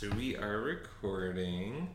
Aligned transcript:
So 0.00 0.08
we 0.16 0.34
are 0.34 0.62
recording. 0.62 1.94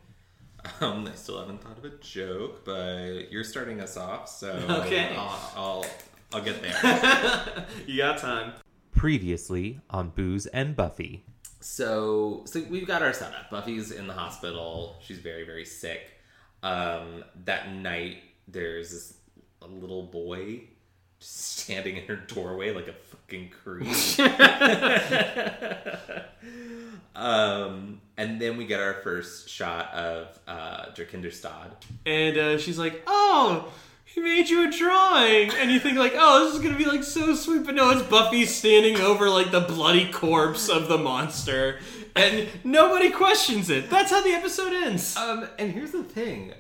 Um, 0.80 1.08
I 1.12 1.16
still 1.16 1.40
haven't 1.40 1.64
thought 1.64 1.80
of 1.80 1.86
a 1.86 1.98
joke, 1.98 2.64
but 2.64 3.32
you're 3.32 3.44
starting 3.44 3.82
us 3.82 3.98
off, 3.98 4.30
so 4.30 4.52
Okay. 4.86 5.16
I'll, 5.18 5.52
I'll 5.56 5.86
I'll 6.32 6.44
get 6.44 6.62
there. 6.62 7.66
you 7.88 7.98
got 7.98 8.20
time. 8.20 8.54
Previously 8.96 9.80
on 9.90 10.10
Booze 10.10 10.46
and 10.46 10.76
Buffy. 10.76 11.26
so 11.62 12.44
so 12.46 12.64
we've 12.70 12.86
got 12.86 13.02
our 13.02 13.12
setup. 13.12 13.50
Buffy's 13.50 13.90
in 13.90 14.06
the 14.06 14.14
hospital. 14.14 14.98
She's 15.02 15.18
very 15.18 15.44
very 15.44 15.66
sick. 15.66 16.02
Um, 16.62 17.24
that 17.46 17.74
night, 17.74 18.18
there's 18.48 18.92
this 18.92 19.18
a 19.64 19.66
little 19.66 20.04
boy 20.04 20.62
just 20.62 20.75
standing 21.20 21.98
in 21.98 22.06
her 22.06 22.16
doorway 22.16 22.72
like 22.72 22.88
a 22.88 22.94
fucking 22.94 23.50
creep. 23.50 23.88
um, 27.16 28.02
and 28.18 28.40
then 28.40 28.58
we 28.58 28.66
get 28.66 28.80
our 28.80 28.96
first 28.96 29.50
shot 29.50 29.94
of 29.94 30.40
uh, 30.48 30.92
Der 30.92 31.06
Kindestod. 31.06 31.72
And 32.06 32.38
uh, 32.38 32.58
she's 32.58 32.78
like, 32.78 33.04
"Oh, 33.08 33.72
he 34.06 34.22
made 34.22 34.50
you 34.50 34.68
a 34.68 34.72
drawing," 34.72 35.52
and 35.52 35.72
you 35.72 35.80
think 35.80 35.98
like, 35.98 36.14
"Oh, 36.16 36.46
this 36.46 36.56
is 36.56 36.62
gonna 36.62 36.78
be 36.78 36.86
like 36.86 37.04
so 37.04 37.36
sweet," 37.36 37.66
but 37.66 37.76
no, 37.76 37.90
it's 37.90 38.04
Buffy 38.04 38.46
standing 38.46 39.00
over 39.00 39.30
like 39.30 39.52
the 39.52 39.62
bloody 39.62 40.12
corpse 40.12 40.70
of 40.70 40.88
the 40.88 40.98
monster, 40.98 41.80
and 42.16 42.48
nobody 42.64 43.10
questions 43.10 43.70
it. 43.70 43.90
That's 43.90 44.12
how 44.12 44.22
the 44.22 44.32
episode 44.32 44.74
ends. 44.74 45.16
Um, 45.18 45.48
and 45.60 45.72
here's 45.72 45.92
the 45.92 46.04
thing. 46.04 46.54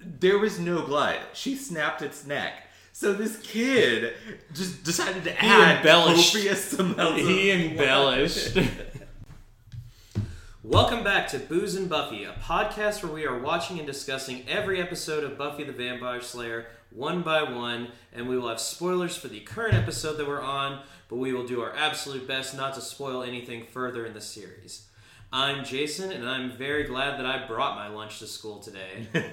There 0.00 0.38
was 0.38 0.58
no 0.58 0.82
blood. 0.82 1.18
She 1.32 1.56
snapped 1.56 2.02
its 2.02 2.26
neck. 2.26 2.63
So 2.96 3.12
this 3.12 3.40
kid 3.42 4.14
just 4.52 4.84
decided 4.84 5.24
to 5.24 5.44
add 5.44 5.78
embellished. 5.78 6.32
copious 6.32 6.74
amounts 6.74 7.22
of 7.22 7.26
He 7.26 7.50
embellished. 7.50 8.56
Welcome 10.62 11.02
back 11.02 11.26
to 11.30 11.40
Booze 11.40 11.74
and 11.74 11.88
Buffy, 11.88 12.22
a 12.22 12.34
podcast 12.34 13.02
where 13.02 13.12
we 13.12 13.26
are 13.26 13.36
watching 13.36 13.78
and 13.78 13.86
discussing 13.86 14.44
every 14.46 14.80
episode 14.80 15.24
of 15.24 15.36
Buffy 15.36 15.64
the 15.64 15.72
Vampire 15.72 16.20
Slayer 16.20 16.68
one 16.90 17.22
by 17.22 17.42
one, 17.42 17.88
and 18.12 18.28
we 18.28 18.38
will 18.38 18.48
have 18.48 18.60
spoilers 18.60 19.16
for 19.16 19.26
the 19.26 19.40
current 19.40 19.74
episode 19.74 20.16
that 20.18 20.28
we're 20.28 20.40
on, 20.40 20.80
but 21.08 21.16
we 21.16 21.32
will 21.32 21.48
do 21.48 21.62
our 21.62 21.74
absolute 21.74 22.28
best 22.28 22.56
not 22.56 22.74
to 22.74 22.80
spoil 22.80 23.24
anything 23.24 23.66
further 23.66 24.06
in 24.06 24.14
the 24.14 24.20
series. 24.20 24.86
I'm 25.32 25.64
Jason, 25.64 26.12
and 26.12 26.28
I'm 26.28 26.56
very 26.56 26.84
glad 26.84 27.18
that 27.18 27.26
I 27.26 27.44
brought 27.44 27.74
my 27.74 27.88
lunch 27.88 28.20
to 28.20 28.28
school 28.28 28.60
today. 28.60 29.08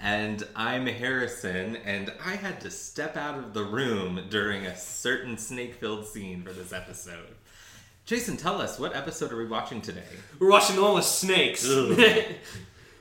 and 0.00 0.46
I'm 0.54 0.86
Harrison, 0.86 1.76
and 1.76 2.12
I 2.24 2.36
had 2.36 2.60
to 2.62 2.70
step 2.70 3.16
out 3.16 3.38
of 3.38 3.54
the 3.54 3.64
room 3.64 4.26
during 4.30 4.66
a 4.66 4.76
certain 4.76 5.38
snake-filled 5.38 6.06
scene 6.06 6.42
for 6.42 6.52
this 6.52 6.72
episode. 6.72 7.34
Jason, 8.04 8.36
tell 8.36 8.60
us 8.60 8.78
what 8.78 8.94
episode 8.94 9.32
are 9.32 9.36
we 9.36 9.46
watching 9.46 9.80
today? 9.80 10.02
We're 10.38 10.50
watching 10.50 10.76
the 10.76 10.82
one 10.82 10.94
with 10.94 11.04
snakes. 11.04 11.68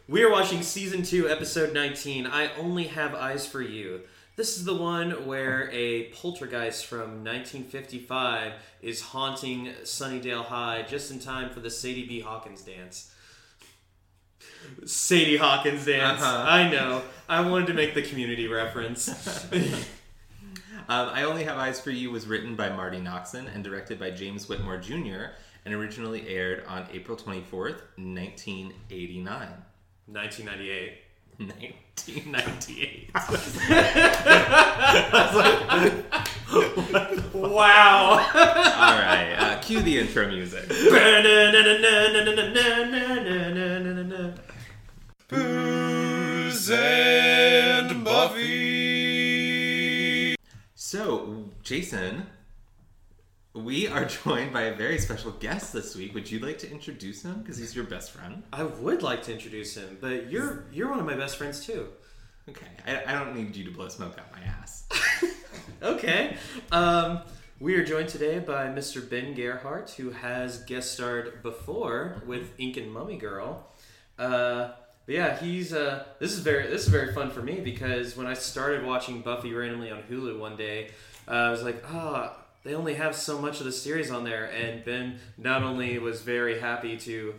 We 0.10 0.22
are 0.22 0.30
watching 0.30 0.64
season 0.64 1.04
2, 1.04 1.30
episode 1.30 1.74
19. 1.74 2.28
I 2.28 2.54
only 2.58 2.88
have 2.88 3.16
eyes 3.16 3.48
for 3.48 3.62
you. 3.62 4.02
This 4.36 4.58
is 4.58 4.66
the 4.66 4.76
one 4.76 5.26
where 5.26 5.70
a 5.72 6.10
poltergeist 6.10 6.88
from 6.88 7.24
1955 7.24 8.52
is 8.82 9.00
haunting 9.00 9.68
Sunnydale 9.84 10.44
High 10.44 10.82
just 10.82 11.10
in 11.10 11.20
time 11.20 11.52
for 11.52 11.62
the 11.62 11.70
Sadie 11.70 12.06
B. 12.06 12.20
Hawkins 12.20 12.64
dance. 12.64 13.13
Sadie 14.86 15.38
Hawkins 15.38 15.86
dance. 15.86 16.22
Uh-huh. 16.22 16.46
I 16.48 16.70
know. 16.70 17.02
I 17.30 17.42
wanted 17.42 17.68
to 17.68 17.74
make 17.74 17.94
the 17.94 18.02
community 18.02 18.48
reference. 18.48 19.10
Um, 20.90 21.10
I 21.14 21.24
Only 21.24 21.46
Have 21.46 21.58
Eyes 21.58 21.80
for 21.80 21.92
You 21.92 22.12
was 22.12 22.28
written 22.28 22.56
by 22.58 22.68
Marti 22.70 22.98
Noxon 22.98 23.48
and 23.54 23.64
directed 23.64 23.98
by 24.00 24.12
James 24.12 24.50
Whitmore 24.50 24.78
Jr. 24.78 25.28
and 25.64 25.74
originally 25.74 26.28
aired 26.28 26.66
on 26.68 26.86
April 26.92 27.16
24th, 27.16 27.80
1989. 27.96 29.48
1998. 30.08 30.98
1998. 31.38 33.12
Wow. 37.34 38.12
All 38.12 39.00
right, 39.00 39.34
uh, 39.40 39.60
cue 39.60 39.82
the 39.82 40.00
intro 40.00 40.28
music. 40.28 40.66
Booze 45.28 46.70
and 46.72 48.04
Buffy. 48.04 48.44
So, 50.76 51.46
Jason, 51.64 52.28
we 53.54 53.88
are 53.88 54.06
joined 54.24 54.54
by 54.54 54.64
a 54.64 54.76
very 54.76 55.00
special 55.00 55.32
guest 55.32 55.74
this 55.74 55.96
week. 55.96 56.14
Would 56.14 56.30
you 56.30 56.40
like 56.40 56.60
to 56.60 56.70
introduce 56.70 57.24
him? 57.24 57.40
Because 57.42 57.58
he's 57.58 57.76
your 57.76 57.86
best 57.86 58.12
friend. 58.12 58.44
I 58.52 58.64
would 58.64 59.02
like 59.02 59.24
to 59.24 59.34
introduce 59.34 59.76
him, 59.76 59.98
but 60.02 60.30
you're 60.30 60.66
you're 60.72 60.90
one 60.90 61.00
of 61.00 61.06
my 61.06 61.16
best 61.16 61.38
friends 61.38 61.66
too. 61.66 61.88
Okay, 62.50 62.68
I, 62.86 63.04
I 63.08 63.14
don't 63.14 63.36
need 63.36 63.56
you 63.56 63.64
to 63.66 63.72
blow 63.72 63.88
smoke 63.88 64.18
out 64.20 64.32
my 64.32 64.42
ass. 64.46 64.86
Okay. 65.82 66.36
Um, 66.72 67.20
we 67.60 67.76
are 67.76 67.84
joined 67.84 68.08
today 68.10 68.40
by 68.40 68.68
Mr. 68.68 69.08
Ben 69.08 69.34
Gerhardt, 69.34 69.92
who 69.92 70.12
has 70.12 70.64
guest 70.64 70.94
starred 70.94 71.44
before 71.44 72.22
with 72.26 72.52
Inca 72.58 72.82
Mummy 72.82 73.18
Girl. 73.18 73.68
Uh, 74.18 74.72
but 75.06 75.16
yeah, 75.16 75.38
he's 75.38 75.74
uh, 75.74 76.06
this 76.20 76.32
is 76.32 76.40
very 76.40 76.68
this 76.68 76.84
is 76.84 76.88
very 76.88 77.14
fun 77.14 77.30
for 77.30 77.42
me 77.42 77.60
because 77.60 78.16
when 78.16 78.28
I 78.28 78.34
started 78.34 78.86
watching 78.86 79.22
Buffy 79.22 79.54
randomly 79.54 79.92
on 79.92 80.04
Hulu 80.04 80.40
one 80.40 80.56
day, 80.56 80.92
uh, 81.28 81.32
I 81.32 81.52
was 81.52 81.64
like, 81.64 81.84
ah, 81.88 82.38
they 82.64 82.76
only 82.76 82.94
have 82.96 83.16
so 83.16 83.40
much 83.40 83.60
of 83.60 83.66
the 83.66 83.72
series 83.72 84.12
on 84.12 84.24
there, 84.24 84.46
and 84.46 84.84
Ben 84.86 85.20
not 85.38 85.64
only 85.64 85.98
was 86.00 86.22
very 86.22 86.60
happy 86.60 86.98
to. 86.98 87.36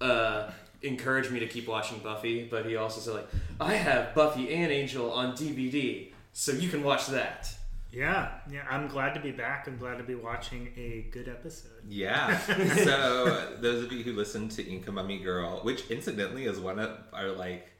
Uh, 0.00 0.50
encourage 0.84 1.30
me 1.30 1.38
to 1.38 1.46
keep 1.46 1.68
watching 1.68 1.98
Buffy, 2.00 2.44
but 2.44 2.66
he 2.66 2.74
also 2.74 3.00
said 3.00 3.14
like, 3.14 3.28
I 3.60 3.74
have 3.74 4.16
Buffy 4.16 4.52
and 4.52 4.72
Angel 4.72 5.12
on 5.12 5.36
DVD, 5.36 6.10
so 6.32 6.50
you 6.50 6.68
can 6.68 6.82
watch 6.82 7.06
that. 7.06 7.54
Yeah, 7.92 8.30
yeah, 8.50 8.62
I'm 8.70 8.88
glad 8.88 9.12
to 9.14 9.20
be 9.20 9.32
back. 9.32 9.66
I'm 9.66 9.76
glad 9.76 9.98
to 9.98 10.04
be 10.04 10.14
watching 10.14 10.72
a 10.76 11.06
good 11.10 11.28
episode. 11.28 11.72
Yeah. 11.88 12.38
So 12.82 13.56
those 13.60 13.84
of 13.84 13.92
you 13.92 14.02
who 14.02 14.12
listen 14.14 14.48
to 14.50 14.66
Inca 14.66 14.90
Mummy 14.90 15.18
Girl, 15.18 15.60
which 15.62 15.90
incidentally 15.90 16.46
is 16.46 16.58
one 16.58 16.78
of 16.78 16.98
our 17.12 17.28
like 17.28 17.70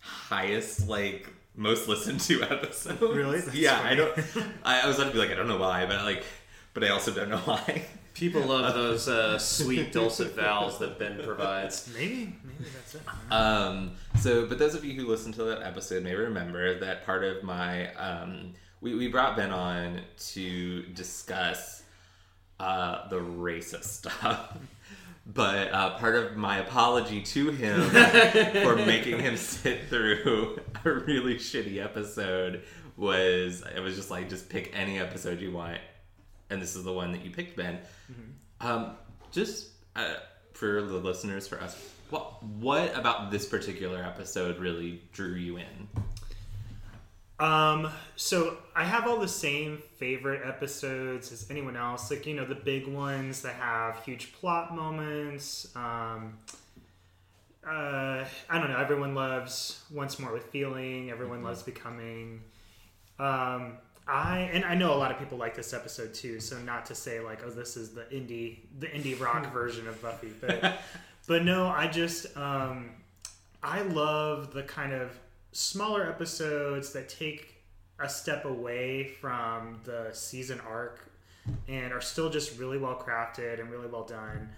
highest 0.00 0.88
like 0.88 1.28
most 1.54 1.86
listened 1.88 2.20
to 2.22 2.42
episodes. 2.50 3.00
Really? 3.00 3.40
That's 3.40 3.54
yeah. 3.54 3.78
I 3.78 3.96
funny. 3.96 3.96
don't. 3.96 4.46
I, 4.64 4.80
I 4.80 4.86
was 4.86 4.98
about 4.98 5.08
to 5.08 5.12
be 5.12 5.18
like 5.18 5.30
I 5.30 5.34
don't 5.34 5.48
know 5.48 5.58
why, 5.58 5.86
but 5.86 6.02
like, 6.04 6.24
but 6.74 6.82
I 6.82 6.88
also 6.88 7.12
don't 7.12 7.28
know 7.28 7.38
why. 7.38 7.84
People 8.14 8.42
love 8.42 8.74
those 8.74 9.08
uh, 9.08 9.38
sweet 9.38 9.92
dulcet 9.92 10.34
vowels 10.34 10.78
that 10.80 10.98
Ben 10.98 11.20
provides. 11.22 11.88
Maybe, 11.94 12.36
maybe 12.44 12.70
that's 12.74 12.94
it. 12.96 13.02
Um, 13.30 13.92
so, 14.18 14.44
but 14.46 14.58
those 14.58 14.74
of 14.74 14.84
you 14.84 14.92
who 15.00 15.06
listened 15.06 15.34
to 15.34 15.44
that 15.44 15.62
episode 15.62 16.02
may 16.02 16.14
remember 16.14 16.78
that 16.80 17.06
part 17.06 17.24
of 17.24 17.42
my 17.42 17.92
um, 17.94 18.52
we 18.82 18.94
we 18.94 19.08
brought 19.08 19.36
Ben 19.36 19.52
on 19.52 20.00
to 20.32 20.82
discuss 20.82 21.82
uh, 22.60 23.08
the 23.08 23.16
racist 23.18 23.84
stuff. 23.84 24.58
But 25.24 25.72
uh, 25.72 25.96
part 25.98 26.16
of 26.16 26.36
my 26.36 26.58
apology 26.58 27.22
to 27.22 27.50
him 27.52 27.80
for 28.64 28.74
making 28.74 29.20
him 29.20 29.36
sit 29.36 29.88
through 29.88 30.58
a 30.84 30.90
really 30.90 31.36
shitty 31.36 31.80
episode 31.80 32.64
was 32.96 33.62
it 33.72 33.78
was 33.78 33.94
just 33.94 34.10
like 34.10 34.28
just 34.28 34.48
pick 34.48 34.72
any 34.74 34.98
episode 34.98 35.40
you 35.40 35.52
want, 35.52 35.78
and 36.50 36.60
this 36.60 36.74
is 36.74 36.82
the 36.82 36.92
one 36.92 37.12
that 37.12 37.24
you 37.24 37.30
picked, 37.30 37.56
Ben. 37.56 37.78
Um, 38.60 38.96
just 39.30 39.68
uh, 39.94 40.14
for 40.54 40.82
the 40.82 40.98
listeners, 40.98 41.46
for 41.46 41.60
us, 41.60 41.76
what 42.10 42.42
what 42.42 42.98
about 42.98 43.30
this 43.30 43.46
particular 43.46 44.02
episode 44.02 44.58
really 44.58 45.02
drew 45.12 45.34
you 45.34 45.58
in? 45.58 45.88
Um, 47.42 47.90
so 48.14 48.56
I 48.76 48.84
have 48.84 49.08
all 49.08 49.18
the 49.18 49.26
same 49.26 49.82
favorite 49.96 50.42
episodes 50.46 51.32
as 51.32 51.50
anyone 51.50 51.76
else. 51.76 52.08
Like 52.08 52.24
you 52.24 52.34
know, 52.34 52.44
the 52.44 52.54
big 52.54 52.86
ones 52.86 53.42
that 53.42 53.54
have 53.54 54.04
huge 54.04 54.32
plot 54.32 54.76
moments. 54.76 55.74
Um, 55.74 56.38
uh, 57.66 58.24
I 58.48 58.58
don't 58.60 58.70
know. 58.70 58.78
Everyone 58.78 59.16
loves 59.16 59.82
Once 59.90 60.20
More 60.20 60.32
with 60.32 60.44
Feeling. 60.44 61.10
Everyone 61.10 61.42
loves 61.42 61.64
Becoming. 61.64 62.42
Um, 63.18 63.78
I 64.06 64.48
and 64.52 64.64
I 64.64 64.76
know 64.76 64.94
a 64.94 64.98
lot 64.98 65.10
of 65.10 65.18
people 65.18 65.36
like 65.36 65.56
this 65.56 65.72
episode 65.72 66.14
too. 66.14 66.38
So 66.38 66.56
not 66.60 66.86
to 66.86 66.94
say 66.94 67.18
like, 67.18 67.40
oh, 67.44 67.50
this 67.50 67.76
is 67.76 67.90
the 67.90 68.02
indie 68.02 68.58
the 68.78 68.86
indie 68.86 69.18
rock 69.20 69.52
version 69.52 69.88
of 69.88 70.00
Buffy, 70.00 70.32
but 70.40 70.80
but 71.26 71.44
no, 71.44 71.66
I 71.66 71.88
just 71.88 72.36
um, 72.36 72.90
I 73.64 73.82
love 73.82 74.52
the 74.52 74.62
kind 74.62 74.92
of 74.92 75.18
smaller 75.52 76.08
episodes 76.08 76.92
that 76.92 77.08
take 77.08 77.62
a 78.00 78.08
step 78.08 78.44
away 78.44 79.04
from 79.20 79.80
the 79.84 80.08
season 80.12 80.60
arc 80.68 81.08
and 81.68 81.92
are 81.92 82.00
still 82.00 82.30
just 82.30 82.58
really 82.58 82.78
well 82.78 82.96
crafted 82.96 83.60
and 83.60 83.70
really 83.70 83.86
well 83.86 84.04
done. 84.04 84.48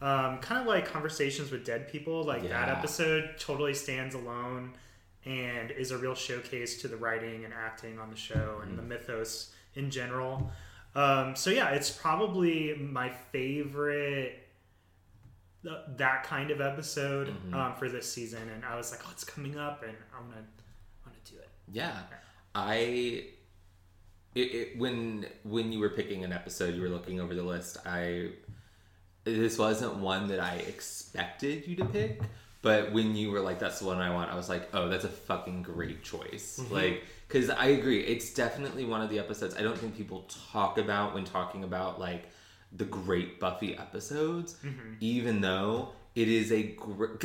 Um, 0.00 0.38
kind 0.38 0.60
of 0.60 0.66
like 0.66 0.86
conversations 0.86 1.50
with 1.50 1.64
dead 1.64 1.88
people, 1.88 2.24
like 2.24 2.48
that 2.48 2.68
episode 2.68 3.36
totally 3.38 3.74
stands 3.74 4.14
alone 4.14 4.72
and 5.24 5.70
is 5.70 5.90
a 5.90 5.98
real 5.98 6.14
showcase 6.14 6.80
to 6.82 6.88
the 6.88 6.96
writing 6.96 7.44
and 7.44 7.54
acting 7.54 7.98
on 7.98 8.10
the 8.10 8.16
show 8.16 8.60
and 8.62 8.78
the 8.78 8.82
mythos 8.82 9.52
in 9.74 9.90
general. 9.90 10.50
Um, 10.94 11.34
so 11.34 11.50
yeah, 11.50 11.70
it's 11.70 11.90
probably 11.90 12.74
my 12.74 13.08
favorite 13.08 14.43
th- 15.64 15.76
that 15.96 16.22
kind 16.22 16.50
of 16.52 16.60
episode 16.60 17.28
Mm-hmm. 17.28 17.54
um, 17.54 17.74
for 17.74 17.88
this 17.88 18.08
season, 18.10 18.48
and 18.54 18.64
I 18.64 18.76
was 18.76 18.92
like, 18.92 19.00
oh, 19.06 19.10
it's 19.12 19.24
coming 19.24 19.58
up, 19.58 19.82
and 19.82 19.96
I'm 20.16 20.28
gonna, 20.28 20.42
I'm 21.04 21.10
gonna 21.12 21.16
do 21.28 21.36
it. 21.38 21.48
Yeah, 21.72 21.92
I. 22.54 23.24
It, 24.34 24.40
it, 24.54 24.78
when 24.78 25.26
when 25.44 25.72
you 25.72 25.78
were 25.78 25.90
picking 25.90 26.24
an 26.24 26.32
episode, 26.32 26.74
you 26.74 26.82
were 26.82 26.88
looking 26.88 27.20
over 27.20 27.34
the 27.34 27.42
list. 27.42 27.76
I 27.86 28.30
this 29.24 29.58
wasn't 29.58 29.96
one 29.96 30.28
that 30.28 30.40
I 30.40 30.56
expected 30.56 31.66
you 31.68 31.76
to 31.76 31.84
pick, 31.84 32.20
but 32.60 32.92
when 32.92 33.14
you 33.14 33.30
were 33.30 33.40
like, 33.40 33.58
"That's 33.60 33.78
the 33.78 33.86
one 33.86 33.98
I 33.98 34.12
want," 34.12 34.30
I 34.32 34.34
was 34.34 34.48
like, 34.48 34.68
"Oh, 34.74 34.88
that's 34.88 35.04
a 35.04 35.08
fucking 35.08 35.62
great 35.62 36.02
choice." 36.02 36.60
Like, 36.70 37.04
because 37.28 37.48
I 37.48 37.66
agree, 37.66 38.00
it's 38.00 38.34
definitely 38.34 38.84
one 38.84 39.00
of 39.02 39.08
the 39.08 39.20
episodes 39.20 39.54
I 39.56 39.62
don't 39.62 39.78
think 39.78 39.96
people 39.96 40.28
talk 40.52 40.78
about 40.78 41.14
when 41.14 41.24
talking 41.24 41.62
about 41.62 42.00
like 42.00 42.24
the 42.76 42.84
great 42.84 43.38
Buffy 43.40 43.76
episodes, 43.76 44.56
even 45.00 45.40
though 45.40 45.90
it 46.14 46.28
is 46.28 46.52
a 46.52 46.62
gr- 46.62 47.16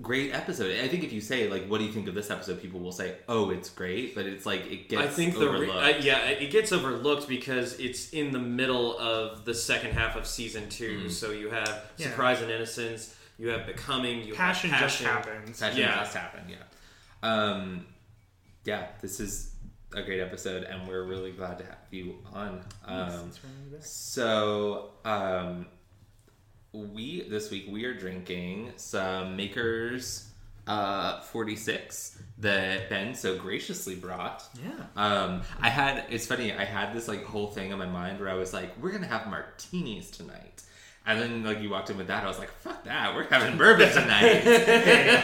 great 0.00 0.34
episode. 0.34 0.76
I 0.80 0.88
think 0.88 1.04
if 1.04 1.12
you 1.12 1.20
say 1.20 1.48
like, 1.48 1.66
"What 1.66 1.78
do 1.78 1.84
you 1.84 1.92
think 1.92 2.08
of 2.08 2.14
this 2.14 2.30
episode?" 2.30 2.60
people 2.60 2.80
will 2.80 2.90
say, 2.92 3.16
"Oh, 3.28 3.50
it's 3.50 3.68
great," 3.70 4.14
but 4.16 4.26
it's 4.26 4.44
like 4.46 4.66
it 4.70 4.88
gets 4.88 5.02
I 5.02 5.06
think 5.06 5.34
the 5.34 5.40
re- 5.48 5.56
overlooked. 5.68 5.78
I, 5.78 5.90
yeah, 5.98 6.26
it 6.26 6.50
gets 6.50 6.72
overlooked 6.72 7.28
because 7.28 7.78
it's 7.78 8.10
in 8.10 8.32
the 8.32 8.40
middle 8.40 8.98
of 8.98 9.44
the 9.44 9.54
second 9.54 9.92
half 9.92 10.16
of 10.16 10.26
season 10.26 10.68
2 10.68 10.98
Mm-hmm. 10.98 11.08
So 11.08 11.30
you 11.30 11.50
have 11.50 11.84
Yeah. 11.98 12.08
surprise 12.08 12.42
and 12.42 12.50
innocence, 12.50 13.14
you 13.38 13.48
have 13.48 13.64
becoming, 13.66 14.24
you 14.26 14.34
Passion, 14.34 14.70
have 14.70 14.80
just 14.90 15.02
happens. 15.02 15.60
That 15.60 15.76
Yeah. 15.76 15.96
just 16.00 16.14
happened. 16.16 16.50
Yeah. 16.50 16.56
Um, 17.22 17.86
yeah, 18.64 18.88
this 19.00 19.20
is 19.20 19.51
a 19.94 20.02
great 20.02 20.20
episode, 20.20 20.64
and 20.64 20.86
we're 20.88 21.04
really 21.04 21.32
glad 21.32 21.58
to 21.58 21.64
have 21.64 21.78
you 21.90 22.18
on. 22.32 22.64
Um, 22.84 23.10
Thanks 23.10 23.36
for 23.36 23.46
having 23.46 23.64
me 23.64 23.76
back. 23.76 23.84
so, 23.84 24.90
um, 25.04 25.66
we 26.72 27.28
this 27.28 27.50
week 27.50 27.66
we 27.68 27.84
are 27.84 27.94
drinking 27.94 28.72
some 28.76 29.36
Makers 29.36 30.28
uh, 30.66 31.20
46 31.20 32.18
that 32.38 32.88
Ben 32.88 33.14
so 33.14 33.36
graciously 33.36 33.94
brought. 33.94 34.44
Yeah. 34.64 34.84
Um, 34.96 35.42
I 35.60 35.68
had 35.68 36.04
it's 36.08 36.26
funny. 36.26 36.52
I 36.52 36.64
had 36.64 36.94
this 36.94 37.08
like 37.08 37.24
whole 37.24 37.48
thing 37.48 37.72
in 37.72 37.78
my 37.78 37.86
mind 37.86 38.20
where 38.20 38.28
I 38.28 38.34
was 38.34 38.52
like, 38.52 38.70
"We're 38.80 38.92
gonna 38.92 39.06
have 39.06 39.26
martinis 39.26 40.10
tonight," 40.10 40.62
and 41.06 41.20
then 41.20 41.42
like 41.44 41.60
you 41.60 41.70
walked 41.70 41.90
in 41.90 41.96
with 41.96 42.06
that, 42.08 42.24
I 42.24 42.28
was 42.28 42.38
like, 42.38 42.50
"Fuck 42.60 42.84
that! 42.84 43.14
We're 43.14 43.24
having 43.24 43.56
bourbon 43.58 43.90
tonight." 43.90 44.46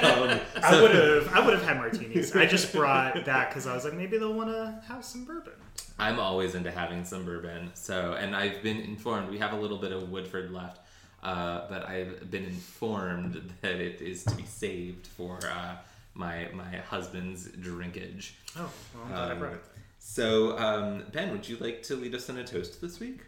Um, 0.03 0.41
I 0.63 0.81
would 0.83 0.91
have, 0.95 1.29
I 1.35 1.45
would 1.45 1.55
have 1.55 1.65
had 1.67 1.77
martinis. 1.77 2.35
I 2.35 2.47
just 2.47 2.73
brought 2.73 3.25
that 3.25 3.49
because 3.51 3.67
I 3.67 3.75
was 3.75 3.85
like, 3.85 3.95
maybe 3.95 4.19
they'll 4.19 4.35
want 4.35 4.51
to 4.51 4.81
have 4.89 5.05
some 5.05 5.25
bourbon. 5.25 5.53
I'm 5.99 6.19
always 6.21 6.55
into 6.55 6.71
having 6.71 7.05
some 7.05 7.25
bourbon. 7.25 7.71
So, 7.75 8.13
and 8.19 8.35
I've 8.37 8.63
been 8.63 8.79
informed 8.79 9.31
we 9.31 9.39
have 9.39 9.53
a 9.53 9.57
little 9.57 9.79
bit 9.79 9.91
of 9.93 10.11
Woodford 10.11 10.51
left, 10.53 10.81
uh, 11.23 11.63
but 11.69 11.89
I've 11.89 12.31
been 12.31 12.45
informed 12.45 13.53
that 13.63 13.77
it 13.81 14.01
is 14.01 14.23
to 14.25 14.35
be 14.35 14.45
saved 14.45 15.07
for 15.07 15.39
uh, 15.45 15.77
my 16.15 16.49
my 16.55 16.77
husband's 16.89 17.49
drinkage. 17.49 18.33
Oh, 18.57 18.71
well, 18.95 19.03
I'm 19.05 19.09
glad 19.11 19.29
I 19.29 19.33
Um, 19.33 19.39
brought 19.39 19.53
it. 19.55 19.65
So, 20.01 20.57
um, 20.59 21.03
Ben, 21.13 21.31
would 21.33 21.49
you 21.49 21.57
like 21.59 21.83
to 21.85 21.97
lead 21.97 22.15
us 22.15 22.29
in 22.29 22.39
a 22.39 22.45
toast 22.45 22.81
this 22.81 22.99
week? 23.01 23.21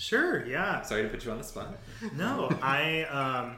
Sure. 0.00 0.46
Yeah. 0.46 0.80
Sorry 0.80 1.02
to 1.02 1.08
put 1.10 1.24
you 1.26 1.30
on 1.30 1.36
the 1.36 1.44
spot. 1.44 1.78
No, 2.16 2.50
I 2.62 3.02
um, 3.04 3.56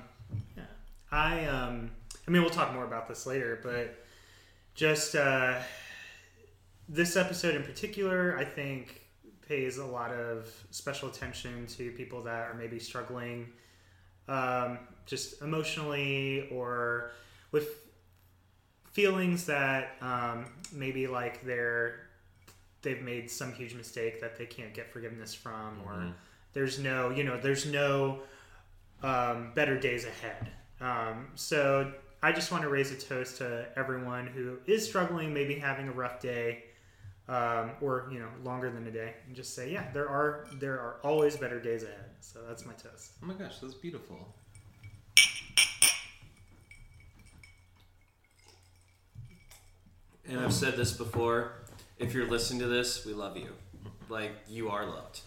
yeah, 0.56 0.64
I 1.12 1.44
um, 1.44 1.92
I 2.26 2.30
mean, 2.32 2.42
we'll 2.42 2.50
talk 2.50 2.74
more 2.74 2.84
about 2.84 3.06
this 3.06 3.26
later, 3.26 3.60
but 3.62 4.04
just 4.74 5.14
uh, 5.14 5.60
this 6.88 7.16
episode 7.16 7.54
in 7.54 7.62
particular, 7.62 8.36
I 8.36 8.44
think 8.44 9.02
pays 9.46 9.78
a 9.78 9.84
lot 9.84 10.10
of 10.10 10.52
special 10.72 11.08
attention 11.08 11.66
to 11.68 11.92
people 11.92 12.22
that 12.24 12.48
are 12.48 12.54
maybe 12.54 12.80
struggling, 12.80 13.48
um, 14.26 14.80
just 15.06 15.42
emotionally 15.42 16.48
or 16.50 17.12
with 17.52 17.68
feelings 18.90 19.46
that 19.46 19.96
um, 20.00 20.46
maybe 20.72 21.06
like 21.06 21.44
they're 21.44 22.00
they've 22.82 23.02
made 23.02 23.30
some 23.30 23.52
huge 23.52 23.74
mistake 23.74 24.20
that 24.20 24.36
they 24.36 24.46
can't 24.46 24.74
get 24.74 24.92
forgiveness 24.92 25.32
from 25.32 25.80
or 25.86 26.12
there's 26.52 26.78
no 26.78 27.10
you 27.10 27.24
know 27.24 27.38
there's 27.40 27.66
no 27.66 28.20
um, 29.02 29.52
better 29.54 29.78
days 29.78 30.04
ahead 30.04 30.50
um, 30.80 31.28
so 31.34 31.92
i 32.22 32.30
just 32.32 32.50
want 32.52 32.62
to 32.62 32.68
raise 32.68 32.90
a 32.92 32.96
toast 32.96 33.38
to 33.38 33.66
everyone 33.76 34.26
who 34.26 34.58
is 34.66 34.86
struggling 34.86 35.32
maybe 35.34 35.54
having 35.54 35.88
a 35.88 35.92
rough 35.92 36.20
day 36.20 36.64
um, 37.28 37.70
or 37.80 38.08
you 38.12 38.18
know 38.18 38.28
longer 38.44 38.70
than 38.70 38.86
a 38.86 38.90
day 38.90 39.14
and 39.26 39.34
just 39.36 39.54
say 39.54 39.70
yeah 39.72 39.84
there 39.92 40.08
are 40.08 40.46
there 40.54 40.74
are 40.78 40.96
always 41.02 41.36
better 41.36 41.60
days 41.60 41.82
ahead 41.82 42.10
so 42.20 42.40
that's 42.48 42.64
my 42.66 42.72
toast 42.74 43.12
Oh 43.22 43.26
my 43.26 43.34
gosh, 43.34 43.58
that's 43.58 43.74
beautiful. 43.74 44.34
And 50.28 50.40
I've 50.40 50.52
said 50.52 50.76
this 50.76 50.92
before. 50.92 51.52
If 51.98 52.14
you're 52.14 52.28
listening 52.28 52.60
to 52.60 52.66
this, 52.66 53.04
we 53.04 53.12
love 53.12 53.36
you. 53.36 53.50
Like 54.08 54.32
you 54.48 54.68
are 54.70 54.86
loved. 54.86 55.20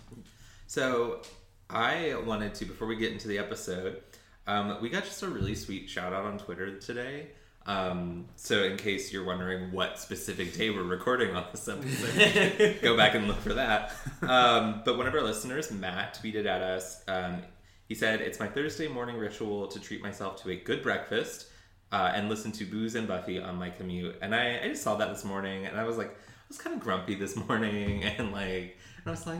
So, 0.67 1.21
I 1.69 2.15
wanted 2.25 2.53
to, 2.55 2.65
before 2.65 2.87
we 2.87 2.95
get 2.95 3.11
into 3.11 3.27
the 3.27 3.37
episode, 3.37 4.01
um, 4.47 4.77
we 4.81 4.89
got 4.89 5.03
just 5.03 5.21
a 5.23 5.27
really 5.27 5.55
sweet 5.55 5.89
shout 5.89 6.13
out 6.13 6.25
on 6.25 6.37
Twitter 6.37 6.77
today. 6.79 7.29
Um, 7.65 8.25
so, 8.35 8.63
in 8.63 8.77
case 8.77 9.11
you're 9.11 9.25
wondering 9.25 9.71
what 9.71 9.99
specific 9.99 10.53
day 10.53 10.69
we're 10.69 10.83
recording 10.83 11.35
on 11.35 11.45
this 11.51 11.67
episode, 11.67 12.79
go 12.81 12.95
back 12.95 13.15
and 13.15 13.27
look 13.27 13.39
for 13.39 13.53
that. 13.53 13.93
Um, 14.21 14.81
but 14.85 14.97
one 14.97 15.07
of 15.07 15.13
our 15.13 15.21
listeners, 15.21 15.71
Matt, 15.71 16.19
tweeted 16.21 16.45
at 16.45 16.61
us. 16.61 17.03
Um, 17.07 17.41
he 17.87 17.95
said, 17.95 18.21
It's 18.21 18.39
my 18.39 18.47
Thursday 18.47 18.87
morning 18.87 19.17
ritual 19.17 19.67
to 19.67 19.79
treat 19.79 20.01
myself 20.01 20.41
to 20.43 20.51
a 20.51 20.55
good 20.55 20.81
breakfast 20.81 21.47
uh, 21.91 22.11
and 22.13 22.29
listen 22.29 22.51
to 22.53 22.65
Booze 22.65 22.95
and 22.95 23.07
Buffy 23.07 23.39
on 23.39 23.55
my 23.55 23.69
commute. 23.69 24.15
And 24.21 24.33
I, 24.33 24.59
I 24.63 24.67
just 24.69 24.83
saw 24.83 24.95
that 24.95 25.09
this 25.09 25.23
morning 25.23 25.65
and 25.65 25.79
I 25.79 25.83
was 25.83 25.97
like, 25.97 26.09
I 26.09 26.47
was 26.47 26.57
kind 26.57 26.75
of 26.75 26.81
grumpy 26.81 27.15
this 27.15 27.35
morning 27.47 28.03
and 28.03 28.31
like, 28.31 28.77
and 28.97 29.07
I 29.07 29.11
was 29.11 29.25
like, 29.27 29.39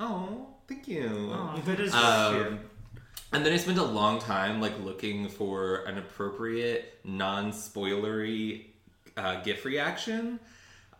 oh, 0.00 0.46
thank 0.68 0.88
you. 0.88 1.30
oh 1.32 1.60
that 1.64 1.80
is 1.80 1.94
Um, 1.94 2.34
really 2.34 2.48
cute. 2.48 2.60
And 3.32 3.44
then 3.44 3.52
I 3.52 3.56
spent 3.56 3.78
a 3.78 3.82
long 3.84 4.18
time 4.20 4.60
like 4.60 4.78
looking 4.84 5.28
for 5.28 5.82
an 5.84 5.98
appropriate, 5.98 7.00
non-spoilery 7.04 8.66
uh, 9.16 9.42
GIF 9.42 9.64
reaction, 9.64 10.38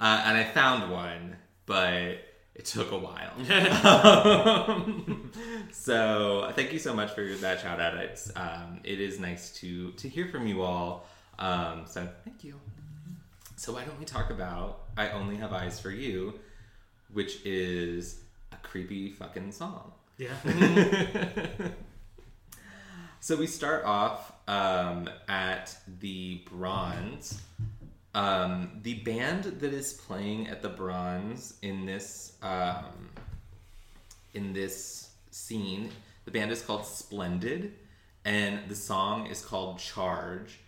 uh, 0.00 0.22
and 0.26 0.36
I 0.36 0.44
found 0.44 0.90
one, 0.90 1.36
but 1.66 2.18
it 2.54 2.64
took 2.64 2.90
a 2.92 2.98
while. 2.98 3.32
um, 3.86 5.30
so 5.72 6.50
thank 6.56 6.72
you 6.72 6.78
so 6.78 6.94
much 6.94 7.12
for 7.12 7.24
that 7.24 7.60
shout 7.60 7.80
out. 7.80 7.94
It's 7.94 8.30
um, 8.36 8.80
it 8.84 9.00
is 9.00 9.20
nice 9.20 9.52
to 9.60 9.92
to 9.92 10.08
hear 10.08 10.26
from 10.28 10.46
you 10.46 10.62
all. 10.62 11.06
Um, 11.38 11.84
so 11.86 12.08
thank 12.24 12.42
you. 12.44 12.58
So 13.56 13.72
why 13.72 13.84
don't 13.84 13.98
we 13.98 14.04
talk 14.04 14.30
about 14.30 14.80
"I 14.96 15.10
Only 15.10 15.36
Have 15.36 15.52
Eyes 15.52 15.78
for 15.80 15.90
You," 15.90 16.38
which 17.12 17.44
is 17.44 18.20
creepy 18.66 19.10
fucking 19.10 19.52
song. 19.52 19.92
yeah 20.18 20.34
So 23.26 23.34
we 23.34 23.48
start 23.48 23.84
off 23.84 24.30
um, 24.46 25.10
at 25.26 25.76
the 25.98 26.42
Bronze. 26.48 27.42
Um, 28.14 28.78
the 28.82 28.94
band 29.00 29.44
that 29.44 29.74
is 29.74 29.94
playing 29.94 30.46
at 30.46 30.62
the 30.62 30.68
Bronze 30.68 31.54
in 31.60 31.86
this 31.86 32.34
um, 32.40 33.10
in 34.32 34.52
this 34.52 35.10
scene, 35.32 35.90
the 36.24 36.30
band 36.30 36.52
is 36.52 36.62
called 36.62 36.86
Splendid, 36.86 37.74
and 38.24 38.60
the 38.68 38.76
song 38.76 39.26
is 39.26 39.44
called 39.44 39.80
Charge. 39.80 40.60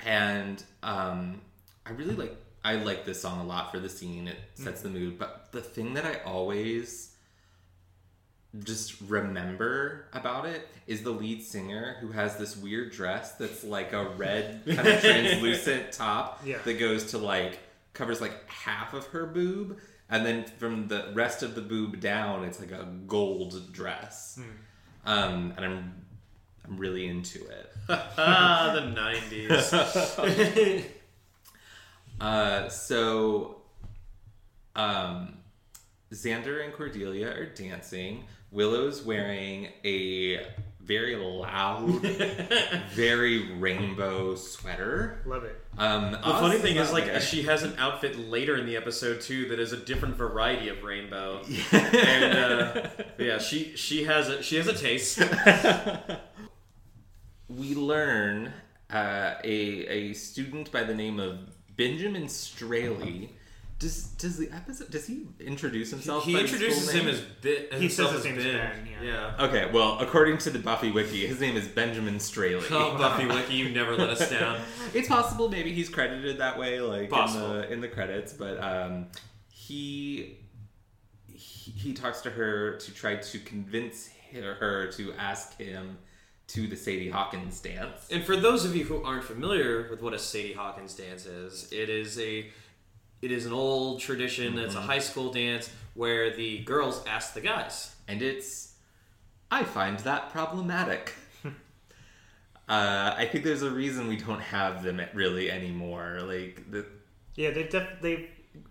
And 0.00 0.62
um, 0.82 1.40
I 1.86 1.92
really 1.92 2.14
like 2.14 2.36
I 2.62 2.74
like 2.74 3.06
this 3.06 3.22
song 3.22 3.40
a 3.40 3.44
lot 3.44 3.70
for 3.70 3.78
the 3.80 3.88
scene. 3.88 4.28
It 4.28 4.36
sets 4.52 4.82
the 4.82 4.90
mood. 4.90 5.18
But 5.18 5.50
the 5.52 5.62
thing 5.62 5.94
that 5.94 6.04
I 6.04 6.20
always 6.26 7.15
just 8.64 9.00
remember 9.02 10.06
about 10.12 10.46
it 10.46 10.66
is 10.86 11.02
the 11.02 11.10
lead 11.10 11.42
singer 11.42 11.96
who 12.00 12.08
has 12.12 12.36
this 12.36 12.56
weird 12.56 12.92
dress 12.92 13.34
that's 13.36 13.64
like 13.64 13.92
a 13.92 14.08
red 14.10 14.62
kind 14.66 14.86
of 14.88 15.00
translucent 15.00 15.92
top 15.92 16.40
Yeah. 16.44 16.58
that 16.64 16.78
goes 16.78 17.10
to 17.10 17.18
like 17.18 17.58
covers 17.92 18.20
like 18.20 18.48
half 18.48 18.94
of 18.94 19.06
her 19.08 19.26
boob 19.26 19.78
and 20.08 20.24
then 20.24 20.44
from 20.58 20.88
the 20.88 21.10
rest 21.14 21.42
of 21.42 21.54
the 21.54 21.60
boob 21.60 22.00
down 22.00 22.44
it's 22.44 22.60
like 22.60 22.70
a 22.70 22.84
gold 23.06 23.72
dress 23.72 24.38
um 25.04 25.52
and 25.56 25.64
i'm 25.64 25.94
i'm 26.66 26.76
really 26.78 27.06
into 27.06 27.44
it 27.46 27.72
ah, 27.88 28.72
the 28.74 28.80
'90s. 28.80 30.84
Uh, 32.20 32.68
so, 32.70 33.60
um, 34.74 35.36
Xander 36.12 36.64
and 36.64 36.72
Cordelia 36.72 37.28
are 37.28 37.46
dancing. 37.46 38.24
Willow's 38.56 39.02
wearing 39.02 39.68
a 39.84 40.46
very 40.80 41.14
loud, 41.14 42.00
very 42.94 43.52
rainbow 43.52 44.34
sweater. 44.34 45.20
love 45.26 45.44
it 45.44 45.62
Um, 45.76 46.12
The 46.12 46.18
funny 46.22 46.58
thing 46.58 46.76
is, 46.76 46.90
like, 46.90 47.04
there. 47.04 47.20
she 47.20 47.42
has 47.42 47.64
an 47.64 47.74
outfit 47.76 48.18
later 48.18 48.56
in 48.56 48.64
the 48.64 48.78
episode 48.78 49.20
too 49.20 49.46
that 49.48 49.60
is 49.60 49.74
a 49.74 49.76
different 49.76 50.16
variety 50.16 50.70
of 50.70 50.82
rainbow. 50.84 51.42
and 51.72 52.38
uh, 52.38 52.88
yeah, 53.18 53.36
she 53.36 53.76
she 53.76 54.04
has 54.04 54.30
a 54.30 54.42
she 54.42 54.56
has 54.56 54.68
a 54.68 54.72
taste. 54.74 55.18
we 57.48 57.74
learn 57.74 58.52
uh, 58.90 59.34
a 59.44 59.86
a 59.98 60.12
student 60.14 60.72
by 60.72 60.82
the 60.82 60.94
name 60.94 61.20
of 61.20 61.38
Benjamin 61.76 62.28
Straley. 62.28 63.36
Does 63.78 64.04
does 64.12 64.38
the 64.38 64.50
episode 64.52 64.90
does 64.90 65.06
he 65.06 65.26
introduce 65.38 65.90
himself? 65.90 66.24
He 66.24 66.32
by 66.32 66.40
his 66.40 66.52
introduces 66.54 66.90
him 66.90 67.08
as 67.08 67.20
Bit. 67.42 67.74
He 67.74 67.90
says 67.90 68.10
himself 68.10 68.12
his 68.12 68.18
as 68.20 68.24
name's 68.24 68.44
Ben, 68.44 68.88
yeah. 69.02 69.34
Okay, 69.38 69.70
well, 69.70 69.98
according 69.98 70.38
to 70.38 70.50
the 70.50 70.58
Buffy 70.58 70.90
wiki, 70.90 71.26
his 71.26 71.40
name 71.40 71.56
is 71.56 71.68
Benjamin 71.68 72.18
Straley. 72.18 72.64
Oh, 72.70 72.96
Buffy 72.98 73.26
Wiki, 73.26 73.54
you 73.54 73.68
never 73.68 73.94
let 73.94 74.08
us 74.08 74.30
down. 74.30 74.60
it's 74.94 75.08
possible 75.08 75.50
maybe 75.50 75.72
he's 75.74 75.90
credited 75.90 76.38
that 76.38 76.58
way, 76.58 76.80
like 76.80 77.12
in 77.12 77.32
the 77.34 77.72
in 77.72 77.80
the 77.82 77.88
credits, 77.88 78.32
but 78.32 78.58
um, 78.62 79.08
he, 79.50 80.38
he 81.26 81.70
he 81.70 81.92
talks 81.92 82.22
to 82.22 82.30
her 82.30 82.76
to 82.78 82.94
try 82.94 83.16
to 83.16 83.38
convince 83.40 84.08
her, 84.32 84.54
her 84.54 84.86
to 84.92 85.12
ask 85.18 85.58
him 85.58 85.98
to 86.48 86.66
the 86.66 86.76
Sadie 86.76 87.10
Hawkins 87.10 87.60
dance. 87.60 88.08
And 88.10 88.24
for 88.24 88.36
those 88.36 88.64
of 88.64 88.74
you 88.76 88.84
who 88.84 89.02
aren't 89.02 89.24
familiar 89.24 89.88
with 89.90 90.00
what 90.00 90.14
a 90.14 90.18
Sadie 90.18 90.52
Hawkins 90.52 90.94
dance 90.94 91.26
is, 91.26 91.68
it 91.72 91.90
is 91.90 92.18
a 92.20 92.50
it 93.26 93.32
is 93.32 93.44
an 93.44 93.52
old 93.52 93.98
tradition. 94.00 94.56
It's 94.56 94.76
a 94.76 94.80
high 94.80 95.00
school 95.00 95.32
dance 95.32 95.68
where 95.94 96.30
the 96.30 96.58
girls 96.60 97.04
ask 97.08 97.34
the 97.34 97.40
guys. 97.40 97.94
and 98.06 98.22
it's 98.22 98.74
I 99.50 99.64
find 99.64 99.98
that 100.00 100.30
problematic. 100.30 101.12
uh, 101.44 103.14
I 103.16 103.28
think 103.30 103.42
there's 103.42 103.62
a 103.62 103.70
reason 103.70 104.06
we 104.06 104.16
don't 104.16 104.40
have 104.40 104.84
them 104.84 105.00
really 105.12 105.50
anymore. 105.50 106.20
Like 106.22 106.70
the 106.70 106.86
Yeah, 107.34 107.50
they've 107.50 107.68
def- 107.68 108.00
they've 108.00 108.28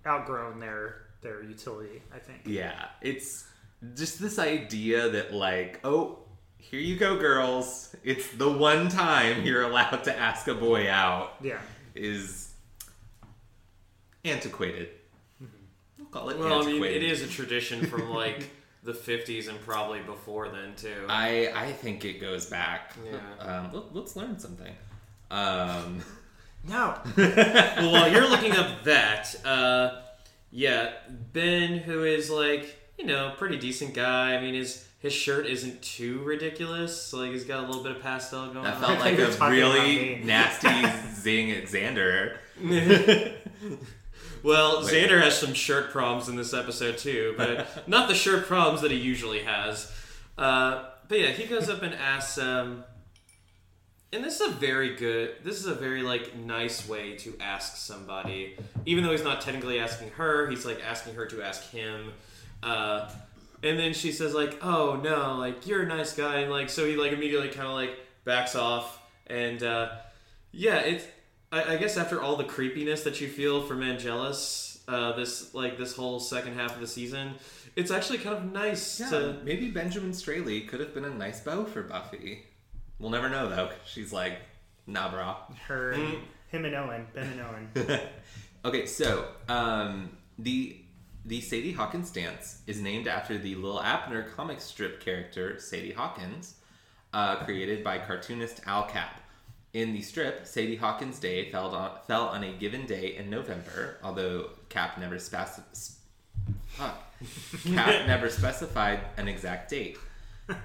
outgrown 0.07 0.59
their 0.61 1.01
their 1.21 1.43
utility. 1.43 2.01
I 2.13 2.19
think. 2.19 2.41
yeah, 2.45 2.85
it's 3.01 3.45
just 3.93 4.21
this 4.21 4.39
idea 4.39 5.09
that 5.09 5.33
like 5.33 5.81
oh. 5.83 6.19
Here 6.57 6.79
you 6.79 6.95
go, 6.97 7.15
girls. 7.19 7.95
It's 8.03 8.27
the 8.31 8.49
one 8.51 8.89
time 8.89 9.43
you're 9.45 9.61
allowed 9.61 10.03
to 10.05 10.17
ask 10.17 10.47
a 10.47 10.55
boy 10.55 10.89
out. 10.89 11.35
Yeah. 11.39 11.59
Is 11.93 12.44
antiquated. 14.25 14.89
We'll 15.97 16.07
call 16.11 16.29
it 16.29 16.37
Well, 16.37 16.47
I 16.53 16.65
mean, 16.65 16.67
antiquated. 16.75 17.03
it 17.03 17.11
is 17.11 17.21
a 17.21 17.27
tradition 17.27 17.85
from 17.85 18.09
like 18.23 18.49
the 18.83 18.93
50s 18.93 19.47
and 19.49 19.59
probably 19.61 19.99
before 20.01 20.49
then 20.49 20.75
too. 20.75 21.05
I 21.09 21.51
I 21.55 21.71
think 21.71 22.05
it 22.05 22.19
goes 22.21 22.45
back. 22.47 22.93
Yeah. 23.03 23.45
Um, 23.45 23.69
let, 23.73 23.95
let's 23.95 24.15
learn 24.15 24.37
something. 24.39 24.73
Um, 25.31 26.01
No. 26.67 26.97
well, 27.15 27.91
while 27.91 28.11
you're 28.11 28.27
looking 28.27 28.53
up 28.53 28.83
that, 28.85 29.35
uh, 29.45 30.01
yeah, 30.49 30.93
Ben, 31.31 31.77
who 31.77 32.03
is 32.05 32.31
like 32.31 32.75
you 32.97 33.05
know 33.05 33.33
pretty 33.37 33.57
decent 33.57 33.93
guy. 33.93 34.33
I 34.35 34.41
mean, 34.41 34.55
his 34.55 34.83
his 34.97 35.13
shirt 35.13 35.45
isn't 35.45 35.83
too 35.83 36.23
ridiculous. 36.23 37.13
Like 37.13 37.29
he's 37.33 37.43
got 37.45 37.63
a 37.63 37.67
little 37.67 37.83
bit 37.83 37.91
of 37.97 38.01
pastel 38.01 38.47
going 38.51 38.63
that 38.63 38.75
on. 38.77 38.81
felt 38.81 38.99
like 39.05 39.19
a 39.19 39.25
were 39.25 39.31
talking 39.31 39.59
about 39.61 39.73
really 39.73 40.21
nasty 40.23 40.67
zing 41.13 41.51
at 41.51 41.65
Xander. 41.65 42.37
Well, 44.45 44.83
Wait. 44.83 44.93
Xander 44.93 45.19
has 45.19 45.39
some 45.39 45.55
shirt 45.55 45.89
problems 45.89 46.29
in 46.29 46.35
this 46.35 46.53
episode 46.53 46.99
too, 46.99 47.33
but 47.35 47.67
not 47.87 48.07
the 48.07 48.13
shirt 48.13 48.45
problems 48.45 48.81
that 48.81 48.91
he 48.91 48.97
usually 48.97 49.39
has. 49.39 49.91
Uh, 50.37 50.83
but 51.07 51.19
yeah, 51.19 51.27
he 51.29 51.45
goes 51.45 51.67
up 51.67 51.81
and 51.81 51.95
asks, 51.95 52.37
um, 52.37 52.83
and 54.13 54.23
this 54.23 54.39
is 54.39 54.49
a 54.49 54.51
very 54.51 54.95
good, 54.97 55.37
this 55.43 55.57
is 55.57 55.65
a 55.65 55.73
very 55.73 56.03
like 56.03 56.35
nice 56.35 56.87
way 56.87 57.15
to 57.15 57.33
ask 57.41 57.75
somebody, 57.75 58.55
even 58.85 59.03
though 59.03 59.09
he's 59.11 59.23
not 59.23 59.41
technically 59.41 59.79
asking 59.79 60.11
her, 60.11 60.47
he's 60.47 60.63
like 60.63 60.79
asking 60.85 61.15
her 61.15 61.25
to 61.25 61.41
ask 61.41 61.71
him. 61.71 62.13
Uh, 62.61 63.09
and 63.63 63.79
then 63.79 63.95
she 63.95 64.11
says 64.11 64.35
like, 64.35 64.63
"Oh 64.63 64.99
no, 65.03 65.37
like 65.39 65.65
you're 65.65 65.81
a 65.81 65.87
nice 65.87 66.13
guy," 66.13 66.41
and 66.41 66.51
like 66.51 66.69
so 66.69 66.85
he 66.85 66.95
like 66.95 67.13
immediately 67.13 67.49
kind 67.49 67.67
of 67.67 67.73
like 67.73 67.97
backs 68.25 68.55
off, 68.55 69.01
and 69.25 69.63
uh, 69.63 69.89
yeah, 70.51 70.81
it's 70.81 71.05
I, 71.55 71.73
I 71.73 71.77
guess 71.77 71.97
after 71.97 72.21
all 72.21 72.35
the 72.35 72.43
creepiness 72.43 73.03
that 73.03 73.21
you 73.21 73.27
feel 73.27 73.61
from 73.63 73.81
Angelus, 73.83 74.79
uh, 74.87 75.13
this 75.15 75.53
like 75.53 75.77
this 75.77 75.95
whole 75.95 76.19
second 76.19 76.53
half 76.55 76.75
of 76.75 76.81
the 76.81 76.87
season, 76.87 77.35
it's 77.75 77.91
actually 77.91 78.19
kind 78.19 78.35
of 78.37 78.51
nice 78.51 78.99
Yeah, 78.99 79.09
to. 79.09 79.37
maybe 79.43 79.69
Benjamin 79.71 80.13
Straley 80.13 80.61
could 80.61 80.79
have 80.79 80.93
been 80.93 81.05
a 81.05 81.09
nice 81.09 81.41
bow 81.41 81.65
for 81.65 81.83
Buffy. 81.83 82.43
We'll 82.99 83.09
never 83.11 83.29
know 83.29 83.49
though. 83.49 83.67
'cause 83.67 83.77
She's 83.87 84.13
like, 84.13 84.37
nah, 84.87 85.09
bro. 85.11 85.35
Her, 85.67 85.93
Mm. 85.93 86.21
him 86.49 86.65
and 86.65 86.75
Owen, 86.75 87.07
Ben 87.13 87.27
and 87.27 87.41
Owen. 87.41 87.99
okay, 88.65 88.85
so 88.85 89.27
um, 89.49 90.17
the 90.39 90.81
the 91.25 91.41
Sadie 91.41 91.71
Hawkins 91.71 92.11
dance 92.11 92.61
is 92.67 92.79
named 92.81 93.07
after 93.07 93.37
the 93.37 93.55
Li'l 93.55 93.81
Abner 93.83 94.23
comic 94.35 94.61
strip 94.61 94.99
character 94.99 95.57
Sadie 95.59 95.91
Hawkins, 95.93 96.55
uh, 97.13 97.37
created 97.43 97.83
by 97.83 97.97
cartoonist 97.97 98.61
Al 98.67 98.83
Capp. 98.87 99.21
In 99.75 99.91
the 99.91 100.01
strip, 100.01 100.47
Sadie 100.47 100.77
Hawkins' 100.77 101.19
Day 101.19 101.51
fell 101.51 101.75
on, 101.75 101.99
fell 102.07 102.27
on 102.29 102.45
a 102.45 102.53
given 102.53 102.85
day 102.85 103.17
in 103.17 103.29
November, 103.29 103.97
although 104.01 104.51
Capp 104.69 104.97
never 104.97 105.19
spec- 105.19 105.49
s- 105.71 105.99
fuck. 106.67 106.97
Capp 107.65 108.07
never 108.07 108.29
specified 108.29 109.01
an 109.17 109.27
exact 109.27 109.69
date. 109.69 109.97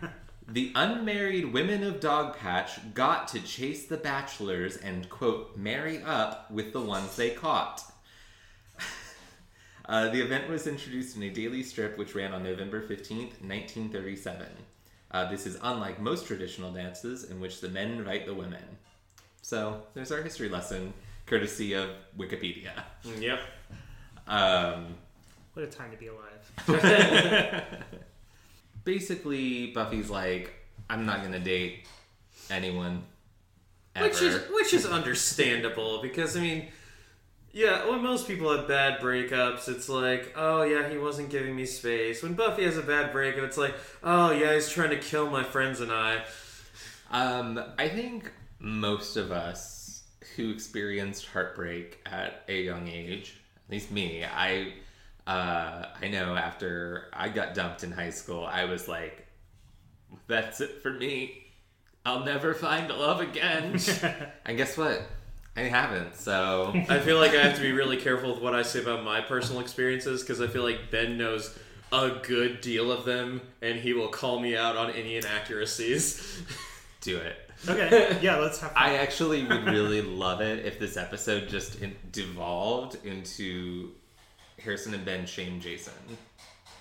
The 0.46 0.72
unmarried 0.74 1.52
women 1.52 1.84
of 1.84 2.00
Dogpatch 2.00 2.92
got 2.92 3.28
to 3.28 3.40
chase 3.40 3.86
the 3.86 3.96
bachelors 3.96 4.76
and, 4.76 5.08
quote, 5.08 5.56
marry 5.56 6.02
up 6.02 6.50
with 6.50 6.72
the 6.72 6.80
ones 6.80 7.14
they 7.16 7.30
caught. 7.30 7.82
Uh, 9.86 10.08
the 10.10 10.20
event 10.20 10.48
was 10.48 10.68
introduced 10.68 11.16
in 11.16 11.22
a 11.24 11.30
daily 11.30 11.64
strip 11.64 11.98
which 11.98 12.14
ran 12.14 12.32
on 12.32 12.44
November 12.44 12.80
15th, 12.80 13.42
1937. 13.42 14.46
Uh, 15.10 15.28
this 15.28 15.46
is 15.46 15.58
unlike 15.62 16.00
most 16.00 16.26
traditional 16.26 16.70
dances 16.72 17.24
in 17.24 17.40
which 17.40 17.60
the 17.60 17.68
men 17.68 17.90
invite 17.90 18.24
the 18.24 18.34
women. 18.34 18.62
So, 19.50 19.82
there's 19.94 20.12
our 20.12 20.22
history 20.22 20.48
lesson, 20.48 20.94
courtesy 21.26 21.72
of 21.72 21.90
Wikipedia. 22.16 22.70
Yep. 23.18 23.40
Um, 24.28 24.94
What 25.54 25.64
a 25.64 25.66
time 25.66 25.90
to 25.90 25.96
be 25.96 26.06
alive. 26.06 27.66
basically, 28.84 29.72
Buffy's 29.72 30.08
like, 30.08 30.54
I'm 30.88 31.04
not 31.04 31.18
going 31.22 31.32
to 31.32 31.40
date 31.40 31.88
anyone 32.48 33.02
ever. 33.96 34.06
Which 34.06 34.22
is 34.22 34.40
which 34.52 34.72
is 34.72 34.86
understandable 34.86 36.00
because 36.00 36.36
I 36.36 36.40
mean, 36.42 36.68
yeah, 37.50 37.90
when 37.90 38.04
most 38.04 38.28
people 38.28 38.56
have 38.56 38.68
bad 38.68 39.00
breakups, 39.00 39.68
it's 39.68 39.88
like, 39.88 40.32
oh 40.36 40.62
yeah, 40.62 40.88
he 40.88 40.96
wasn't 40.96 41.28
giving 41.28 41.56
me 41.56 41.66
space. 41.66 42.22
When 42.22 42.34
Buffy 42.34 42.62
has 42.62 42.76
a 42.76 42.82
bad 42.82 43.10
breakup, 43.10 43.42
it's 43.42 43.58
like, 43.58 43.74
oh 44.04 44.30
yeah, 44.30 44.54
he's 44.54 44.70
trying 44.70 44.90
to 44.90 44.98
kill 44.98 45.28
my 45.28 45.42
friends 45.42 45.80
and 45.80 45.90
I. 45.90 46.22
Um, 47.10 47.60
I 47.76 47.88
think 47.88 48.30
most 48.60 49.16
of 49.16 49.32
us 49.32 50.04
who 50.36 50.50
experienced 50.50 51.26
heartbreak 51.26 51.98
at 52.06 52.44
a 52.48 52.62
young 52.62 52.88
age, 52.88 53.40
at 53.66 53.72
least 53.72 53.90
me, 53.90 54.24
I, 54.24 54.74
uh, 55.26 55.86
I 56.00 56.08
know 56.08 56.36
after 56.36 57.08
I 57.12 57.28
got 57.30 57.54
dumped 57.54 57.82
in 57.82 57.90
high 57.90 58.10
school, 58.10 58.44
I 58.44 58.66
was 58.66 58.86
like, 58.86 59.26
"That's 60.26 60.60
it 60.60 60.82
for 60.82 60.92
me. 60.92 61.46
I'll 62.04 62.24
never 62.24 62.54
find 62.54 62.88
love 62.88 63.20
again." 63.20 63.78
and 64.44 64.56
guess 64.56 64.76
what? 64.76 65.02
I 65.56 65.62
haven't. 65.62 66.14
So 66.16 66.72
I 66.88 67.00
feel 67.00 67.18
like 67.18 67.32
I 67.32 67.42
have 67.42 67.56
to 67.56 67.62
be 67.62 67.72
really 67.72 67.96
careful 67.96 68.32
with 68.34 68.42
what 68.42 68.54
I 68.54 68.62
say 68.62 68.80
about 68.80 69.04
my 69.04 69.20
personal 69.20 69.60
experiences 69.60 70.22
because 70.22 70.40
I 70.40 70.46
feel 70.46 70.62
like 70.62 70.90
Ben 70.90 71.18
knows 71.18 71.58
a 71.92 72.20
good 72.22 72.60
deal 72.60 72.92
of 72.92 73.04
them, 73.04 73.40
and 73.62 73.78
he 73.78 73.92
will 73.92 74.08
call 74.08 74.38
me 74.38 74.56
out 74.56 74.76
on 74.76 74.90
any 74.90 75.16
inaccuracies. 75.16 76.42
do 77.00 77.16
it. 77.16 77.49
Okay, 77.68 78.18
yeah, 78.22 78.36
let's 78.36 78.60
have 78.60 78.72
fun. 78.72 78.82
I 78.82 78.96
actually 78.96 79.44
would 79.44 79.64
really 79.64 80.02
love 80.02 80.40
it 80.40 80.64
if 80.64 80.78
this 80.78 80.96
episode 80.96 81.48
just 81.48 81.80
in- 81.80 81.96
devolved 82.12 82.96
into 83.04 83.90
Harrison 84.58 84.94
and 84.94 85.04
Ben 85.04 85.26
shame 85.26 85.60
Jason. 85.60 85.92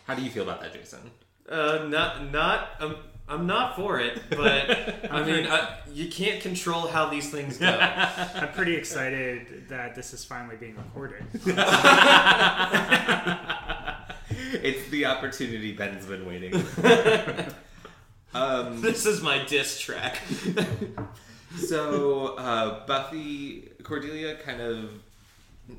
How 0.05 0.15
do 0.15 0.21
you 0.21 0.29
feel 0.29 0.43
about 0.43 0.61
that, 0.61 0.73
Jason? 0.73 1.11
Uh, 1.47 1.85
not 1.89 2.31
not 2.31 2.69
um, 2.79 2.95
I'm 3.27 3.45
not 3.45 3.75
for 3.75 3.99
it, 3.99 4.21
but 4.29 5.07
I 5.11 5.23
mean, 5.23 5.47
I, 5.47 5.77
you 5.93 6.09
can't 6.09 6.41
control 6.41 6.87
how 6.87 7.09
these 7.09 7.29
things 7.29 7.57
go. 7.57 7.67
I'm 7.67 8.51
pretty 8.53 8.75
excited 8.75 9.67
that 9.69 9.95
this 9.95 10.13
is 10.13 10.25
finally 10.25 10.55
being 10.55 10.75
recorded. 10.75 11.23
it's 14.63 14.89
the 14.89 15.05
opportunity 15.05 15.73
Ben's 15.73 16.05
been 16.05 16.25
waiting. 16.25 16.63
Um, 18.33 18.81
this 18.81 19.05
is 19.05 19.21
my 19.21 19.43
diss 19.45 19.79
track. 19.79 20.17
so 21.57 22.35
uh, 22.37 22.85
Buffy 22.85 23.69
Cordelia 23.83 24.35
kind 24.37 24.61
of 24.61 24.89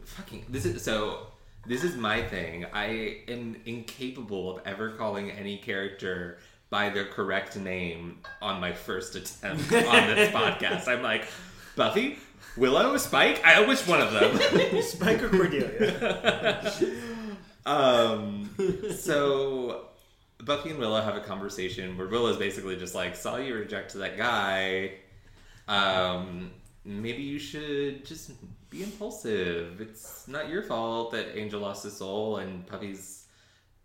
fucking 0.04 0.44
this 0.48 0.64
is 0.64 0.82
so 0.82 1.26
this 1.66 1.84
is 1.84 1.96
my 1.96 2.22
thing. 2.22 2.66
I 2.72 3.22
am 3.28 3.56
incapable 3.66 4.58
of 4.58 4.66
ever 4.66 4.90
calling 4.92 5.30
any 5.30 5.58
character 5.58 6.38
by 6.70 6.88
their 6.90 7.06
correct 7.06 7.56
name 7.56 8.20
on 8.40 8.60
my 8.60 8.72
first 8.72 9.14
attempt 9.16 9.72
on 9.72 10.06
this 10.08 10.30
podcast. 10.34 10.88
I'm 10.88 11.02
like 11.02 11.26
Buffy, 11.76 12.18
Willow, 12.56 12.96
Spike. 12.96 13.44
I 13.44 13.66
which 13.66 13.86
one 13.86 14.00
of 14.00 14.12
them? 14.12 14.82
Spike 14.82 15.22
or 15.22 15.28
Cordelia? 15.28 16.72
Um, 17.66 18.50
so 18.96 19.89
Buffy 20.44 20.70
and 20.70 20.78
Willow 20.78 21.00
have 21.00 21.16
a 21.16 21.20
conversation 21.20 21.96
where 21.96 22.06
Willow's 22.08 22.36
basically 22.36 22.76
just 22.76 22.94
like, 22.94 23.16
saw 23.16 23.36
you 23.36 23.54
reject 23.54 23.92
to 23.92 23.98
that 23.98 24.16
guy. 24.16 24.92
um, 25.68 26.50
maybe 26.84 27.22
you 27.22 27.38
should 27.38 28.04
just 28.04 28.32
be 28.70 28.82
impulsive. 28.82 29.80
It's 29.80 30.26
not 30.28 30.48
your 30.48 30.62
fault 30.62 31.12
that 31.12 31.38
Angel 31.38 31.60
lost 31.60 31.84
his 31.84 31.96
soul 31.96 32.38
and 32.38 32.66
Puffy's 32.66 33.26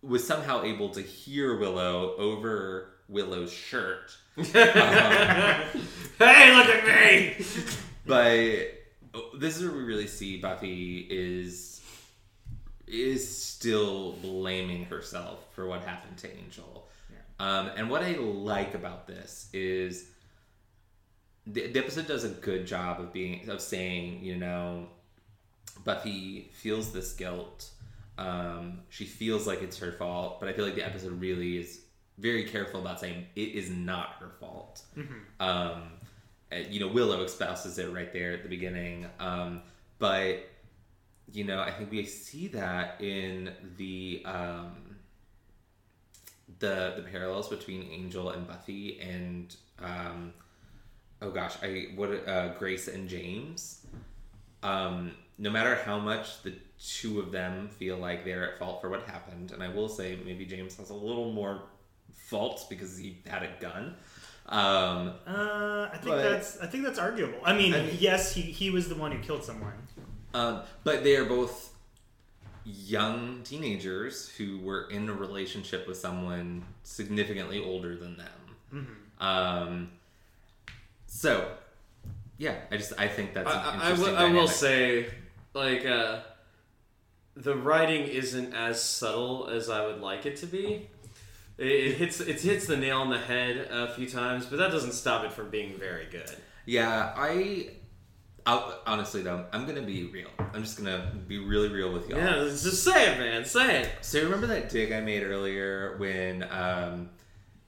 was 0.02 0.26
somehow 0.26 0.64
able 0.64 0.90
to 0.90 1.02
hear 1.02 1.58
Willow 1.58 2.16
over 2.18 2.92
Willow's 3.10 3.52
shirt. 3.52 4.16
Um, 4.38 6.26
hey, 6.28 6.56
look 6.56 6.68
at 6.68 6.86
me! 6.86 7.46
but 8.06 9.40
this 9.40 9.58
is 9.58 9.64
where 9.64 9.74
we 9.76 9.84
really 9.84 10.08
see 10.08 10.38
Buffy 10.38 11.08
is 11.10 11.75
is 12.88 13.38
still 13.38 14.14
blaming 14.22 14.86
herself 14.86 15.46
for 15.54 15.66
what 15.68 15.84
happened 15.84 16.18
to 16.18 16.38
Angel. 16.38 16.88
Um, 17.40 17.70
and 17.76 17.90
what 17.90 18.02
I 18.02 18.14
like 18.14 18.76
about 18.76 19.08
this 19.08 19.50
is 19.52 20.10
the, 21.46 21.68
the 21.68 21.80
episode 21.80 22.08
does 22.08 22.24
a 22.24 22.30
good 22.30 22.66
job 22.66 23.00
of 23.02 23.12
being 23.12 23.50
of 23.50 23.60
saying, 23.60 24.24
you 24.24 24.38
know, 24.38 24.88
Buffy 25.84 26.50
feels 26.54 26.94
this 26.94 27.14
guilt. 27.14 27.70
Um, 28.18 28.80
she 28.90 29.06
feels 29.06 29.46
like 29.46 29.62
it's 29.62 29.78
her 29.80 29.92
fault, 29.92 30.40
but 30.40 30.48
I 30.48 30.54
feel 30.54 30.64
like 30.66 30.76
the 30.76 30.86
episode 30.86 31.20
really 31.20 31.58
is 31.58 31.82
very 32.18 32.46
careful 32.46 32.80
about 32.80 33.02
saying 33.02 33.26
it 33.36 33.50
is 33.50 33.70
not 33.70 34.16
her 34.22 34.30
fault. 34.40 34.84
Um, 35.42 35.84
and, 36.52 36.68
you 36.68 36.80
know, 36.80 36.88
Willow 36.88 37.22
espouses 37.24 37.78
it 37.78 37.92
right 37.92 38.14
there 38.14 38.32
at 38.32 38.44
the 38.44 38.50
beginning. 38.50 39.08
Um, 39.20 39.62
but 40.00 40.48
you 41.32 41.44
know, 41.44 41.60
I 41.62 41.72
think 41.72 41.92
we 41.92 42.06
see 42.06 42.48
that 42.50 43.02
in 43.02 43.52
the 43.78 44.22
um, 44.26 44.96
the 46.60 46.94
the 46.96 47.02
parallels 47.12 47.50
between 47.50 47.84
Angel 47.92 48.30
and 48.30 48.48
Buffy 48.48 49.00
and 49.00 49.56
um, 49.80 50.34
oh 51.22 51.32
gosh, 51.32 51.56
I 51.64 51.88
what 51.96 52.10
uh, 52.28 52.54
Grace 52.60 52.88
and 52.88 53.10
James. 53.10 53.86
Um, 54.64 55.12
no 55.38 55.50
matter 55.50 55.76
how 55.76 56.00
much 56.00 56.42
the 56.44 56.54
two 56.80 57.20
of 57.20 57.32
them 57.32 57.68
feel 57.70 57.98
like 57.98 58.24
they're 58.26 58.54
at 58.54 58.60
fault 58.60 58.82
for 58.82 58.90
what 58.90 59.04
happened, 59.04 59.52
and 59.52 59.62
I 59.62 59.68
will 59.70 59.90
say 59.90 60.18
maybe 60.26 60.46
James 60.46 60.78
has 60.78 60.90
a 60.90 60.94
little 60.94 61.32
more 61.32 61.64
fault 62.14 62.66
because 62.70 62.98
he 62.98 63.18
had 63.28 63.44
a 63.44 63.50
gun. 63.60 63.96
Um, 64.48 65.14
Uh, 65.28 65.90
I 65.92 65.98
think 65.98 66.06
But- 66.16 66.30
that's 66.30 66.60
I 66.62 66.68
think 66.68 66.84
that's 66.84 67.00
arguable. 67.00 67.40
I 67.44 67.54
mean, 67.58 67.74
I 67.74 67.82
mean- 67.82 67.98
yes, 68.00 68.34
he 68.34 68.42
he 68.44 68.70
was 68.70 68.88
the 68.90 68.96
one 68.96 69.12
who 69.12 69.20
killed 69.22 69.44
someone. 69.44 69.85
Um, 70.36 70.62
but 70.84 71.04
they 71.06 71.16
are 71.16 71.24
both 71.24 71.74
young 72.66 73.42
teenagers 73.44 74.28
who 74.30 74.60
were 74.60 74.90
in 74.90 75.08
a 75.08 75.14
relationship 75.14 75.88
with 75.88 75.98
someone 75.98 76.66
significantly 76.84 77.64
older 77.64 77.96
than 77.96 78.18
them. 78.18 78.88
Um, 79.20 79.92
so, 81.08 81.50
yeah, 82.38 82.56
I 82.70 82.76
just 82.76 82.92
I 82.98 83.08
think 83.08 83.34
that's 83.34 83.50
I, 83.50 83.94
will, 83.94 84.16
I 84.18 84.30
will 84.32 84.50
say, 84.50 85.08
like, 85.54 85.86
uh, 85.86 86.20
the 87.38 87.56
writing 87.56 88.06
isn't 88.06 88.54
as 88.54 88.84
subtle 88.84 89.48
as 89.48 89.70
I 89.70 89.86
would 89.86 90.02
like 90.02 90.26
it 90.26 90.36
to 90.38 90.48
be. 90.48 90.90
It, 91.58 91.68
it 91.68 91.98
hits 91.98 92.20
it 92.20 92.42
hits 92.42 92.68
the 92.68 92.76
nail 92.76 93.00
on 93.00 93.10
the 93.10 93.20
head 93.20 93.70
a 93.72 93.94
few 93.94 94.10
times, 94.10 94.48
but 94.48 94.60
that 94.60 94.72
doesn't 94.72 94.94
stop 94.94 95.24
it 95.24 95.32
from 95.32 95.50
being 95.50 95.78
very 95.78 96.08
good. 96.12 96.36
Yeah, 96.66 97.14
I. 97.16 97.70
I'll, 98.46 98.80
honestly 98.86 99.22
though, 99.22 99.46
I'm 99.52 99.66
gonna 99.66 99.82
be 99.82 100.04
real. 100.06 100.30
I'm 100.54 100.62
just 100.62 100.78
gonna 100.78 101.12
be 101.28 101.40
really 101.40 101.70
real 101.70 101.92
with 101.92 102.10
y'all. 102.10 102.20
Yeah, 102.20 102.44
just 102.44 102.84
say 102.84 103.12
it, 103.14 103.18
man. 103.18 103.44
Say 103.46 103.82
it. 103.82 103.90
So 104.02 104.22
remember 104.24 104.48
that 104.48 104.70
dig 104.70 104.92
I 104.92 105.02
made 105.02 105.24
earlier 105.24 105.96
when 105.98 106.44
um, 106.52 107.10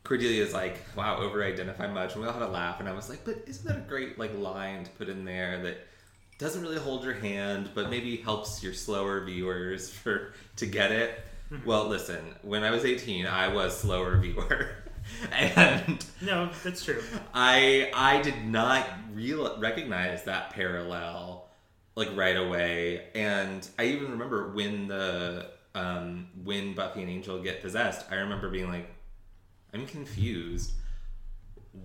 Cordelia's 0.03 0.53
like, 0.53 0.77
"Wow, 0.95 1.17
over-identify 1.17 1.87
much," 1.87 2.13
and 2.13 2.21
we 2.21 2.27
all 2.27 2.33
had 2.33 2.43
a 2.43 2.47
laugh, 2.47 2.79
and 2.79 2.87
I 2.87 2.93
was 2.93 3.09
like, 3.09 3.25
"But 3.25 3.43
isn't 3.47 3.67
that 3.67 3.77
a 3.77 3.81
great 3.81 4.19
like 4.19 4.37
line 4.37 4.83
to 4.83 4.91
put 4.91 5.09
in 5.09 5.25
there 5.25 5.61
that 5.63 5.77
doesn't 6.37 6.61
really 6.61 6.77
hold 6.77 7.03
your 7.03 7.15
hand, 7.15 7.71
but 7.73 7.89
maybe 7.89 8.17
helps 8.17 8.61
your 8.61 8.73
slower 8.73 9.25
viewers 9.25 9.89
for 9.89 10.33
to 10.57 10.65
get 10.65 10.91
it?" 10.91 11.19
well, 11.65 11.87
listen, 11.87 12.19
when 12.41 12.63
I 12.63 12.71
was 12.71 12.85
18, 12.85 13.25
I 13.25 13.47
was 13.47 13.77
slower 13.79 14.17
viewer, 14.17 14.69
and 15.31 16.05
No, 16.21 16.49
that's 16.63 16.83
true. 16.83 17.01
I 17.33 17.89
I 17.93 18.21
did 18.21 18.45
not 18.45 18.87
real 19.13 19.57
recognize 19.59 20.23
that 20.23 20.51
parallel 20.51 21.47
like 21.95 22.15
right 22.15 22.37
away, 22.37 23.05
and 23.15 23.67
I 23.79 23.85
even 23.85 24.11
remember 24.11 24.51
when 24.53 24.87
the 24.87 25.47
um, 25.77 26.27
when 26.43 26.73
Buffy 26.73 27.01
and 27.01 27.09
Angel 27.09 27.41
get 27.41 27.61
possessed. 27.61 28.05
I 28.11 28.15
remember 28.15 28.49
being 28.49 28.69
like, 28.69 28.89
I'm 29.73 29.85
confused. 29.85 30.71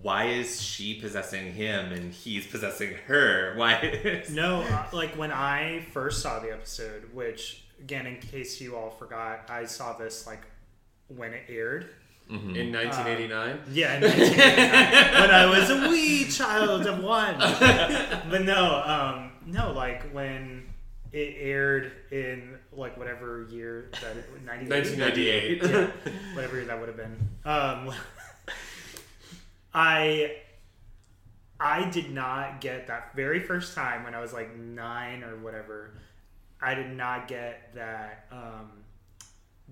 Why 0.01 0.25
is 0.25 0.59
she 0.59 0.99
possessing 0.99 1.53
him 1.53 1.91
and 1.91 2.11
he's 2.11 2.47
possessing 2.47 2.95
her? 3.07 3.53
Why? 3.57 3.75
Is... 3.75 4.29
No, 4.31 4.61
uh, 4.61 4.87
like 4.91 5.15
when 5.15 5.31
I 5.31 5.85
first 5.91 6.21
saw 6.21 6.39
the 6.39 6.51
episode, 6.51 7.13
which 7.13 7.63
again, 7.79 8.07
in 8.07 8.17
case 8.17 8.59
you 8.59 8.75
all 8.75 8.89
forgot, 8.89 9.49
I 9.49 9.65
saw 9.65 9.93
this 9.97 10.25
like 10.25 10.41
when 11.07 11.33
it 11.33 11.43
aired. 11.49 11.89
In 12.29 12.71
1989. 12.71 13.59
Yeah, 13.71 13.95
in 13.97 14.01
1989, 14.03 15.21
when 15.21 15.31
I 15.31 15.45
was 15.45 15.69
a 15.69 15.89
wee 15.89 16.25
child 16.29 16.87
of 16.87 17.03
one. 17.03 17.37
but 17.37 18.41
no, 18.43 18.81
um, 18.85 19.31
no, 19.45 19.71
like 19.73 20.09
when 20.11 20.63
it 21.11 21.35
aired 21.37 21.91
in 22.11 22.57
like 22.71 22.97
whatever 22.97 23.47
year 23.51 23.91
that 24.01 24.17
it, 24.17 24.43
98? 24.45 24.69
1998. 24.69 25.63
yeah, 25.63 25.87
whatever 26.33 26.55
year 26.55 26.65
that 26.65 26.79
would 26.79 26.87
have 26.87 26.97
been. 26.97 27.29
Um, 27.45 27.93
I 29.73 30.37
I 31.59 31.89
did 31.89 32.11
not 32.11 32.61
get 32.61 32.87
that 32.87 33.15
very 33.15 33.39
first 33.39 33.75
time 33.75 34.03
when 34.03 34.13
I 34.13 34.19
was 34.19 34.33
like 34.33 34.57
nine 34.57 35.23
or 35.23 35.37
whatever. 35.37 35.91
I 36.61 36.73
did 36.75 36.95
not 36.95 37.27
get 37.27 37.73
that 37.75 38.25
um, 38.31 38.82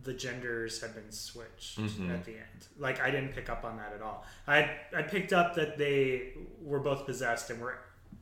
the 0.04 0.14
genders 0.14 0.82
had 0.82 0.96
been 0.96 1.12
switched 1.12 1.80
Mhm. 1.80 2.12
at 2.14 2.26
the 2.26 2.34
end. 2.34 2.68
Like 2.78 3.00
I 3.00 3.12
didn't 3.12 3.34
pick 3.34 3.50
up 3.50 3.64
on 3.64 3.78
that 3.78 3.94
at 3.94 4.02
all. 4.02 4.26
I 4.48 4.78
I 4.96 5.02
picked 5.04 5.34
up 5.34 5.56
that 5.56 5.78
they 5.78 6.34
were 6.62 6.80
both 6.80 7.06
possessed 7.06 7.50
and 7.50 7.62
were 7.62 7.78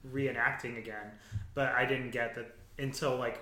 reenacting 0.07 0.77
again, 0.77 1.11
but 1.53 1.69
I 1.69 1.85
didn't 1.85 2.11
get 2.11 2.35
that 2.35 2.55
until 2.77 3.17
like 3.17 3.39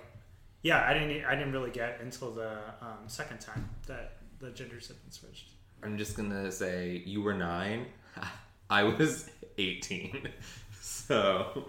yeah 0.62 0.84
I 0.88 0.92
didn't 0.94 1.24
I 1.24 1.34
didn't 1.34 1.52
really 1.52 1.70
get 1.70 2.00
until 2.00 2.30
the 2.32 2.58
um, 2.80 2.98
second 3.06 3.40
time 3.40 3.68
that 3.86 4.16
the 4.40 4.50
genders 4.50 4.88
had 4.88 5.00
been 5.02 5.12
switched. 5.12 5.50
I'm 5.82 5.96
just 5.98 6.16
gonna 6.16 6.50
say 6.52 7.02
you 7.06 7.22
were 7.22 7.34
nine. 7.34 7.86
I 8.70 8.82
was 8.84 9.30
18. 9.56 10.28
So 10.80 11.64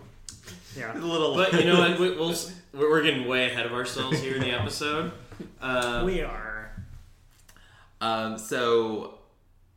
Yeah. 0.77 0.93
a 0.97 0.99
little. 0.99 1.35
But 1.35 1.53
you 1.53 1.65
know 1.65 1.79
what? 1.79 1.99
We, 1.99 2.11
we'll, 2.15 2.31
s- 2.31 2.53
we're 2.73 2.89
we're 2.89 3.03
getting 3.03 3.27
way 3.27 3.49
ahead 3.49 3.65
of 3.65 3.73
ourselves 3.73 4.19
here 4.21 4.35
in 4.35 4.41
the 4.41 4.51
episode. 4.51 5.11
Uh, 5.61 6.03
We 6.05 6.21
are. 6.21 6.48
Um, 8.01 8.37
so 8.37 9.19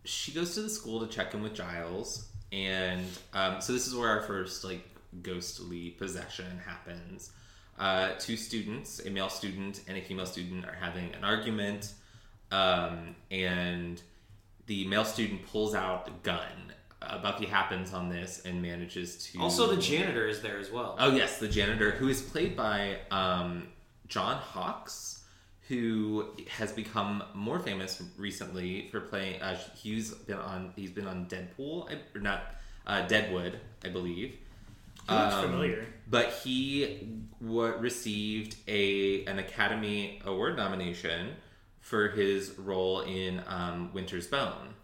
she 0.04 0.32
goes 0.32 0.54
to 0.54 0.62
the 0.62 0.70
school 0.70 1.00
to 1.00 1.06
check 1.06 1.34
in 1.34 1.42
with 1.42 1.54
Giles, 1.54 2.28
and 2.52 3.06
um, 3.32 3.60
so 3.60 3.72
this 3.72 3.86
is 3.86 3.94
where 3.94 4.08
our 4.08 4.22
first 4.22 4.64
like 4.64 4.88
ghostly 5.22 5.90
possession 5.90 6.60
happens. 6.64 7.30
Uh, 7.78 8.10
two 8.18 8.36
students, 8.36 9.00
a 9.04 9.10
male 9.10 9.28
student 9.28 9.80
and 9.88 9.96
a 9.96 10.02
female 10.02 10.26
student, 10.26 10.64
are 10.64 10.76
having 10.80 11.12
an 11.14 11.24
argument, 11.24 11.94
um, 12.50 13.14
and 13.30 14.02
the 14.66 14.86
male 14.86 15.04
student 15.04 15.44
pulls 15.46 15.74
out 15.74 16.08
a 16.08 16.12
gun. 16.22 16.72
Uh, 17.00 17.20
Buffy 17.20 17.46
happens 17.46 17.92
on 17.92 18.08
this 18.08 18.42
and 18.44 18.62
manages 18.62 19.24
to. 19.26 19.40
also, 19.40 19.74
the 19.74 19.80
janitor 19.80 20.28
is 20.28 20.40
there 20.40 20.58
as 20.58 20.70
well. 20.70 20.96
Oh 20.98 21.10
yes, 21.10 21.38
the 21.38 21.48
janitor 21.48 21.90
who 21.90 22.08
is 22.08 22.22
played 22.22 22.54
by 22.56 22.98
um, 23.10 23.68
John 24.06 24.36
Hawkes, 24.36 25.21
who 25.68 26.26
has 26.48 26.72
become 26.72 27.22
more 27.34 27.58
famous 27.58 28.02
recently 28.18 28.88
for 28.90 29.00
playing. 29.00 29.40
Uh, 29.40 29.58
he's 29.76 30.12
been 30.12 30.38
on. 30.38 30.72
He's 30.76 30.90
been 30.90 31.06
on 31.06 31.26
Deadpool, 31.26 31.90
I, 31.90 31.98
or 32.16 32.20
not 32.20 32.54
uh, 32.86 33.06
Deadwood, 33.06 33.58
I 33.84 33.88
believe. 33.88 34.36
He 35.08 35.14
looks 35.14 35.34
Um, 35.34 35.44
familiar. 35.50 35.86
But 36.08 36.32
he 36.44 37.08
wa 37.40 37.66
received 37.78 38.56
a 38.68 39.24
an 39.26 39.38
Academy 39.38 40.20
Award 40.24 40.56
nomination 40.56 41.34
for 41.80 42.08
his 42.08 42.56
role 42.58 43.00
in 43.00 43.42
um, 43.46 43.92
Winter's 43.92 44.26
Bone. 44.26 44.74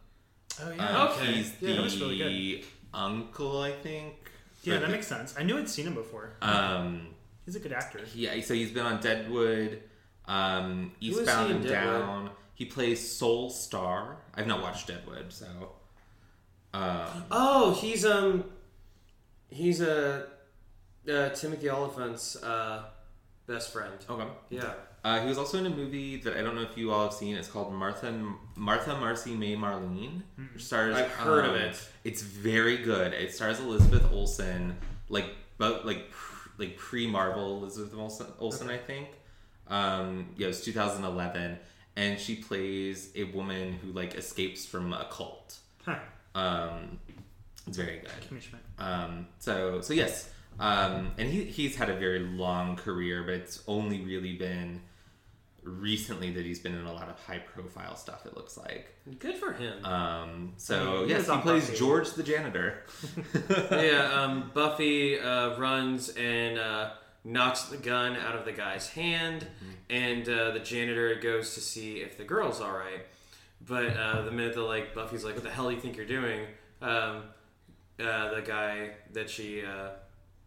Oh 0.61 0.73
Um, 0.73 1.09
Okay. 1.11 1.33
He's 1.35 1.53
Yeah, 1.61 1.69
the 1.69 1.75
that 1.75 1.83
was 1.83 2.01
really 2.01 2.65
uncle, 2.93 3.61
I 3.63 3.73
think. 3.73 4.15
Yeah, 4.65 4.79
that 4.79 4.87
the- 4.87 4.93
makes 4.93 5.07
sense. 5.07 5.35
I 5.39 5.43
knew 5.45 5.57
I'd 5.59 5.69
seen 5.69 5.87
him 5.87 5.95
before. 5.95 6.33
Um, 6.43 7.09
He's 7.45 7.55
a 7.57 7.61
good 7.61 7.73
actor. 7.73 8.01
Yeah, 8.15 8.39
so 8.43 8.53
he's 8.55 8.73
been 8.73 8.85
on 8.85 9.01
Deadwood, 9.01 9.83
um, 10.29 10.93
Who 11.01 11.07
is 11.09 11.17
he 11.17 11.21
Eastbound 11.23 11.51
in 11.51 11.57
and 11.57 11.67
Deadwood? 11.67 12.01
Down. 12.01 12.31
He 12.55 12.65
plays 12.65 13.17
Sol 13.17 13.51
Star. 13.51 14.19
I've 14.35 14.47
not 14.47 14.63
watched 14.63 14.87
Deadwood, 14.89 15.33
so. 15.33 15.47
Um, 16.75 17.25
Oh, 17.31 17.73
he's 17.81 18.05
um, 18.05 18.45
he's 19.49 19.81
a 19.81 20.27
uh, 21.11 21.29
Timothy 21.31 21.71
Olyphant's 21.71 22.37
uh, 22.43 22.85
best 23.47 23.73
friend. 23.73 23.95
okay. 24.09 24.29
Yeah. 24.51 24.73
Uh, 25.05 25.21
he 25.23 25.29
was 25.29 25.39
also 25.39 25.59
in 25.59 25.65
a 25.67 25.71
movie 25.71 26.17
that 26.17 26.37
I 26.37 26.43
don't 26.43 26.57
know 26.57 26.63
if 26.63 26.77
you 26.77 26.91
all 26.93 27.05
have 27.05 27.15
seen. 27.15 27.37
It's 27.37 27.49
called 27.49 27.73
Martha 27.73 28.13
Martha 28.57 28.97
Marcy 28.99 29.35
May 29.35 29.55
Marlene. 29.57 30.23
Which 30.53 30.65
stars. 30.65 30.97
I've 30.97 31.11
heard 31.13 31.45
of 31.45 31.53
um, 31.53 31.57
it. 31.57 31.89
It's 32.05 32.21
very 32.21 32.79
good. 32.79 33.15
It 33.15 33.33
stars 33.33 33.61
Elizabeth 33.61 34.05
Olsen, 34.13 34.77
like 35.09 35.27
but 35.57 35.87
like 35.87 36.11
pr- 36.11 36.49
like 36.59 36.77
pre 36.77 37.07
Marvel 37.07 37.59
Elizabeth 37.63 37.95
Olsen, 37.95 38.27
Olsen 38.41 38.69
I 38.69 38.77
think. 38.77 39.09
Um, 39.71 40.31
yeah, 40.37 40.47
it 40.47 40.49
was 40.49 40.63
2011, 40.63 41.59
and 41.97 42.19
she 42.19 42.37
plays 42.37 43.11
a 43.15 43.25
woman 43.25 43.75
who 43.75 43.93
like 43.93 44.15
escapes 44.15 44.67
from 44.67 44.93
a 44.93 45.07
cult. 45.11 45.59
Huh. 45.85 45.97
Um, 46.35 46.99
it's 47.67 47.77
very 47.77 47.99
good. 48.01 48.11
Kimmy 48.31 48.43
Um, 48.79 49.27
so 49.39 49.81
so 49.81 49.93
yes, 49.93 50.31
um, 50.59 51.13
and 51.19 51.29
he 51.29 51.45
he's 51.45 51.77
had 51.77 51.91
a 51.91 51.97
very 51.97 52.21
long 52.21 52.77
career, 52.77 53.23
but 53.25 53.35
it's 53.35 53.63
only 53.67 54.01
really 54.01 54.35
been 54.35 54.81
recently 55.63 56.31
that 56.33 56.45
he's 56.45 56.61
been 56.61 56.75
in 56.75 56.87
a 56.87 56.93
lot 56.93 57.09
of 57.09 57.19
high 57.25 57.39
profile 57.39 57.97
stuff. 57.97 58.27
It 58.27 58.37
looks 58.37 58.57
like. 58.57 58.95
Good 59.19 59.37
for 59.37 59.53
him. 59.53 59.85
Um, 59.85 60.53
I 60.55 60.59
so 60.59 61.01
mean, 61.01 61.09
yes, 61.11 61.29
was 61.29 61.37
he 61.37 61.43
plays 61.43 61.67
Buffy. 61.67 61.79
George 61.79 62.11
the 62.13 62.23
janitor. 62.23 62.85
yeah, 63.71 64.13
um, 64.23 64.51
Buffy 64.55 65.19
uh, 65.19 65.59
runs 65.59 66.11
and 66.11 66.59
uh, 66.59 66.91
knocks 67.25 67.65
the 67.65 67.77
gun 67.77 68.17
out 68.17 68.37
of 68.37 68.45
the 68.45 68.53
guy's 68.53 68.89
hand, 68.91 69.47
and 69.91 70.29
uh, 70.29 70.51
the 70.53 70.61
janitor 70.61 71.15
goes 71.17 71.55
to 71.55 71.61
see 71.61 71.99
if 71.99 72.17
the 72.17 72.25
girl's 72.25 72.61
all 72.61 72.73
right. 72.73 73.07
But 73.61 73.97
uh, 73.97 74.23
the 74.23 74.31
minute 74.31 74.55
that 74.55 74.63
like 74.63 74.95
Buffy's 74.95 75.25
like, 75.25 75.35
"What 75.35 75.45
the 75.45 75.51
hell 75.51 75.69
do 75.69 75.75
you 75.75 75.81
think 75.81 75.97
you're 75.97 76.07
doing?" 76.07 76.41
Um, 76.81 77.25
uh, 78.01 78.35
the 78.35 78.43
guy 78.45 78.91
that 79.13 79.29
she, 79.29 79.65
uh, 79.65 79.91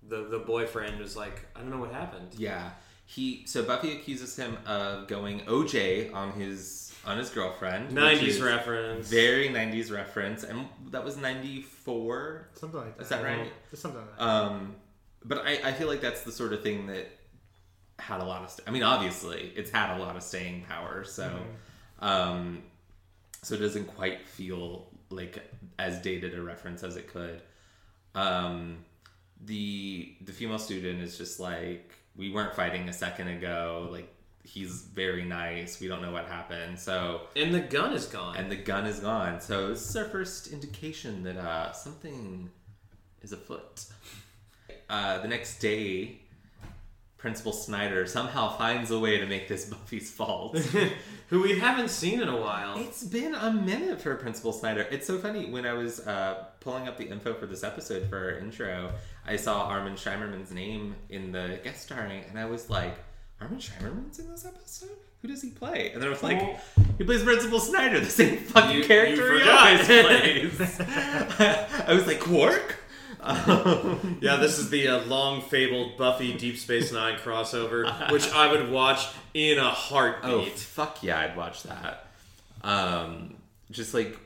the 0.07 0.23
the 0.23 0.39
boyfriend, 0.39 0.99
was 0.99 1.15
like, 1.15 1.45
"I 1.55 1.59
don't 1.59 1.71
know 1.71 1.77
what 1.79 1.91
happened." 1.91 2.35
Yeah, 2.37 2.71
he. 3.05 3.43
So 3.45 3.63
Buffy 3.63 3.91
accuses 3.91 4.35
him 4.35 4.57
of 4.65 5.07
going 5.07 5.41
OJ 5.41 6.13
on 6.13 6.31
his 6.31 6.95
on 7.05 7.17
his 7.17 7.29
girlfriend. 7.29 7.91
Nineties 7.91 8.41
reference. 8.41 9.09
Very 9.09 9.49
'90s 9.49 9.91
reference, 9.91 10.43
and 10.43 10.67
that 10.91 11.03
was 11.03 11.17
'94. 11.17 12.49
Something 12.53 12.79
like 12.79 12.97
that. 12.97 13.03
Is 13.03 13.09
that 13.09 13.23
right? 13.23 13.51
Just 13.71 13.81
something 13.81 13.99
like 14.01 14.17
that. 14.17 14.23
Um, 14.23 14.75
but 15.23 15.39
I, 15.45 15.59
I 15.63 15.71
feel 15.73 15.87
like 15.87 16.01
that's 16.01 16.21
the 16.21 16.31
sort 16.31 16.53
of 16.53 16.63
thing 16.63 16.87
that 16.87 17.07
had 17.99 18.21
a 18.21 18.25
lot 18.25 18.43
of. 18.43 18.49
St- 18.49 18.67
I 18.67 18.71
mean, 18.71 18.83
obviously, 18.83 19.51
it's 19.55 19.71
had 19.71 19.95
a 19.95 19.99
lot 19.99 20.15
of 20.15 20.23
staying 20.23 20.63
power. 20.63 21.03
So, 21.03 21.31
um, 21.99 22.63
so 23.43 23.55
it 23.55 23.59
doesn't 23.59 23.85
quite 23.95 24.27
feel 24.27 24.87
like 25.09 25.39
as 25.77 26.01
dated 26.01 26.33
a 26.37 26.41
reference 26.41 26.83
as 26.83 26.95
it 26.95 27.07
could. 27.11 27.41
Um, 28.15 28.79
the 29.43 30.15
the 30.21 30.31
female 30.31 30.59
student 30.59 31.01
is 31.01 31.17
just 31.17 31.39
like 31.39 31.93
we 32.15 32.31
weren't 32.31 32.55
fighting 32.55 32.89
a 32.89 32.93
second 32.93 33.27
ago. 33.27 33.87
Like 33.91 34.13
he's 34.43 34.83
very 34.93 35.23
nice. 35.23 35.79
We 35.79 35.87
don't 35.87 36.01
know 36.01 36.11
what 36.11 36.25
happened. 36.25 36.79
So 36.79 37.21
and 37.35 37.53
the 37.53 37.59
gun 37.59 37.93
is 37.93 38.05
gone. 38.05 38.35
and 38.37 38.51
the 38.51 38.55
gun 38.55 38.85
is 38.85 38.99
gone. 38.99 39.39
So 39.41 39.69
this 39.69 39.87
is 39.87 39.95
our 39.95 40.05
first 40.05 40.47
indication 40.47 41.23
that 41.23 41.37
uh, 41.37 41.71
something 41.73 42.49
is 43.21 43.31
afoot. 43.31 43.85
Uh, 44.91 45.19
the 45.19 45.27
next 45.27 45.59
day, 45.59 46.19
Principal 47.17 47.53
Snyder 47.53 48.05
somehow 48.05 48.57
finds 48.57 48.91
a 48.91 48.99
way 48.99 49.17
to 49.19 49.25
make 49.25 49.47
this 49.47 49.65
Buffy's 49.73 50.11
fault. 50.11 50.57
who 51.29 51.41
we 51.41 51.57
haven't 51.57 51.89
seen 51.89 52.21
in 52.21 52.27
a 52.27 52.35
while. 52.35 52.77
it's 52.77 53.03
been 53.05 53.33
a 53.33 53.51
minute 53.53 54.01
for 54.01 54.13
Principal 54.15 54.51
Snyder. 54.51 54.85
It's 54.91 55.07
so 55.07 55.17
funny 55.17 55.49
when 55.49 55.65
I 55.65 55.71
was 55.73 56.05
uh, 56.05 56.45
pulling 56.59 56.87
up 56.89 56.97
the 56.97 57.05
info 57.07 57.33
for 57.33 57.45
this 57.45 57.63
episode 57.63 58.09
for 58.09 58.17
our 58.17 58.31
intro, 58.39 58.91
I 59.25 59.37
saw 59.37 59.63
Armin 59.67 59.93
Shimerman's 59.93 60.51
name 60.51 60.95
in 61.09 61.31
the 61.31 61.59
guest 61.63 61.83
starring, 61.83 62.23
and 62.29 62.37
I 62.37 62.45
was 62.45 62.69
like, 62.69 62.97
Armin 63.39 63.59
Shimerman's 63.59 64.19
in 64.19 64.29
this 64.29 64.45
episode? 64.45 64.89
Who 65.21 65.27
does 65.29 65.41
he 65.41 65.51
play? 65.51 65.91
And 65.93 66.01
then 66.01 66.07
I 66.07 66.11
was 66.11 66.23
like, 66.23 66.59
he 66.97 67.03
plays 67.05 67.23
Principal 67.23 67.59
Snyder, 67.59 67.99
the 68.01 68.07
same 68.07 68.37
fucking 68.39 68.77
You- 68.79 68.83
character 68.83 69.37
you 69.37 69.43
he 69.43 69.49
always 69.49 69.85
plays. 69.85 70.79
I 71.87 71.93
was 71.93 72.07
like, 72.07 72.19
Quark? 72.19 72.75
Um, 73.21 74.17
Yeah, 74.21 74.37
this 74.37 74.57
is 74.59 74.69
the 74.69 74.87
uh, 74.87 75.05
long 75.05 75.41
fabled 75.41 75.97
Buffy 75.97 76.33
Deep 76.37 76.57
Space 76.57 76.91
Nine 76.91 77.17
crossover, 77.19 78.11
which 78.11 78.31
I 78.31 78.51
would 78.51 78.69
watch 78.71 79.07
in 79.33 79.57
a 79.57 79.63
oh, 79.63 79.69
heartbeat. 79.69 80.53
fuck 80.53 81.03
yeah, 81.03 81.19
I'd 81.19 81.37
watch 81.37 81.63
that. 81.63 82.07
Um, 82.63 83.35
just 83.71 83.93
like 83.93 84.17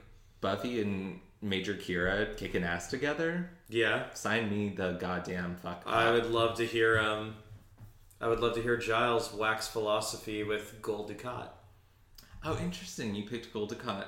Buffy 0.41 0.81
and 0.81 1.19
Major 1.41 1.73
Kira 1.75 2.35
kicking 2.37 2.63
ass 2.63 2.89
together. 2.89 3.49
Yeah, 3.69 4.05
Sign 4.13 4.49
me 4.49 4.69
the 4.69 4.93
goddamn 4.93 5.55
fuck. 5.57 5.83
I 5.85 6.11
would 6.11 6.27
love 6.27 6.57
to 6.57 6.65
hear. 6.65 6.99
Um, 6.99 7.35
I 8.21 8.27
would 8.27 8.39
love 8.39 8.55
to 8.55 8.61
hear 8.61 8.77
Giles 8.77 9.33
wax 9.33 9.67
philosophy 9.67 10.43
with 10.43 10.81
Gul 10.81 11.07
Dukat. 11.07 11.49
Oh, 12.43 12.57
interesting. 12.61 13.15
You 13.15 13.23
picked 13.23 13.51
Gul 13.51 13.67
Dukat. 13.67 14.05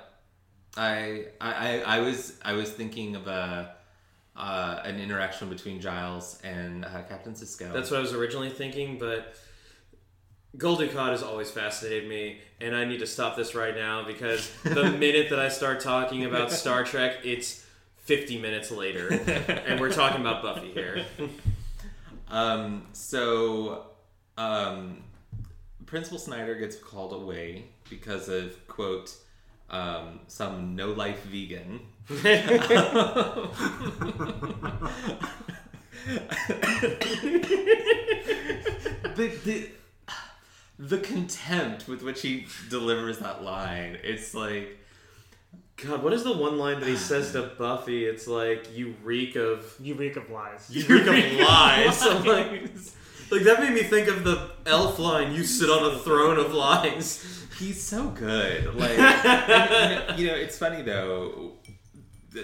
I, 0.76 1.26
I, 1.42 1.54
I, 1.54 1.98
I 1.98 2.00
was, 2.02 2.40
I 2.46 2.54
was 2.54 2.70
thinking 2.72 3.16
of 3.16 3.28
a, 3.28 3.76
uh, 4.38 4.82
an 4.84 5.00
interaction 5.00 5.50
between 5.50 5.82
Giles 5.82 6.40
and 6.44 6.86
uh, 6.86 7.02
Captain 7.10 7.34
Sisko. 7.34 7.74
That's 7.74 7.90
what 7.92 7.98
I 7.98 8.02
was 8.02 8.14
originally 8.14 8.50
thinking, 8.50 8.98
but 9.00 9.36
Gul 10.56 10.78
Dukat 10.78 11.10
has 11.10 11.24
always 11.24 11.50
fascinated 11.50 12.08
me, 12.08 12.40
and 12.62 12.76
I 12.76 12.86
need 12.86 13.00
to 13.00 13.08
stop 13.08 13.36
this 13.36 13.56
right 13.56 13.76
now 13.76 14.06
because 14.06 14.52
the 14.64 14.92
minute 15.00 15.32
that 15.32 15.40
I 15.40 15.50
start 15.50 15.80
talking 15.80 16.26
about 16.26 16.52
Star 16.52 16.84
Trek, 16.84 17.18
it's 17.24 17.66
50 17.98 18.40
minutes 18.40 18.72
later, 18.72 19.10
and 19.66 19.80
we're 19.80 19.92
talking 19.92 20.22
about 20.22 20.44
Buffy 20.44 20.72
here. 20.72 21.06
Um, 22.30 22.88
so, 22.94 23.88
um, 24.38 25.04
Principal 25.86 26.20
Snyder 26.20 26.56
gets 26.56 26.76
called 26.76 27.14
away 27.14 27.66
because 27.90 28.28
of 28.30 28.68
quote 28.68 29.16
um, 29.70 30.20
some 30.28 30.76
no 30.76 30.92
life 30.92 31.24
vegan. 31.24 31.80
The, 32.08 32.20
the 39.16 39.70
the 40.80 41.00
contempt 41.00 41.88
with 41.88 42.04
which 42.04 42.22
he 42.22 42.48
delivers 42.70 43.20
that 43.20 43.44
line, 43.44 43.98
it's 44.04 44.34
like 44.34 44.78
God, 45.78 46.02
what 46.02 46.14
is 46.14 46.24
the 46.24 46.34
one 46.34 46.58
line 46.58 46.80
that 46.80 46.88
he 46.88 46.96
says 46.96 47.34
to 47.34 47.52
Buffy? 47.58 48.06
It's 48.06 48.26
like, 48.26 48.76
you 48.76 48.96
reek 49.04 49.36
of 49.36 49.76
You 49.80 49.94
reek 49.94 50.16
of 50.16 50.30
lies. 50.32 50.68
You 50.72 50.84
reek 50.88 51.06
of 51.06 51.40
lies. 51.48 52.02
I'm 52.02 52.24
like, 52.24 52.64
like 53.30 53.44
that 53.44 53.60
made 53.60 53.74
me 53.74 53.84
think 53.84 54.08
of 54.08 54.24
the 54.24 54.50
elf 54.66 54.98
line. 54.98 55.36
You 55.36 55.44
sit 55.44 55.70
on 55.70 55.94
a 55.94 56.00
throne 56.00 56.40
of 56.40 56.54
lies. 56.54 57.46
He's 57.60 57.84
so 57.84 58.08
good. 58.10 58.74
Like, 58.76 58.98
and, 58.98 60.20
you 60.20 60.28
know, 60.28 60.36
it's 60.36 60.58
funny 60.58 60.82
though. 60.82 61.54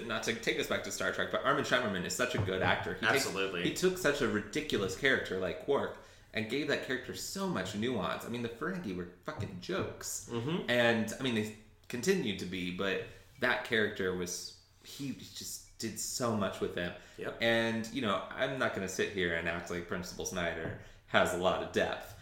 Not 0.08 0.24
to 0.24 0.34
take 0.34 0.60
us 0.60 0.68
back 0.68 0.84
to 0.86 0.92
Star 0.92 1.12
Trek, 1.12 1.30
but 1.32 1.44
Armin 1.46 1.64
Shimerman 1.64 2.06
is 2.06 2.16
such 2.16 2.36
a 2.36 2.40
good 2.40 2.62
actor. 2.62 2.96
He 3.00 3.06
takes- 3.06 3.26
Absolutely. 3.26 3.64
he 3.64 3.74
took 3.74 3.98
such 3.98 4.22
a 4.22 4.28
ridiculous 4.28 4.96
character 4.96 5.40
like 5.40 5.66
Quark 5.66 5.98
and 6.34 6.50
gave 6.50 6.68
that 6.70 6.88
character 6.88 7.14
so 7.16 7.48
much 7.48 7.76
nuance. 7.76 8.26
I 8.26 8.30
mean, 8.30 8.42
the 8.42 8.50
Ferengi 8.50 8.96
were 8.96 9.08
fucking 9.26 9.58
jokes, 9.62 10.30
Mm-hmm. 10.32 10.70
and 10.70 11.14
I 11.20 11.24
mean 11.24 11.36
they 11.36 11.56
continued 11.90 12.40
to 12.40 12.46
be, 12.46 12.72
but 12.72 13.04
that 13.40 13.66
character 13.66 14.16
was 14.16 14.58
he 14.84 15.16
just 15.36 15.78
did 15.80 16.00
so 16.00 16.36
much 16.36 16.60
with 16.60 16.76
them. 16.76 16.92
Yep. 17.18 17.38
And 17.42 17.88
you 17.94 18.02
know, 18.02 18.22
I'm 18.38 18.58
not 18.58 18.74
going 18.76 18.88
to 18.88 18.94
sit 18.94 19.10
here 19.10 19.36
and 19.36 19.48
act 19.48 19.70
like 19.70 19.88
Principal 19.88 20.26
Snyder 20.26 20.80
has 21.08 21.34
a 21.34 21.38
lot 21.38 21.62
of 21.62 21.72
depth, 21.72 22.16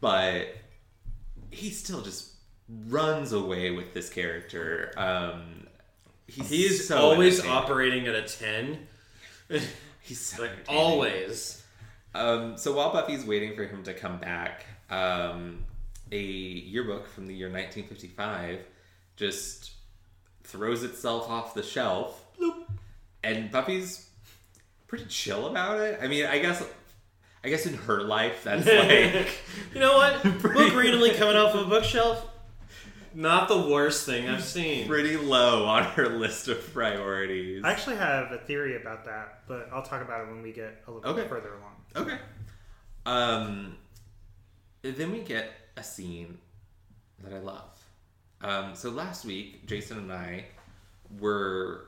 but 0.00 0.48
he 1.50 1.68
still 1.70 2.00
just 2.00 2.30
runs 2.88 3.32
away 3.32 3.70
with 3.70 3.92
this 3.92 4.08
character. 4.08 4.92
Um, 4.96 5.61
he's 6.26 6.48
He 6.48 6.64
is 6.64 6.88
so 6.88 6.98
always 6.98 7.40
entertaining. 7.40 7.56
operating 7.56 8.06
at 8.08 8.14
a 8.14 8.22
ten. 8.22 8.86
He's 10.00 10.20
so 10.20 10.42
Like 10.42 10.50
always. 10.68 11.62
Um, 12.14 12.56
so 12.58 12.72
while 12.72 12.92
Buffy's 12.92 13.24
waiting 13.24 13.54
for 13.54 13.64
him 13.64 13.82
to 13.84 13.94
come 13.94 14.18
back, 14.18 14.66
um, 14.90 15.60
a 16.10 16.18
yearbook 16.20 17.06
from 17.08 17.26
the 17.26 17.34
year 17.34 17.46
1955 17.48 18.60
just 19.16 19.70
throws 20.42 20.82
itself 20.82 21.30
off 21.30 21.54
the 21.54 21.62
shelf, 21.62 22.22
and 23.22 23.50
Buffy's 23.50 24.08
pretty 24.88 25.04
chill 25.06 25.46
about 25.46 25.78
it. 25.80 26.00
I 26.02 26.08
mean, 26.08 26.26
I 26.26 26.38
guess, 26.40 26.66
I 27.44 27.48
guess 27.48 27.64
in 27.66 27.74
her 27.74 28.02
life, 28.02 28.42
that's 28.44 28.66
like 28.66 29.28
You 29.72 29.80
know 29.80 29.96
what? 29.96 30.22
Book 30.42 30.74
randomly 30.74 31.12
coming 31.12 31.36
off 31.36 31.54
of 31.54 31.66
a 31.66 31.70
bookshelf. 31.70 32.26
Not 33.14 33.48
the 33.48 33.58
worst 33.68 34.06
thing 34.06 34.28
I've 34.28 34.42
seen. 34.44 34.86
pretty 34.88 35.16
low 35.16 35.66
on 35.66 35.84
her 35.84 36.08
list 36.08 36.48
of 36.48 36.72
priorities. 36.72 37.62
I 37.64 37.70
actually 37.72 37.96
have 37.96 38.32
a 38.32 38.38
theory 38.38 38.76
about 38.80 39.04
that, 39.04 39.40
but 39.46 39.68
I'll 39.72 39.82
talk 39.82 40.02
about 40.02 40.22
it 40.22 40.28
when 40.28 40.42
we 40.42 40.52
get 40.52 40.82
a 40.86 40.90
little 40.90 41.10
Okay. 41.10 41.22
bit 41.22 41.28
further 41.30 41.50
along. 41.54 41.74
Okay. 42.06 42.18
Um, 43.06 43.76
then 44.82 45.12
we 45.12 45.20
get 45.20 45.52
a 45.76 45.82
scene 45.82 46.38
that 47.24 47.32
I 47.34 47.38
love. 47.38 47.70
Um, 48.40 48.74
so 48.74 48.90
last 48.90 49.24
week, 49.24 49.66
Jason 49.66 49.98
and 49.98 50.12
I 50.12 50.46
were 51.20 51.86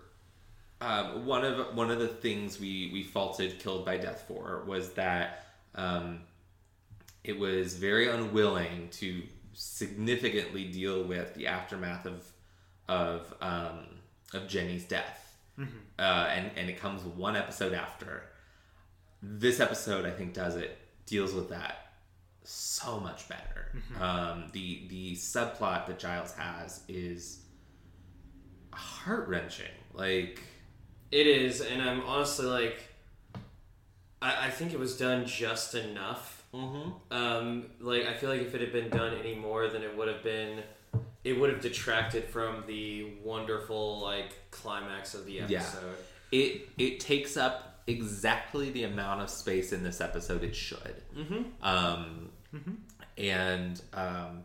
um, 0.81 1.25
one 1.27 1.45
of 1.45 1.75
one 1.75 1.91
of 1.91 1.99
the 1.99 2.09
things 2.09 2.61
we 2.61 2.91
we 2.93 3.03
faulted 3.03 3.59
Killed 3.59 3.85
by 3.85 3.97
Death 3.97 4.25
for 4.29 4.65
was 4.67 4.93
that 4.93 5.47
um, 5.75 6.21
it 7.25 7.39
was 7.39 7.75
very 7.75 8.09
unwilling 8.09 8.89
to 8.93 9.23
significantly 9.55 10.65
deal 10.65 11.05
with 11.05 11.35
the 11.35 11.47
aftermath 11.47 12.07
of 12.07 12.25
of 12.89 13.35
um, 13.41 13.87
of 14.33 14.47
Jenny's 14.49 14.85
death, 14.85 15.37
uh, 15.99 16.03
and 16.03 16.51
and 16.57 16.69
it 16.69 16.79
comes 16.79 17.03
one 17.03 17.37
episode 17.37 17.73
after. 17.73 18.25
This 19.23 19.59
episode, 19.61 20.05
I 20.05 20.11
think, 20.11 20.35
does 20.35 20.57
it 20.57 20.77
deals 21.07 21.33
with 21.33 21.49
that 21.49 21.93
so 22.43 23.01
much 23.01 23.27
better. 23.29 23.73
Um, 24.01 24.49
the 24.53 24.87
the 24.89 25.13
subplot 25.15 25.87
that 25.87 25.99
Giles 25.99 26.33
has 26.35 26.83
is 26.89 27.41
heart 28.73 29.29
wrenching. 29.29 29.71
Like, 29.95 30.43
It 31.11 31.27
is, 31.27 31.61
and 31.61 31.81
I'm 31.81 32.03
honestly 32.03 32.47
like, 32.47 32.77
I, 34.21 34.47
I 34.47 34.51
think 34.51 34.73
it 34.75 34.79
was 34.79 34.97
done 34.99 35.25
just 35.27 35.75
enough. 35.75 36.44
Um, 37.11 37.67
like 37.81 38.07
I 38.07 38.15
feel 38.15 38.31
like 38.31 38.41
if 38.43 38.55
it 38.55 38.61
had 38.61 38.73
been 38.73 38.91
done 38.91 39.15
any 39.19 39.35
more, 39.35 39.69
then 39.69 39.83
it 39.83 39.97
would 39.97 40.09
have 40.09 40.23
been, 40.23 40.63
it 41.25 41.33
would 41.39 41.51
have 41.51 41.61
detracted 41.61 42.25
from 42.25 42.65
the 42.67 43.13
wonderful 43.23 44.01
like 44.01 44.51
climax 44.51 45.15
of 45.15 45.27
the 45.27 45.33
Yeah. 45.33 45.45
episode. 45.45 45.97
it 46.33 46.69
it 46.79 47.01
takes 47.01 47.37
up 47.37 47.83
exactly 47.87 48.71
the 48.71 48.85
amount 48.85 49.21
of 49.21 49.29
space 49.31 49.73
in 49.73 49.83
this 49.83 50.01
episode 50.01 50.43
it 50.43 50.57
should. 50.57 51.03
Mm-hmm. 51.17 51.43
Um, 51.63 52.31
and 53.19 53.81
um, 53.93 54.43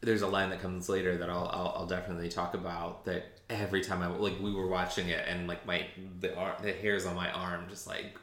there's 0.00 0.22
a 0.22 0.26
line 0.26 0.50
that 0.50 0.60
comes 0.60 0.88
later 0.88 1.16
that 1.18 1.28
I'll, 1.30 1.48
I'll 1.52 1.74
I'll 1.78 1.86
definitely 1.86 2.28
talk 2.28 2.54
about. 2.54 3.04
That 3.04 3.24
every 3.50 3.82
time 3.82 4.02
I 4.02 4.06
like 4.08 4.40
we 4.40 4.52
were 4.52 4.66
watching 4.66 5.08
it 5.08 5.24
and 5.28 5.46
like 5.46 5.66
my 5.66 5.86
the 6.20 6.34
ar- 6.36 6.56
the 6.62 6.72
hairs 6.72 7.06
on 7.06 7.14
my 7.16 7.30
arm 7.30 7.66
just 7.68 7.86
like 7.86 8.16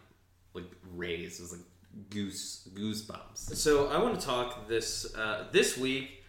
like 0.53 0.65
raised. 0.95 1.39
It 1.39 1.43
was 1.43 1.51
like 1.53 1.61
goose 2.09 2.67
goosebumps. 2.73 3.55
So 3.55 3.87
I 3.87 4.01
want 4.01 4.19
to 4.19 4.25
talk 4.25 4.67
this 4.67 5.13
uh, 5.15 5.47
this 5.51 5.77
week. 5.77 6.23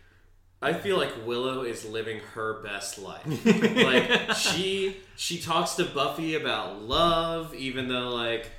I 0.62 0.74
feel 0.74 0.98
like 0.98 1.26
Willow 1.26 1.62
is 1.62 1.86
living 1.86 2.20
her 2.34 2.62
best 2.62 2.98
life. 2.98 3.26
like 3.46 4.36
she 4.36 4.96
she 5.16 5.40
talks 5.40 5.74
to 5.76 5.84
Buffy 5.84 6.34
about 6.34 6.82
love, 6.82 7.54
even 7.54 7.88
though 7.88 8.10
like 8.10 8.50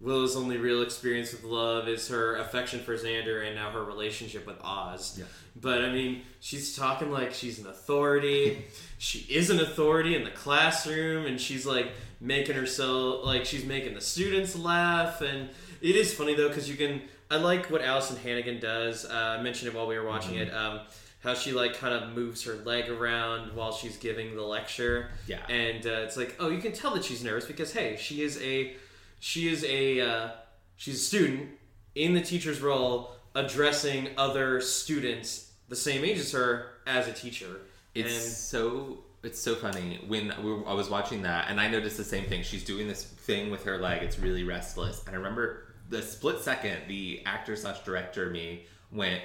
Willow's 0.00 0.34
only 0.34 0.56
real 0.56 0.80
experience 0.80 1.32
with 1.32 1.44
love 1.44 1.86
is 1.86 2.08
her 2.08 2.36
affection 2.36 2.80
for 2.80 2.96
Xander 2.96 3.46
and 3.46 3.54
now 3.54 3.70
her 3.70 3.84
relationship 3.84 4.46
with 4.46 4.56
Oz. 4.62 5.18
Yeah. 5.18 5.26
But 5.60 5.84
I 5.84 5.92
mean, 5.92 6.22
she's 6.40 6.74
talking 6.74 7.10
like 7.10 7.34
she's 7.34 7.58
an 7.58 7.66
authority. 7.66 8.64
she 8.98 9.20
is 9.28 9.50
an 9.50 9.60
authority 9.60 10.16
in 10.16 10.24
the 10.24 10.30
classroom, 10.30 11.26
and 11.26 11.38
she's 11.38 11.66
like 11.66 11.92
making 12.18 12.54
herself 12.54 13.26
like 13.26 13.44
she's 13.44 13.64
making 13.64 13.92
the 13.94 14.00
students 14.00 14.56
laugh. 14.56 15.20
And 15.20 15.50
it 15.82 15.96
is 15.96 16.14
funny 16.14 16.34
though 16.34 16.48
because 16.48 16.68
you 16.68 16.76
can. 16.76 17.02
I 17.30 17.36
like 17.36 17.70
what 17.70 17.82
Alyson 17.82 18.16
Hannigan 18.16 18.58
does. 18.58 19.04
Uh, 19.04 19.36
I 19.38 19.42
mentioned 19.42 19.70
it 19.70 19.76
while 19.76 19.86
we 19.86 19.98
were 19.98 20.06
watching 20.06 20.36
it. 20.36 20.52
Um, 20.52 20.80
how 21.22 21.34
she 21.34 21.52
like 21.52 21.74
kind 21.74 21.92
of 21.94 22.14
moves 22.14 22.42
her 22.44 22.54
leg 22.64 22.88
around 22.88 23.54
while 23.54 23.72
she's 23.72 23.98
giving 23.98 24.34
the 24.34 24.42
lecture. 24.42 25.10
Yeah. 25.26 25.46
And 25.48 25.86
uh, 25.86 26.04
it's 26.04 26.16
like, 26.16 26.36
oh, 26.40 26.48
you 26.48 26.60
can 26.60 26.72
tell 26.72 26.94
that 26.94 27.04
she's 27.04 27.22
nervous 27.22 27.44
because 27.44 27.72
hey, 27.72 27.96
she 28.00 28.22
is 28.22 28.40
a 28.42 28.74
she 29.20 29.48
is 29.48 29.64
a 29.64 30.00
uh, 30.00 30.28
she's 30.76 30.96
a 30.96 31.04
student 31.04 31.50
in 31.94 32.14
the 32.14 32.20
teacher's 32.20 32.60
role 32.60 33.12
addressing 33.34 34.08
other 34.16 34.60
students 34.60 35.52
the 35.68 35.76
same 35.76 36.04
age 36.04 36.18
as 36.18 36.32
her 36.32 36.72
as 36.86 37.06
a 37.06 37.12
teacher. 37.12 37.60
It's 37.94 38.12
and 38.12 38.22
so 38.22 38.98
it's 39.22 39.38
so 39.38 39.54
funny 39.54 40.02
when 40.06 40.32
we 40.42 40.52
were, 40.52 40.66
I 40.66 40.72
was 40.72 40.88
watching 40.88 41.22
that, 41.22 41.48
and 41.48 41.60
I 41.60 41.68
noticed 41.68 41.96
the 41.96 42.04
same 42.04 42.24
thing. 42.24 42.42
She's 42.42 42.64
doing 42.64 42.88
this 42.88 43.04
thing 43.04 43.50
with 43.50 43.64
her 43.64 43.78
leg; 43.78 44.02
it's 44.02 44.18
really 44.18 44.44
restless. 44.44 45.04
And 45.06 45.14
I 45.14 45.18
remember 45.18 45.74
the 45.88 46.02
split 46.02 46.40
second 46.40 46.82
the 46.88 47.22
actor 47.26 47.56
slash 47.56 47.80
director 47.80 48.30
me 48.30 48.66
went, 48.90 49.22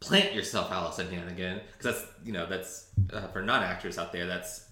"Plant 0.00 0.32
yourself, 0.32 0.70
Alyson 0.70 1.10
Hannigan," 1.10 1.60
because 1.76 1.94
that's 1.94 2.12
you 2.24 2.32
know 2.32 2.46
that's 2.46 2.88
uh, 3.12 3.28
for 3.28 3.42
non 3.42 3.62
actors 3.62 3.98
out 3.98 4.12
there. 4.12 4.26
That's 4.26 4.68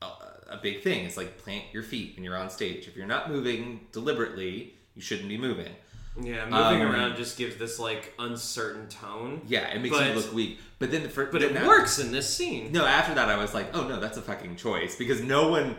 a, 0.00 0.06
a 0.48 0.56
big 0.56 0.82
thing. 0.82 1.04
It's 1.04 1.16
like 1.16 1.38
plant 1.38 1.64
your 1.72 1.82
feet 1.82 2.14
when 2.16 2.24
you're 2.24 2.36
on 2.36 2.50
stage. 2.50 2.86
If 2.88 2.96
you're 2.96 3.06
not 3.06 3.30
moving 3.30 3.80
deliberately, 3.92 4.74
you 4.94 5.02
shouldn't 5.02 5.28
be 5.28 5.38
moving. 5.38 5.72
yeah, 6.20 6.44
moving 6.46 6.82
Um, 6.82 6.90
around 6.92 7.16
just 7.16 7.38
gives 7.38 7.56
this 7.56 7.78
like 7.78 8.12
uncertain 8.18 8.88
tone. 8.88 9.40
Yeah, 9.46 9.68
it 9.68 9.80
makes 9.80 9.96
But- 9.96 10.08
you 10.08 10.14
look 10.14 10.32
weak. 10.32 10.58
But 10.80 10.90
then 10.90 11.08
for 11.08 11.26
But 11.26 11.40
then 11.42 11.50
it 11.50 11.56
after- 11.56 11.68
works 11.68 11.98
in 12.00 12.10
this 12.12 12.28
scene. 12.32 12.72
No, 12.72 12.84
after 12.84 13.14
that, 13.14 13.28
I 13.28 13.36
was 13.36 13.54
like, 13.54 13.70
oh 13.74 13.86
no, 13.86 14.00
that's 14.00 14.16
a 14.18 14.22
fucking 14.22 14.56
choice 14.56 14.96
because 14.96 15.20
no 15.22 15.48
one 15.48 15.76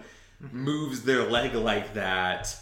moves 0.51 1.01
their 1.03 1.23
leg 1.23 1.53
like 1.55 1.93
that 1.95 2.55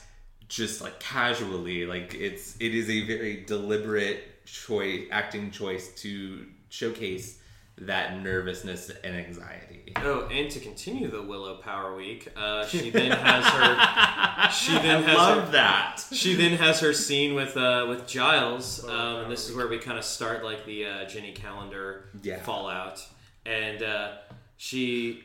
just 0.47 0.81
like 0.81 0.99
casually. 0.99 1.85
Like 1.85 2.15
it's 2.15 2.55
it 2.59 2.73
is 2.73 2.89
a 2.89 3.01
very 3.05 3.43
deliberate 3.45 4.43
choice, 4.45 5.07
acting 5.11 5.51
choice 5.51 5.89
to 6.01 6.45
showcase 6.69 7.37
that 7.79 8.21
nervousness 8.23 8.89
and 9.03 9.15
anxiety. 9.15 9.93
Oh, 9.97 10.27
and 10.31 10.49
to 10.51 10.59
continue 10.59 11.09
the 11.09 11.21
Willow 11.21 11.55
Power 11.57 11.95
Week, 11.95 12.27
uh, 12.35 12.65
she 12.65 12.89
then 12.89 13.11
has 13.11 13.45
her. 13.45 14.49
She 14.51 14.71
then 14.81 15.03
I 15.03 15.07
has 15.07 15.17
love 15.17 15.45
her, 15.45 15.51
that. 15.51 16.03
She 16.11 16.35
then 16.35 16.53
has 16.57 16.79
her 16.81 16.93
scene 16.93 17.33
with 17.35 17.55
uh, 17.55 17.85
with 17.87 18.07
Giles, 18.07 18.83
um, 18.85 19.23
and 19.23 19.31
this 19.31 19.49
is 19.49 19.55
where 19.55 19.67
we 19.67 19.77
kind 19.79 19.97
of 19.97 20.03
start 20.03 20.43
like 20.43 20.65
the 20.65 20.85
uh, 20.85 21.05
Jenny 21.05 21.31
Calendar 21.33 22.05
Yeah. 22.21 22.37
fallout, 22.39 23.05
and 23.45 23.81
uh, 23.83 24.11
she 24.57 25.23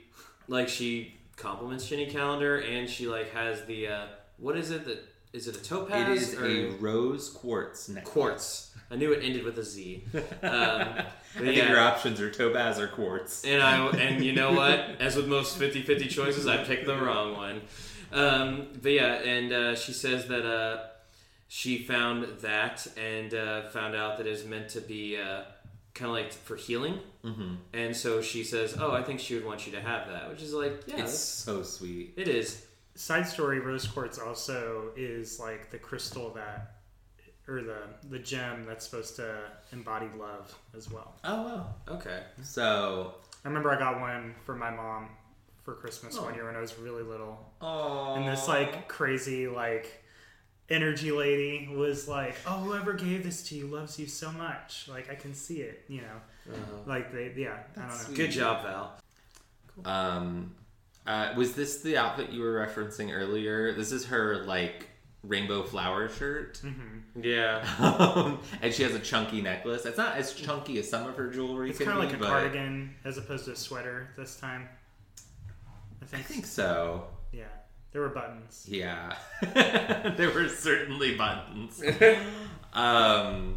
like 0.48 0.68
she 0.68 1.14
compliments 1.36 1.88
Jenny 1.88 2.06
Calendar, 2.06 2.58
and 2.60 2.88
she 2.88 3.06
like 3.08 3.32
has 3.32 3.64
the 3.64 3.88
uh, 3.88 4.06
what 4.38 4.56
is 4.56 4.70
it 4.70 4.84
that 4.86 5.02
is 5.32 5.48
it 5.48 5.56
a 5.56 5.62
topaz? 5.62 6.08
It 6.08 6.08
is 6.10 6.34
or 6.38 6.46
a 6.46 6.70
rose 6.78 7.28
quartz 7.30 7.88
necklace. 7.88 8.12
quartz. 8.12 8.71
I 8.92 8.96
knew 8.96 9.12
it 9.12 9.24
ended 9.24 9.42
with 9.44 9.58
a 9.58 9.64
Z. 9.64 10.04
Um, 10.42 10.94
but 11.34 11.44
I 11.44 11.46
think 11.46 11.56
yeah. 11.56 11.70
your 11.70 11.80
options 11.80 12.20
are 12.20 12.30
topaz 12.30 12.78
or 12.78 12.88
quartz. 12.88 13.44
And 13.44 13.62
I 13.62 13.88
and 13.88 14.22
you 14.22 14.32
know 14.34 14.52
what? 14.52 14.80
As 15.00 15.16
with 15.16 15.26
most 15.26 15.58
50-50 15.58 16.10
choices, 16.10 16.46
I 16.46 16.62
picked 16.62 16.84
the 16.84 16.96
wrong 16.96 17.34
one. 17.34 17.62
Um, 18.12 18.68
but 18.82 18.92
yeah, 18.92 19.14
and 19.14 19.52
uh, 19.52 19.74
she 19.74 19.92
says 19.92 20.28
that 20.28 20.44
uh, 20.44 20.84
she 21.48 21.78
found 21.78 22.40
that 22.40 22.86
and 22.98 23.32
uh, 23.32 23.62
found 23.70 23.94
out 23.94 24.18
that 24.18 24.26
it's 24.26 24.44
meant 24.44 24.68
to 24.70 24.80
be 24.82 25.16
uh, 25.16 25.44
kind 25.94 26.10
of 26.10 26.16
like 26.16 26.32
for 26.32 26.56
healing. 26.56 26.98
Mm-hmm. 27.24 27.54
And 27.72 27.96
so 27.96 28.20
she 28.20 28.44
says, 28.44 28.76
"Oh, 28.78 28.90
I 28.92 29.02
think 29.02 29.20
she 29.20 29.34
would 29.34 29.44
want 29.46 29.66
you 29.66 29.72
to 29.72 29.80
have 29.80 30.08
that," 30.08 30.28
which 30.28 30.42
is 30.42 30.52
like, 30.52 30.82
yeah, 30.86 31.04
It's 31.04 31.18
so 31.18 31.62
sweet. 31.62 32.14
it 32.16 32.28
is. 32.28 32.66
Side 32.94 33.26
story: 33.26 33.60
Rose 33.60 33.86
quartz 33.86 34.18
also 34.18 34.90
is 34.96 35.40
like 35.40 35.70
the 35.70 35.78
crystal 35.78 36.30
that, 36.34 36.76
or 37.48 37.62
the 37.62 37.78
the 38.10 38.18
gem 38.18 38.64
that's 38.66 38.84
supposed 38.84 39.16
to 39.16 39.40
embody 39.72 40.08
love 40.18 40.54
as 40.76 40.90
well. 40.90 41.14
Oh 41.24 41.42
wow. 41.42 41.66
Okay. 41.88 42.22
So, 42.42 43.14
I 43.44 43.48
remember 43.48 43.70
I 43.70 43.78
got 43.78 44.00
one 44.00 44.34
for 44.44 44.54
my 44.54 44.70
mom 44.70 45.08
for 45.64 45.74
Christmas 45.74 46.18
one 46.18 46.34
year 46.34 46.46
when 46.46 46.56
I 46.56 46.60
was 46.60 46.78
really 46.78 47.02
little, 47.02 47.38
oh, 47.60 48.14
and 48.14 48.26
this 48.26 48.48
like 48.48 48.88
crazy 48.88 49.46
like 49.48 50.02
energy 50.68 51.12
lady 51.12 51.68
was 51.72 52.08
like, 52.08 52.34
"Oh, 52.46 52.58
whoever 52.58 52.94
gave 52.94 53.22
this 53.24 53.42
to 53.48 53.54
you 53.54 53.66
loves 53.66 53.98
you 53.98 54.06
so 54.06 54.30
much. 54.32 54.88
Like 54.88 55.10
I 55.10 55.14
can 55.14 55.34
see 55.34 55.60
it, 55.60 55.84
you 55.88 56.02
know. 56.02 56.54
Like 56.86 57.12
they, 57.12 57.32
yeah, 57.36 57.58
I 57.76 57.80
don't 57.80 57.88
know. 57.88 57.94
sweet. 57.94 58.16
Good 58.16 58.30
job, 58.30 58.62
Val. 58.64 58.98
Um, 59.84 60.54
uh, 61.06 61.32
was 61.36 61.54
this 61.54 61.82
the 61.82 61.96
outfit 61.96 62.30
you 62.30 62.42
were 62.42 62.66
referencing 62.66 63.12
earlier? 63.12 63.72
This 63.72 63.92
is 63.92 64.06
her 64.06 64.44
like 64.44 64.88
rainbow 65.24 65.62
flower 65.62 66.08
shirt, 66.08 66.60
Yeah. 67.14 67.64
um, 67.78 68.40
and 68.60 68.72
she 68.74 68.82
has 68.82 68.94
a 68.94 68.98
chunky 68.98 69.40
necklace. 69.40 69.86
It's 69.86 69.96
not 69.98 70.16
as 70.16 70.32
chunky 70.34 70.78
as 70.78 70.88
some 70.90 71.06
of 71.08 71.16
her 71.16 71.28
jewelry. 71.30 71.70
It's 71.70 71.78
kind 71.78 71.90
of 71.92 71.98
be, 71.98 72.06
like 72.06 72.14
a 72.16 72.18
but 72.18 72.28
cardigan 72.28 72.94
as 73.04 73.18
opposed 73.18 73.44
to 73.46 73.52
a 73.52 73.56
sweater 73.56 74.08
this 74.16 74.36
time. 74.40 74.68
I 76.00 76.04
I 76.04 76.06
think. 76.06 76.26
think 76.26 76.46
so. 76.46 77.04
Yeah, 77.32 77.44
there 77.92 78.02
were 78.02 78.08
buttons. 78.08 78.66
Yeah, 78.68 79.14
there 79.54 80.30
were 80.34 80.48
certainly 80.48 81.16
buttons. 81.16 81.82
um, 82.72 83.56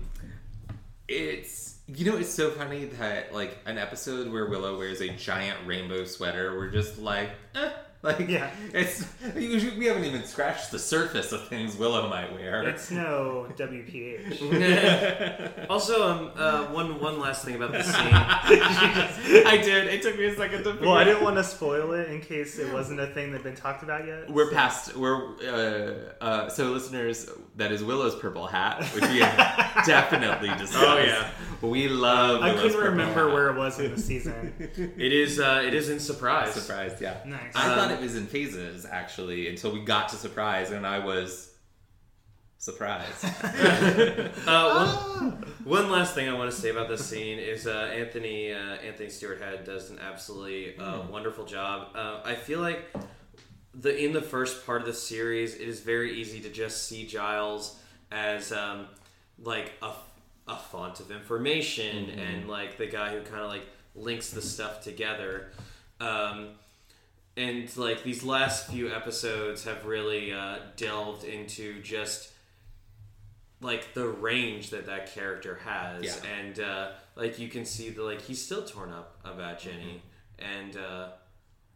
it's 1.08 1.76
you 1.88 2.10
know 2.12 2.18
it's 2.18 2.34
so 2.34 2.50
funny 2.52 2.86
that 2.86 3.34
like 3.34 3.58
an 3.66 3.78
episode 3.78 4.32
where 4.32 4.46
Willow 4.48 4.78
wears 4.78 5.02
a 5.02 5.10
giant 5.10 5.58
rainbow 5.66 6.06
sweater, 6.06 6.56
we're 6.58 6.70
just 6.70 6.98
like, 7.00 7.32
eh, 7.56 7.70
like 8.06 8.30
Yeah. 8.30 8.50
it's 8.74 9.06
we 9.36 9.86
haven't 9.86 10.06
even 10.06 10.24
scratched 10.24 10.72
the 10.72 10.80
surface 10.80 11.32
of 11.32 11.48
things 11.48 11.76
Willow 11.76 12.08
might 12.10 12.32
wear. 12.34 12.64
It's 12.70 12.92
no 12.92 13.48
WPH. 13.58 14.40
also, 15.70 16.08
um, 16.08 16.32
uh, 16.36 16.66
one 16.68 17.00
one 17.02 17.20
last 17.20 17.44
thing 17.44 17.56
about 17.56 17.72
this 17.72 17.88
scene. 17.88 17.96
I 18.14 19.58
did. 19.64 19.88
It 19.88 20.02
took 20.02 20.18
me 20.18 20.26
a 20.26 20.36
second 20.36 20.64
to. 20.64 20.78
well, 20.82 20.94
I 20.96 21.04
didn't 21.04 21.24
want 21.24 21.36
to 21.38 21.44
spoil 21.44 21.92
it 21.94 22.10
in 22.10 22.22
case 22.22 22.58
it 22.60 22.72
wasn't 22.72 23.00
a 23.00 23.08
thing 23.08 23.32
that'd 23.32 23.44
been 23.44 23.56
talked 23.56 23.84
about 23.84 24.06
yet. 24.08 24.30
We're 24.30 24.46
so- 24.50 24.54
past. 24.56 24.96
We're 24.96 25.36
uh, 25.42 26.24
uh, 26.24 26.50
so 26.50 26.72
listeners. 26.72 27.30
That 27.58 27.72
is 27.72 27.82
Willow's 27.84 28.16
purple 28.16 28.48
hat, 28.48 28.84
which 28.94 29.04
we 29.10 29.20
have 29.20 29.86
definitely 29.86 30.50
discussed. 30.58 30.76
Oh, 30.78 30.98
yeah. 30.98 31.30
we 31.62 31.88
love. 31.88 32.42
I 32.42 32.50
Willow's 32.54 32.74
couldn't 32.74 32.92
remember 32.92 33.26
hat. 33.28 33.34
where 33.34 33.50
it 33.50 33.56
was 33.58 33.80
in 33.80 33.96
the 33.96 34.02
season. 34.02 34.54
It 34.98 35.14
is 35.14 35.40
uh, 35.40 35.64
it 35.66 35.74
is 35.74 35.90
in 35.90 36.00
surprise. 36.00 36.54
Surprised, 36.54 37.02
yeah. 37.02 37.18
Nice. 37.26 37.40
I 37.56 37.70
Um, 37.72 37.78
thought 37.80 37.92
it 37.92 37.95
was 38.02 38.16
in 38.16 38.28
phases 38.28 38.86
actually 38.86 39.48
until 39.50 39.72
we 39.72 39.82
got 39.82 40.10
to 40.10 40.16
surprise, 40.16 40.72
and 40.72 40.86
I 40.86 41.00
was 41.00 41.54
surprised. 42.58 43.26
Uh, 44.48 44.88
one, 45.64 45.86
one 45.86 45.92
last 45.92 46.14
thing 46.14 46.30
I 46.30 46.34
want 46.34 46.52
to 46.52 46.56
say 46.56 46.70
about 46.70 46.88
this 46.88 47.04
scene 47.04 47.40
is 47.40 47.66
uh, 47.66 47.92
Anthony 47.94 48.54
uh, 48.54 48.76
Anthony 48.76 49.10
Stewart 49.10 49.42
Head 49.42 49.64
does 49.64 49.90
an 49.90 50.00
absolutely 50.00 50.78
uh, 50.78 51.02
wonderful 51.10 51.46
job. 51.46 51.90
Uh, 51.96 52.22
I 52.24 52.36
feel 52.36 52.60
like 52.60 52.94
the 53.74 54.04
in 54.04 54.14
the 54.14 54.22
first 54.22 54.66
part 54.66 54.82
of 54.82 54.88
the 54.88 54.94
series, 54.94 55.56
it 55.56 55.68
is 55.68 55.80
very 55.80 56.20
easy 56.20 56.40
to 56.42 56.50
just 56.50 56.88
see 56.88 57.06
Giles 57.06 57.80
as 58.12 58.52
um, 58.52 58.88
like 59.42 59.74
a, 59.82 59.92
a 60.48 60.56
font 60.56 61.00
of 61.00 61.12
information 61.12 62.12
and 62.12 62.48
like 62.48 62.78
the 62.78 62.88
guy 62.88 63.12
who 63.14 63.22
kind 63.22 63.42
of 63.42 63.50
like 63.50 63.66
links 63.96 64.30
the 64.30 64.42
stuff 64.42 64.82
together. 64.82 65.52
Um, 66.00 66.50
and 67.38 67.76
like 67.78 68.04
these 68.04 68.24
last 68.24 68.70
few 68.70 68.92
episodes 68.94 69.64
have 69.66 69.86
really 69.86 70.32
uh, 70.32 70.58
delved 70.78 71.24
into 71.26 71.82
just 71.82 72.32
like 73.62 73.94
the 73.94 74.08
range 74.08 74.70
that 74.70 74.86
that 74.86 75.14
character 75.14 75.60
has. 75.66 76.04
Yeah. 76.04 76.14
and 76.40 76.60
uh, 76.60 76.92
like 77.16 77.40
you 77.40 77.48
can 77.48 77.66
see 77.66 77.90
that 77.90 78.02
like 78.02 78.22
he's 78.22 78.42
still 78.42 78.64
torn 78.64 78.92
up 78.92 79.20
about 79.24 79.60
jenny. 79.60 80.02
And 80.40 80.76
uh, 80.78 81.08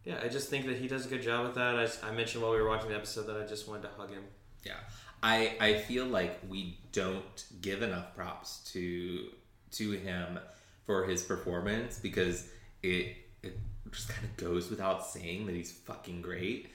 yeah 0.04 0.18
i 0.22 0.28
just 0.28 0.48
think 0.48 0.66
that 0.66 0.76
he 0.76 0.88
does 0.88 1.06
a 1.06 1.08
good 1.08 1.22
job 1.22 1.46
with 1.46 1.54
that. 1.56 1.76
I, 1.76 2.08
I 2.08 2.12
mentioned 2.12 2.42
while 2.42 2.52
we 2.52 2.60
were 2.60 2.68
watching 2.68 2.90
the 2.90 2.96
episode 2.96 3.26
that 3.26 3.36
i 3.36 3.46
just 3.46 3.68
wanted 3.68 3.82
to 3.82 3.88
hug 3.96 4.10
him. 4.10 4.24
Yeah, 4.64 4.74
I 5.22 5.56
I 5.60 5.74
feel 5.74 6.06
like 6.06 6.38
we 6.48 6.78
don't 6.92 7.44
give 7.60 7.82
enough 7.82 8.14
props 8.14 8.58
to 8.72 9.28
to 9.72 9.90
him 9.92 10.38
for 10.86 11.04
his 11.04 11.22
performance 11.22 11.98
because 11.98 12.48
it 12.82 13.16
it 13.42 13.58
just 13.90 14.08
kind 14.08 14.24
of 14.24 14.36
goes 14.36 14.70
without 14.70 15.06
saying 15.06 15.46
that 15.46 15.54
he's 15.54 15.72
fucking 15.72 16.22
great. 16.22 16.70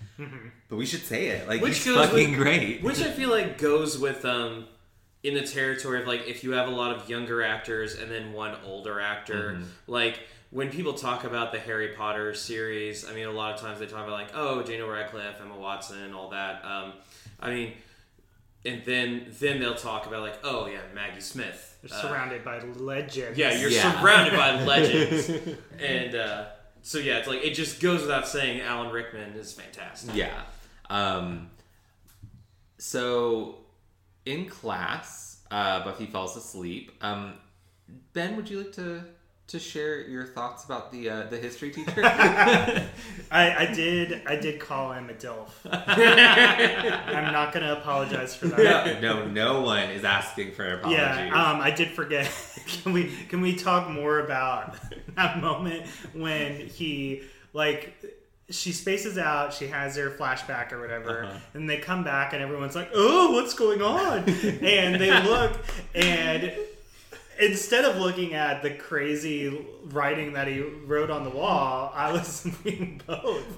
But 0.69 0.75
we 0.77 0.85
should 0.85 1.01
say 1.05 1.27
it 1.27 1.47
like 1.47 1.61
Which 1.61 1.83
he's 1.83 1.93
fucking 1.95 2.31
with- 2.31 2.39
great. 2.39 2.81
which 2.83 3.01
i 3.01 3.09
feel 3.11 3.29
like 3.29 3.57
goes 3.57 3.97
with 3.97 4.23
um 4.25 4.65
in 5.23 5.33
the 5.33 5.41
territory 5.45 6.01
of 6.01 6.07
like 6.07 6.27
if 6.27 6.43
you 6.43 6.51
have 6.51 6.67
a 6.67 6.71
lot 6.71 6.95
of 6.95 7.09
younger 7.09 7.41
actors 7.43 7.95
and 7.95 8.11
then 8.11 8.31
one 8.33 8.55
older 8.65 8.99
actor 8.99 9.59
like 9.87 10.19
when 10.51 10.69
people 10.69 10.93
talk 10.93 11.23
about 11.23 11.51
the 11.51 11.59
harry 11.59 11.89
potter 11.89 12.33
series 12.33 13.09
i 13.09 13.13
mean 13.13 13.25
a 13.25 13.31
lot 13.31 13.53
of 13.53 13.59
times 13.59 13.79
they 13.79 13.85
talk 13.87 14.01
about 14.05 14.11
like 14.11 14.29
oh 14.35 14.61
daniel 14.61 14.87
radcliffe 14.87 15.39
emma 15.41 15.57
watson 15.57 16.13
all 16.13 16.29
that 16.29 16.63
um, 16.63 16.93
i 17.39 17.49
mean 17.51 17.73
and 18.65 18.83
then 18.85 19.25
then 19.39 19.59
they'll 19.59 19.73
talk 19.75 20.05
about 20.05 20.21
like 20.21 20.37
oh 20.43 20.67
yeah 20.67 20.79
maggie 20.93 21.19
smith 21.21 21.77
They're 21.81 21.97
Uh, 21.97 22.01
surrounded 22.01 22.43
by 22.45 22.59
legends. 22.61 23.37
yeah 23.37 23.57
you're 23.59 23.69
Yeah. 23.71 23.99
surrounded 23.99 24.33
by 24.35 24.63
legends 24.63 25.29
and 25.79 26.15
uh, 26.15 26.45
so 26.85 26.97
yeah 26.99 27.17
it's 27.17 27.27
like 27.27 27.43
it 27.43 27.53
just 27.53 27.81
goes 27.81 28.01
without 28.01 28.27
saying 28.27 28.61
alan 28.61 28.91
rickman 28.91 29.33
is 29.33 29.51
fantastic 29.53 30.15
Yeah. 30.15 30.41
Um, 30.89 31.49
so 32.77 33.57
in 34.25 34.45
class, 34.47 35.39
uh, 35.49 35.83
Buffy 35.83 36.05
falls 36.05 36.35
asleep. 36.37 36.91
Um, 37.01 37.33
ben, 38.13 38.35
would 38.35 38.49
you 38.49 38.59
like 38.59 38.73
to 38.73 39.03
to 39.47 39.59
share 39.59 40.01
your 40.01 40.25
thoughts 40.25 40.65
about 40.65 40.91
the 40.91 41.09
uh, 41.09 41.23
the 41.27 41.37
history 41.37 41.69
teacher? 41.71 42.03
I, 42.03 42.89
I 43.31 43.71
did. 43.73 44.21
I 44.25 44.35
did 44.37 44.59
call 44.59 44.91
him 44.93 45.09
a 45.09 45.13
dilf. 45.13 45.49
I'm 45.65 47.31
not 47.33 47.53
gonna 47.53 47.73
apologize 47.73 48.35
for 48.35 48.47
that. 48.47 49.01
no, 49.01 49.27
no 49.27 49.61
one 49.61 49.89
is 49.91 50.03
asking 50.03 50.53
for 50.53 50.75
apologies. 50.75 50.99
Yeah, 50.99 51.27
um, 51.51 51.61
I 51.61 51.71
did 51.71 51.89
forget. 51.89 52.31
can 52.83 52.93
we 52.93 53.11
can 53.29 53.41
we 53.41 53.55
talk 53.55 53.89
more 53.89 54.19
about 54.19 54.75
that 55.15 55.39
moment 55.41 55.85
when 56.13 56.55
he 56.67 57.23
like 57.53 57.93
she 58.49 58.71
spaces 58.73 59.17
out, 59.17 59.53
she 59.53 59.67
has 59.67 59.95
her 59.95 60.11
flashback 60.11 60.71
or 60.71 60.79
whatever, 60.79 61.23
Uh-huh. 61.23 61.37
and 61.55 61.69
they 61.69 61.77
come 61.77 62.03
back 62.03 62.33
and 62.33 62.41
everyone's 62.43 62.75
like, 62.75 62.89
"Oh, 62.93 63.31
what's 63.31 63.53
going 63.55 63.81
on?" 63.81 64.19
and 64.29 64.99
they 65.01 65.11
look 65.23 65.53
and 65.95 66.51
instead 67.39 67.85
of 67.85 67.97
looking 67.97 68.33
at 68.33 68.61
the 68.61 68.71
crazy 68.71 69.65
writing 69.85 70.33
that 70.33 70.47
he 70.47 70.61
wrote 70.61 71.09
on 71.09 71.23
the 71.23 71.29
wall, 71.29 71.91
I 71.93 72.11
was 72.11 72.41
thinking 72.41 73.01
both. 73.05 73.57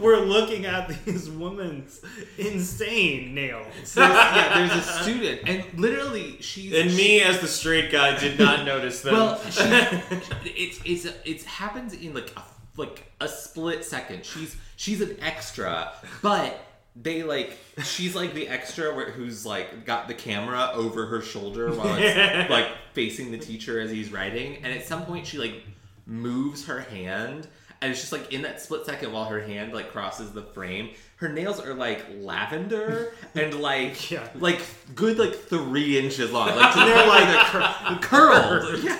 We're 0.00 0.20
looking 0.20 0.66
at 0.66 0.88
these 1.04 1.28
women's 1.28 2.00
insane 2.36 3.34
nails. 3.34 3.66
So 3.84 4.00
there's, 4.00 4.12
yeah, 4.12 4.58
there's 4.58 4.86
a 4.86 5.02
student, 5.02 5.40
and 5.46 5.64
literally 5.78 6.40
she's 6.40 6.72
and 6.74 6.94
me 6.96 7.20
as 7.22 7.40
the 7.40 7.48
straight 7.48 7.90
guy 7.90 8.18
did 8.18 8.38
not 8.38 8.64
notice 8.64 9.02
them 9.02 9.14
Well, 9.14 9.40
she, 9.50 9.62
it's 10.44 10.80
it's 10.84 11.04
it 11.24 11.42
happens 11.44 11.94
in 11.94 12.14
like 12.14 12.32
a, 12.36 12.42
like 12.76 13.10
a 13.20 13.28
split 13.28 13.84
second. 13.84 14.24
She's 14.24 14.56
she's 14.76 15.00
an 15.00 15.16
extra, 15.20 15.92
but 16.22 16.67
they 16.96 17.22
like 17.22 17.56
she's 17.84 18.14
like 18.16 18.34
the 18.34 18.48
extra 18.48 18.94
where, 18.94 19.10
who's 19.10 19.46
like 19.46 19.84
got 19.86 20.08
the 20.08 20.14
camera 20.14 20.70
over 20.74 21.06
her 21.06 21.20
shoulder 21.22 21.70
while 21.72 21.94
it's 21.98 22.50
like 22.50 22.66
facing 22.92 23.30
the 23.30 23.38
teacher 23.38 23.78
as 23.80 23.90
he's 23.90 24.10
writing, 24.12 24.56
and 24.64 24.66
at 24.72 24.84
some 24.86 25.04
point 25.04 25.26
she 25.26 25.38
like 25.38 25.62
moves 26.06 26.66
her 26.66 26.80
hand. 26.80 27.46
And 27.80 27.92
it's 27.92 28.00
just 28.00 28.10
like 28.10 28.32
in 28.32 28.42
that 28.42 28.60
split 28.60 28.84
second 28.84 29.12
while 29.12 29.26
her 29.26 29.40
hand 29.40 29.72
like 29.72 29.92
crosses 29.92 30.32
the 30.32 30.42
frame, 30.42 30.90
her 31.16 31.28
nails 31.28 31.60
are 31.60 31.74
like 31.74 32.04
lavender 32.18 33.12
and 33.36 33.54
like 33.60 34.10
Yeah. 34.10 34.28
like 34.34 34.60
good 34.96 35.16
like 35.16 35.32
three 35.36 35.96
inches 35.96 36.32
long. 36.32 36.48
Like 36.56 36.74
they're 36.74 37.06
like 37.06 37.46
cur- 37.46 37.98
curled. 38.02 38.82
Yeah. 38.82 38.98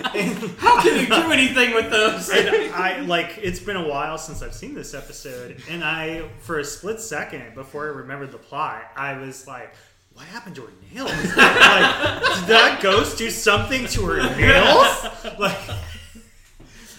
How 0.58 0.80
can 0.80 0.98
you 0.98 1.06
do 1.06 1.30
anything 1.32 1.74
with 1.74 1.90
those? 1.90 2.28
and 2.30 2.48
I 2.74 3.00
like 3.00 3.38
it's 3.42 3.60
been 3.60 3.76
a 3.76 3.86
while 3.86 4.18
since 4.18 4.42
I've 4.42 4.54
seen 4.54 4.74
this 4.74 4.94
episode, 4.94 5.62
and 5.68 5.84
I 5.84 6.28
for 6.40 6.58
a 6.58 6.64
split 6.64 7.00
second 7.00 7.54
before 7.54 7.84
I 7.86 7.88
remembered 7.96 8.32
the 8.32 8.38
plot, 8.38 8.90
I 8.96 9.18
was 9.18 9.46
like, 9.46 9.74
"What 10.14 10.26
happened 10.26 10.56
to 10.56 10.62
her 10.62 10.72
nails? 10.92 11.10
like, 11.12 11.34
did 11.34 12.46
that 12.48 12.78
ghost 12.82 13.18
do 13.18 13.30
something 13.30 13.86
to 13.88 14.06
her 14.06 14.36
nails? 14.36 15.38
Like, 15.38 15.58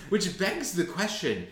Which 0.09 0.37
begs 0.37 0.73
the 0.73 0.85
question 0.85 1.47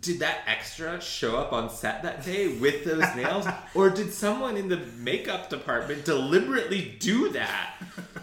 did 0.00 0.20
that 0.20 0.38
extra 0.46 1.00
show 1.00 1.36
up 1.36 1.52
on 1.52 1.68
set 1.68 2.02
that 2.04 2.24
day 2.24 2.48
with 2.58 2.84
those 2.84 3.04
nails? 3.16 3.46
Or 3.74 3.90
did 3.90 4.12
someone 4.12 4.56
in 4.56 4.68
the 4.68 4.78
makeup 4.98 5.50
department 5.50 6.04
deliberately 6.04 6.96
do 6.98 7.28
that? 7.30 7.74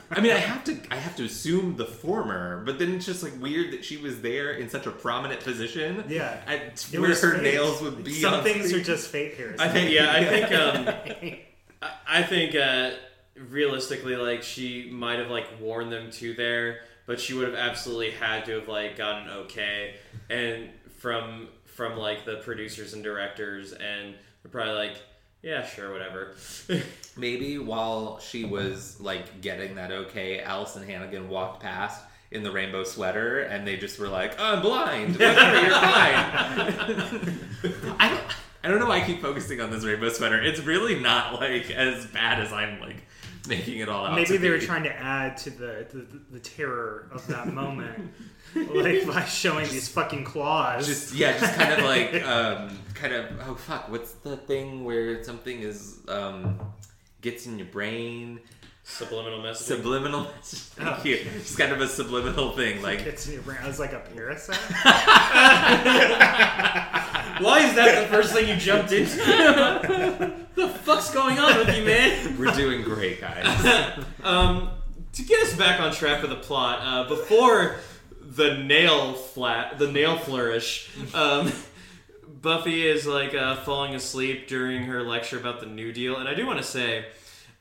I 0.10 0.22
mean, 0.22 0.32
I 0.32 0.38
have 0.38 0.64
to 0.66 0.78
I 0.92 0.96
have 0.96 1.16
to 1.18 1.24
assume 1.26 1.76
the 1.76 1.86
former, 1.86 2.64
but 2.66 2.80
then 2.80 2.96
it's 2.96 3.06
just 3.06 3.24
like 3.24 3.40
weird 3.42 3.72
that 3.74 3.84
she 3.86 3.98
was 3.98 4.22
there 4.22 4.52
in 4.54 4.70
such 4.70 4.86
a 4.86 4.92
prominent 4.92 5.42
position. 5.42 6.04
Yeah. 6.08 6.42
at, 6.48 6.82
where 6.98 7.10
her 7.10 7.34
fate. 7.36 7.44
nails 7.44 7.82
would 7.82 8.04
be. 8.04 8.14
Some 8.14 8.44
things 8.44 8.72
are 8.74 8.82
just 8.82 9.10
fate 9.10 9.34
here. 9.36 9.56
I 9.60 9.68
think 9.70 9.92
yeah, 9.92 10.12
I 10.12 10.26
think 10.26 10.52
um 10.54 10.88
I- 10.88 11.42
I 12.08 12.24
think 12.24 12.56
uh 12.56 12.92
realistically 13.38 14.16
like 14.16 14.44
she 14.44 14.90
might 14.92 15.20
have 15.20 15.30
like 15.30 15.46
worn 15.60 15.90
them 15.90 16.10
to 16.12 16.34
there, 16.34 16.80
but 17.06 17.20
she 17.20 17.34
would 17.34 17.48
have 17.48 17.56
absolutely 17.58 18.12
had 18.12 18.46
to 18.46 18.60
have 18.60 18.68
like 18.68 18.98
gotten 18.98 19.30
okay 19.30 19.96
and 20.30 20.70
from 21.00 21.48
from 21.76 21.98
like 21.98 22.26
the 22.26 22.38
producers 22.38 22.94
and 22.94 23.04
directors 23.04 23.74
and 23.74 24.16
they're 24.42 24.52
probably 24.52 24.74
like 24.74 24.98
yeah, 25.46 25.64
sure, 25.64 25.92
whatever. 25.92 26.34
Maybe 27.18 27.60
while 27.60 28.20
she 28.20 28.46
was 28.46 29.00
like 29.00 29.42
getting 29.42 29.76
that 29.76 29.92
okay, 29.92 30.42
Alyson 30.44 30.88
Hannigan 30.88 31.30
walked 31.30 31.62
past 31.62 32.04
in 32.32 32.42
the 32.42 32.52
rainbow 32.52 32.84
sweater, 32.84 33.42
and 33.42 33.66
they 33.66 33.78
just 33.78 34.00
were 34.00 34.08
like, 34.08 34.34
"Oh, 34.40 34.56
I'm 34.56 34.62
blind. 34.64 35.12
Whatever, 35.20 35.62
you're 35.62 35.70
fine." 35.70 36.16
I 38.00 38.10
don't. 38.10 38.24
I 38.64 38.68
don't 38.70 38.80
know 38.80 38.88
why 38.88 39.02
I 39.02 39.06
keep 39.06 39.22
focusing 39.22 39.62
on 39.62 39.70
this 39.70 39.84
rainbow 39.84 40.10
sweater. 40.10 40.42
It's 40.42 40.62
really 40.62 41.00
not 41.00 41.40
like 41.40 41.70
as 41.70 42.08
bad 42.08 42.40
as 42.40 42.52
I'm 42.52 42.80
like 42.80 43.04
making 43.48 43.78
it 43.78 43.88
all 43.88 44.08
out. 44.08 44.16
Maybe 44.16 44.26
to 44.26 44.38
they 44.40 44.50
were 44.50 44.58
trying 44.58 44.84
to 44.84 44.96
add 45.00 45.38
to 45.38 45.52
the 45.52 45.86
the, 45.94 46.08
the 46.32 46.40
terror 46.40 47.08
of 47.12 47.28
that 47.28 47.54
moment, 47.54 48.12
like 48.56 49.06
by 49.08 49.26
showing 49.26 49.68
these 49.70 49.88
fucking 49.90 50.24
claws. 50.24 50.88
just 50.88 51.14
yeah, 51.14 51.38
just 51.38 51.56
kind 51.56 51.74
of 51.74 51.84
like 51.84 52.24
um, 52.26 52.78
kind 52.94 53.14
of 53.14 53.26
oh 53.48 53.56
fuck, 53.56 53.90
what's 53.90 54.14
the 54.14 54.38
thing 54.38 54.84
where 54.84 55.24
something 55.24 55.60
is 55.60 56.00
um, 56.08 56.60
gets 57.22 57.46
in 57.48 57.58
your 57.58 57.68
brain? 57.68 58.40
Subliminal 58.88 59.42
message. 59.42 59.66
Subliminal. 59.66 60.26
Thank 60.44 61.06
you. 61.06 61.18
Just 61.18 61.58
kind 61.58 61.72
of 61.72 61.82
a 61.82 61.88
subliminal 61.88 62.52
thing, 62.52 62.84
like 62.84 63.04
Gets 63.04 63.26
in 63.28 63.34
your 63.34 63.42
brain. 63.42 63.58
I 63.64 63.68
was 63.68 63.80
like 63.80 63.94
a 63.94 64.00
parasite. 64.14 64.58
Why 67.42 67.60
is 67.68 67.74
that 67.76 68.02
the 68.02 68.08
first 68.16 68.32
thing 68.32 68.48
you 68.48 68.56
jumped 68.58 68.92
into? 68.92 69.18
the 70.56 70.70
fuck's 70.84 71.12
going 71.12 71.40
on 71.40 71.58
with 71.58 71.76
you, 71.76 71.84
man? 71.84 72.38
we're 72.38 72.52
doing 72.54 72.84
great, 72.84 73.20
guys. 73.22 74.04
Um, 74.24 74.70
to 75.14 75.24
get 75.24 75.40
us 75.44 75.56
back 75.56 75.80
on 75.80 75.92
track 75.92 76.22
with 76.22 76.32
the 76.32 76.38
plot, 76.38 76.80
uh, 76.82 77.08
before 77.08 77.78
the 78.36 78.58
nail 78.58 79.14
flat, 79.14 79.78
the 79.80 79.92
nail 79.92 80.18
flourish, 80.18 80.90
um, 81.14 81.52
Buffy 82.42 82.86
is 82.88 83.08
like 83.08 83.34
uh, 83.34 83.56
falling 83.58 83.96
asleep 83.96 84.48
during 84.48 84.84
her 84.84 85.02
lecture 85.02 85.38
about 85.38 85.60
the 85.60 85.66
New 85.66 85.92
Deal, 85.92 86.18
and 86.18 86.30
I 86.30 86.34
do 86.34 86.46
want 86.46 86.60
to 86.60 86.64
say, 86.64 87.06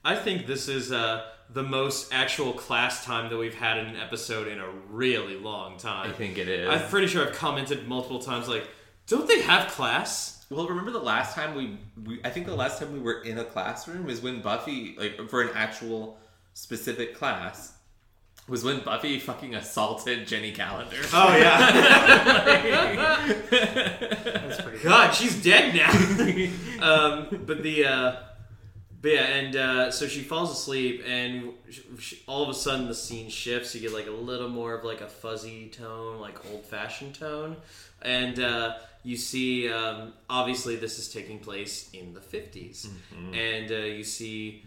I 0.05 0.15
think 0.17 0.47
this 0.47 0.69
is 0.69 0.93
uh, 0.93 1.25
the 1.51 1.63
most 1.63 2.13
actual 2.13 2.53
class 2.53 3.05
time 3.05 3.31
that 3.31 3.39
we've 3.39 3.55
had 3.55 3.79
in 3.79 3.87
an 3.87 3.97
episode 3.97 4.49
in 4.49 4.59
a 4.59 4.69
really 4.91 5.37
long 5.37 5.79
time. 5.79 6.11
I 6.11 6.13
think 6.13 6.37
it 6.37 6.49
is. 6.49 6.69
I'm 6.69 6.87
pretty 6.89 7.07
sure 7.07 7.27
I've 7.27 7.35
commented 7.35 7.89
multiple 7.89 8.19
times, 8.19 8.49
like, 8.49 8.67
don't 9.07 9.29
they 9.29 9.41
have 9.43 9.71
class? 9.71 10.45
Well, 10.51 10.67
remember 10.67 10.91
the 10.91 10.99
last 10.99 11.35
time 11.35 11.55
we, 11.55 11.79
we 12.05 12.21
I 12.25 12.31
think 12.31 12.47
the 12.47 12.55
last 12.55 12.79
time 12.79 12.93
we 12.93 12.99
were 12.99 13.23
in 13.23 13.39
a 13.39 13.45
classroom 13.45 14.09
is 14.09 14.21
when 14.21 14.41
Buffy 14.41 14.95
like 14.99 15.29
for 15.29 15.43
an 15.43 15.51
actual 15.55 16.19
specific 16.55 17.15
class 17.15 17.74
was 18.49 18.65
when 18.65 18.81
Buffy 18.81 19.19
fucking 19.19 19.55
assaulted 19.55 20.27
Jenny 20.27 20.53
Calendar. 20.53 20.97
Oh 21.13 21.37
yeah. 21.37 21.59
That's 23.51 24.61
pretty. 24.61 24.85
God, 24.85 25.13
she's 25.13 25.43
dead 25.43 25.75
now. 25.75 25.91
um, 26.83 27.45
but 27.47 27.63
the 27.63 27.87
uh, 27.87 28.17
but 29.01 29.13
yeah, 29.13 29.23
and 29.23 29.57
uh, 29.57 29.91
so 29.91 30.07
she 30.07 30.21
falls 30.21 30.51
asleep, 30.51 31.03
and 31.07 31.55
sh 31.71 31.81
sh 31.99 32.15
all 32.27 32.43
of 32.43 32.49
a 32.49 32.55
sudden 32.55 32.87
the 32.87 32.95
scene 32.95 33.31
shifts. 33.31 33.75
You 33.75 33.81
get 33.81 33.93
like 33.93 34.07
a 34.07 34.11
little 34.11 34.49
more 34.49 34.75
of 34.75 34.85
like 34.85 35.01
a 35.01 35.09
fuzzy 35.09 35.69
tone, 35.69 36.21
like 36.21 36.39
old 36.53 36.67
fashioned 36.67 37.15
tone, 37.15 37.57
and 38.03 38.39
uh, 38.41 38.75
you 39.05 39.17
see 39.17 39.71
um, 39.71 40.15
obviously 40.29 40.77
this 40.77 40.99
is 40.99 41.09
taking 41.13 41.39
place 41.39 41.91
in 41.93 42.15
the 42.15 42.21
50s 42.21 42.89
and 43.35 43.71
uh, 43.71 43.75
you 43.75 44.03
see 44.03 44.65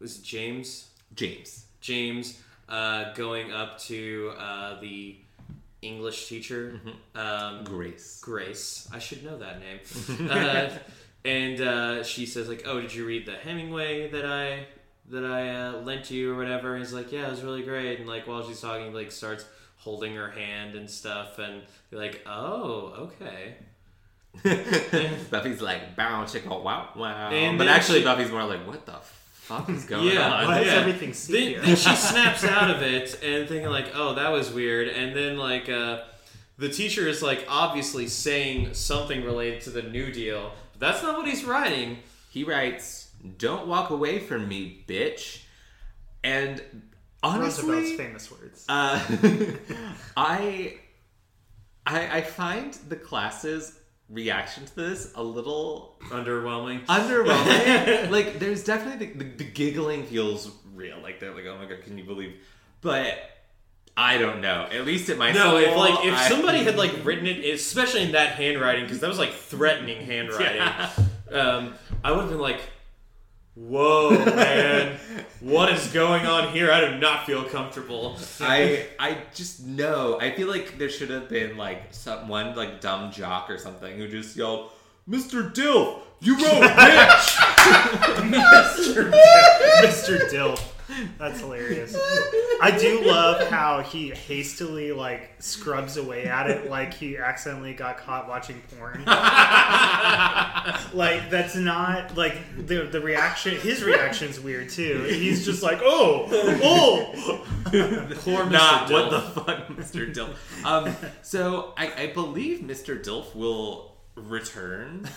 was 0.00 0.18
it 0.18 0.24
James 0.24 0.90
James. 1.14 1.64
James 1.80 2.42
uh, 2.68 3.12
going 3.14 3.52
up 3.52 3.78
to 3.80 4.32
uh, 4.38 4.80
the 4.80 5.16
English 5.82 6.28
teacher, 6.28 6.80
um, 7.14 7.64
Grace. 7.64 8.20
Grace. 8.22 8.88
I 8.92 8.98
should 8.98 9.24
know 9.24 9.38
that 9.38 9.60
name. 9.60 10.28
uh, 10.30 10.70
and 11.24 11.60
uh, 11.60 12.02
she 12.02 12.26
says 12.26 12.48
like, 12.48 12.62
"Oh, 12.66 12.80
did 12.80 12.94
you 12.94 13.04
read 13.06 13.26
the 13.26 13.34
Hemingway 13.34 14.10
that 14.10 14.24
I 14.26 14.66
that 15.10 15.24
I 15.24 15.50
uh, 15.50 15.72
lent 15.82 16.10
you 16.10 16.32
or 16.32 16.36
whatever?" 16.36 16.74
And 16.74 16.82
he's 16.84 16.92
like, 16.92 17.12
"Yeah, 17.12 17.26
it 17.26 17.30
was 17.30 17.42
really 17.42 17.62
great." 17.62 17.98
And 18.00 18.08
like 18.08 18.26
while 18.26 18.46
she's 18.46 18.60
talking, 18.60 18.92
like 18.92 19.12
starts 19.12 19.44
holding 19.78 20.14
her 20.16 20.30
hand 20.30 20.74
and 20.74 20.88
stuff, 20.90 21.38
and 21.38 21.62
you're 21.90 22.00
like, 22.00 22.22
"Oh, 22.26 23.10
okay." 23.10 23.56
Buffy's 25.30 25.62
like 25.62 25.96
bow 25.96 26.24
chicka 26.24 26.62
wow 26.62 26.90
wow, 26.94 27.30
And 27.30 27.56
but 27.56 27.68
actually 27.68 28.00
she- 28.00 28.04
Buffy's 28.04 28.30
more 28.30 28.44
like 28.44 28.66
what 28.66 28.84
the 28.84 28.96
fuck 29.46 29.68
is 29.70 29.84
going 29.84 30.06
Yeah, 30.08 30.30
on? 30.32 30.46
Why 30.46 30.60
is 30.60 30.66
Yeah. 30.66 30.72
everything 30.74 31.08
Then, 31.10 31.14
sepia? 31.14 31.60
then 31.62 31.76
she 31.76 31.94
snaps 32.10 32.44
out 32.44 32.70
of 32.70 32.82
it 32.82 33.22
and 33.22 33.48
thinking 33.48 33.70
like, 33.70 33.92
"Oh, 33.94 34.14
that 34.14 34.30
was 34.30 34.50
weird." 34.50 34.88
And 34.88 35.14
then 35.16 35.36
like 35.38 35.68
uh, 35.68 36.02
the 36.58 36.68
teacher 36.68 37.06
is 37.08 37.22
like 37.22 37.44
obviously 37.48 38.06
saying 38.08 38.74
something 38.74 39.24
related 39.24 39.60
to 39.62 39.70
the 39.70 39.82
New 39.82 40.10
Deal. 40.12 40.52
But 40.72 40.80
that's 40.80 41.02
not 41.02 41.16
what 41.16 41.26
he's 41.26 41.44
writing. 41.44 41.98
He 42.30 42.44
writes, 42.44 43.08
"Don't 43.38 43.66
walk 43.66 43.90
away 43.90 44.18
from 44.18 44.48
me, 44.48 44.84
bitch." 44.88 45.42
And 46.24 46.60
honestly, 47.22 47.68
Roosevelt's 47.70 47.96
famous 47.96 48.30
words. 48.32 48.64
Uh, 48.68 49.00
I, 50.16 50.78
I 51.86 52.18
I 52.18 52.20
find 52.22 52.74
the 52.88 52.96
class's 52.96 53.78
reaction 54.08 54.64
to 54.66 54.76
this 54.76 55.12
a 55.14 55.22
little 55.22 55.96
Underwhelming. 56.10 56.84
underwhelming. 56.86 58.10
like, 58.10 58.38
there's 58.38 58.64
definitely 58.64 59.06
the, 59.06 59.24
the, 59.24 59.30
the 59.38 59.44
giggling 59.44 60.04
feels 60.04 60.50
real. 60.74 60.98
Like 61.02 61.20
they're 61.20 61.34
like, 61.34 61.46
"Oh 61.46 61.56
my 61.58 61.64
god, 61.66 61.82
can 61.82 61.98
you 61.98 62.04
believe?" 62.04 62.34
But 62.82 63.18
I 63.96 64.18
don't 64.18 64.40
know. 64.40 64.68
At 64.70 64.84
least 64.84 65.08
at 65.08 65.16
my 65.18 65.32
No, 65.32 65.56
if 65.56 65.74
like 65.74 66.04
if 66.04 66.14
I- 66.14 66.28
somebody 66.28 66.58
had 66.64 66.76
like 66.76 66.92
written 67.04 67.26
it, 67.26 67.44
especially 67.54 68.02
in 68.02 68.12
that 68.12 68.34
handwriting, 68.34 68.84
because 68.84 69.00
that 69.00 69.08
was 69.08 69.18
like 69.18 69.32
threatening 69.32 70.04
handwriting, 70.04 70.60
um, 71.32 71.74
I 72.04 72.12
would 72.12 72.20
have 72.22 72.30
been 72.30 72.38
like, 72.38 72.60
"Whoa, 73.56 74.10
man, 74.24 74.98
what 75.40 75.72
is 75.72 75.86
going 75.88 76.26
on 76.26 76.52
here? 76.52 76.70
I 76.70 76.80
do 76.88 76.98
not 76.98 77.26
feel 77.26 77.42
comfortable." 77.44 78.16
I 78.40 78.86
I 78.98 79.16
just 79.34 79.64
know. 79.64 80.18
I 80.20 80.30
feel 80.32 80.46
like 80.48 80.78
there 80.78 80.90
should 80.90 81.10
have 81.10 81.28
been 81.28 81.56
like 81.56 81.88
someone 81.90 82.54
like 82.54 82.80
dumb 82.80 83.10
jock 83.10 83.50
or 83.50 83.56
something 83.58 83.96
who 83.96 84.08
just 84.08 84.36
yelled, 84.36 84.70
"Mr. 85.08 85.52
Dill, 85.52 86.02
you 86.20 86.34
wrote 86.36 86.62
bitch." 86.62 87.36
Mr. 88.30 89.10
Dill. 89.10 89.88
Mr. 89.88 90.30
Dill. 90.30 90.58
That's 91.18 91.40
hilarious. 91.40 91.96
I 92.60 92.76
do 92.78 93.02
love 93.04 93.48
how 93.48 93.82
he 93.82 94.10
hastily 94.10 94.92
like 94.92 95.30
scrubs 95.38 95.96
away 95.96 96.26
at 96.26 96.48
it 96.50 96.70
like 96.70 96.94
he 96.94 97.16
accidentally 97.18 97.74
got 97.74 97.98
caught 97.98 98.28
watching 98.28 98.60
porn. 98.76 99.04
like 99.06 99.14
that's 101.30 101.56
not 101.56 102.16
like 102.16 102.36
the 102.66 102.84
the 102.84 103.00
reaction 103.00 103.56
his 103.56 103.82
reaction's 103.82 104.38
weird 104.40 104.70
too. 104.70 105.02
He's 105.04 105.44
just 105.44 105.62
like, 105.62 105.80
"Oh, 105.82 106.26
oh." 106.62 107.42
Poor 107.66 108.44
Mr. 108.44 108.50
Not 108.52 108.88
Dilf. 108.88 108.92
what 108.92 109.10
the 109.10 109.20
fuck, 109.20 109.66
Mr. 109.68 110.14
Dilf. 110.14 110.36
Um, 110.64 110.94
so 111.22 111.74
I, 111.76 112.04
I 112.04 112.06
believe 112.12 112.60
Mr. 112.60 113.02
Dilf 113.02 113.34
will 113.34 113.96
return. 114.14 115.08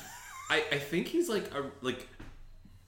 I, 0.50 0.64
I 0.72 0.80
think 0.80 1.08
he's 1.08 1.30
like 1.30 1.54
a 1.54 1.66
like 1.82 2.08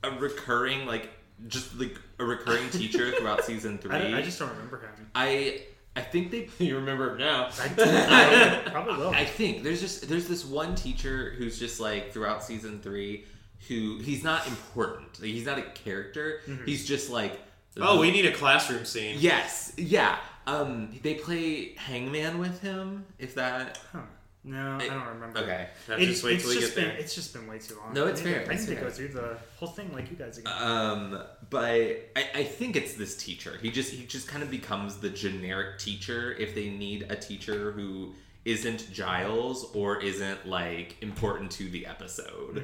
a 0.04 0.10
recurring 0.12 0.88
like 0.88 1.10
just 1.48 1.78
like 1.80 1.96
a 2.20 2.26
recurring 2.26 2.70
teacher 2.70 3.12
throughout 3.12 3.44
season 3.46 3.78
three. 3.78 3.96
I, 3.96 4.20
I 4.20 4.22
just 4.22 4.40
don't 4.40 4.50
remember 4.50 4.80
him. 4.80 5.10
I 5.16 5.64
I 5.96 6.02
think 6.02 6.32
they 6.32 6.48
You 6.66 6.76
remember 6.78 7.12
him 7.12 7.18
now. 7.20 7.50
I, 7.60 8.64
I 8.66 8.70
probably 8.72 8.96
will. 8.98 9.10
I 9.10 9.26
think 9.26 9.64
there's 9.64 9.82
just 9.82 10.08
there's 10.08 10.28
this 10.28 10.46
one 10.46 10.76
teacher 10.76 11.34
who's 11.38 11.60
just 11.60 11.80
like 11.80 12.12
throughout 12.14 12.44
season 12.44 12.80
three 12.82 13.26
who 13.68 14.00
he's 14.00 14.24
not 14.24 14.48
important. 14.48 15.20
Like, 15.22 15.30
he's 15.32 15.46
not 15.46 15.60
a 15.60 15.64
character. 15.64 16.42
He's 16.66 16.88
just 16.88 17.10
like 17.10 17.40
Oh, 17.78 18.00
we 18.02 18.12
need 18.12 18.26
a 18.26 18.34
classroom 18.34 18.84
scene. 18.86 19.16
yes, 19.20 19.72
yeah. 19.78 20.18
Um, 20.48 20.90
they 21.04 21.14
play 21.14 21.76
Hangman 21.76 22.40
with 22.40 22.60
him. 22.62 23.06
If 23.20 23.36
that 23.36 23.80
Huh. 23.92 24.00
No, 24.44 24.78
I 24.82 24.88
don't 24.88 25.06
remember. 25.08 25.40
okay. 25.40 25.68
It- 25.90 26.06
just 26.08 26.24
wait 26.24 26.34
it's 26.36 26.44
till 26.44 26.54
we 26.56 26.60
just 26.60 26.76
get 26.76 26.82
been 26.84 26.90
there. 26.94 26.98
it's 26.98 27.14
just 27.14 27.32
been 27.34 27.46
way 27.48 27.60
too 27.60 27.76
long. 27.78 27.94
No, 27.94 28.08
it's 28.08 28.22
I 28.22 28.24
need 28.26 28.30
to- 28.32 28.40
fair, 28.40 28.50
I 28.50 28.54
it's 28.56 28.68
need 28.68 28.76
to 28.76 28.82
go 28.82 28.90
through 28.90 29.08
the 29.10 29.38
whole 29.58 29.68
thing 29.70 29.94
like 29.94 30.10
you 30.10 30.18
guys 30.18 30.38
again. 30.40 30.52
Um, 30.60 31.22
but 31.50 32.10
I, 32.16 32.26
I 32.34 32.44
think 32.44 32.76
it's 32.76 32.96
this 32.96 33.16
teacher. 33.16 33.58
He 33.62 33.70
just 33.70 33.94
he 33.94 34.06
just 34.06 34.28
kind 34.28 34.42
of 34.42 34.50
becomes 34.50 34.98
the 34.98 35.10
generic 35.10 35.78
teacher 35.78 36.32
if 36.34 36.56
they 36.56 36.70
need 36.70 37.06
a 37.10 37.16
teacher 37.16 37.72
who 37.72 38.14
isn't 38.44 38.92
Giles 38.92 39.70
or 39.76 40.02
isn't 40.02 40.48
like 40.48 40.96
important 41.02 41.52
to 41.52 41.70
the 41.70 41.86
episode. 41.86 42.64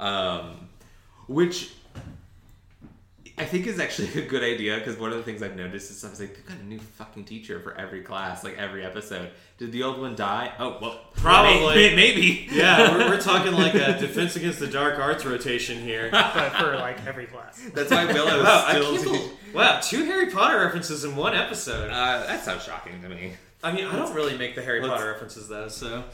Um, 0.00 0.68
which 1.28 1.72
I 3.42 3.44
think 3.44 3.66
is 3.66 3.80
actually 3.80 4.22
a 4.22 4.26
good 4.26 4.42
idea 4.44 4.78
because 4.78 4.96
one 4.96 5.10
of 5.10 5.16
the 5.16 5.24
things 5.24 5.42
I've 5.42 5.56
noticed 5.56 5.90
is 5.90 6.04
I 6.04 6.10
was 6.10 6.20
like, 6.20 6.36
they've 6.36 6.46
got 6.46 6.58
a 6.58 6.64
new 6.64 6.78
fucking 6.78 7.24
teacher 7.24 7.58
for 7.60 7.74
every 7.76 8.02
class, 8.02 8.44
like 8.44 8.56
every 8.56 8.84
episode. 8.84 9.30
Did 9.58 9.72
the 9.72 9.82
old 9.82 10.00
one 10.00 10.14
die? 10.14 10.52
Oh 10.58 10.78
well, 10.80 11.00
Probably. 11.14 11.74
may- 11.74 11.96
maybe. 11.96 12.48
Yeah, 12.52 12.92
we're, 12.96 13.08
we're 13.10 13.20
talking 13.32 13.52
like 13.52 13.74
a 13.74 13.98
Defense 13.98 14.36
Against 14.36 14.60
the 14.60 14.66
Dark 14.68 14.98
Arts 14.98 15.24
rotation 15.24 15.80
here. 15.82 16.08
but 16.12 16.50
for 16.50 16.76
like 16.76 17.04
every 17.06 17.26
class. 17.26 17.60
That's 17.74 17.90
why 17.90 18.06
Willow 18.06 18.42
Wow, 18.44 18.64
I 18.66 18.72
still. 18.74 18.92
can't 18.92 19.04
believe, 19.04 19.30
wow, 19.54 19.80
two 19.82 20.04
Harry 20.04 20.30
Potter 20.30 20.58
references 20.60 21.04
in 21.04 21.16
one 21.16 21.34
episode. 21.34 21.90
uh, 21.90 22.24
that 22.26 22.44
sounds 22.44 22.62
shocking 22.64 23.02
to 23.02 23.08
me. 23.08 23.32
I 23.64 23.72
mean, 23.72 23.86
I 23.86 23.96
don't 23.96 24.14
really 24.14 24.36
make 24.38 24.54
the 24.54 24.62
Harry 24.62 24.80
let's- 24.80 24.92
Potter 24.94 25.10
references 25.12 25.48
though, 25.48 25.68
so 25.68 26.04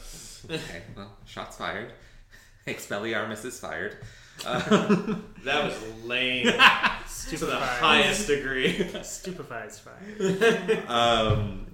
Okay, 0.49 0.81
well, 0.97 1.11
shots 1.25 1.57
fired. 1.57 1.91
Expelliarmus 2.67 3.45
is 3.45 3.59
fired. 3.59 3.97
Uh, 4.45 5.15
that 5.43 5.63
was 5.63 6.03
lame 6.03 6.45
to 7.29 7.45
the 7.45 7.57
highest 7.57 8.27
degree. 8.27 8.89
Stupefies 9.03 9.79
fire. 9.79 10.83
um, 10.87 11.67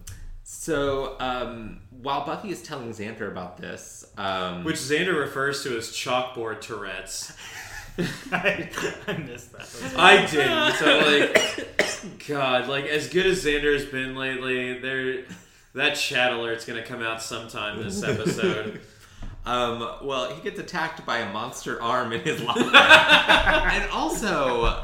so, 0.43 1.15
um, 1.19 1.81
while 1.89 2.25
Buffy 2.25 2.51
is 2.51 2.61
telling 2.61 2.89
Xander 2.91 3.27
about 3.27 3.57
this, 3.57 4.05
um, 4.17 4.63
Which 4.63 4.75
Xander 4.75 5.17
refers 5.17 5.63
to 5.63 5.77
as 5.77 5.89
chalkboard 5.89 6.61
Tourette's. 6.61 7.35
I, 8.31 8.69
I 9.07 9.17
missed 9.17 9.53
that. 9.53 9.93
I 9.97 10.25
didn't. 10.25 10.73
So 10.75 10.99
like, 10.99 12.27
God, 12.27 12.67
like 12.67 12.85
as 12.85 13.07
good 13.07 13.25
as 13.25 13.43
Xander's 13.43 13.85
been 13.85 14.15
lately, 14.15 14.79
there, 14.79 15.25
that 15.73 15.95
chat 15.95 16.33
alert's 16.33 16.65
gonna 16.65 16.83
come 16.83 17.01
out 17.01 17.21
sometime 17.21 17.81
this 17.81 18.03
episode. 18.03 18.81
Um, 19.45 19.79
well, 20.03 20.33
he 20.33 20.41
gets 20.41 20.59
attacked 20.59 21.05
by 21.05 21.19
a 21.19 21.31
monster 21.31 21.81
arm 21.81 22.11
in 22.13 22.21
his 22.21 22.41
locker, 22.41 22.61
and 22.75 23.89
also, 23.91 24.83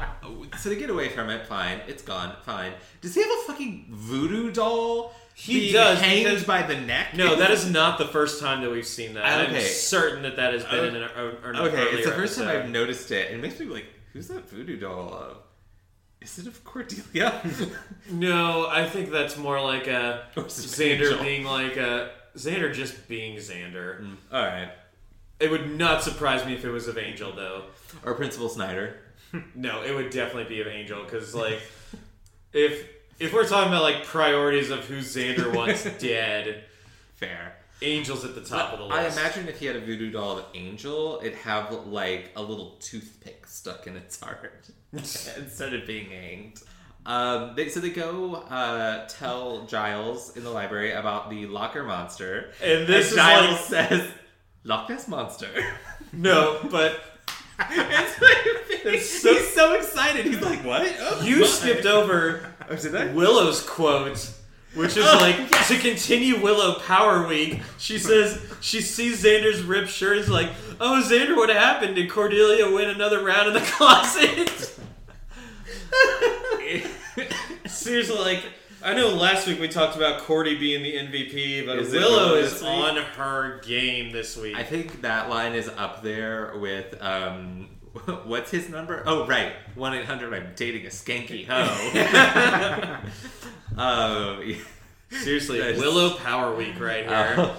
so 0.58 0.70
to 0.70 0.76
get 0.76 0.90
away 0.90 1.08
from 1.08 1.30
it, 1.30 1.46
fine, 1.46 1.80
it's 1.88 2.02
gone, 2.02 2.34
fine. 2.44 2.72
Does 3.00 3.14
he 3.14 3.20
have 3.22 3.30
a 3.30 3.42
fucking 3.46 3.86
voodoo 3.90 4.52
doll? 4.52 5.14
He 5.34 5.72
does, 5.72 5.98
hanged 5.98 6.24
because- 6.24 6.44
by 6.44 6.62
the 6.62 6.76
neck. 6.76 7.14
No, 7.16 7.36
that 7.36 7.50
is 7.50 7.68
not 7.70 7.98
the 7.98 8.04
first 8.06 8.40
time 8.40 8.60
that 8.62 8.70
we've 8.70 8.86
seen 8.86 9.14
that. 9.14 9.24
I'm 9.24 9.60
certain 9.62 10.22
that 10.22 10.36
that 10.36 10.52
has 10.52 10.64
been 10.64 10.74
Oh, 10.74 10.84
in 10.84 10.96
an, 10.96 11.02
an 11.44 11.56
Okay, 11.56 11.82
it's 11.84 12.06
the 12.06 12.12
first 12.12 12.38
time. 12.38 12.48
I've 12.48 12.70
noticed 12.70 13.10
it, 13.10 13.30
and 13.32 13.38
it 13.38 13.42
makes 13.42 13.58
me 13.58 13.66
like, 13.66 13.86
who's 14.12 14.28
that 14.28 14.48
voodoo 14.48 14.78
doll 14.78 15.12
of? 15.14 15.36
Is 16.20 16.38
it 16.38 16.46
of 16.46 16.62
Cordelia? 16.62 17.42
No, 18.10 18.68
I 18.68 18.86
think 18.88 19.10
that's 19.10 19.36
more 19.36 19.60
like 19.60 19.86
a 19.86 20.24
Xander 20.36 21.20
being 21.22 21.44
like 21.44 21.76
a 21.76 22.10
Xander 22.36 22.72
just 22.72 23.08
being 23.08 23.36
Xander. 23.36 24.00
Mm. 24.02 24.16
All 24.32 24.44
right. 24.44 24.70
It 25.40 25.50
would 25.50 25.76
not 25.76 26.02
surprise 26.02 26.46
me 26.46 26.54
if 26.54 26.64
it 26.64 26.70
was 26.70 26.88
of 26.88 26.98
Angel 26.98 27.32
though. 27.34 27.64
Or 28.04 28.14
Principal 28.14 28.48
Snyder. 28.48 28.96
No, 29.54 29.82
it 29.82 29.94
would 29.94 30.10
definitely 30.10 30.44
be 30.44 30.60
of 30.60 30.66
Angel 30.66 31.02
because 31.04 31.34
like 31.34 31.58
if 32.52 32.86
if 33.18 33.32
we're 33.32 33.46
talking 33.48 33.72
about 33.72 33.82
like 33.82 34.04
priorities 34.04 34.68
of 34.68 34.80
who 34.84 34.98
Xander 34.98 35.54
wants 35.54 35.84
dead, 35.98 36.64
Fair. 37.16 37.54
Angel's 37.80 38.24
at 38.26 38.34
the 38.34 38.42
top 38.42 38.74
of 38.74 38.78
the 38.78 38.84
list. 38.84 39.18
I 39.18 39.22
imagine 39.22 39.48
if 39.48 39.58
he 39.58 39.64
had 39.66 39.76
a 39.76 39.80
voodoo 39.80 40.10
doll 40.10 40.38
of 40.38 40.44
Angel, 40.54 41.18
it'd 41.22 41.38
have 41.38 41.72
like 41.86 42.30
a 42.36 42.42
little 42.42 42.72
toothpick 42.80 43.46
stuck 43.46 43.86
in 43.86 43.96
its 43.96 44.20
heart 44.22 44.68
instead 44.92 45.72
of 45.72 45.86
being 45.86 46.10
hanged. 46.10 46.62
Um, 47.04 47.54
they, 47.56 47.68
so 47.68 47.80
they 47.80 47.90
go 47.90 48.34
uh, 48.34 49.06
tell 49.08 49.66
Giles 49.66 50.36
in 50.36 50.44
the 50.44 50.50
library 50.50 50.92
about 50.92 51.30
the 51.30 51.46
locker 51.46 51.82
monster, 51.82 52.52
And 52.62 52.86
this 52.86 53.10
is 53.10 53.16
Giles 53.16 53.50
like- 53.70 53.88
says, 53.90 54.08
"Loch 54.64 54.88
Ness 54.88 55.08
monster." 55.08 55.48
no, 56.12 56.60
but 56.70 57.00
It's 57.70 58.20
like- 58.84 59.00
so- 59.00 59.32
he's 59.34 59.52
so 59.52 59.74
excited. 59.74 60.26
He's 60.26 60.40
like, 60.40 60.64
"What?" 60.64 60.82
Oh, 61.00 61.22
you 61.22 61.40
my. 61.40 61.46
skipped 61.46 61.86
over 61.86 62.46
Oh, 62.70 62.76
did 62.76 62.94
I? 62.94 63.12
Willow's 63.12 63.60
quote, 63.62 64.06
which 64.74 64.96
is 64.96 65.04
Oh, 65.06 65.18
like 65.20 65.36
to 65.66 65.78
continue 65.78 66.40
Willow 66.40 66.78
Power 66.80 67.26
Week. 67.26 67.60
She 67.78 67.98
says 67.98 68.40
she 68.60 68.80
sees 68.80 69.22
Xander's 69.24 69.62
ripped 69.62 69.90
shirt. 69.90 70.18
Is 70.18 70.28
like, 70.30 70.50
oh 70.80 71.04
Xander, 71.06 71.36
what 71.36 71.50
happened? 71.50 71.96
Did 71.96 72.08
Cordelia 72.10 72.70
win 72.70 72.88
another 72.90 73.24
round 73.24 73.48
in 73.48 73.54
the 73.54 73.60
closet? 73.60 74.78
Seriously, 77.66 78.18
like 78.18 78.44
I 78.84 78.94
know 78.94 79.08
last 79.10 79.46
week 79.46 79.60
we 79.60 79.68
talked 79.68 79.96
about 79.96 80.22
Cordy 80.22 80.56
being 80.58 80.82
the 80.82 80.94
MVP, 80.94 81.64
but 81.66 81.78
Is 81.78 81.92
Willow 81.92 82.34
is 82.34 82.60
week? 82.60 82.70
on 82.70 82.96
her 82.96 83.60
game 83.60 84.10
this 84.12 84.36
week. 84.36 84.56
I 84.56 84.64
think 84.64 85.02
that 85.02 85.28
line 85.30 85.54
is 85.54 85.68
up 85.68 86.02
there 86.02 86.54
with 86.56 87.00
um, 87.00 87.68
what's 88.24 88.50
his 88.50 88.68
number? 88.68 89.02
Oh, 89.06 89.26
right, 89.26 89.52
one 89.74 89.94
eight 89.94 90.04
hundred. 90.06 90.34
I'm 90.34 90.52
dating 90.56 90.86
a 90.86 90.90
skanky 90.90 91.46
hoe. 91.46 92.98
Oh, 93.78 94.42
Seriously, 95.10 95.60
Nice. 95.60 95.78
Willow 95.78 96.14
Power 96.16 96.54
Week 96.54 96.78
right 96.78 97.06
here. 97.06 97.50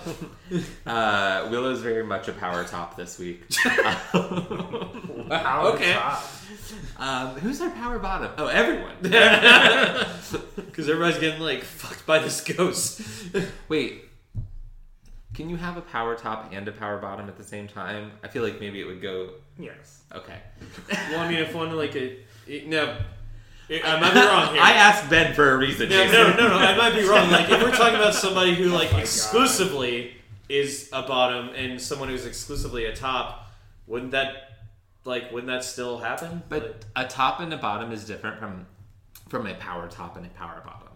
uh, 0.86 1.48
Willow's 1.50 1.82
very 1.82 2.04
much 2.04 2.28
a 2.28 2.34
power 2.34 2.64
top 2.64 2.96
this 2.96 3.18
week. 3.18 3.50
Power 4.12 5.74
okay. 5.74 5.94
top. 5.94 6.24
Um, 6.98 7.36
who's 7.40 7.62
our 7.62 7.70
power 7.72 8.00
bottom? 8.00 8.32
Oh, 8.38 8.48
everyone. 8.48 8.96
Because 10.56 10.90
everybody's 10.90 11.20
getting 11.20 11.40
like 11.42 11.64
fucked 11.64 12.06
by 12.08 12.18
this 12.20 12.42
ghost. 12.42 13.02
Wait, 13.70 14.06
can 15.36 15.50
you 15.50 15.56
have 15.56 15.78
a 15.78 15.82
power 15.82 16.16
top 16.16 16.52
and 16.52 16.68
a 16.68 16.72
power 16.72 16.98
bottom 16.98 17.28
at 17.28 17.38
the 17.38 17.44
same 17.44 17.68
time? 17.68 18.12
I 18.24 18.28
feel 18.28 18.42
like 18.44 18.60
maybe 18.60 18.82
it 18.82 18.86
would 18.86 19.02
go. 19.02 19.32
Yes. 19.60 20.02
Okay. 20.14 20.38
well, 21.12 21.20
I 21.20 21.30
mean, 21.30 21.40
if 21.40 21.54
one 21.54 21.72
like 21.76 21.96
a 21.96 22.18
it- 22.48 22.68
no, 22.68 22.98
it- 23.70 23.86
I 23.86 24.00
might 24.00 24.14
be 24.14 24.20
wrong 24.20 24.54
here. 24.54 24.64
I 24.64 24.72
asked 24.74 25.10
Ben 25.12 25.34
for 25.36 25.52
a 25.52 25.58
reason. 25.58 25.90
no, 25.90 25.96
Jason. 26.06 26.22
no, 26.22 26.30
no, 26.38 26.48
no, 26.50 26.56
I 26.58 26.76
might 26.76 26.96
be 26.96 27.08
wrong. 27.08 27.30
Like 27.30 27.50
if 27.52 27.62
we're 27.62 27.72
talking 27.76 27.96
about 27.96 28.16
somebody 28.16 28.56
who 28.56 28.66
like 28.70 28.90
Oh 28.90 28.94
my 28.94 29.02
exclusively 29.02 30.16
is 30.50 30.90
a 30.92 31.04
bottom 31.04 31.50
and 31.50 31.80
someone 31.80 32.10
who's 32.10 32.26
exclusively 32.26 32.86
a 32.86 32.96
top, 32.96 33.52
wouldn't 33.86 34.12
that 34.12 34.53
like 35.06 35.32
wouldn't 35.32 35.52
that 35.52 35.64
still 35.64 35.98
happen? 35.98 36.44
But 36.50 36.86
a 36.96 37.06
top 37.06 37.40
and 37.40 37.54
a 37.54 37.58
bottom 37.58 37.92
is 37.92 38.06
different 38.06 38.40
from 38.40 38.66
from 39.30 39.48
a 39.48 39.56
power 39.56 39.88
top 39.88 40.18
and 40.18 40.26
a 40.26 40.30
power 40.30 40.62
bottom. 40.66 40.94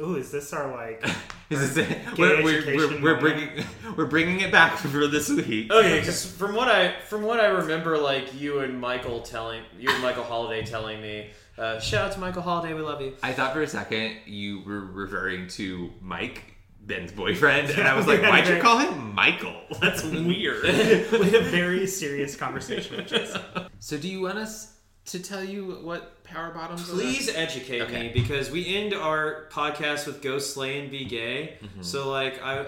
Ooh, 0.00 0.16
is 0.16 0.30
this 0.30 0.52
our 0.52 0.72
like? 0.72 1.04
Is 1.50 1.74
this 1.74 1.86
it? 1.88 2.14
Gay 2.16 2.42
We're, 2.42 2.42
we're, 2.42 2.76
we're, 2.76 3.02
we're 3.02 3.20
bringing 3.20 3.64
we're 3.96 4.06
bringing 4.06 4.40
it 4.40 4.50
back 4.50 4.78
for 4.78 5.06
this 5.06 5.28
week. 5.28 5.70
Okay, 5.70 6.00
because 6.00 6.24
from 6.24 6.54
what 6.54 6.68
I 6.68 6.98
from 7.02 7.22
what 7.22 7.38
I 7.38 7.46
remember, 7.46 7.98
like 7.98 8.34
you 8.34 8.60
and 8.60 8.80
Michael 8.80 9.20
telling 9.20 9.62
you 9.78 9.90
and 9.90 10.02
Michael 10.02 10.24
Holiday 10.24 10.64
telling 10.64 11.02
me, 11.02 11.30
uh, 11.58 11.78
shout 11.80 12.06
out 12.06 12.12
to 12.12 12.18
Michael 12.18 12.42
Holiday, 12.42 12.72
we 12.72 12.80
love 12.80 13.02
you. 13.02 13.14
I 13.22 13.32
thought 13.32 13.52
for 13.52 13.60
a 13.60 13.68
second 13.68 14.16
you 14.24 14.62
were 14.64 14.80
referring 14.80 15.48
to 15.48 15.92
Mike, 16.00 16.53
Ben's 16.86 17.12
boyfriend, 17.12 17.70
and 17.70 17.86
I 17.88 17.94
was 17.96 18.06
like, 18.12 18.20
why'd 18.22 18.46
you 18.48 18.60
call 18.60 18.78
him 18.78 19.14
Michael? 19.14 19.54
That's 19.80 20.02
weird. 20.04 20.62
we 20.64 20.70
had 20.70 21.34
a 21.34 21.40
very 21.42 21.86
serious 21.86 22.36
conversation 22.36 22.96
with 22.96 23.06
Jason. 23.08 23.40
so, 23.78 23.96
do 23.96 24.08
you 24.08 24.20
want 24.20 24.38
us 24.38 24.72
to 25.06 25.22
tell 25.22 25.42
you 25.44 25.78
what 25.82 26.24
power 26.24 26.50
bottoms 26.52 26.88
are? 26.88 26.92
Please 26.94 27.28
educate 27.34 27.82
Okay. 27.82 28.02
me 28.04 28.08
because 28.14 28.50
we 28.50 28.74
end 28.74 28.94
our 28.94 29.48
podcast 29.50 30.06
with 30.06 30.22
go 30.22 30.38
slay 30.38 30.80
and 30.80 30.90
be 30.90 31.04
gay. 31.04 31.58
Mm-hmm. 31.62 31.82
So 31.82 32.08
like 32.10 32.42
I 32.42 32.60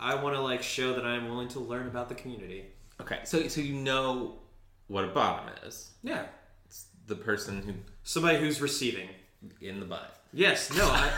I 0.00 0.12
I 0.12 0.14
want 0.22 0.34
to 0.36 0.40
like 0.40 0.62
show 0.62 0.94
that 0.94 1.04
I'm 1.04 1.28
willing 1.28 1.48
to 1.48 1.60
learn 1.60 1.86
about 1.86 2.08
the 2.08 2.14
community. 2.14 2.64
Okay, 3.00 3.18
so 3.24 3.46
so 3.48 3.60
you 3.60 3.74
know 3.74 4.38
what 4.86 5.04
a 5.04 5.08
bottom 5.08 5.50
is? 5.66 5.90
Yeah, 6.02 6.24
It's 6.64 6.86
the 7.06 7.14
person 7.16 7.60
who 7.62 7.74
somebody 8.04 8.38
who's 8.38 8.60
receiving. 8.62 9.08
in 9.60 9.78
the 9.80 9.86
butt. 9.86 10.18
Yes, 10.32 10.74
no, 10.74 10.86
I, 10.88 11.10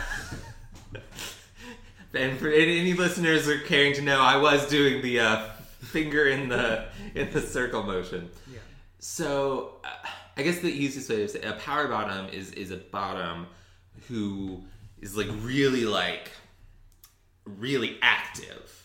And 2.13 2.37
for 2.39 2.47
any, 2.47 2.79
any 2.79 2.93
listeners 2.93 3.47
are 3.47 3.59
caring 3.59 3.93
to 3.93 4.01
know, 4.01 4.19
I 4.19 4.37
was 4.37 4.67
doing 4.67 5.01
the 5.01 5.19
uh, 5.19 5.49
finger 5.81 6.27
in 6.27 6.49
the 6.49 6.85
in 7.15 7.31
the 7.31 7.41
circle 7.41 7.83
motion. 7.83 8.29
Yeah. 8.51 8.59
So 8.99 9.75
uh, 9.83 9.89
I 10.37 10.41
guess 10.43 10.59
the 10.59 10.69
easiest 10.71 11.09
way 11.09 11.17
to 11.17 11.27
say 11.27 11.41
a 11.41 11.53
power 11.53 11.87
bottom 11.87 12.27
is 12.29 12.51
is 12.53 12.71
a 12.71 12.77
bottom 12.77 13.47
who 14.07 14.63
is 15.01 15.15
like 15.15 15.27
really 15.41 15.85
like 15.85 16.31
really 17.45 17.97
active. 18.01 18.75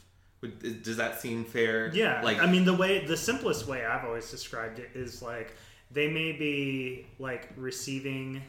Does 0.83 0.99
that 0.99 1.23
seem 1.23 1.45
fair? 1.47 1.91
Yeah, 1.95 2.21
Like 2.23 2.39
I 2.39 2.47
mean, 2.47 2.67
the 2.67 2.75
way 2.75 3.07
the 3.07 3.17
simplest 3.17 3.67
way 3.67 3.87
I've 3.87 4.05
always 4.05 4.31
described 4.31 4.79
it 4.79 4.91
is 4.95 5.23
like 5.23 5.57
they 5.91 6.09
may 6.11 6.33
be 6.33 7.07
like 7.19 7.49
receiving, 7.57 8.43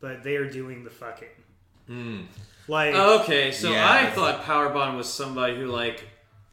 but 0.00 0.22
they 0.22 0.36
are 0.36 0.48
doing 0.50 0.84
the 0.84 0.90
fucking. 0.90 1.28
mm, 1.88 2.24
Like, 2.68 2.94
okay. 2.94 3.50
So 3.52 3.72
Yeah. 3.72 3.90
I 3.90 4.10
thought 4.10 4.44
power 4.44 4.68
bottom 4.68 4.96
was 4.96 5.12
somebody 5.12 5.56
who 5.56 5.66
like 5.66 6.06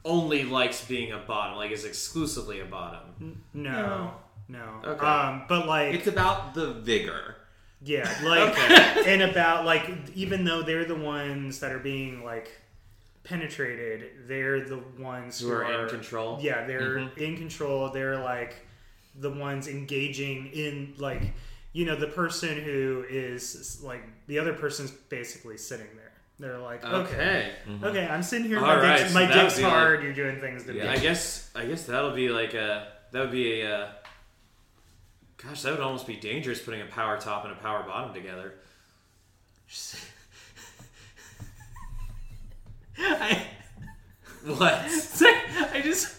only 0.04 0.44
likes 0.44 0.84
being 0.86 1.12
a 1.12 1.18
bottom, 1.18 1.58
like 1.58 1.72
is 1.72 1.84
exclusively 1.86 2.60
a 2.62 2.66
bottom. 2.66 3.42
no, 3.54 4.12
no. 4.48 4.82
Okay. 4.86 5.06
Um, 5.06 5.44
but 5.50 5.68
like, 5.68 5.94
it's 5.96 6.08
about 6.08 6.54
the 6.54 6.74
vigor. 6.74 7.36
yeah, 7.82 8.10
like, 8.24 8.52
Okay. 8.58 9.14
and 9.14 9.22
about 9.24 9.66
like, 9.66 9.90
even 10.16 10.46
though 10.46 10.62
they're 10.64 10.86
the 10.86 10.96
ones 10.96 11.60
that 11.60 11.72
are 11.72 11.80
being 11.80 12.24
like 12.24 12.50
penetrated, 13.24 14.28
they're 14.28 14.62
the 14.66 14.80
ones 15.00 15.40
Who 15.40 15.52
are 15.52 15.84
in 15.84 15.90
control? 15.90 16.38
Yeah, 16.42 16.66
they're 16.66 16.98
Mm-hmm. 17.00 17.20
in 17.20 17.38
control. 17.38 17.90
They're 17.90 18.20
like 18.22 18.66
the 19.18 19.32
ones 19.32 19.68
engaging 19.68 20.48
in 20.48 20.94
like 20.98 21.34
you 21.74 21.86
know 21.86 21.96
the 21.96 22.08
person 22.08 22.58
who 22.62 23.06
is 23.10 23.82
like 23.84 24.04
the 24.28 24.38
other 24.40 24.54
person's 24.54 24.92
basically 24.92 25.58
sitting 25.58 25.88
there. 25.96 26.05
They're 26.38 26.58
like, 26.60 26.84
okay, 26.84 27.52
Okay. 27.68 27.88
okay, 27.88 28.08
I'm 28.08 28.22
sitting 28.22 28.48
here. 28.48 28.58
All 28.60 28.66
My 28.66 28.76
right, 28.76 28.98
dick's, 28.98 29.10
so 29.14 29.20
my 29.20 29.26
that 29.26 29.34
dick's 29.34 29.56
would 29.56 29.62
be 29.62 29.64
like- 29.64 29.74
hard. 29.74 30.04
You're 30.04 30.14
doing 30.14 30.40
things 30.42 30.66
to 30.66 30.74
me. 30.74 30.82
I 30.82 30.98
guess 30.98 31.50
I 31.56 31.66
guess 31.66 31.86
that'll 31.86 32.12
be 32.16 32.28
like 32.30 32.54
a 32.54 32.88
that 33.12 33.20
would 33.22 33.32
be 33.32 33.62
a 33.62 33.74
uh, 33.78 33.88
gosh 35.42 35.62
that 35.62 35.72
would 35.72 35.80
almost 35.80 36.06
be 36.08 36.18
dangerous 36.18 36.62
putting 36.62 36.82
a 36.82 36.86
power 36.86 37.18
top 37.18 37.44
and 37.46 37.54
a 37.54 37.56
power 37.56 37.84
bottom 37.84 38.14
together. 38.14 38.56
I, 42.98 43.48
What? 44.46 44.74
I 44.74 45.82
just 45.84 46.16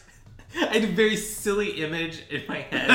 I 0.59 0.59
had 0.75 0.85
a 0.85 0.87
very 0.89 1.17
silly 1.17 1.83
image 1.83 2.23
in 2.31 2.43
my 2.49 2.59
head 2.63 2.91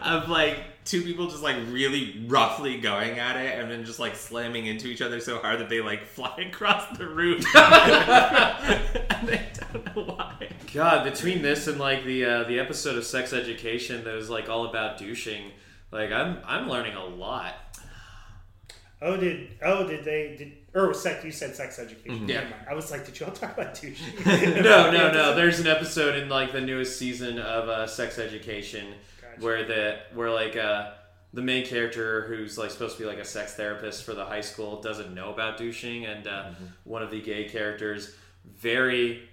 of 0.02 0.28
like 0.28 0.58
two 0.86 1.02
people 1.02 1.26
just 1.26 1.42
like 1.42 1.56
really 1.68 2.24
roughly 2.26 2.78
going 2.78 3.18
at 3.18 3.36
it 3.36 3.58
and 3.58 3.70
then 3.70 3.84
just 3.84 3.98
like 3.98 4.14
slamming 4.14 4.66
into 4.66 4.86
each 4.86 5.02
other 5.02 5.20
so 5.20 5.38
hard 5.38 5.60
that 5.60 5.68
they 5.68 5.80
like 5.80 6.06
fly 6.06 6.34
across 6.38 6.96
the 6.96 7.06
room. 7.06 7.36
and 7.54 7.54
I 7.54 9.48
don't 9.72 9.96
know 9.96 10.02
why. 10.04 10.48
God, 10.72 11.04
between 11.04 11.42
this 11.42 11.66
and 11.66 11.78
like 11.78 12.04
the 12.04 12.24
uh, 12.24 12.44
the 12.44 12.58
episode 12.58 12.96
of 12.96 13.04
Sex 13.04 13.32
Education 13.32 14.04
that 14.04 14.14
was 14.14 14.30
like 14.30 14.48
all 14.48 14.66
about 14.66 14.98
douching, 14.98 15.50
like 15.90 16.12
I'm 16.12 16.38
I'm 16.46 16.68
learning 16.68 16.94
a 16.94 17.04
lot. 17.04 17.54
Oh, 19.02 19.16
did 19.16 19.50
oh 19.62 19.86
did 19.86 20.04
they 20.04 20.36
did 20.38 20.52
or 20.74 20.94
sex? 20.94 21.24
You 21.24 21.32
said 21.32 21.54
sex 21.54 21.78
education. 21.78 22.28
Yeah. 22.28 22.36
Never 22.36 22.50
mind. 22.50 22.66
I 22.70 22.74
was 22.74 22.90
like, 22.90 23.04
did 23.04 23.18
you 23.18 23.26
all 23.26 23.32
talk 23.32 23.56
about 23.56 23.74
douching? 23.74 23.94
No, 24.62 24.90
no, 24.90 25.10
no. 25.10 25.34
There's 25.34 25.60
an 25.60 25.66
episode 25.66 26.16
in 26.16 26.28
like 26.28 26.52
the 26.52 26.60
newest 26.60 26.98
season 26.98 27.38
of 27.38 27.68
uh, 27.68 27.86
Sex 27.86 28.18
Education 28.18 28.94
Gotcha. 29.36 29.44
where 29.44 29.64
the 29.64 29.98
where 30.14 30.30
like 30.30 30.56
uh, 30.56 30.90
the 31.32 31.42
main 31.42 31.66
character 31.66 32.22
who's 32.28 32.56
like 32.58 32.70
supposed 32.70 32.96
to 32.96 33.02
be 33.02 33.08
like 33.08 33.18
a 33.18 33.24
sex 33.24 33.54
therapist 33.54 34.04
for 34.04 34.14
the 34.14 34.24
high 34.24 34.40
school 34.40 34.80
doesn't 34.80 35.14
know 35.14 35.32
about 35.32 35.58
douching, 35.58 36.06
and 36.06 36.26
uh, 36.26 36.50
one 36.84 37.02
of 37.02 37.10
the 37.10 37.20
gay 37.20 37.48
characters 37.48 38.14
very 38.44 39.28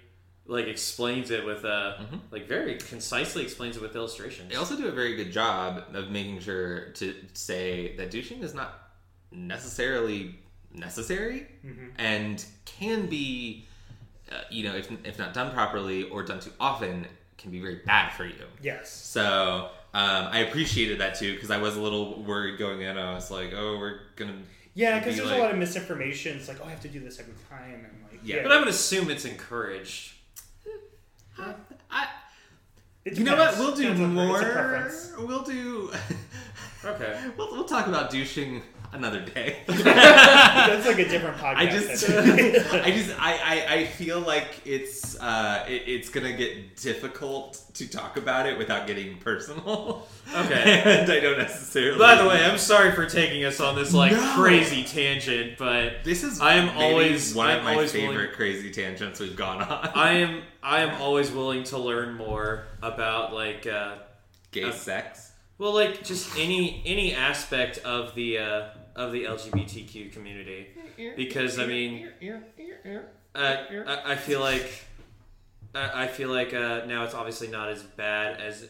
like 0.46 0.66
explains 0.66 1.30
it 1.30 1.42
with 1.46 1.64
uh 1.64 1.94
like 2.30 2.46
very 2.46 2.76
concisely 2.76 3.42
explains 3.42 3.76
it 3.76 3.82
with 3.82 3.96
illustrations. 3.96 4.50
They 4.50 4.56
also 4.56 4.76
do 4.76 4.88
a 4.88 4.92
very 4.92 5.16
good 5.16 5.32
job 5.32 5.84
of 5.94 6.10
making 6.10 6.40
sure 6.40 6.90
to 6.92 7.14
say 7.32 7.96
that 7.96 8.10
douching 8.10 8.42
is 8.42 8.54
not 8.54 8.78
necessarily 9.32 10.36
necessary 10.72 11.46
and 11.98 12.44
can 12.64 13.06
be, 13.06 13.66
uh, 14.30 14.42
you 14.50 14.64
know, 14.64 14.74
if, 14.76 14.90
if 15.04 15.18
not 15.18 15.32
done 15.32 15.52
properly 15.52 16.04
or 16.04 16.22
done 16.22 16.40
too 16.40 16.50
often, 16.60 17.06
can 17.38 17.50
be 17.50 17.60
very 17.60 17.76
bad 17.86 18.12
for 18.12 18.24
you. 18.26 18.34
yes. 18.62 18.90
So 18.90 19.70
um, 19.94 20.28
I 20.32 20.40
appreciated 20.40 20.98
that 21.00 21.14
too 21.14 21.34
because 21.34 21.50
I 21.50 21.58
was 21.58 21.76
a 21.76 21.80
little 21.80 22.22
worried 22.24 22.58
going 22.58 22.82
in. 22.82 22.98
I 22.98 23.14
was 23.14 23.30
like, 23.30 23.52
oh, 23.54 23.78
we're 23.78 24.00
gonna 24.16 24.34
Yeah, 24.74 24.98
because 24.98 25.14
be 25.14 25.20
there's 25.20 25.30
like- 25.30 25.38
a 25.38 25.42
lot 25.42 25.52
of 25.52 25.58
misinformation. 25.58 26.36
It's 26.36 26.48
like, 26.48 26.58
oh, 26.60 26.66
I 26.66 26.70
have 26.70 26.80
to 26.82 26.88
do 26.88 27.00
this 27.00 27.18
every 27.20 27.34
time, 27.48 27.86
and 27.86 28.04
like, 28.10 28.20
Yeah. 28.24 28.42
But 28.42 28.52
I 28.52 28.58
would 28.58 28.68
assume 28.68 29.08
it's 29.10 29.24
encouraged. 29.24 30.12
I, 31.38 32.06
It 33.04 33.18
you 33.18 33.24
know 33.24 33.36
what? 33.36 33.58
We'll 33.58 33.74
do 33.74 33.82
Depends 33.82 34.00
more. 34.14 34.38
Preference. 34.40 35.12
We'll 35.18 35.42
do. 35.42 35.92
Okay. 36.84 37.20
we'll, 37.36 37.52
we'll 37.52 37.64
talk 37.64 37.86
about 37.86 38.10
douching 38.10 38.62
another 38.94 39.20
day. 39.20 39.58
That's 39.66 40.86
like 40.86 40.98
a 40.98 41.08
different 41.08 41.36
podcast. 41.36 41.56
I 41.56 41.66
just, 41.66 42.10
I 42.74 42.90
just, 42.90 43.10
I, 43.20 43.38
I, 43.68 43.74
I 43.74 43.86
feel 43.86 44.20
like 44.20 44.60
it's, 44.64 45.18
uh, 45.20 45.64
it, 45.68 45.82
it's 45.86 46.08
gonna 46.08 46.32
get 46.32 46.76
difficult 46.76 47.60
to 47.74 47.88
talk 47.90 48.16
about 48.16 48.46
it 48.46 48.56
without 48.56 48.86
getting 48.86 49.18
personal. 49.18 50.06
Okay. 50.34 50.82
and 50.84 51.10
I 51.10 51.20
don't 51.20 51.38
necessarily. 51.38 51.98
By 51.98 52.14
the 52.22 52.28
way, 52.28 52.44
I'm 52.44 52.58
sorry 52.58 52.92
for 52.92 53.06
taking 53.06 53.44
us 53.44 53.60
on 53.60 53.74
this 53.76 53.92
like 53.92 54.12
No. 54.12 54.34
crazy 54.36 54.84
tangent, 54.84 55.58
but 55.58 56.04
this 56.04 56.24
is. 56.24 56.40
I 56.40 56.54
am 56.54 56.76
always- 56.78 57.34
one 57.34 57.48
I'm 57.50 57.58
of 57.58 57.64
my 57.64 57.86
favorite 57.86 58.14
willing- 58.16 58.30
crazy 58.32 58.70
tangents 58.70 59.20
we've 59.20 59.36
gone 59.36 59.60
on. 59.62 59.90
I 59.94 60.12
am 60.18 60.42
I 60.62 60.80
am 60.80 61.00
always 61.02 61.30
willing 61.30 61.64
to 61.64 61.78
learn 61.78 62.14
more 62.14 62.64
about 62.82 63.34
like 63.34 63.66
uh, 63.66 63.96
Gay 64.52 64.64
uh, 64.64 64.72
sex. 64.72 65.32
well 65.58 65.74
like 65.74 66.02
just 66.04 66.36
any 66.38 66.82
any 66.86 67.14
aspect 67.14 67.78
of 67.78 68.14
the 68.14 68.38
uh, 68.38 68.62
of 68.96 69.12
the 69.12 69.24
LGBTQ 69.24 70.12
community 70.12 70.68
because 71.16 71.58
I 71.58 71.66
mean 71.66 72.08
uh, 73.34 73.56
I, 73.86 74.12
I 74.12 74.16
feel 74.16 74.40
like 74.40 74.70
I, 75.74 76.04
I 76.04 76.06
feel 76.06 76.30
like 76.30 76.54
uh, 76.54 76.82
now 76.86 77.04
it's 77.04 77.14
obviously 77.14 77.48
not 77.48 77.68
as 77.70 77.82
bad 77.82 78.40
as 78.40 78.68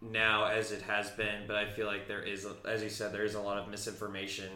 now 0.00 0.44
as 0.46 0.70
it 0.72 0.82
has 0.82 1.10
been, 1.12 1.46
but 1.46 1.56
I 1.56 1.66
feel 1.66 1.86
like 1.86 2.06
there 2.06 2.22
is, 2.22 2.46
as 2.68 2.82
you 2.82 2.90
said, 2.90 3.12
there 3.12 3.24
is 3.24 3.34
a 3.34 3.40
lot 3.40 3.58
of 3.58 3.68
misinformation, 3.68 4.50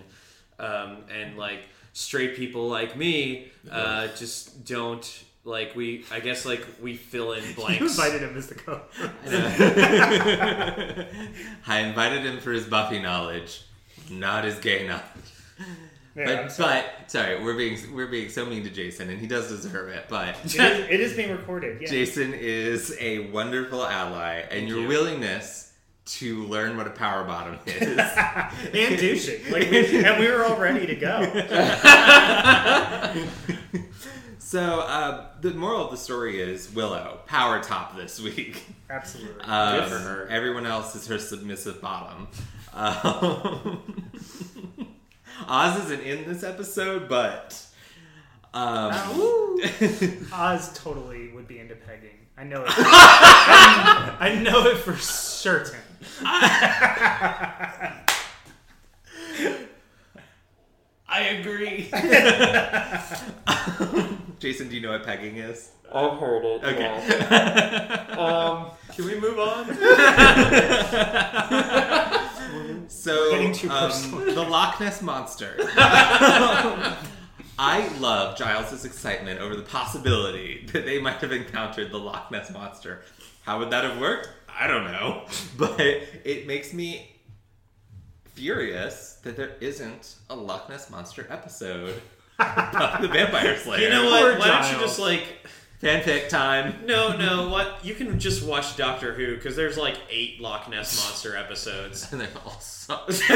um, 0.58 0.98
and 1.10 1.36
like 1.36 1.60
straight 1.92 2.36
people 2.36 2.68
like 2.68 2.96
me 2.96 3.50
uh, 3.70 4.08
just 4.08 4.64
don't 4.64 5.24
like 5.44 5.74
we. 5.74 6.04
I 6.12 6.20
guess 6.20 6.44
like 6.44 6.64
we 6.82 6.94
fill 6.96 7.32
in 7.32 7.42
you 7.48 7.54
blanks. 7.54 7.80
invited 7.80 8.22
him 8.22 8.36
as 8.36 8.46
the 8.48 8.54
co. 8.54 8.80
I 11.66 11.80
invited 11.80 12.22
him 12.24 12.38
for 12.40 12.52
his 12.52 12.64
Buffy 12.64 13.00
knowledge, 13.00 13.62
not 14.10 14.44
as 14.44 14.58
gay 14.58 14.86
knowledge. 14.86 15.04
Yeah, 16.16 16.42
but, 16.42 16.52
sorry. 16.52 16.82
but 16.98 17.10
sorry, 17.10 17.42
we're 17.44 17.56
being 17.56 17.94
we're 17.94 18.08
being 18.08 18.28
so 18.28 18.44
mean 18.44 18.64
to 18.64 18.70
Jason, 18.70 19.08
and 19.08 19.20
he 19.20 19.26
does 19.26 19.48
deserve 19.48 19.88
it. 19.90 20.06
But 20.08 20.36
it, 20.44 20.46
is, 20.46 20.54
it 20.56 21.00
is 21.00 21.12
being 21.14 21.30
recorded. 21.30 21.80
Yeah. 21.80 21.88
Jason 21.88 22.34
is 22.34 22.96
a 22.98 23.30
wonderful 23.30 23.84
ally, 23.84 24.42
and 24.50 24.68
your 24.68 24.80
you. 24.80 24.88
willingness 24.88 25.72
to 26.06 26.42
learn 26.44 26.76
what 26.76 26.86
a 26.86 26.90
power 26.90 27.22
bottom 27.24 27.58
is. 27.66 27.98
and 27.98 28.98
douching. 28.98 29.52
Like, 29.52 29.70
we, 29.70 30.04
and 30.04 30.18
we 30.18 30.28
were 30.30 30.44
all 30.44 30.56
ready 30.56 30.86
to 30.86 30.96
go. 30.96 31.20
so 34.38 34.80
uh, 34.80 35.26
the 35.40 35.52
moral 35.52 35.84
of 35.84 35.90
the 35.90 35.96
story 35.98 36.40
is 36.40 36.72
Willow 36.72 37.20
power 37.26 37.62
top 37.62 37.94
this 37.94 38.18
week. 38.20 38.64
Absolutely. 38.88 39.42
Um, 39.42 39.80
Good 39.80 39.88
for 39.90 39.98
her. 39.98 40.26
Everyone 40.28 40.64
else 40.66 40.96
is 40.96 41.06
her 41.08 41.18
submissive 41.18 41.82
bottom. 41.82 42.26
Um, 42.74 43.82
Oz 45.48 45.84
isn't 45.84 46.00
in 46.02 46.28
this 46.28 46.42
episode, 46.42 47.08
but 47.08 47.64
um, 48.54 48.92
Oz 50.32 50.72
totally 50.74 51.28
would 51.32 51.46
be 51.48 51.58
into 51.58 51.74
pegging. 51.74 52.10
I 52.36 52.44
know 52.44 52.62
it. 52.62 52.70
I 52.76 54.40
know 54.42 54.66
it 54.66 54.78
for 54.78 54.96
certain. 54.96 55.80
I 61.10 61.20
agree. 61.20 61.90
Jason, 64.38 64.68
do 64.68 64.76
you 64.76 64.80
know 64.82 64.90
what 64.90 65.04
pegging 65.04 65.38
is? 65.38 65.72
I've 65.92 66.18
heard 66.18 66.44
it. 66.44 66.62
Okay. 66.64 68.12
Um, 68.12 68.70
can 68.94 69.04
we 69.04 69.18
move 69.18 69.38
on? 69.38 69.66
So, 72.88 73.30
Getting 73.32 73.52
too 73.52 73.70
um, 73.70 73.90
personal. 73.90 74.34
the 74.34 74.42
Loch 74.42 74.80
Ness 74.80 75.02
monster. 75.02 75.54
I 77.60 77.88
love 77.98 78.36
Giles's 78.38 78.84
excitement 78.84 79.40
over 79.40 79.56
the 79.56 79.62
possibility 79.62 80.66
that 80.72 80.84
they 80.84 81.00
might 81.00 81.16
have 81.16 81.32
encountered 81.32 81.90
the 81.90 81.98
Loch 81.98 82.30
Ness 82.30 82.50
monster. 82.50 83.02
How 83.42 83.58
would 83.58 83.70
that 83.70 83.84
have 83.84 84.00
worked? 84.00 84.28
I 84.48 84.66
don't 84.66 84.84
know, 84.84 85.24
but 85.56 85.78
it 85.80 86.46
makes 86.46 86.72
me 86.72 87.16
furious 88.34 89.18
that 89.24 89.36
there 89.36 89.56
isn't 89.60 90.14
a 90.30 90.36
Loch 90.36 90.68
Ness 90.68 90.90
monster 90.90 91.26
episode 91.30 92.00
of 92.38 93.02
the 93.02 93.08
Vampire 93.08 93.56
Slayer. 93.58 93.80
You 93.80 93.88
know 93.90 94.02
Poor 94.02 94.30
what? 94.30 94.38
Why 94.38 94.46
don't 94.48 94.64
you 94.64 94.76
Giles. 94.78 94.82
just 94.82 94.98
like 95.00 95.46
Fanfic 95.82 96.28
time. 96.28 96.74
No, 96.86 97.16
no. 97.16 97.48
What 97.50 97.84
you 97.84 97.94
can 97.94 98.18
just 98.18 98.44
watch 98.44 98.76
Doctor 98.76 99.12
Who 99.12 99.36
because 99.36 99.54
there's 99.54 99.76
like 99.78 99.96
eight 100.10 100.40
Loch 100.40 100.68
Ness 100.68 100.96
monster 101.04 101.36
episodes. 101.36 102.12
And 102.12 102.20
they 102.20 102.26
all 102.44 102.58
suck. 102.58 103.08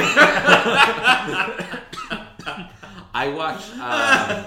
I 3.14 3.28
watched. 3.28 3.70
Um, 3.78 4.47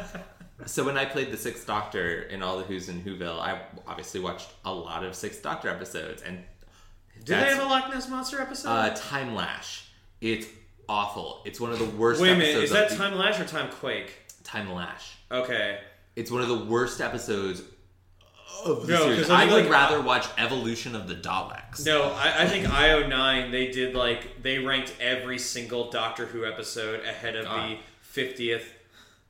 so 0.66 0.84
when 0.84 0.98
I 0.98 1.06
played 1.06 1.32
the 1.32 1.38
Sixth 1.38 1.66
Doctor 1.66 2.24
in 2.24 2.42
all 2.44 2.58
the 2.58 2.64
Who's 2.64 2.90
in 2.90 3.02
Whoville, 3.02 3.40
I 3.40 3.62
obviously 3.88 4.20
watched 4.20 4.50
a 4.66 4.74
lot 4.74 5.04
of 5.06 5.16
Sixth 5.16 5.42
Doctor 5.42 5.70
episodes, 5.70 6.22
and 6.22 6.44
do 7.24 7.34
they 7.36 7.40
have 7.46 7.60
a 7.60 7.66
Loch 7.66 7.90
Ness 7.94 8.10
monster 8.10 8.42
episode? 8.42 8.70
uh, 8.70 8.96
Timelash? 8.96 9.84
It's 10.22 10.48
awful. 10.90 11.42
It's 11.46 11.60
one 11.62 11.72
of 11.72 11.80
the 11.80 11.86
worst. 11.86 12.22
Wait 12.22 12.32
a 12.32 12.36
minute, 12.36 12.64
is 12.64 12.72
that 12.72 12.92
Time 12.92 13.16
Lash 13.16 13.40
or 13.40 13.46
Time 13.46 13.70
Quake? 13.70 14.18
Timelash? 14.44 15.14
Okay. 15.32 15.80
It's 16.16 16.32
one 16.32 16.42
of 16.42 16.48
the 16.48 16.66
worst 16.66 17.02
episodes 17.02 17.62
of 18.64 18.88
the 18.88 18.94
No, 18.94 19.04
series. 19.06 19.22
'cause 19.22 19.30
I 19.30 19.44
I 19.44 19.46
would 19.46 19.64
like, 19.64 19.70
rather 19.72 20.02
watch 20.02 20.26
Evolution 20.38 20.96
of 20.96 21.08
the 21.08 21.16
Daleks. 21.16 21.86
No, 21.86 22.12
I, 22.14 22.44
I 22.44 22.48
think 22.48 22.66
IO9 22.68 23.52
they 23.52 23.72
did 23.72 23.96
like 23.96 24.42
they 24.42 24.60
ranked 24.60 24.94
every 25.00 25.38
single 25.40 25.90
Doctor 25.92 26.26
Who 26.28 26.46
episode 26.46 27.04
ahead 27.06 27.36
of 27.36 27.46
Ah. 27.48 27.68
the 27.70 27.78
fiftieth 28.02 28.72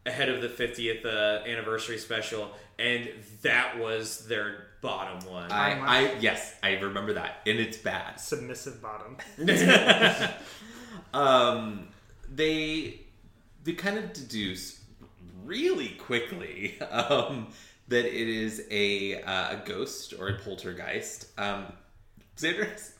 ahead 0.06 0.30
of 0.30 0.42
the 0.42 0.50
fiftieth 0.50 1.06
uh, 1.06 1.40
anniversary 1.48 1.98
special, 1.98 2.52
and 2.78 3.10
that 3.42 3.80
was 3.80 4.28
their 4.28 4.68
bottom 4.82 5.20
one. 5.32 5.52
I, 5.52 5.80
I 5.80 6.14
yes, 6.20 6.54
I 6.62 6.74
remember 6.74 7.14
that, 7.14 7.38
and 7.48 7.60
it's 7.60 7.78
bad. 7.78 8.20
Submissive 8.20 8.82
bottom. 8.82 9.18
um, 11.14 11.88
they 12.34 13.02
they 13.64 13.74
kind 13.74 13.98
of 13.98 14.14
deduce 14.14 14.80
really 15.44 15.90
quickly 15.90 16.80
um, 16.92 17.48
that 17.88 18.06
it 18.06 18.28
is 18.28 18.64
a 18.72 19.22
uh, 19.22 19.58
a 19.58 19.62
ghost 19.66 20.14
or 20.20 20.30
a 20.30 20.38
poltergeist. 20.40 21.28
Um, 21.38 21.66
Xander 22.38 22.70
has, 22.70 22.94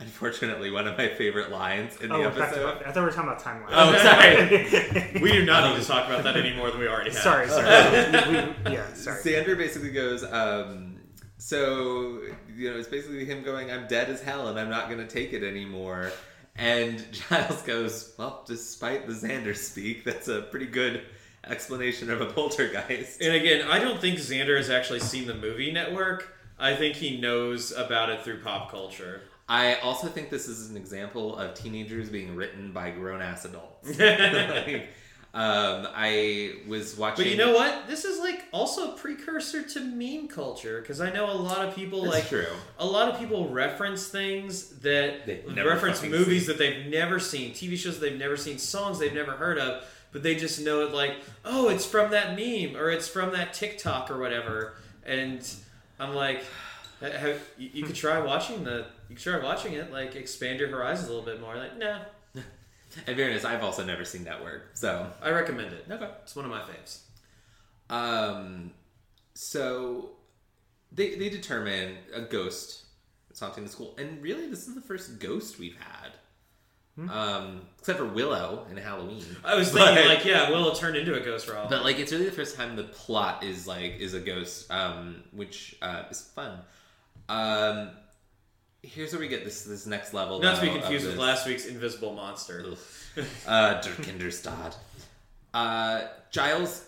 unfortunately, 0.00 0.70
one 0.70 0.86
of 0.86 0.96
my 0.98 1.08
favorite 1.08 1.50
lines 1.50 1.96
in 2.00 2.08
the 2.10 2.14
Oh, 2.16 2.24
back 2.24 2.34
to, 2.34 2.42
episode. 2.44 2.82
I 2.84 2.92
thought 2.92 2.96
we 2.96 3.00
were 3.02 3.10
talking 3.12 3.30
about 3.30 3.42
timeline. 3.42 3.68
Oh, 3.70 3.96
sorry. 5.12 5.20
we 5.22 5.32
do 5.32 5.44
not 5.44 5.70
need 5.74 5.80
to 5.80 5.86
talk 5.88 6.06
about 6.08 6.24
that 6.24 6.36
any 6.42 6.54
more 6.54 6.70
than 6.70 6.80
we 6.80 6.88
already 6.88 7.10
have. 7.10 7.18
sorry, 7.22 7.48
sorry. 7.48 7.66
We- 7.66 8.70
we- 8.70 8.76
yeah, 8.76 8.92
sorry. 8.94 9.22
Xander 9.22 9.56
basically 9.56 9.90
goes, 9.90 10.24
um, 10.24 11.00
so 11.38 12.20
you 12.54 12.70
know, 12.70 12.76
it's 12.78 12.88
basically 12.88 13.24
him 13.24 13.42
going, 13.42 13.70
"I'm 13.70 13.86
dead 13.86 14.08
as 14.10 14.20
hell, 14.20 14.48
and 14.48 14.58
I'm 14.58 14.68
not 14.70 14.88
going 14.88 14.98
to 15.00 15.06
take 15.06 15.32
it 15.32 15.42
anymore." 15.44 16.10
And 16.56 17.04
Giles 17.30 17.62
goes, 17.62 18.12
"Well, 18.18 18.42
despite 18.46 19.06
the 19.06 19.12
Xander 19.14 19.56
speak, 19.56 20.04
that's 20.04 20.26
a 20.28 20.42
pretty 20.42 20.66
good 20.66 21.02
explanation 21.46 22.10
of 22.10 22.20
a 22.20 22.26
poltergeist." 22.26 23.20
And 23.20 23.34
again, 23.34 23.68
I 23.68 23.78
don't 23.78 24.00
think 24.00 24.18
Xander 24.18 24.56
has 24.56 24.70
actually 24.70 25.00
seen 25.00 25.26
the 25.26 25.34
movie 25.34 25.72
Network. 25.72 26.34
I 26.58 26.74
think 26.74 26.96
he 26.96 27.20
knows 27.20 27.72
about 27.72 28.10
it 28.10 28.22
through 28.22 28.40
pop 28.42 28.70
culture. 28.70 29.22
I 29.48 29.76
also 29.76 30.08
think 30.08 30.28
this 30.28 30.46
is 30.46 30.68
an 30.68 30.76
example 30.76 31.36
of 31.36 31.54
teenagers 31.54 32.10
being 32.10 32.36
written 32.36 32.72
by 32.72 32.90
grown 32.90 33.22
ass 33.22 33.46
adults. 33.46 33.98
Like, 33.98 34.88
um, 35.34 35.86
I 35.94 36.56
was 36.66 36.98
watching. 36.98 37.24
But 37.24 37.30
you 37.30 37.38
know 37.38 37.54
what? 37.54 37.86
This 37.86 38.04
is 38.04 38.18
like 38.18 38.44
also 38.52 38.92
a 38.92 38.96
precursor 38.96 39.62
to 39.62 39.80
meme 39.80 40.28
culture 40.28 40.80
because 40.82 41.00
I 41.00 41.10
know 41.10 41.30
a 41.30 41.32
lot 41.32 41.66
of 41.66 41.74
people 41.74 42.02
That's 42.02 42.14
like 42.14 42.28
true. 42.28 42.46
a 42.78 42.86
lot 42.86 43.10
of 43.10 43.18
people 43.18 43.48
reference 43.48 44.08
things 44.08 44.68
that 44.80 45.26
reference 45.56 46.02
movies 46.02 46.46
that 46.46 46.58
they've 46.58 46.86
never 46.86 47.18
seen, 47.18 47.52
TV 47.52 47.78
shows 47.78 48.00
they've 48.00 48.18
never 48.18 48.36
seen, 48.36 48.58
songs 48.58 48.98
they've 48.98 49.14
never 49.14 49.32
heard 49.32 49.58
of, 49.58 49.84
but 50.12 50.22
they 50.22 50.34
just 50.34 50.60
know 50.60 50.82
it 50.82 50.92
like, 50.92 51.16
oh, 51.44 51.68
it's 51.68 51.86
from 51.86 52.10
that 52.12 52.36
meme 52.36 52.76
or 52.76 52.90
it's 52.90 53.08
from 53.08 53.32
that 53.32 53.54
TikTok 53.54 54.10
or 54.10 54.18
whatever. 54.18 54.74
And 55.04 55.48
I'm 55.98 56.14
like, 56.14 56.42
have, 57.00 57.40
you, 57.56 57.70
you 57.72 57.84
could 57.84 57.96
try 57.96 58.18
watching 58.20 58.64
the, 58.64 58.86
you 59.08 59.16
could 59.16 59.24
try 59.24 59.38
watching 59.38 59.74
it, 59.74 59.92
like 59.92 60.16
expand 60.16 60.60
your 60.60 60.68
horizons 60.68 61.08
a 61.08 61.12
little 61.12 61.26
bit 61.26 61.40
more. 61.40 61.56
Like, 61.56 61.78
nah, 61.78 62.00
In 63.06 63.16
fairness, 63.16 63.44
I've 63.44 63.62
also 63.62 63.84
never 63.84 64.04
seen 64.04 64.24
that 64.24 64.42
word, 64.42 64.62
so 64.74 65.10
I 65.22 65.30
recommend 65.30 65.72
it. 65.72 65.86
Okay. 65.90 66.08
It's 66.22 66.34
one 66.34 66.44
of 66.44 66.50
my 66.50 66.62
faves. 66.62 67.00
Um, 67.90 68.72
so 69.34 70.10
they 70.90 71.16
they 71.16 71.28
determine 71.28 71.96
a 72.14 72.22
ghost 72.22 72.84
is 73.30 73.40
haunting 73.40 73.64
the 73.64 73.70
school, 73.70 73.94
and 73.98 74.22
really, 74.22 74.46
this 74.48 74.66
is 74.66 74.74
the 74.74 74.80
first 74.80 75.18
ghost 75.18 75.58
we've 75.58 75.76
had 75.76 76.07
Um, 76.98 77.60
except 77.78 77.98
for 78.00 78.06
Willow 78.06 78.66
in 78.70 78.76
Halloween. 78.76 79.24
I 79.44 79.54
was 79.54 79.70
thinking, 79.70 79.94
But- 79.94 80.06
like, 80.06 80.24
yeah, 80.24 80.50
Willow 80.50 80.74
turned 80.74 80.96
into 80.96 81.14
a 81.14 81.20
ghost 81.20 81.48
Rob. 81.48 81.70
But 81.70 81.84
like, 81.84 81.98
it's 82.00 82.10
really 82.10 82.24
the 82.24 82.32
first 82.32 82.56
time 82.56 82.74
the 82.74 82.84
plot 82.84 83.44
is 83.44 83.66
like 83.68 83.98
is 84.00 84.14
a 84.14 84.20
ghost, 84.20 84.70
um, 84.70 85.22
which 85.32 85.76
uh, 85.80 86.04
is 86.10 86.22
fun. 86.22 86.58
Um, 87.28 87.90
here's 88.82 89.12
where 89.12 89.20
we 89.20 89.28
get 89.28 89.44
this 89.44 89.62
this 89.64 89.86
next 89.86 90.12
level. 90.12 90.40
Not 90.40 90.56
to 90.56 90.62
be 90.62 90.70
confused 90.72 91.06
with 91.06 91.16
last 91.18 91.46
week's 91.46 91.66
Invisible 91.66 92.14
Monster. 92.14 92.64
uh, 93.46 93.80
Der 93.80 93.90
Kindestod. 94.02 94.74
Uh, 95.54 96.02
Giles 96.30 96.84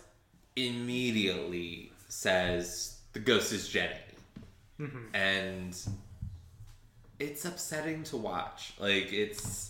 immediately 0.56 1.92
says 2.08 2.98
the 3.12 3.20
ghost 3.20 3.52
is 3.52 3.68
Jenny, 3.68 3.94
and 5.14 5.76
it's 7.18 7.44
upsetting 7.44 8.02
to 8.04 8.16
watch. 8.16 8.72
Like 8.78 9.12
it's 9.12 9.69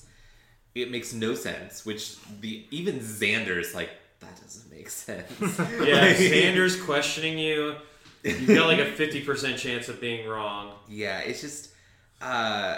it 0.75 0.91
makes 0.91 1.12
no 1.12 1.35
sense. 1.35 1.85
Which 1.87 2.16
the 2.41 2.64
even 2.71 3.01
Xander's 3.01 3.75
like 3.75 3.91
that 4.21 4.41
doesn't 4.41 4.71
make 4.71 4.89
sense. 4.91 5.31
Yeah, 5.41 5.47
Like- 6.03 6.16
Xander's 6.16 6.81
questioning 6.81 7.39
you. 7.39 7.75
You've 8.23 8.49
got 8.49 8.66
like 8.66 8.79
a 8.79 8.85
50% 8.91 9.57
chance 9.57 9.89
of 9.89 9.99
being 10.01 10.29
wrong. 10.29 10.73
Yeah, 10.89 11.21
it's 11.21 11.41
just, 11.41 11.71
uh, 12.21 12.77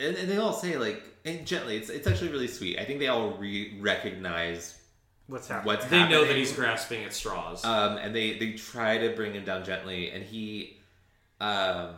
and, 0.00 0.16
and 0.16 0.28
they 0.28 0.38
all 0.38 0.52
say 0.52 0.76
like, 0.76 1.00
and 1.24 1.46
gently, 1.46 1.76
it's 1.76 1.88
it's 1.88 2.06
actually 2.08 2.30
really 2.32 2.48
sweet. 2.48 2.78
I 2.78 2.84
think 2.84 2.98
they 2.98 3.06
all 3.08 3.32
re- 3.34 3.78
recognize 3.80 4.76
What's 5.28 5.46
happening? 5.48 5.66
what's 5.66 5.84
happening. 5.84 6.08
They 6.08 6.14
know 6.16 6.24
that 6.24 6.36
he's 6.36 6.52
grasping 6.52 7.04
at 7.04 7.12
straws. 7.12 7.64
um, 7.64 7.96
and 7.98 8.14
they 8.14 8.38
they 8.38 8.52
try 8.52 8.98
to 8.98 9.10
bring 9.14 9.34
him 9.34 9.44
down 9.44 9.64
gently, 9.64 10.10
and 10.10 10.22
he, 10.24 10.76
um, 11.40 11.90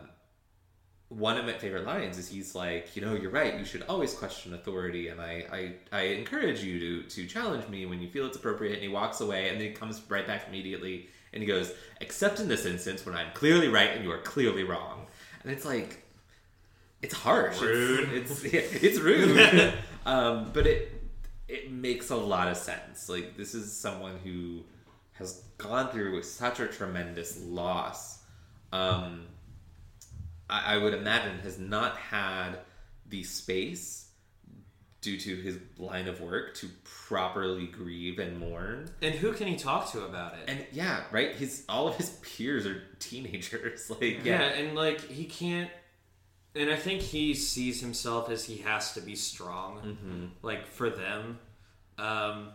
one 1.09 1.37
of 1.37 1.45
my 1.45 1.53
favorite 1.53 1.85
lines 1.85 2.19
is 2.19 2.29
he's 2.29 2.53
like, 2.53 2.95
you 2.95 3.01
know, 3.01 3.15
you're 3.15 3.31
right. 3.31 3.57
You 3.57 3.65
should 3.65 3.83
always 3.89 4.13
question 4.13 4.53
authority, 4.53 5.07
and 5.07 5.19
I 5.19 5.45
I, 5.51 5.73
I 5.91 6.01
encourage 6.01 6.63
you 6.63 6.79
to 6.79 7.09
to 7.09 7.25
challenge 7.25 7.67
me 7.67 7.85
when 7.87 7.99
you 7.99 8.09
feel 8.09 8.27
it's 8.27 8.37
appropriate. 8.37 8.73
And 8.73 8.83
he 8.83 8.89
walks 8.89 9.19
away, 9.19 9.49
and 9.49 9.59
then 9.59 9.69
he 9.69 9.73
comes 9.73 10.01
right 10.07 10.25
back 10.25 10.47
immediately, 10.47 11.09
and 11.33 11.41
he 11.41 11.47
goes, 11.47 11.73
except 11.99 12.39
in 12.39 12.47
this 12.47 12.65
instance 12.65 13.05
when 13.05 13.15
I'm 13.15 13.31
clearly 13.33 13.67
right 13.67 13.89
and 13.89 14.03
you 14.03 14.11
are 14.11 14.19
clearly 14.19 14.63
wrong, 14.63 15.07
and 15.43 15.51
it's 15.51 15.65
like. 15.65 16.05
It's 17.01 17.13
harsh. 17.13 17.61
Rude. 17.61 18.09
It's 18.11 18.43
it's, 18.43 18.53
yeah, 18.53 18.59
it's 18.89 18.99
rude. 18.99 19.73
um, 20.05 20.51
but 20.51 20.67
it 20.67 21.01
it 21.47 21.71
makes 21.71 22.09
a 22.09 22.15
lot 22.17 22.49
of 22.49 22.57
sense. 22.57 23.07
Like 23.07 23.37
this 23.37 23.55
is 23.55 23.71
someone 23.71 24.19
who 24.21 24.63
has 25.13 25.43
gone 25.57 25.91
through 25.91 26.21
such 26.23 26.59
a 26.59 26.67
tremendous 26.67 27.41
loss. 27.41 28.19
Um, 28.73 29.28
I, 30.49 30.75
I 30.75 30.77
would 30.77 30.93
imagine 30.93 31.39
has 31.39 31.59
not 31.59 31.97
had 31.97 32.59
the 33.07 33.23
space 33.23 34.05
due 35.01 35.17
to 35.17 35.35
his 35.37 35.57
line 35.77 36.07
of 36.09 36.19
work 36.19 36.53
to 36.55 36.67
properly 37.07 37.67
grieve 37.67 38.19
and 38.19 38.37
mourn. 38.37 38.89
and 39.01 39.15
who 39.15 39.31
can 39.31 39.47
he 39.47 39.55
talk 39.55 39.89
to 39.93 40.03
about 40.03 40.33
it? 40.33 40.39
And 40.49 40.65
yeah, 40.73 41.03
right. 41.11 41.33
His 41.33 41.63
all 41.69 41.87
of 41.87 41.95
his 41.95 42.09
peers 42.21 42.65
are 42.65 42.83
teenagers. 42.99 43.89
Like 44.01 44.01
yeah. 44.01 44.41
yeah, 44.41 44.41
and 44.59 44.75
like 44.75 44.99
he 45.01 45.25
can't. 45.25 45.71
And 46.55 46.69
I 46.69 46.75
think 46.75 47.01
he 47.01 47.35
sees 47.35 47.79
himself 47.79 48.29
as 48.29 48.43
he 48.43 48.57
has 48.57 48.93
to 48.95 49.01
be 49.01 49.15
strong, 49.15 49.79
Mm-hmm. 49.79 50.25
like 50.41 50.65
for 50.67 50.89
them. 50.89 51.39
Um, 51.97 52.49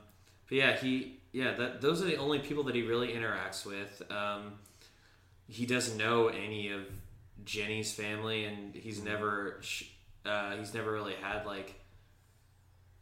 but 0.48 0.58
yeah, 0.58 0.76
he 0.76 1.20
yeah 1.32 1.54
that 1.54 1.80
those 1.80 2.02
are 2.02 2.06
the 2.06 2.16
only 2.16 2.40
people 2.40 2.64
that 2.64 2.74
he 2.74 2.82
really 2.82 3.08
interacts 3.12 3.64
with. 3.64 4.02
Um, 4.10 4.54
he 5.48 5.64
doesn't 5.64 5.96
know 5.96 6.28
any 6.28 6.70
of 6.70 6.82
Jenny's 7.44 7.92
family, 7.92 8.44
and 8.44 8.74
he's 8.74 9.02
never 9.02 9.60
uh, 10.24 10.56
he's 10.56 10.74
never 10.74 10.92
really 10.92 11.14
had 11.14 11.46
like. 11.46 11.80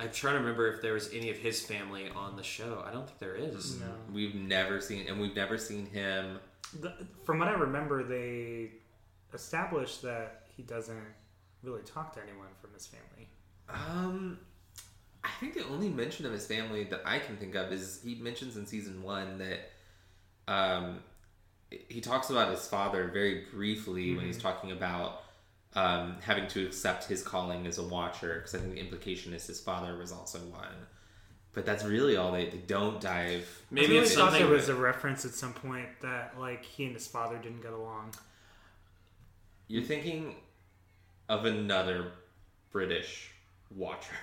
I'm 0.01 0.11
trying 0.11 0.35
to 0.35 0.41
remember 0.41 0.73
if 0.73 0.83
there 0.83 0.95
was 0.95 1.13
any 1.13 1.31
of 1.31 1.37
his 1.37 1.65
family 1.65 2.09
on 2.15 2.37
the 2.37 2.43
show. 2.43 2.83
I 2.85 2.91
don't 2.91 3.07
think 3.07 3.21
there 3.21 3.37
is. 3.37 3.79
No. 3.79 3.87
we've 4.13 4.35
never 4.35 4.81
seen, 4.81 5.07
and 5.09 5.21
we've 5.21 5.37
never 5.37 5.57
seen 5.57 5.87
him. 5.87 6.39
The, 6.81 6.93
from 7.25 7.39
what 7.39 7.47
I 7.47 7.53
remember, 7.53 8.03
they 8.03 8.73
established 9.33 10.03
that 10.03 10.47
he 10.57 10.65
doesn't 10.65 11.05
really 11.63 11.83
talk 11.83 12.13
to 12.15 12.21
anyone 12.23 12.49
from 12.61 12.73
his 12.73 12.87
family. 12.87 13.29
Um, 13.69 14.39
I 15.23 15.31
think 15.39 15.55
the 15.55 15.67
only 15.69 15.89
mention 15.89 16.27
of 16.27 16.33
his 16.33 16.47
family 16.47 16.85
that 16.85 17.03
I 17.05 17.19
can 17.19 17.37
think 17.37 17.55
of 17.55 17.73
is 17.73 18.01
he 18.05 18.17
mentions 18.17 18.57
in 18.57 18.67
season 18.67 19.03
one 19.03 19.39
that 19.39 19.71
um, 20.49 20.99
he 21.89 22.01
talks 22.01 22.31
about 22.31 22.51
his 22.51 22.67
father 22.67 23.09
very 23.13 23.45
briefly 23.53 24.15
when 24.15 24.27
he's 24.27 24.39
talking 24.39 24.73
about 24.73 25.23
um, 25.75 26.17
having 26.21 26.47
to 26.49 26.67
accept 26.67 27.05
his 27.05 27.23
calling 27.23 27.67
as 27.67 27.79
a 27.79 27.83
watcher 27.83 28.35
because 28.37 28.55
I 28.55 28.59
think 28.59 28.75
the 28.75 28.81
implication 28.81 29.33
is 29.33 29.47
his 29.47 29.61
father 29.61 29.97
was 29.97 30.13
also 30.13 30.39
one. 30.39 30.87
But 31.55 31.67
that's 31.67 31.85
really 31.85 32.17
all 32.17 32.33
they, 32.33 32.47
they 32.47 32.59
don't 32.59 33.01
dive. 33.01 33.47
Maybe 33.71 33.87
I 33.87 33.91
really 33.91 34.07
it's 34.07 34.15
thought 34.15 34.33
there 34.33 34.47
was 34.47 34.69
a 34.69 34.75
reference 34.75 35.25
at 35.25 35.33
some 35.33 35.53
point 35.53 35.89
that 36.01 36.39
like 36.39 36.65
he 36.65 36.85
and 36.85 36.95
his 36.95 37.07
father 37.07 37.37
didn't 37.37 37.63
get 37.63 37.73
along. 37.73 38.13
You're 39.69 39.83
thinking 39.83 40.37
of 41.29 41.45
another 41.45 42.13
British 42.71 43.31
watcher. 43.75 44.15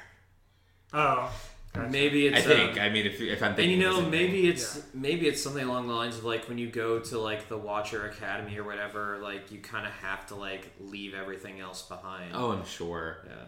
Oh, 0.94 1.32
gotcha. 1.74 1.90
maybe 1.90 2.30
I 2.34 2.38
it's. 2.38 2.46
think. 2.48 2.74
um, 2.74 2.80
I 2.80 2.90
mean, 2.90 3.06
if, 3.06 3.20
if 3.22 3.42
I'm 3.44 3.56
thinking, 3.56 3.74
And 3.76 3.82
you 3.82 3.88
know, 4.02 4.02
maybe 4.10 4.42
thing. 4.42 4.52
it's 4.52 4.82
maybe 4.94 5.28
it's 5.28 5.42
something 5.42 5.66
along 5.66 5.88
the 5.88 5.94
lines 5.94 6.18
of 6.18 6.24
like 6.26 6.48
when 6.50 6.58
you 6.58 6.70
go 6.70 7.00
to 7.00 7.20
like 7.20 7.48
the 7.50 7.58
Watcher 7.58 8.06
Academy 8.08 8.58
or 8.58 8.64
whatever, 8.64 9.20
like 9.22 9.52
you 9.52 9.60
kind 9.60 9.86
of 9.86 9.94
have 9.94 10.26
to 10.28 10.36
like 10.36 10.72
leave 10.80 11.14
everything 11.14 11.60
else 11.60 11.82
behind. 11.84 12.32
Oh, 12.34 12.52
I'm 12.52 12.66
sure. 12.66 13.20
yeah. 13.26 13.46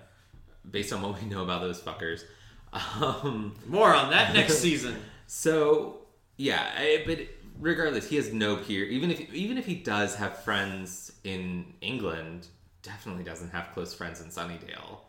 based 0.69 0.93
on 0.93 1.01
what 1.01 1.22
we 1.22 1.28
know 1.28 1.43
about 1.43 1.61
those 1.61 1.80
fuckers. 1.82 2.24
Um, 2.74 3.53
More 3.67 3.93
on 3.93 4.11
that 4.11 4.34
next 4.34 4.59
season. 4.59 4.95
so 5.28 5.97
yeah, 6.38 6.69
I, 6.78 7.03
but 7.05 7.19
regardless, 7.59 8.07
he 8.07 8.15
has 8.15 8.32
no 8.32 8.55
peer. 8.55 8.86
Even 8.86 9.11
if 9.11 9.19
even 9.34 9.57
if 9.57 9.65
he 9.65 9.76
does 9.76 10.15
have 10.15 10.38
friends 10.43 11.11
in 11.26 11.65
England, 11.82 12.47
definitely 12.82 13.26
doesn't 13.26 13.49
have 13.49 13.72
close 13.74 13.93
friends 13.93 14.22
in 14.22 14.28
Sunnydale. 14.28 14.99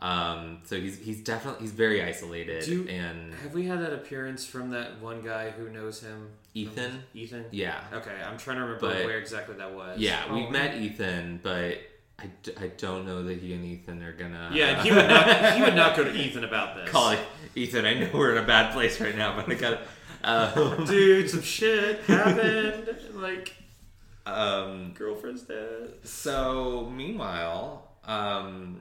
Um, 0.00 0.58
so 0.64 0.76
he's 0.76 0.98
he's 0.98 1.22
definitely 1.22 1.62
he's 1.62 1.72
very 1.72 2.02
isolated. 2.02 2.64
Do- 2.64 2.86
and 2.88 3.32
Have 3.34 3.54
we 3.54 3.66
had 3.66 3.80
that 3.80 3.92
appearance 3.92 4.44
from 4.44 4.70
that 4.70 5.00
one 5.00 5.22
guy 5.22 5.50
who 5.50 5.70
knows 5.70 6.00
him? 6.02 6.30
Ethan, 6.54 7.02
Ethan. 7.14 7.46
yeah, 7.50 7.80
Okay, 7.92 8.14
I'm 8.26 8.36
trying 8.38 8.56
to 8.58 8.62
remember 8.64 8.88
But- 8.88 9.04
where 9.06 9.18
exactly 9.18 9.56
that 9.56 9.72
was. 9.74 9.98
yeah, 9.98 10.32
we've 10.32 10.46
Oh. 10.46 10.50
met 10.50 10.76
Ethan, 10.76 11.40
but 11.42 11.78
I, 12.18 12.30
d- 12.44 12.52
I 12.60 12.68
don't 12.76 13.06
know 13.06 13.24
that 13.24 13.38
he 13.38 13.54
and 13.54 13.64
Ethan 13.64 14.02
are 14.02 14.12
gonna. 14.12 14.50
Yeah, 14.54 14.82
he 14.82 14.90
would 14.92 15.08
not. 15.08 15.54
He 15.56 15.62
would 15.62 15.74
not 15.74 15.96
go 15.96 16.04
to 16.04 16.12
Ethan 16.12 16.44
about 16.44 16.76
this. 16.76 16.90
call 16.90 17.10
it 17.10 17.18
Ethan. 17.54 17.84
I 17.86 17.94
know 17.94 18.10
we're 18.14 18.32
in 18.36 18.42
a 18.42 18.46
bad 18.46 18.72
place 18.72 19.00
right 19.00 19.16
now, 19.16 19.34
but 19.36 19.50
I 19.50 19.54
got. 19.54 19.80
Um, 20.22 20.84
Dude, 20.86 21.28
some 21.30 21.42
shit 21.42 22.00
happened. 22.04 22.88
like 23.14 23.52
um, 24.26 24.92
girlfriend's 24.94 25.42
dead. 25.42 25.94
So, 26.04 26.90
meanwhile, 26.94 27.88
um, 28.04 28.80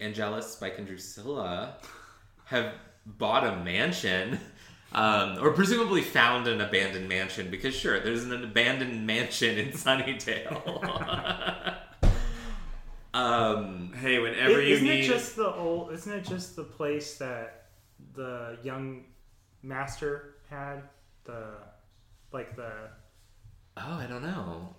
Angelus, 0.00 0.52
Spike, 0.52 0.78
and 0.78 0.86
Drusilla 0.86 1.74
have 2.46 2.72
bought 3.06 3.44
a 3.46 3.56
mansion, 3.62 4.40
um, 4.92 5.38
or 5.40 5.52
presumably 5.52 6.02
found 6.02 6.46
an 6.48 6.60
abandoned 6.60 7.08
mansion, 7.08 7.50
because 7.50 7.74
sure, 7.74 8.00
there's 8.00 8.24
an 8.24 8.44
abandoned 8.44 9.06
mansion 9.06 9.58
in 9.58 9.68
Sunnydale. 9.72 11.76
um, 13.14 13.92
Hey, 13.94 14.18
whenever 14.18 14.58
I- 14.58 14.62
you 14.62 14.74
isn't 14.74 14.86
need. 14.86 15.04
it 15.04 15.08
just 15.08 15.36
the 15.36 15.52
old? 15.54 15.92
Isn't 15.92 16.12
it 16.12 16.24
just 16.24 16.56
the 16.56 16.64
place 16.64 17.18
that 17.18 17.66
the 18.14 18.58
young 18.62 19.04
master 19.62 20.36
had 20.48 20.82
the 21.24 21.44
like 22.32 22.56
the 22.56 22.72
oh, 23.76 23.92
I 23.94 24.06
don't 24.06 24.22
know. 24.22 24.74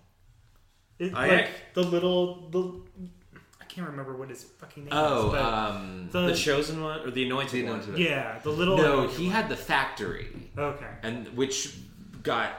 it, 0.99 1.13
I- 1.13 1.27
like 1.27 1.49
the 1.73 1.83
little 1.83 2.49
the 2.49 2.81
I 2.99 3.09
can't 3.73 3.87
remember 3.87 4.15
what 4.15 4.29
his 4.29 4.43
fucking 4.43 4.85
name 4.85 4.93
Oh, 4.93 5.27
is. 5.27 5.31
But 5.33 5.41
um, 5.53 6.09
the, 6.11 6.27
the 6.27 6.35
chosen 6.35 6.81
one 6.81 6.99
or 7.01 7.11
the 7.11 7.25
anointed 7.25 7.65
The 7.65 7.69
one? 7.69 7.79
Anointed 7.79 7.97
yeah, 7.99 8.39
the 8.43 8.49
little 8.49 8.77
no, 8.77 9.07
he 9.07 9.27
had 9.29 9.49
the 9.49 9.55
factory. 9.57 10.27
okay. 10.57 10.85
and 11.03 11.27
which 11.37 11.75
got 12.23 12.51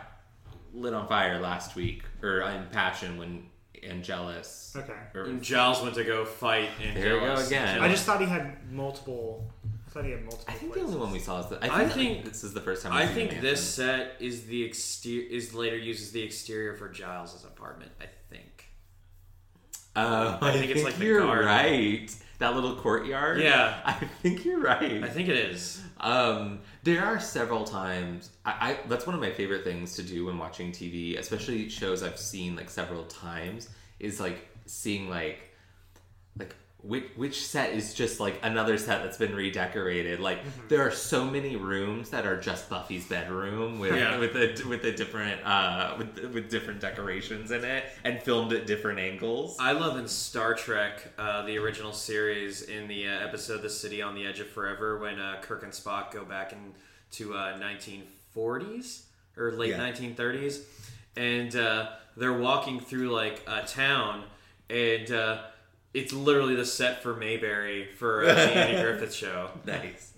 lit 0.73 0.95
on 0.95 1.07
fire 1.09 1.39
last 1.41 1.75
week 1.77 2.03
or 2.23 2.41
in 2.43 2.67
passion 2.73 3.19
when 3.19 3.47
Angelus. 3.83 4.75
Okay. 4.77 4.93
or- 5.15 5.25
And 5.25 5.43
Giles 5.43 5.83
went 5.83 5.95
to 5.97 6.05
go 6.05 6.25
fight. 6.25 6.71
And 6.83 6.97
There 6.97 7.15
we 7.15 7.21
go 7.27 7.35
again. 7.35 7.81
I 7.81 7.89
just 7.89 8.05
thought 8.05 8.21
he 8.21 8.27
had 8.27 8.71
multiple. 8.73 9.51
I 9.87 9.91
thought 9.91 10.05
he 10.05 10.13
had 10.13 10.23
multiple. 10.23 10.47
I 10.49 10.53
think 10.57 10.73
the 10.73 10.81
only 10.81 10.97
one 10.97 11.11
we 11.13 11.19
saw 11.19 11.41
is 11.41 11.47
that. 11.51 11.63
I 11.63 11.83
I 11.83 11.89
think, 11.89 11.93
think- 12.23 12.25
this 12.25 12.45
is 12.45 12.55
the 12.55 12.61
first 12.61 12.83
time. 12.83 12.93
I 12.93 13.01
we've 13.05 13.15
seen 13.15 13.29
think 13.29 13.41
this 13.43 13.63
set 13.63 14.17
is 14.21 14.45
the 14.47 14.63
exterior 14.63 15.29
is 15.29 15.53
later 15.53 15.77
uses 15.77 16.13
the 16.13 16.23
exterior 16.23 16.75
for 16.75 16.89
Giles's 16.89 17.45
apartment. 17.45 17.91
I 18.01 18.05
think. 18.05 18.13
Uh, 19.95 20.39
I 20.41 20.53
think 20.53 20.71
it's 20.71 20.85
like 20.85 20.99
you're 20.99 21.21
garden. 21.21 21.47
right. 21.47 22.17
That 22.39 22.55
little 22.55 22.77
courtyard. 22.77 23.41
Yeah. 23.41 23.81
I 23.85 23.93
think 23.93 24.45
you're 24.45 24.61
right. 24.61 25.03
I 25.05 25.09
think 25.09 25.29
it 25.29 25.37
is. 25.37 25.81
Um, 26.01 26.59
there 26.83 27.05
are 27.05 27.21
several 27.21 27.65
times. 27.65 28.31
I, 28.45 28.51
I 28.61 28.79
that's 28.89 29.07
one 29.07 29.15
of 29.15 29.21
my 29.21 29.31
favorite 29.31 29.65
things 29.65 29.95
to 29.97 30.03
do 30.03 30.27
when 30.27 30.39
watching 30.39 30.73
TV, 30.73 31.19
especially 31.19 31.69
shows 31.69 32.03
I've 32.03 32.19
seen 32.19 32.57
like 32.57 32.71
several 32.71 33.05
times. 33.05 33.69
Is 34.01 34.19
like 34.19 34.49
seeing 34.67 35.09
like 35.09 35.52
which 36.83 37.05
which 37.15 37.47
set 37.47 37.71
is 37.73 37.95
just 37.95 38.19
like 38.19 38.41
another 38.43 38.77
set 38.77 39.03
that's 39.05 39.17
been 39.17 39.35
redecorated. 39.37 40.19
Like 40.19 40.41
there 40.69 40.83
are 40.87 40.91
so 40.91 41.25
many 41.25 41.55
rooms 41.57 42.11
that 42.11 42.27
are 42.27 42.41
just 42.41 42.69
Buffy's 42.69 43.07
bedroom 43.07 43.79
with 43.79 43.95
Yeah. 43.95 44.19
with 44.19 44.35
a 44.37 44.69
with 44.69 44.85
a 44.85 44.91
different 44.93 45.45
uh 45.47 45.95
with 45.97 46.19
with 46.35 46.51
different 46.51 46.81
decorations 46.81 47.51
in 47.53 47.65
it 47.65 47.85
and 48.05 48.21
filmed 48.21 48.53
at 48.53 48.67
different 48.67 48.99
angles. 48.99 49.57
I 49.61 49.73
love 49.73 49.97
in 49.97 50.09
Star 50.09 50.55
Trek, 50.55 51.13
uh, 51.19 51.47
the 51.47 51.57
original 51.59 51.93
series, 51.93 52.63
in 52.63 52.89
the 52.89 53.07
uh, 53.07 53.13
episode 53.27 53.63
"The 53.63 53.71
City 53.71 54.03
on 54.03 54.15
the 54.17 54.27
Edge 54.27 54.41
of 54.41 54.49
Forever," 54.49 54.99
when 54.99 55.21
uh, 55.21 55.41
Kirk 55.41 55.63
and 55.63 55.73
Spock 55.73 56.11
go 56.11 56.25
back 56.25 56.53
into 56.53 57.35
uh, 57.35 57.59
1940s 58.35 59.03
or 59.37 59.53
late 59.53 59.71
Yeah. 59.71 59.79
1930s, 59.93 60.63
and 61.17 61.55
uh, 61.57 61.91
they're 62.17 62.33
walking 62.33 62.81
through 62.81 63.11
like 63.11 63.43
a 63.47 63.63
town, 63.63 64.25
and 64.69 65.11
uh, 65.11 65.43
it's 65.95 66.13
literally 66.13 66.55
the 66.55 66.65
set 66.65 67.03
for 67.03 67.15
Mayberry 67.15 67.87
for 67.99 68.25
uh, 68.25 68.35
the 68.35 68.41
Andy 68.57 68.81
Griffith 68.83 69.13
show. 69.15 69.51
nice. 69.67 70.13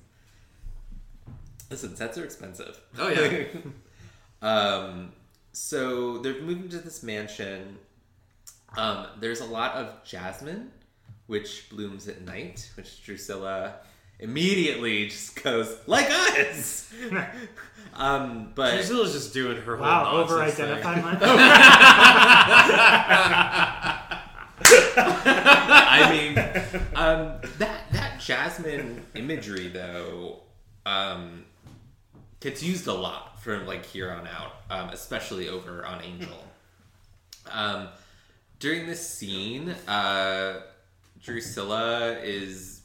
Listen, 1.70 1.96
sets 1.96 2.16
are 2.18 2.24
expensive. 2.24 2.78
Oh 2.98 3.08
yeah, 3.08 3.44
Um, 4.42 5.12
so 5.52 6.18
they're 6.18 6.40
moving 6.40 6.68
to 6.68 6.78
this 6.78 7.02
mansion. 7.02 7.78
Um, 8.76 9.06
there's 9.18 9.40
a 9.40 9.46
lot 9.46 9.74
of 9.74 10.04
jasmine, 10.04 10.70
which 11.26 11.68
blooms 11.70 12.06
at 12.08 12.20
night, 12.22 12.70
which 12.76 13.02
Drusilla 13.04 13.76
immediately 14.20 15.08
just 15.08 15.42
goes 15.42 15.76
like 15.86 16.08
us. 16.10 16.92
um, 17.94 18.52
but 18.54 18.72
Drusilla's 18.74 19.12
just 19.12 19.32
doing 19.32 19.56
her 19.62 19.76
whole 19.76 19.86
Wow, 19.86 20.12
over 20.16 20.38
nonsense 20.38 20.56
thing. 20.56 20.66
identifying 20.70 21.02
my 21.02 21.14
I 24.96 26.08
mean, 26.10 26.38
um, 26.94 27.40
that 27.58 27.92
that 27.92 28.20
jasmine 28.20 29.04
imagery 29.14 29.68
though 29.68 30.40
um, 30.86 31.44
gets 32.40 32.62
used 32.62 32.86
a 32.86 32.92
lot 32.94 33.42
from 33.42 33.66
like 33.66 33.84
here 33.84 34.10
on 34.10 34.26
out, 34.26 34.52
um, 34.70 34.90
especially 34.90 35.48
over 35.48 35.84
on 35.84 36.02
Angel. 36.02 36.44
Um, 37.50 37.88
during 38.58 38.86
this 38.86 39.06
scene, 39.06 39.70
uh, 39.86 40.60
Drusilla 41.22 42.18
is 42.22 42.80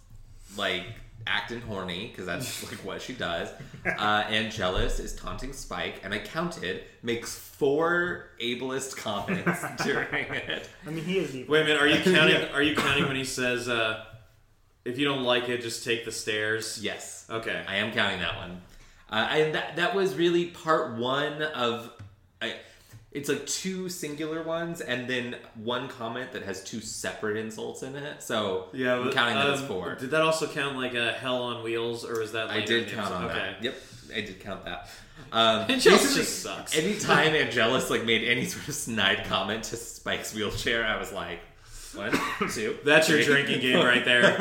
like 0.58 0.86
acting 1.30 1.62
horny 1.62 2.08
because 2.08 2.26
that's 2.26 2.64
like 2.72 2.84
what 2.84 3.02
she 3.02 3.14
does. 3.14 3.50
Uh, 3.86 4.26
Angelus 4.28 5.00
is 5.00 5.16
taunting 5.16 5.54
Spike, 5.54 6.02
and 6.04 6.14
I 6.14 6.20
counted 6.20 6.84
makes 7.04 7.36
four 7.36 8.32
ableist 8.42 8.98
comments 8.98 9.64
during 9.84 10.26
it. 10.34 10.68
I 10.86 10.90
mean, 10.90 11.06
he 11.06 11.20
is 11.20 11.36
evil. 11.36 11.54
Wait 11.54 11.62
a 11.62 11.64
minute, 11.66 11.82
are 11.82 11.88
you 11.88 12.02
counting? 12.16 12.50
Are 12.52 12.64
you 12.64 12.76
counting 12.76 13.08
when 13.08 13.16
he 13.16 13.24
says, 13.24 13.70
uh, 13.70 14.06
"If 14.84 14.98
you 14.98 15.06
don't 15.06 15.24
like 15.24 15.48
it, 15.50 15.62
just 15.62 15.84
take 15.84 16.06
the 16.06 16.12
stairs"? 16.12 16.80
Yes. 16.82 17.26
Okay. 17.30 17.64
I 17.68 17.76
am 17.76 17.92
counting 17.92 18.20
that 18.20 18.38
one. 18.38 18.62
Uh, 19.10 19.28
and 19.32 19.56
that, 19.56 19.76
that 19.78 19.96
was 19.96 20.16
really 20.16 20.48
part 20.48 20.98
one 20.98 21.42
of. 21.42 21.92
I, 22.42 22.56
it's 23.12 23.28
like 23.28 23.46
two 23.48 23.90
singular 23.90 24.44
ones 24.44 24.82
and 24.82 25.10
then 25.10 25.36
one 25.56 25.88
comment 25.88 26.32
that 26.34 26.44
has 26.44 26.64
two 26.64 26.80
separate 26.80 27.38
insults 27.38 27.82
in 27.82 27.96
it. 27.96 28.22
So 28.22 28.68
Yeah, 28.72 28.96
I'm 28.96 29.06
but, 29.06 29.14
counting 29.14 29.36
that 29.36 29.50
as 29.50 29.62
um, 29.62 29.68
four. 29.68 29.96
Did 29.96 30.12
that 30.12 30.22
also 30.22 30.48
count 30.48 30.78
like 30.78 30.94
a 30.94 31.14
Hell 31.14 31.42
on 31.42 31.64
Wheels, 31.64 32.06
or 32.06 32.22
is 32.22 32.34
that? 32.34 32.50
I 32.50 32.62
did 32.62 32.90
count 32.90 33.12
on 33.12 33.26
episode? 33.26 33.40
that. 33.40 33.64
Yep, 33.64 33.76
I 34.12 34.22
did 34.22 34.40
count 34.40 34.66
that. 34.66 34.90
Um, 35.34 35.70
Angelus 35.70 36.16
just 36.16 36.42
sucks. 36.42 36.76
Anytime 36.78 37.36
Angelus 37.36 37.90
like 37.90 38.06
made 38.06 38.24
any 38.24 38.46
sort 38.46 38.68
of 38.70 38.74
snide 38.74 39.26
comment 39.26 39.66
to 39.66 39.76
Spike's 39.76 40.34
wheelchair, 40.34 40.86
I 40.86 40.98
was 40.98 41.12
like, 41.12 41.40
one, 41.94 42.18
two. 42.54 42.78
That's 42.86 43.10
your 43.10 43.22
drinking 43.22 43.60
game 43.60 43.86
right 43.86 44.06
there. 44.06 44.38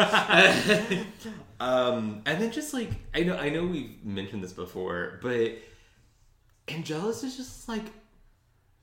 Um, 1.60 2.22
and 2.24 2.40
then 2.40 2.52
just 2.52 2.72
like 2.72 2.90
I 3.12 3.24
know, 3.24 3.36
I 3.36 3.48
know 3.48 3.66
we've 3.66 4.04
mentioned 4.04 4.42
this 4.44 4.52
before, 4.52 5.18
but 5.20 5.58
Angelus 6.68 7.24
is 7.24 7.36
just 7.36 7.68
like 7.68 7.82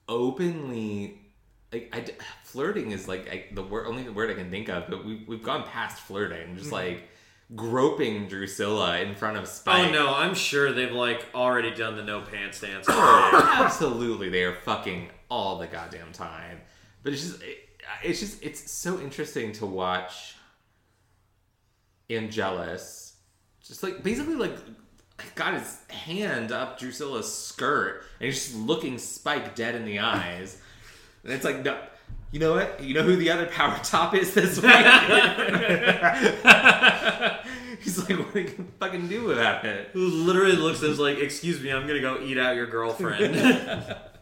openly 0.08 1.20
like 1.72 1.90
I, 1.94 2.06
flirting 2.44 2.92
is 2.92 3.08
like 3.08 3.30
I, 3.30 3.46
the 3.54 3.64
word 3.64 3.88
only 3.88 4.04
the 4.04 4.14
word 4.14 4.30
I 4.30 4.34
can 4.34 4.50
think 4.50 4.70
of, 4.70 4.90
but 4.90 5.06
we've 5.06 5.28
we've 5.28 5.44
gone 5.44 5.64
past 5.64 6.00
flirting, 6.00 6.56
just 6.56 6.68
mm-hmm. 6.68 6.76
like 6.76 7.10
groping 7.56 8.28
Drusilla 8.28 9.00
in 9.00 9.16
front 9.16 9.38
of 9.38 9.48
Spike. 9.48 9.90
oh 9.90 9.92
no, 9.92 10.14
I'm 10.16 10.34
sure 10.34 10.72
they've 10.72 10.92
like 10.92 11.26
already 11.36 11.74
done 11.74 11.96
the 11.96 12.04
no 12.04 12.22
pants 12.22 12.62
dance. 12.62 12.88
Absolutely, 12.90 14.30
they 14.30 14.44
are 14.44 14.56
fucking 14.56 15.10
all 15.30 15.58
the 15.58 15.68
goddamn 15.68 16.12
time. 16.12 16.62
But 17.04 17.14
it's 17.14 17.22
just, 17.22 17.44
it, 17.44 17.58
it's 18.04 18.20
just, 18.20 18.44
it's 18.44 18.72
so 18.72 19.00
interesting 19.00 19.52
to 19.54 19.66
watch 19.66 20.36
Angelus, 22.10 23.16
just 23.64 23.84
like 23.84 24.02
basically 24.02 24.36
like 24.36 24.56
got 25.36 25.54
his 25.54 25.80
hand 25.90 26.52
up 26.52 26.80
Drusilla's 26.80 27.34
skirt 27.34 28.04
and 28.20 28.26
he's 28.26 28.44
just 28.44 28.56
looking 28.56 28.98
Spike 28.98 29.56
dead 29.56 29.76
in 29.76 29.86
the 29.86 30.00
eyes, 30.00 30.62
and 31.24 31.34
it's 31.34 31.46
like 31.46 31.64
no. 31.64 31.78
You 32.32 32.40
know 32.40 32.56
what? 32.56 32.84
You 32.84 32.94
know 32.94 33.04
who 33.04 33.16
the 33.16 33.30
other 33.32 33.46
power 33.46 33.80
top 33.82 34.14
is 34.14 34.34
this 34.34 34.62
week? 34.62 34.66
He's 37.80 37.98
like, 37.98 38.18
what 38.18 38.36
are 38.36 38.40
you 38.40 38.50
gonna 38.50 38.68
fucking 38.80 39.08
do 39.08 39.32
about 39.32 39.64
it? 39.64 39.92
Who 39.94 40.08
literally 40.08 40.58
looks 40.58 40.84
at 40.84 40.90
us 40.90 41.00
like, 41.00 41.18
"Excuse 41.20 41.62
me, 41.62 41.72
I'm 41.72 41.88
gonna 41.88 42.02
go 42.02 42.20
eat 42.22 42.38
out 42.38 42.56
your 42.58 42.66
girlfriend." 42.66 43.96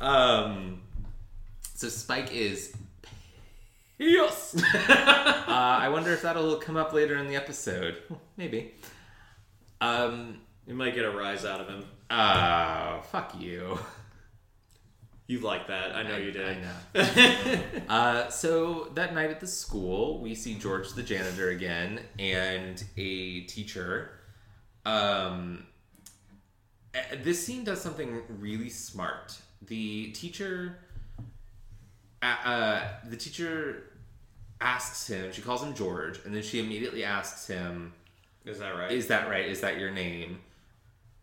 Um, 0.00 0.82
so 1.74 1.88
Spike 1.88 2.32
is 2.32 2.72
yes. 3.98 4.54
uh, 4.84 5.44
I 5.48 5.88
wonder 5.88 6.12
if 6.12 6.22
that'll 6.22 6.56
come 6.56 6.76
up 6.76 6.92
later 6.92 7.16
in 7.16 7.28
the 7.28 7.36
episode. 7.36 7.96
Maybe. 8.36 8.74
Um. 9.80 10.40
you 10.66 10.74
might 10.74 10.94
get 10.94 11.04
a 11.04 11.10
rise 11.10 11.44
out 11.44 11.60
of 11.60 11.68
him. 11.68 11.84
Uh, 12.10 13.00
fuck 13.02 13.38
you. 13.40 13.78
You 15.26 15.40
like 15.40 15.66
that? 15.68 15.94
I 15.94 16.02
know 16.04 16.14
I- 16.14 16.18
you 16.18 16.32
did. 16.32 16.56
I 16.94 17.02
know. 17.02 17.82
uh, 17.88 18.28
so 18.30 18.90
that 18.94 19.14
night 19.14 19.30
at 19.30 19.40
the 19.40 19.46
school, 19.46 20.20
we 20.20 20.34
see 20.34 20.54
George 20.54 20.92
the 20.94 21.02
janitor 21.02 21.50
again 21.50 22.00
and 22.18 22.82
a 22.96 23.42
teacher. 23.42 24.10
Um, 24.86 25.66
this 27.22 27.44
scene 27.44 27.62
does 27.62 27.80
something 27.80 28.22
really 28.40 28.70
smart. 28.70 29.36
The 29.66 30.12
teacher, 30.12 30.78
uh, 32.22 32.80
the 33.04 33.16
teacher 33.16 33.84
asks 34.62 35.06
him. 35.08 35.30
She 35.32 35.42
calls 35.42 35.62
him 35.62 35.74
George, 35.74 36.20
and 36.24 36.34
then 36.34 36.42
she 36.42 36.58
immediately 36.58 37.04
asks 37.04 37.46
him, 37.46 37.92
Is 38.48 38.58
that 38.58 38.70
right? 38.76 38.90
is 38.92 39.06
that 39.08 39.28
right? 39.28 39.46
Is 39.46 39.60
that 39.60 39.78
your 39.78 39.90
name? 39.90 40.40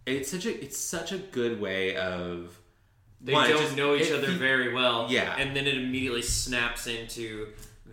It's 0.05 0.29
such 0.29 0.45
a 0.45 0.63
it's 0.63 0.77
such 0.77 1.11
a 1.11 1.17
good 1.17 1.59
way 1.59 1.95
of 1.95 2.57
they 3.21 3.33
one, 3.33 3.49
don't 3.49 3.61
just- 3.61 3.75
know 3.75 3.95
each 3.95 4.07
it 4.09 4.13
other 4.15 4.27
fe- 4.27 4.37
very 4.37 4.73
well. 4.73 5.07
Yeah. 5.09 5.35
and 5.37 5.55
then 5.55 5.65
it 5.67 5.75
immediately 5.77 6.21
snaps 6.21 6.85
into 6.87 7.47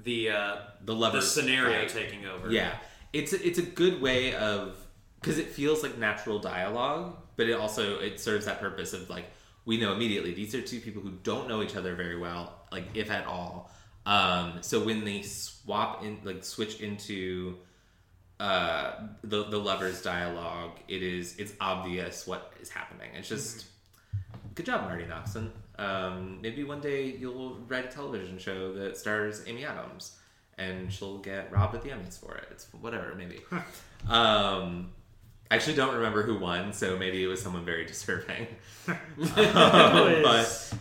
the 0.04 0.30
uh, 0.30 0.56
the 0.80 0.86
the 0.86 0.94
lovers 0.94 1.30
scenario 1.30 1.80
fight. 1.80 1.88
taking 1.88 2.26
over. 2.26 2.50
Yeah, 2.50 2.74
it's 3.12 3.32
a, 3.32 3.46
it's 3.46 3.58
a 3.58 3.62
good 3.62 4.00
way 4.02 4.34
of 4.34 4.76
because 5.20 5.38
it 5.38 5.46
feels 5.48 5.82
like 5.82 5.96
natural 5.98 6.38
dialogue, 6.38 7.16
but 7.36 7.48
it 7.48 7.52
also 7.52 7.98
it 8.00 8.20
serves 8.20 8.44
that 8.46 8.60
purpose 8.60 8.92
of 8.92 9.08
like 9.08 9.26
we 9.64 9.78
know 9.78 9.92
immediately 9.92 10.34
these 10.34 10.54
are 10.54 10.60
two 10.60 10.80
people 10.80 11.00
who 11.00 11.12
don't 11.22 11.48
know 11.48 11.62
each 11.62 11.76
other 11.76 11.94
very 11.94 12.18
well, 12.18 12.52
like 12.72 12.84
if 12.94 13.10
at 13.10 13.26
all. 13.26 13.70
Um, 14.04 14.58
so 14.62 14.84
when 14.84 15.04
they 15.04 15.22
swap 15.22 16.02
in, 16.04 16.18
like 16.24 16.42
switch 16.44 16.80
into 16.80 17.56
uh, 18.42 18.94
the 19.22 19.44
the 19.44 19.56
lovers 19.56 20.02
dialogue, 20.02 20.72
it 20.88 21.00
is 21.00 21.36
it's 21.38 21.52
obvious 21.60 22.26
what 22.26 22.52
is 22.60 22.68
happening. 22.68 23.08
It's 23.14 23.28
just 23.28 23.66
good 24.56 24.66
job, 24.66 24.82
Marti 24.82 25.04
Noxon. 25.04 25.50
Um, 25.78 26.40
maybe 26.42 26.64
one 26.64 26.80
day 26.80 27.06
you'll 27.06 27.54
write 27.68 27.84
a 27.84 27.88
television 27.88 28.38
show 28.38 28.72
that 28.72 28.96
stars 28.96 29.44
Amy 29.46 29.64
Adams, 29.64 30.16
and 30.58 30.92
she'll 30.92 31.18
get 31.18 31.52
robbed 31.52 31.76
at 31.76 31.82
the 31.82 31.90
Emmys 31.90 32.18
for 32.18 32.34
it. 32.34 32.48
It's 32.50 32.66
whatever, 32.80 33.14
maybe. 33.14 33.42
um, 34.08 34.90
I 35.48 35.54
actually 35.54 35.76
don't 35.76 35.94
remember 35.94 36.24
who 36.24 36.36
won, 36.36 36.72
so 36.72 36.98
maybe 36.98 37.22
it 37.22 37.28
was 37.28 37.40
someone 37.40 37.64
very 37.64 37.84
deserving. 37.86 38.48
Um, 38.88 38.96
It 39.18 39.34
but 39.36 40.24
was, 40.24 40.74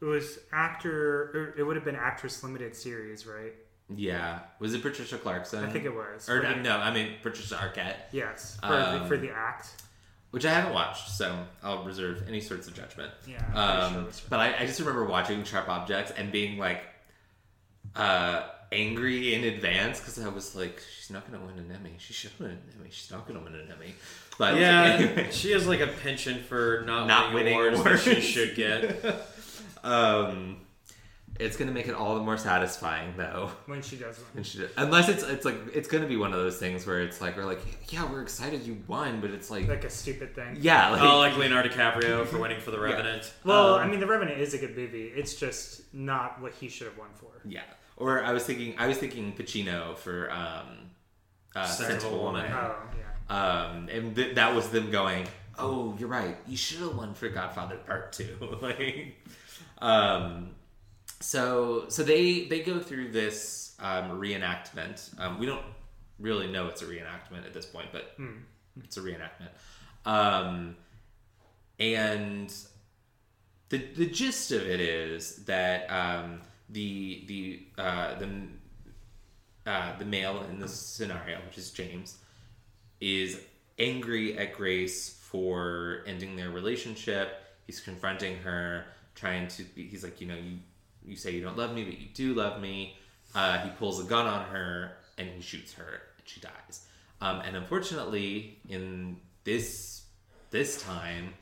it 0.00 0.04
was 0.06 0.38
actor. 0.52 1.54
It 1.58 1.64
would 1.64 1.76
have 1.76 1.84
been 1.84 1.96
actress 1.96 2.42
limited 2.42 2.74
series, 2.74 3.26
right? 3.26 3.52
Yeah, 3.94 4.40
was 4.60 4.74
it 4.74 4.82
Patricia 4.82 5.18
Clarkson? 5.18 5.64
I 5.64 5.70
think 5.70 5.84
it 5.84 5.94
was. 5.94 6.28
Or 6.28 6.40
For 6.42 6.48
the- 6.48 6.56
no, 6.56 6.76
I 6.78 6.92
mean 6.92 7.14
Patricia 7.22 7.54
Arquette, 7.56 7.96
Yes, 8.12 8.56
for, 8.60 8.66
Um, 8.72 8.98
the, 9.02 9.04
for 9.06 9.16
the 9.16 9.30
act. 9.30 9.82
which 10.30 10.44
I 10.46 10.50
haven't 10.52 10.72
watched, 10.74 11.10
so 11.10 11.46
I'll 11.62 11.84
reserve 11.84 12.24
any 12.28 12.40
sorts 12.40 12.66
of 12.66 12.74
judgment. 12.74 13.12
Yeah, 13.26 13.42
I'm 13.54 13.90
sure 13.90 13.98
Um, 13.98 14.04
it 14.04 14.06
was 14.06 14.18
her. 14.20 14.26
but 14.30 14.40
I, 14.40 14.56
I 14.60 14.66
just 14.66 14.80
remember 14.80 15.04
watching 15.04 15.44
Sharp 15.44 15.68
Objects 15.68 16.12
and 16.12 16.32
being 16.32 16.58
like 16.58 16.82
uh, 17.94 18.42
angry 18.72 19.34
in 19.34 19.44
advance 19.44 20.00
because 20.00 20.18
I 20.18 20.28
was 20.28 20.56
like, 20.56 20.82
she's 20.98 21.10
not 21.10 21.28
going 21.30 21.38
to 21.40 21.46
win 21.46 21.58
an 21.58 21.70
Emmy. 21.70 21.94
She 21.98 22.12
should 22.12 22.32
win 22.40 22.50
an 22.50 22.62
Emmy. 22.78 22.88
She's 22.90 23.10
not 23.10 23.26
going 23.28 23.38
to 23.38 23.44
win 23.44 23.54
an 23.54 23.70
Emmy. 23.70 23.94
But 24.38 24.56
Yeah, 24.56 24.82
anyway, 24.84 25.28
she 25.30 25.52
has 25.52 25.66
like 25.68 25.78
a 25.80 25.86
penchant 25.86 26.46
for 26.46 26.82
not, 26.86 27.06
Not 27.06 27.32
winning, 27.34 27.56
winning 27.56 27.78
awards, 27.80 28.04
that 28.04 28.14
she 28.16 28.20
should 28.20 28.56
get. 28.56 29.04
um, 29.84 30.56
It's 31.40 31.56
gonna 31.56 31.72
make 31.72 31.88
it 31.88 31.94
all 31.94 32.14
the 32.14 32.22
more 32.22 32.36
satisfying 32.36 33.14
though. 33.16 33.50
when 33.66 33.82
she 33.82 33.96
does 33.96 34.18
one. 34.18 34.26
And 34.36 34.46
she, 34.46 34.64
unless 34.76 35.08
it's 35.08 35.22
it's 35.24 35.44
like 35.44 35.56
it's 35.74 35.88
gonna 35.88 36.06
be 36.06 36.16
one 36.16 36.32
of 36.32 36.38
those 36.38 36.58
things 36.58 36.86
where 36.86 37.00
it's 37.00 37.20
like 37.20 37.36
we're 37.36 37.44
like 37.44 37.60
yeah 37.92 38.08
we're 38.10 38.22
excited 38.22 38.62
you 38.62 38.76
won 38.86 39.20
but 39.20 39.30
it's 39.30 39.50
like 39.50 39.66
Like 39.66 39.84
a 39.84 39.90
stupid 39.90 40.34
thing. 40.34 40.58
yeah 40.60 40.90
like, 40.90 41.02
oh, 41.02 41.18
like 41.18 41.36
Leonardo 41.36 41.68
DiCaprio 41.70 42.24
for 42.26 42.38
winning 42.38 42.60
for 42.60 42.70
The 42.70 42.78
Revenant. 42.78 43.32
Well, 43.44 43.74
Um, 43.74 43.80
I 43.80 43.86
mean, 43.88 43.98
The 44.00 44.06
Revenant 44.06 44.38
is 44.40 44.54
a 44.54 44.58
good 44.58 44.76
movie. 44.76 45.06
It's 45.08 45.34
just 45.34 45.92
not 45.92 46.40
what 46.40 46.52
he 46.52 46.68
should 46.68 46.86
have 46.86 46.96
won 46.98 47.08
for. 47.14 47.30
yeah 47.44 47.62
or 47.96 48.22
I 48.22 48.32
was 48.32 48.44
thinking 48.44 48.74
I 48.78 48.86
was 48.86 48.98
thinking 48.98 49.32
Pacino 49.32 49.96
for 49.96 50.30
um 50.30 50.90
uh, 51.56 51.64
Sensible 51.66 51.90
Sensible 52.00 52.22
Woman. 52.24 52.42
Woman 52.42 52.56
Oh, 52.56 52.76
yeah. 53.30 53.66
um 53.70 53.88
and 53.88 54.14
th- 54.14 54.34
that 54.36 54.54
was 54.54 54.68
them 54.70 54.90
going 54.92 55.26
oh 55.58 55.96
you're 55.98 56.08
right 56.08 56.36
you 56.46 56.56
should 56.56 56.80
have 56.80 56.96
won 56.96 57.14
for 57.14 57.28
Godfather 57.28 57.76
Part 57.78 58.12
Two 58.12 58.36
like 58.60 59.16
um 59.78 60.50
so 61.24 61.86
so 61.88 62.02
they 62.02 62.44
they 62.44 62.60
go 62.60 62.78
through 62.80 63.10
this 63.10 63.74
um, 63.80 64.10
reenactment 64.20 65.18
um, 65.20 65.38
we 65.38 65.46
don't 65.46 65.64
really 66.18 66.46
know 66.46 66.68
it's 66.68 66.82
a 66.82 66.86
reenactment 66.86 67.44
at 67.44 67.52
this 67.52 67.66
point 67.66 67.88
but 67.92 68.16
it's 68.84 68.96
a 68.96 69.00
reenactment 69.00 69.50
um, 70.06 70.76
and 71.78 72.54
the 73.70 73.78
the 73.96 74.06
gist 74.06 74.52
of 74.52 74.62
it 74.62 74.80
is 74.80 75.36
that 75.44 75.90
um, 75.90 76.40
the 76.68 77.24
the 77.26 77.62
uh, 77.82 78.18
the 78.18 78.28
uh, 79.66 79.96
the 79.98 80.04
male 80.04 80.44
in 80.50 80.60
this 80.60 80.74
scenario, 80.74 81.38
which 81.46 81.58
is 81.58 81.70
James, 81.70 82.18
is 83.00 83.40
angry 83.78 84.36
at 84.36 84.54
Grace 84.54 85.10
for 85.22 86.04
ending 86.06 86.36
their 86.36 86.50
relationship. 86.50 87.42
He's 87.66 87.80
confronting 87.80 88.36
her, 88.38 88.84
trying 89.14 89.48
to. 89.48 89.62
Be, 89.62 89.88
he's 89.88 90.04
like, 90.04 90.20
you 90.20 90.26
know, 90.26 90.36
you 90.36 90.58
you 91.04 91.16
say 91.16 91.32
you 91.32 91.42
don't 91.42 91.56
love 91.56 91.74
me, 91.74 91.84
but 91.84 91.98
you 91.98 92.08
do 92.14 92.34
love 92.34 92.60
me. 92.60 92.96
Uh, 93.34 93.58
he 93.58 93.70
pulls 93.70 94.00
a 94.00 94.04
gun 94.04 94.26
on 94.26 94.46
her 94.46 94.92
and 95.18 95.28
he 95.28 95.40
shoots 95.40 95.72
her, 95.74 96.02
and 96.16 96.26
she 96.26 96.40
dies. 96.40 96.86
Um, 97.20 97.40
and 97.40 97.56
unfortunately, 97.56 98.58
in 98.68 99.16
this 99.44 100.02
this 100.50 100.80
time, 100.82 101.34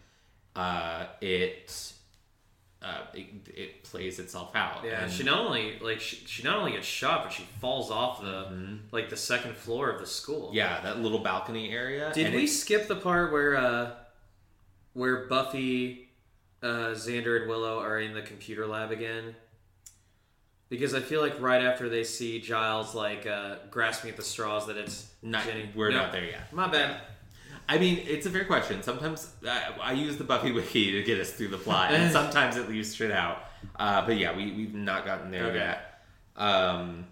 uh, 0.56 1.06
it, 1.20 1.92
uh, 2.82 3.02
it 3.14 3.26
it 3.54 3.84
plays 3.84 4.18
itself 4.18 4.54
out. 4.54 4.84
Yeah, 4.84 5.04
and 5.04 5.12
she 5.12 5.22
not 5.22 5.40
only 5.40 5.78
like 5.80 6.00
she, 6.00 6.16
she 6.26 6.42
not 6.42 6.58
only 6.58 6.72
gets 6.72 6.86
shot, 6.86 7.24
but 7.24 7.32
she 7.32 7.44
falls 7.60 7.90
off 7.90 8.20
the 8.20 8.78
like 8.90 9.10
the 9.10 9.16
second 9.16 9.56
floor 9.56 9.90
of 9.90 10.00
the 10.00 10.06
school. 10.06 10.50
yeah, 10.52 10.80
that 10.82 11.00
little 11.00 11.20
balcony 11.20 11.70
area. 11.72 12.12
Did 12.14 12.26
and 12.26 12.34
we 12.34 12.46
skip 12.46 12.88
the 12.88 12.96
part 12.96 13.32
where 13.32 13.56
uh 13.56 13.90
where 14.94 15.26
Buffy, 15.26 16.10
uh, 16.62 16.92
Xander, 16.92 17.40
and 17.40 17.48
Willow 17.48 17.80
are 17.80 17.98
in 17.98 18.12
the 18.12 18.22
computer 18.22 18.66
lab 18.66 18.90
again? 18.90 19.34
Because 20.73 20.95
I 20.95 21.01
feel 21.01 21.20
like 21.20 21.39
right 21.39 21.61
after 21.61 21.91
they 21.91 22.03
see 22.03 22.41
Giles 22.41 22.95
like 22.95 23.27
uh, 23.27 23.57
grasping 23.70 24.11
at 24.11 24.16
the 24.16 24.23
straws 24.23 24.68
that 24.68 24.79
it's 24.79 25.07
Not, 25.20 25.45
Jenny. 25.45 25.68
we're 25.75 25.91
No. 25.91 25.99
not 25.99 26.12
there 26.12 26.25
yet. 26.25 26.51
My 26.51 26.66
bad. 26.66 26.99
I 27.68 27.77
mean, 27.77 28.01
it's 28.07 28.25
a 28.25 28.31
fair 28.31 28.47
question. 28.47 28.83
Sometimes 28.83 29.31
I, 29.47 29.75
I 29.83 29.93
use 29.93 30.16
the 30.16 30.25
Buffy 30.25 30.51
wiki 30.51 30.93
to 30.93 31.03
get 31.03 31.20
us 31.20 31.31
through 31.31 31.49
the 31.49 31.59
plot, 31.59 31.93
and 31.93 32.11
sometimes 32.18 32.57
it 32.57 32.70
leaves 32.70 32.95
shit 32.95 33.11
out. 33.11 33.45
Uh, 33.77 34.07
but 34.07 34.16
yeah, 34.16 34.35
we, 34.35 34.51
we've 34.53 34.75
not 34.75 35.05
gotten 35.05 35.31
there 35.31 35.45
Okay. 35.49 35.57
yet. 35.59 36.05
Um, 36.37 37.05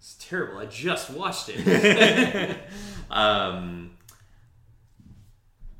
It's 0.00 0.16
terrible. 0.18 0.58
I 0.58 0.66
just 0.66 1.10
watched 1.10 1.48
it. 1.54 2.58
um, 3.10 3.92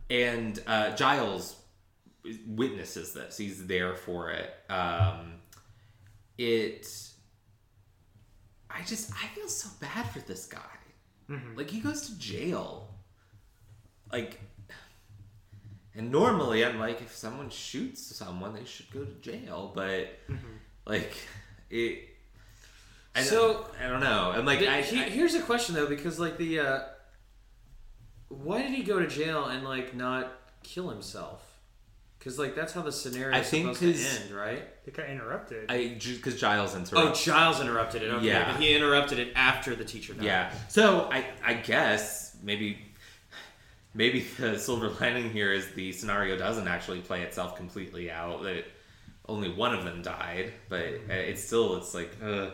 and 0.08 0.62
uh, 0.64 0.94
Giles 0.94 1.56
witnesses 2.46 3.12
this. 3.14 3.36
He's 3.36 3.66
there 3.66 3.96
for 3.96 4.30
it. 4.30 4.48
Um, 4.68 5.39
it. 6.44 6.86
I 8.70 8.82
just 8.84 9.12
I 9.12 9.26
feel 9.28 9.48
so 9.48 9.68
bad 9.80 10.08
for 10.10 10.20
this 10.20 10.46
guy. 10.46 10.58
Like 11.54 11.70
he 11.70 11.80
goes 11.80 12.08
to 12.08 12.18
jail. 12.18 12.88
Like, 14.12 14.40
and 15.94 16.10
normally 16.10 16.64
I'm 16.64 16.78
like, 16.80 17.00
if 17.00 17.14
someone 17.14 17.50
shoots 17.50 18.16
someone, 18.16 18.54
they 18.54 18.64
should 18.64 18.90
go 18.90 19.04
to 19.04 19.12
jail. 19.20 19.70
But 19.74 20.18
like, 20.86 21.12
it. 21.70 22.08
I 23.14 23.22
So- 23.22 23.52
don't, 23.52 23.66
I 23.84 23.88
don't 23.88 24.00
know. 24.00 24.32
I'm 24.34 24.44
like, 24.44 24.58
Th- 24.60 24.70
I, 24.70 24.80
he- 24.82 25.00
I- 25.02 25.08
here's 25.08 25.34
a 25.34 25.42
question 25.42 25.74
though, 25.76 25.86
because 25.86 26.18
like 26.18 26.36
the 26.38 26.58
uh, 26.60 26.80
why 28.28 28.62
did 28.62 28.72
he 28.72 28.82
go 28.82 28.98
to 28.98 29.06
jail 29.06 29.46
and 29.46 29.64
like 29.64 29.94
not 29.94 30.32
kill 30.64 30.88
himself? 30.90 31.49
Because 32.20 32.38
like 32.38 32.54
that's 32.54 32.72
how 32.74 32.82
the 32.82 32.92
scenario 32.92 33.34
I 33.34 33.40
is 33.40 33.48
think 33.48 33.74
supposed 33.74 33.80
'cause- 34.04 34.18
to 34.18 34.24
end, 34.26 34.34
right? 34.36 34.62
It 34.86 34.94
got 34.94 35.08
interrupted. 35.08 35.70
I 35.70 35.96
because 35.98 36.38
Giles 36.38 36.74
interrupted. 36.76 37.12
Oh. 37.12 37.14
Giles 37.14 37.60
interrupted 37.62 38.02
it. 38.02 38.10
Okay, 38.10 38.26
Yeah. 38.26 38.52
but 38.52 38.60
he 38.60 38.74
interrupted 38.76 39.18
it 39.18 39.32
after 39.34 39.74
the 39.74 39.84
teacher 39.86 40.12
died. 40.12 40.24
Yeah. 40.24 40.52
So 40.68 41.08
I 41.10 41.24
I 41.42 41.54
guess 41.54 42.36
maybe 42.42 42.78
maybe 43.94 44.26
the 44.38 44.58
silver 44.66 44.90
lining 45.00 45.30
here 45.30 45.50
is 45.52 45.68
the 45.72 45.92
scenario 45.92 46.36
doesn't 46.36 46.68
actually 46.68 47.00
play 47.00 47.22
itself 47.22 47.56
completely 47.56 48.10
out. 48.10 48.42
That 48.42 48.64
only 49.26 49.48
one 49.50 49.74
of 49.74 49.84
them 49.84 50.02
died, 50.02 50.52
but 50.68 50.84
uh, 51.08 51.12
it's 51.14 51.42
still 51.42 51.76
it's 51.78 51.94
like 51.94 52.10
uh, 52.22 52.50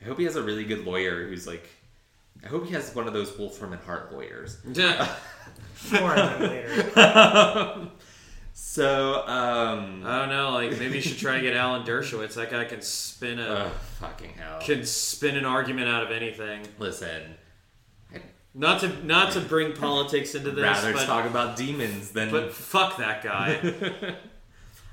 I 0.00 0.04
hope 0.04 0.18
he 0.18 0.24
has 0.24 0.36
a 0.36 0.42
really 0.42 0.64
good 0.64 0.84
lawyer 0.86 1.26
who's 1.26 1.44
like. 1.46 1.68
I 2.44 2.46
hope 2.46 2.66
he 2.66 2.72
has 2.74 2.94
one 2.94 3.08
of 3.08 3.12
those 3.12 3.36
Wolfram 3.36 3.72
and 3.72 3.82
Hart 3.82 4.12
lawyers. 4.12 4.58
Yeah. 4.72 5.12
More 5.90 6.10
on 6.10 6.16
that 6.16 6.40
later. 6.40 7.88
So, 8.60 9.26
um, 9.26 10.02
I 10.04 10.18
don't 10.18 10.28
know. 10.30 10.50
Like 10.50 10.78
maybe 10.78 10.96
you 10.96 11.00
should 11.00 11.16
try 11.16 11.36
to 11.36 11.40
get 11.40 11.56
Alan 11.56 11.86
Dershowitz. 11.86 12.34
That 12.34 12.50
guy 12.50 12.64
can 12.64 12.82
spin 12.82 13.38
a 13.38 13.48
uh, 13.48 13.70
fucking 14.00 14.30
hell. 14.34 14.60
can 14.60 14.84
spin 14.84 15.36
an 15.36 15.44
argument 15.44 15.88
out 15.88 16.02
of 16.02 16.10
anything. 16.10 16.66
Listen, 16.78 17.36
Not 18.54 18.80
to 18.80 19.06
not 19.06 19.32
to 19.32 19.40
bring 19.40 19.74
politics 19.74 20.34
into 20.34 20.50
this, 20.50 20.62
rather 20.62 20.92
but, 20.92 21.06
talk 21.06 21.24
about 21.24 21.56
demons 21.56 22.10
than 22.10 22.32
but 22.32 22.52
fuck 22.52 22.98
that 22.98 23.22
guy. 23.22 24.16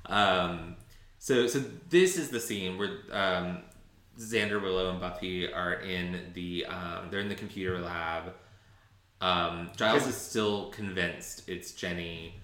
Um, 0.07 0.75
so 1.17 1.47
so 1.47 1.57
this 1.89 2.15
is 2.15 2.29
the 2.29 2.39
scene 2.39 2.77
where 2.77 2.99
um, 3.11 3.63
Xander, 4.19 4.61
Willow, 4.61 4.91
and 4.91 4.99
Buffy 4.99 5.51
are 5.51 5.73
in 5.73 6.31
the 6.35 6.67
um, 6.67 7.07
they're 7.09 7.21
in 7.21 7.29
the 7.29 7.33
computer 7.33 7.79
lab. 7.79 8.33
Um, 9.21 9.71
Giles 9.75 10.05
is 10.05 10.15
still 10.15 10.69
convinced 10.69 11.49
it's 11.49 11.71
Jenny. 11.71 12.35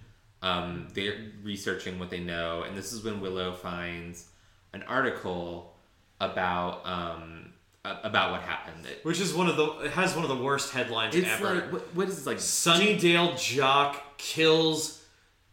Um, 0.41 0.87
they're 0.93 1.17
researching 1.43 1.99
what 1.99 2.09
they 2.09 2.19
know, 2.19 2.63
and 2.63 2.75
this 2.75 2.91
is 2.93 3.03
when 3.03 3.21
Willow 3.21 3.53
finds 3.53 4.27
an 4.73 4.83
article 4.83 5.75
about 6.19 6.85
um, 6.85 7.53
about 7.85 8.31
what 8.31 8.41
happened. 8.41 8.85
It- 8.85 9.03
Which 9.05 9.19
is 9.19 9.33
one 9.33 9.47
of 9.47 9.55
the 9.57 9.67
it 9.85 9.91
has 9.91 10.15
one 10.15 10.23
of 10.23 10.29
the 10.29 10.43
worst 10.43 10.71
headlines 10.71 11.15
it's 11.15 11.27
ever. 11.27 11.55
like 11.55 11.71
what, 11.73 11.95
what 11.95 12.07
is 12.09 12.15
this 12.17 12.25
like? 12.25 12.37
Sunnydale 12.37 13.39
jock 13.39 14.17
kills 14.17 15.03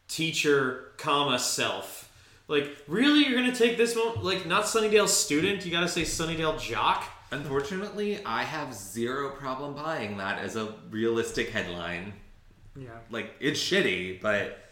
teacher, 0.09 0.93
comma 0.97 1.39
self. 1.39 2.11
Like, 2.49 2.79
really, 2.87 3.27
you're 3.27 3.39
gonna 3.39 3.55
take 3.55 3.77
this 3.77 3.95
one? 3.95 4.23
Like, 4.25 4.47
not 4.47 4.65
Sunnydale 4.65 5.09
student? 5.09 5.67
You 5.67 5.71
gotta 5.73 5.89
say 5.89 6.03
Sunnydale 6.03 6.59
jock? 6.61 7.05
Unfortunately, 7.31 8.25
I 8.25 8.43
have 8.43 8.73
zero 8.73 9.31
problem 9.33 9.75
buying 9.75 10.17
that 10.17 10.39
as 10.39 10.57
a 10.57 10.73
realistic 10.91 11.51
headline. 11.51 12.15
Yeah. 12.75 12.89
Like 13.11 13.35
it's 13.39 13.61
shitty, 13.61 14.23
but 14.23 14.65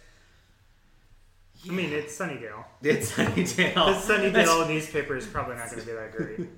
I 1.68 1.72
mean, 1.72 1.92
it's 1.92 2.16
Sunnydale. 2.16 2.64
it's 2.82 3.12
Sunnydale. 3.12 3.74
The 3.74 4.14
Sunnydale 4.14 4.68
newspaper 4.72 5.16
is 5.16 5.26
probably 5.26 5.56
not 5.56 5.70
going 5.70 5.80
to 5.80 5.86
be 5.86 5.92
that 5.92 6.12
great. 6.12 6.48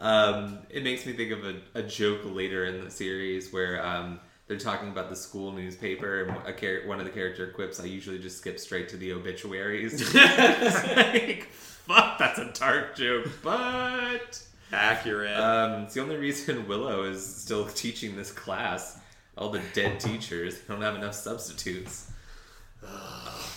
Um, 0.00 0.58
it 0.70 0.82
makes 0.84 1.04
me 1.06 1.12
think 1.14 1.32
of 1.32 1.44
a, 1.44 1.60
a 1.74 1.82
joke 1.82 2.20
later 2.24 2.64
in 2.66 2.84
the 2.84 2.90
series 2.90 3.52
where 3.52 3.84
um, 3.84 4.20
they're 4.46 4.58
talking 4.58 4.88
about 4.90 5.08
the 5.10 5.16
school 5.16 5.52
newspaper, 5.52 6.22
and 6.24 6.46
a 6.46 6.52
char- 6.52 6.86
one 6.86 6.98
of 7.00 7.06
the 7.06 7.12
character 7.12 7.48
quips, 7.48 7.80
"I 7.80 7.84
usually 7.84 8.18
just 8.18 8.38
skip 8.38 8.58
straight 8.60 8.88
to 8.90 8.96
the 8.96 9.12
obituaries." 9.12 10.14
Like, 10.14 11.48
fuck, 11.52 12.18
that's 12.18 12.38
a 12.38 12.50
dark 12.52 12.96
joke, 12.96 13.28
but 13.42 14.42
Accurate. 14.72 15.38
um, 15.38 15.82
it's 15.84 15.94
the 15.94 16.00
only 16.02 16.16
reason 16.16 16.66
Willow 16.68 17.04
is 17.04 17.24
still 17.24 17.66
teaching 17.66 18.16
this 18.16 18.32
class. 18.32 18.98
All 19.38 19.50
the 19.50 19.60
dead 19.74 20.00
teachers 20.00 20.58
don't 20.66 20.80
have 20.82 20.94
enough 20.96 21.14
substitutes. 21.14 22.10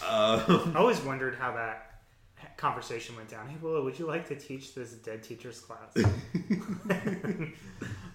Um, 0.07 0.71
I 0.75 0.77
always 0.77 0.99
wondered 1.01 1.35
how 1.35 1.53
that 1.53 2.01
conversation 2.57 3.15
went 3.15 3.29
down. 3.29 3.47
Hey, 3.47 3.57
Willow, 3.61 3.83
would 3.83 3.97
you 3.97 4.05
like 4.05 4.27
to 4.29 4.35
teach 4.35 4.73
this 4.73 4.91
dead 4.93 5.23
teacher's 5.23 5.59
class? 5.59 5.95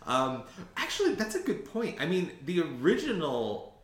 Um, 0.07 0.43
actually, 0.77 1.15
that's 1.15 1.35
a 1.35 1.41
good 1.41 1.65
point. 1.65 1.97
I 2.01 2.07
mean, 2.07 2.31
the 2.45 2.61
original 2.61 3.75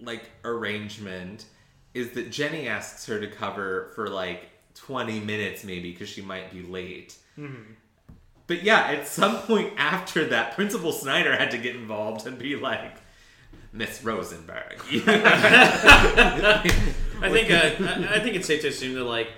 like 0.00 0.30
arrangement 0.44 1.46
is 1.94 2.10
that 2.10 2.30
Jenny 2.30 2.68
asks 2.68 3.06
her 3.06 3.18
to 3.20 3.26
cover 3.26 3.90
for 3.94 4.08
like 4.08 4.50
twenty 4.74 5.20
minutes, 5.20 5.64
maybe 5.64 5.90
because 5.92 6.08
she 6.08 6.22
might 6.22 6.52
be 6.52 6.62
late. 6.62 7.16
But 8.46 8.62
yeah, 8.62 8.82
at 8.86 9.08
some 9.08 9.38
point 9.38 9.72
after 9.76 10.26
that, 10.26 10.54
Principal 10.54 10.92
Snyder 10.92 11.36
had 11.36 11.50
to 11.52 11.58
get 11.58 11.74
involved 11.74 12.26
and 12.26 12.38
be 12.38 12.56
like, 12.56 12.96
Miss 13.74 14.02
Rosenberg. 14.04 14.78
I 14.88 16.62
think 17.30 17.50
uh, 17.50 17.84
I, 17.84 18.14
I 18.16 18.20
think 18.20 18.36
it's 18.36 18.46
safe 18.46 18.62
to 18.62 18.68
assume 18.68 18.94
that 18.94 19.04
like 19.04 19.28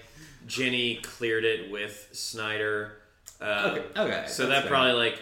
Jenny 0.46 0.96
cleared 0.96 1.44
it 1.44 1.70
with 1.70 2.08
Snyder 2.12 2.98
Uh, 3.40 3.70
Okay, 3.72 3.84
okay. 4.00 4.24
So 4.28 4.46
that 4.48 4.62
fair. 4.62 4.70
probably 4.70 4.92
like 4.92 5.18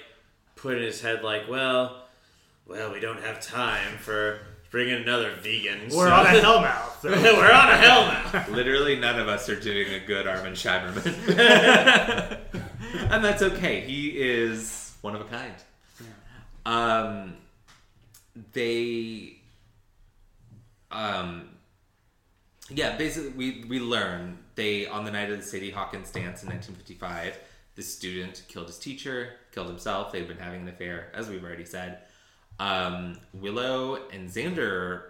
put 0.56 0.76
in 0.76 0.82
his 0.82 1.00
head 1.00 1.22
like, 1.22 1.48
well, 1.48 2.02
well, 2.66 2.92
we 2.92 2.98
don't 3.00 3.22
have 3.22 3.40
time 3.40 3.98
for 3.98 4.40
bringing 4.70 4.94
another 5.02 5.32
vegan. 5.40 5.82
We're 5.92 6.08
so- 6.08 6.12
on 6.14 6.26
a 6.26 6.28
hellmouth. 6.40 7.00
So. 7.02 7.10
We're 7.10 7.52
on 7.52 7.68
a 7.70 7.76
hellmouth. 7.76 8.48
Literally, 8.50 8.96
none 8.96 9.20
of 9.20 9.28
us 9.28 9.48
are 9.48 9.58
doing 9.60 9.92
a 9.94 10.00
good 10.00 10.26
Armin 10.26 10.54
Shimerman. 10.54 11.14
and 13.10 13.24
that's 13.24 13.42
okay. 13.42 13.80
He 13.82 14.08
is 14.10 14.92
one 15.02 15.14
of 15.14 15.20
a 15.20 15.24
kind. 15.24 15.54
Um, 16.66 17.36
they, 18.52 19.38
um, 20.90 21.50
yeah, 22.70 22.96
basically, 22.96 23.30
we, 23.30 23.64
we 23.68 23.80
learn 23.80 24.38
they, 24.54 24.86
on 24.86 25.04
the 25.04 25.10
night 25.10 25.30
of 25.30 25.38
the 25.38 25.44
Sadie 25.44 25.70
Hawkins 25.70 26.10
dance 26.10 26.42
in 26.42 26.48
1955, 26.48 27.38
the 27.74 27.82
student 27.82 28.42
killed 28.48 28.68
his 28.68 28.78
teacher, 28.78 29.34
killed 29.52 29.68
himself. 29.68 30.12
They've 30.12 30.28
been 30.28 30.38
having 30.38 30.62
an 30.62 30.68
affair, 30.68 31.10
as 31.14 31.28
we've 31.28 31.42
already 31.42 31.64
said. 31.64 31.98
Um, 32.60 33.18
Willow 33.32 33.98
and 34.12 34.28
Xander 34.28 35.02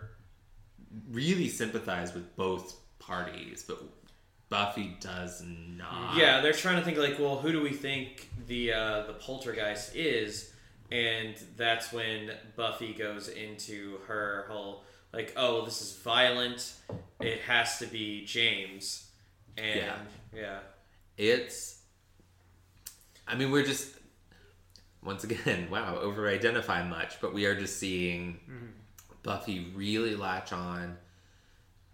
really 1.11 1.49
sympathize 1.49 2.15
with 2.15 2.35
both 2.37 2.77
parties, 2.99 3.65
but 3.67 3.83
Buffy 4.49 4.97
does 5.01 5.43
not. 5.47 6.17
Yeah, 6.17 6.41
they're 6.41 6.53
trying 6.53 6.77
to 6.77 6.83
think 6.83 6.97
like, 6.97 7.19
well, 7.19 7.37
who 7.37 7.53
do 7.53 7.61
we 7.61 7.71
think 7.71 8.31
the 8.47 8.73
uh, 8.73 9.03
the 9.07 9.15
poltergeist 9.15 9.95
is? 9.95 10.54
And 10.91 11.35
that's 11.57 11.93
when 11.93 12.31
Buffy 12.57 12.93
goes 12.93 13.29
into 13.29 13.99
her 14.07 14.47
whole 14.49 14.85
like, 15.13 15.33
oh, 15.37 15.65
this 15.65 15.81
is 15.81 15.97
violent. 15.97 16.75
It 17.21 17.41
has 17.43 17.79
to 17.79 17.87
be 17.87 18.25
James. 18.25 19.09
And 19.57 19.81
Yeah. 19.81 19.97
yeah. 20.35 20.59
It's. 21.17 21.81
I 23.27 23.35
mean, 23.37 23.51
we're 23.51 23.65
just. 23.65 23.95
Once 25.03 25.25
again, 25.25 25.69
wow, 25.71 25.99
over 25.99 26.29
identify 26.29 26.83
much, 26.83 27.21
but 27.21 27.35
we 27.35 27.47
are 27.47 27.55
just 27.55 27.79
seeing 27.79 28.41
Buffy 29.23 29.71
really 29.75 30.17
latch 30.17 30.53
on 30.53 30.97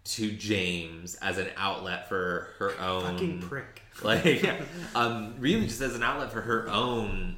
to 0.03 0.31
James 0.31 1.15
as 1.15 1.37
an 1.37 1.47
outlet 1.57 2.09
for 2.09 2.49
her 2.57 2.79
own. 2.79 3.03
Fucking 3.03 3.41
prick. 3.41 3.81
like 4.03 4.43
um 4.95 5.35
really 5.37 5.67
just 5.67 5.81
as 5.81 5.95
an 5.95 6.01
outlet 6.01 6.31
for 6.31 6.41
her 6.41 6.67
own 6.69 7.35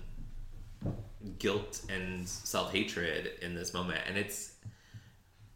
guilt 1.39 1.81
and 1.89 2.27
self-hatred 2.27 3.31
in 3.41 3.55
this 3.55 3.73
moment 3.73 3.99
and 4.07 4.17
it's 4.17 4.51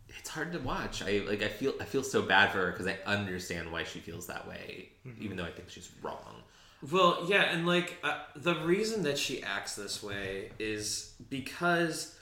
it's 0.10 0.30
hard 0.30 0.52
to 0.52 0.60
watch. 0.60 1.04
I 1.04 1.24
like 1.28 1.44
i 1.44 1.48
feel 1.48 1.74
i 1.80 1.86
feel 1.86 2.04
so 2.04 2.22
bad 2.22 2.52
for 2.52 2.60
her 2.60 2.72
because 2.72 2.88
i 2.88 2.98
understand 3.06 3.72
why 3.72 3.84
she 3.84 4.00
feels 4.00 4.28
that 4.28 4.48
way 4.48 4.90
even 5.20 5.38
though 5.38 5.46
i 5.46 5.52
think 5.52 5.70
she's 5.70 5.90
wrong. 6.02 6.44
Well, 6.92 7.26
yeah, 7.28 7.44
and 7.44 7.66
like 7.66 7.98
uh, 8.04 8.20
the 8.36 8.54
reason 8.56 9.04
that 9.04 9.18
she 9.18 9.42
acts 9.42 9.76
this 9.76 10.04
way 10.04 10.52
is 10.60 11.14
because 11.30 12.16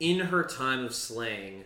in 0.00 0.18
her 0.20 0.44
time 0.44 0.84
of 0.84 0.94
slaying, 0.94 1.64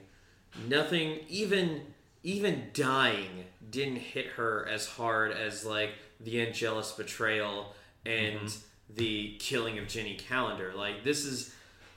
nothing, 0.68 1.20
even 1.28 1.82
even 2.24 2.70
dying, 2.72 3.44
didn't 3.68 3.96
hit 3.96 4.26
her 4.26 4.66
as 4.68 4.86
hard 4.86 5.32
as 5.32 5.64
like 5.64 5.90
the 6.20 6.40
Angelus 6.40 6.92
betrayal 6.92 7.74
and 8.05 8.55
the 8.95 9.36
killing 9.38 9.78
of 9.78 9.88
Jenny 9.88 10.14
Calendar. 10.14 10.72
Like 10.76 11.05
this 11.05 11.24
is 11.24 11.55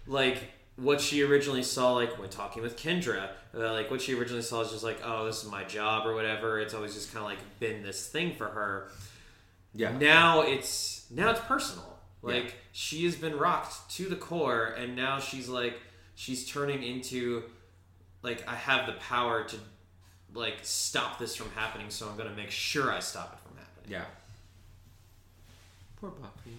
like 0.07 0.37
what 0.75 0.99
she 1.01 1.21
originally 1.23 1.63
saw 1.63 1.93
like 1.93 2.17
when 2.19 2.29
talking 2.29 2.61
with 2.61 2.77
Kendra. 2.77 3.29
Uh, 3.53 3.71
like 3.73 3.89
what 3.89 4.01
she 4.01 4.13
originally 4.13 4.41
saw 4.41 4.61
is 4.61 4.71
just 4.71 4.83
like, 4.83 4.99
oh, 5.03 5.25
this 5.25 5.43
is 5.43 5.49
my 5.49 5.63
job 5.63 6.05
or 6.05 6.13
whatever. 6.13 6.59
It's 6.59 6.73
always 6.73 6.93
just 6.93 7.13
kind 7.13 7.23
of 7.25 7.29
like 7.31 7.59
been 7.59 7.83
this 7.83 8.07
thing 8.07 8.35
for 8.35 8.47
her 8.47 8.89
yeah 9.77 9.91
now 9.97 10.39
it's 10.41 11.05
now 11.11 11.31
it's 11.31 11.41
personal 11.41 11.97
like 12.21 12.45
Yeah. 12.45 12.51
she 12.71 13.03
has 13.03 13.15
been 13.17 13.37
rocked 13.37 13.91
to 13.97 14.05
the 14.07 14.15
core 14.15 14.67
and 14.67 14.95
now 14.95 15.19
she's 15.19 15.49
like 15.49 15.77
she's 16.15 16.49
turning 16.49 16.81
into 16.81 17.43
like 18.23 18.47
i 18.47 18.55
have 18.55 18.85
the 18.85 18.93
power 18.93 19.43
to 19.43 19.57
like 20.33 20.59
stop 20.61 21.19
this 21.19 21.35
from 21.35 21.49
happening 21.51 21.89
so 21.89 22.07
i'm 22.07 22.15
gonna 22.15 22.29
make 22.37 22.51
sure 22.51 22.89
i 22.89 22.99
stop 22.99 23.33
it 23.33 23.39
from 23.49 23.57
happening 23.57 23.91
yeah 23.91 24.05
poor 25.99 26.11
buffy 26.11 26.55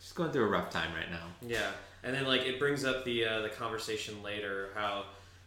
she's 0.00 0.12
going 0.12 0.30
through 0.30 0.44
a 0.44 0.48
rough 0.48 0.70
time 0.70 0.92
right 0.94 1.10
now 1.10 1.26
yeah 1.46 1.70
and 2.02 2.14
then 2.14 2.24
like 2.26 2.42
it 2.42 2.58
brings 2.58 2.84
up 2.84 3.04
the 3.04 3.24
uh, 3.24 3.40
the 3.40 3.48
conversation 3.48 4.22
later 4.22 4.70
how 4.74 5.04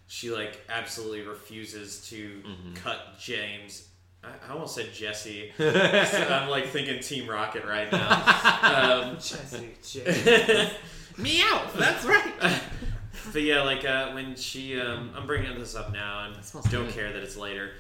she 0.08 0.30
like 0.32 0.62
absolutely 0.70 1.22
refuses 1.22 2.08
to 2.10 2.42
cut 2.76 3.18
james 3.20 3.88
I, 4.24 4.48
I 4.48 4.54
almost 4.54 4.76
said 4.76 4.94
Jesse. 4.94 5.52
So 5.58 6.28
I'm 6.30 6.50
like 6.50 6.68
thinking 6.68 7.00
Team 7.02 7.30
Rocket 7.30 7.66
right 7.66 7.92
now. 7.92 9.02
Um, 9.04 9.16
Jesse, 9.16 9.72
Jesse. 9.84 10.74
Meow. 11.18 11.68
That's 11.76 12.06
right. 12.06 12.62
but 13.32 13.42
yeah, 13.42 13.62
like 13.64 13.86
uh, 13.86 14.12
when 14.12 14.36
she, 14.36 14.80
um, 14.80 15.12
I'm 15.16 15.28
bringing 15.28 15.58
this 15.60 15.76
up 15.76 15.92
now, 15.92 16.26
and 16.26 16.36
don't 16.72 16.86
good. 16.86 16.94
care 16.94 17.14
that 17.14 17.24
it's 17.24 17.38
later 17.38 17.72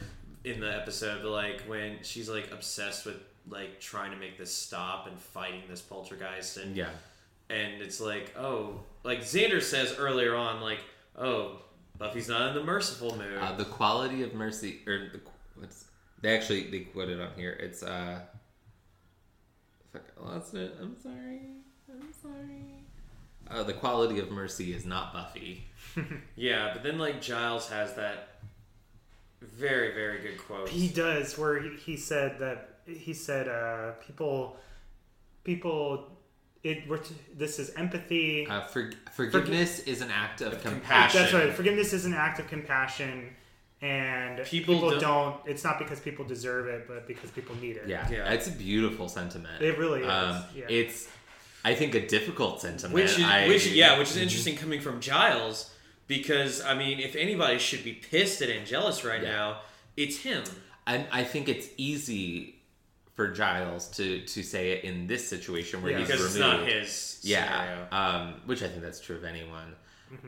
in 0.43 0.59
the 0.59 0.73
episode. 0.75 1.21
But 1.23 1.31
like 1.31 1.61
when 1.61 1.97
she's 2.01 2.29
like 2.29 2.51
obsessed 2.51 3.05
with 3.05 3.17
like 3.49 3.79
trying 3.79 4.11
to 4.11 4.17
make 4.17 4.37
this 4.37 4.53
stop 4.53 5.07
and 5.07 5.19
fighting 5.19 5.61
this 5.69 5.81
poltergeist, 5.81 6.57
and 6.57 6.75
yeah. 6.75 6.89
and 7.49 7.81
it's 7.81 7.99
like, 7.99 8.33
oh, 8.37 8.81
like 9.03 9.21
Xander 9.21 9.61
says 9.61 9.95
earlier 9.97 10.35
on, 10.35 10.61
like, 10.61 10.79
oh, 11.17 11.61
Buffy's 11.97 12.27
not 12.27 12.49
in 12.49 12.55
the 12.55 12.63
merciful 12.63 13.15
mood. 13.17 13.37
uh, 13.39 13.53
the 13.53 13.65
quality 13.65 14.23
of 14.23 14.33
mercy 14.33 14.79
or 14.87 15.09
the 15.11 15.21
what's 15.55 15.85
they 16.21 16.35
actually 16.35 16.69
they 16.69 16.79
quote 16.81 17.09
it 17.09 17.19
on 17.19 17.29
here. 17.35 17.51
It's 17.51 17.83
uh 17.83 18.19
fuck 19.91 20.03
I 20.21 20.25
lost 20.33 20.53
it. 20.55 20.75
I'm 20.81 20.95
sorry. 21.01 21.41
I'm 21.89 22.13
sorry. 22.21 22.63
Uh, 23.51 23.61
the 23.63 23.73
quality 23.73 24.19
of 24.19 24.31
mercy 24.31 24.73
is 24.73 24.85
not 24.85 25.13
buffy. 25.13 25.65
Yeah, 26.35 26.71
but 26.73 26.81
then 26.81 26.97
like 26.97 27.21
Giles 27.21 27.69
has 27.69 27.93
that 27.95 28.39
very 29.41 29.93
very 29.93 30.19
good 30.21 30.39
quote. 30.39 30.69
He 30.69 30.87
does, 30.87 31.37
where 31.37 31.61
he, 31.61 31.69
he 31.75 31.97
said 31.97 32.39
that 32.39 32.72
he 32.86 33.13
said 33.13 33.47
uh, 33.47 33.91
people, 34.05 34.57
people, 35.43 36.09
it. 36.63 36.88
We're 36.88 36.97
t- 36.97 37.15
this 37.36 37.59
is 37.59 37.71
empathy. 37.75 38.47
uh, 38.47 38.61
for, 38.61 38.91
forgiveness 39.11 39.79
is 39.79 40.01
an 40.01 40.11
act 40.11 40.41
of 40.41 40.61
compassion 40.61 41.21
That's 41.21 41.34
right. 41.34 41.53
Forgiveness 41.53 41.93
is 41.93 42.05
an 42.05 42.13
act 42.13 42.39
of 42.39 42.47
compassion, 42.47 43.29
and 43.81 44.43
People 44.45 44.75
people, 44.75 44.89
don't- 44.91 45.01
don't, 45.01 45.36
It's 45.45 45.63
not 45.63 45.77
because 45.79 45.99
people 45.99 46.23
deserve 46.25 46.67
it, 46.67 46.88
but 46.88 47.07
because 47.07 47.31
people 47.31 47.55
need 47.57 47.75
it. 47.77 47.88
yeah, 47.88 48.09
Yeah. 48.09 48.31
it's 48.31 48.47
a 48.47 48.51
beautiful 48.51 49.09
sentiment 49.09 49.61
It 49.61 49.77
really 49.77 50.01
is, 50.01 50.07
um, 50.09 50.43
yeah. 50.55 50.65
it's 50.69 51.09
i 51.65 51.73
think 51.73 51.95
a 51.95 52.05
difficult 52.07 52.59
sentiment 52.61 52.93
which 52.93 53.17
is 53.17 53.23
I- 53.23 53.47
which 53.47 53.67
yeah, 53.67 53.97
which 53.99 54.09
is 54.11 54.17
interesting 54.17 54.55
coming 54.57 54.81
from 54.81 54.99
Giles 55.01 55.69
because 56.07 56.61
I 56.61 56.73
mean, 56.75 56.99
if 56.99 57.15
anybody 57.15 57.57
should 57.59 57.84
be 57.84 57.93
pissed 57.93 58.41
at 58.41 58.49
Angelus 58.49 59.05
right 59.05 59.23
Yeah. 59.23 59.31
now, 59.31 59.61
it's 59.95 60.17
him. 60.17 60.43
and 60.86 61.05
i 61.11 61.23
think 61.23 61.47
it's 61.47 61.67
easy 61.77 62.55
for 63.16 63.28
giles 63.30 63.88
to 63.89 64.22
to 64.26 64.41
say 64.43 64.72
it 64.72 64.84
in 64.84 65.07
this 65.07 65.28
situation 65.28 65.82
where 65.82 65.91
Yeah. 65.91 65.99
he's 65.99 66.07
Because 66.07 66.36
removed 66.36 66.64
it's 66.64 66.70
not 66.70 66.78
his 66.82 67.20
Yeah, 67.24 67.85
um, 67.91 68.41
which 68.45 68.64
I 68.64 68.68
think 68.68 68.81
that's 68.81 68.99
true 68.99 69.15
of 69.18 69.23
anyone. 69.23 69.76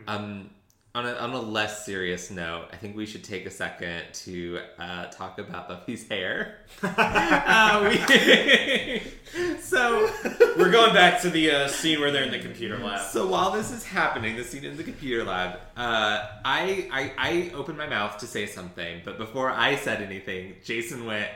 Um, 0.07 0.49
on 0.95 1.05
a, 1.05 1.13
on 1.15 1.31
a 1.31 1.39
less 1.41 1.85
serious 1.85 2.31
note, 2.31 2.69
I 2.71 2.77
think 2.77 2.95
we 2.95 3.05
should 3.05 3.23
take 3.23 3.45
a 3.45 3.51
second 3.51 4.03
to 4.13 4.59
uh, 4.79 5.07
talk 5.07 5.37
about 5.39 5.67
Buffy's 5.67 6.07
hair. 6.07 6.59
uh, 6.83 7.85
we, 7.89 7.97
so, 9.59 10.09
We're 10.57 10.71
going 10.71 10.93
back 10.93 11.21
to 11.23 11.29
the 11.29 11.51
uh, 11.51 11.67
scene 11.67 11.99
where 11.99 12.11
they're 12.11 12.23
in 12.23 12.31
the 12.31 12.39
computer 12.39 12.77
lab. 12.77 13.05
so 13.11 13.27
while 13.27 13.51
this 13.51 13.71
is 13.71 13.83
happening, 13.85 14.37
the 14.37 14.43
scene 14.45 14.63
in 14.63 14.77
the 14.77 14.83
computer 14.83 15.23
lab, 15.25 15.59
uh, 15.75 16.25
I, 16.45 16.87
I 16.91 17.11
I 17.17 17.51
opened 17.53 17.77
my 17.77 17.87
mouth 17.87 18.17
to 18.19 18.27
say 18.27 18.45
something, 18.45 19.01
but 19.03 19.17
before 19.17 19.51
I 19.51 19.75
said 19.75 20.01
anything, 20.01 20.55
Jason 20.63 21.05
went, 21.05 21.29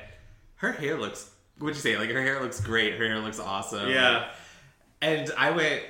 "Her 0.56 0.72
hair 0.72 0.98
looks." 0.98 1.30
What'd 1.60 1.76
you 1.76 1.82
say? 1.82 1.98
Like 1.98 2.10
her 2.10 2.22
hair 2.22 2.42
looks 2.42 2.60
great. 2.60 2.94
Her 2.98 3.06
hair 3.06 3.20
looks 3.20 3.40
awesome. 3.40 3.90
Yeah. 3.90 4.30
and 5.02 5.32
I 5.38 5.52
went. 5.52 5.84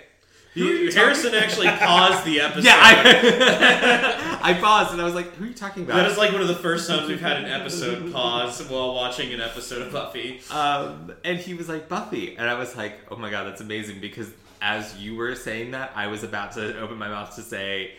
He- 0.56 0.62
"Who 0.62 0.68
are 0.68 0.74
you 0.74 0.92
Harrison 0.92 1.32
talking-" 1.32 1.40
actually 1.48 1.68
paused 1.68 2.26
the 2.26 2.42
episode. 2.42 2.64
Yeah, 2.66 2.76
I, 2.80 4.40
I 4.42 4.54
paused 4.56 4.92
and 4.94 5.02
I 5.02 5.06
was 5.06 5.14
like, 5.14 5.32
"Who 5.36 5.44
are 5.46 5.48
you 5.48 5.54
talking 5.54 5.84
about?" 5.84 5.98
that 5.98 6.08
is 6.12 6.18
like 6.18 6.32
one 6.32 6.42
of 6.42 6.48
the 6.48 6.56
first 6.56 6.90
times 6.90 7.08
we've 7.08 7.22
had 7.22 7.38
an 7.38 7.46
episode 7.46 8.12
pause 8.12 8.60
while 8.68 8.96
watching 8.96 9.32
an 9.34 9.42
episode 9.42 9.84
of 9.84 9.92
Buffy. 9.94 10.42
um, 10.52 11.14
and 11.24 11.38
he 11.38 11.54
was 11.54 11.70
like 11.70 11.88
Buffy, 11.88 12.36
and 12.36 12.50
I 12.50 12.56
was 12.56 12.76
like, 12.76 12.94
"Oh 13.12 13.16
my 13.16 13.30
god, 13.30 13.46
that's 13.48 13.62
amazing!" 13.62 14.00
Because 14.02 14.30
as 14.62 14.98
you 14.98 15.16
were 15.16 15.36
saying 15.36 15.72
that, 15.72 15.92
I 15.96 16.08
was 16.08 16.24
about 16.24 16.54
to 16.54 16.80
open 16.80 16.98
my 16.98 17.10
mouth 17.10 17.36
to 17.36 17.42
say, 17.44 17.92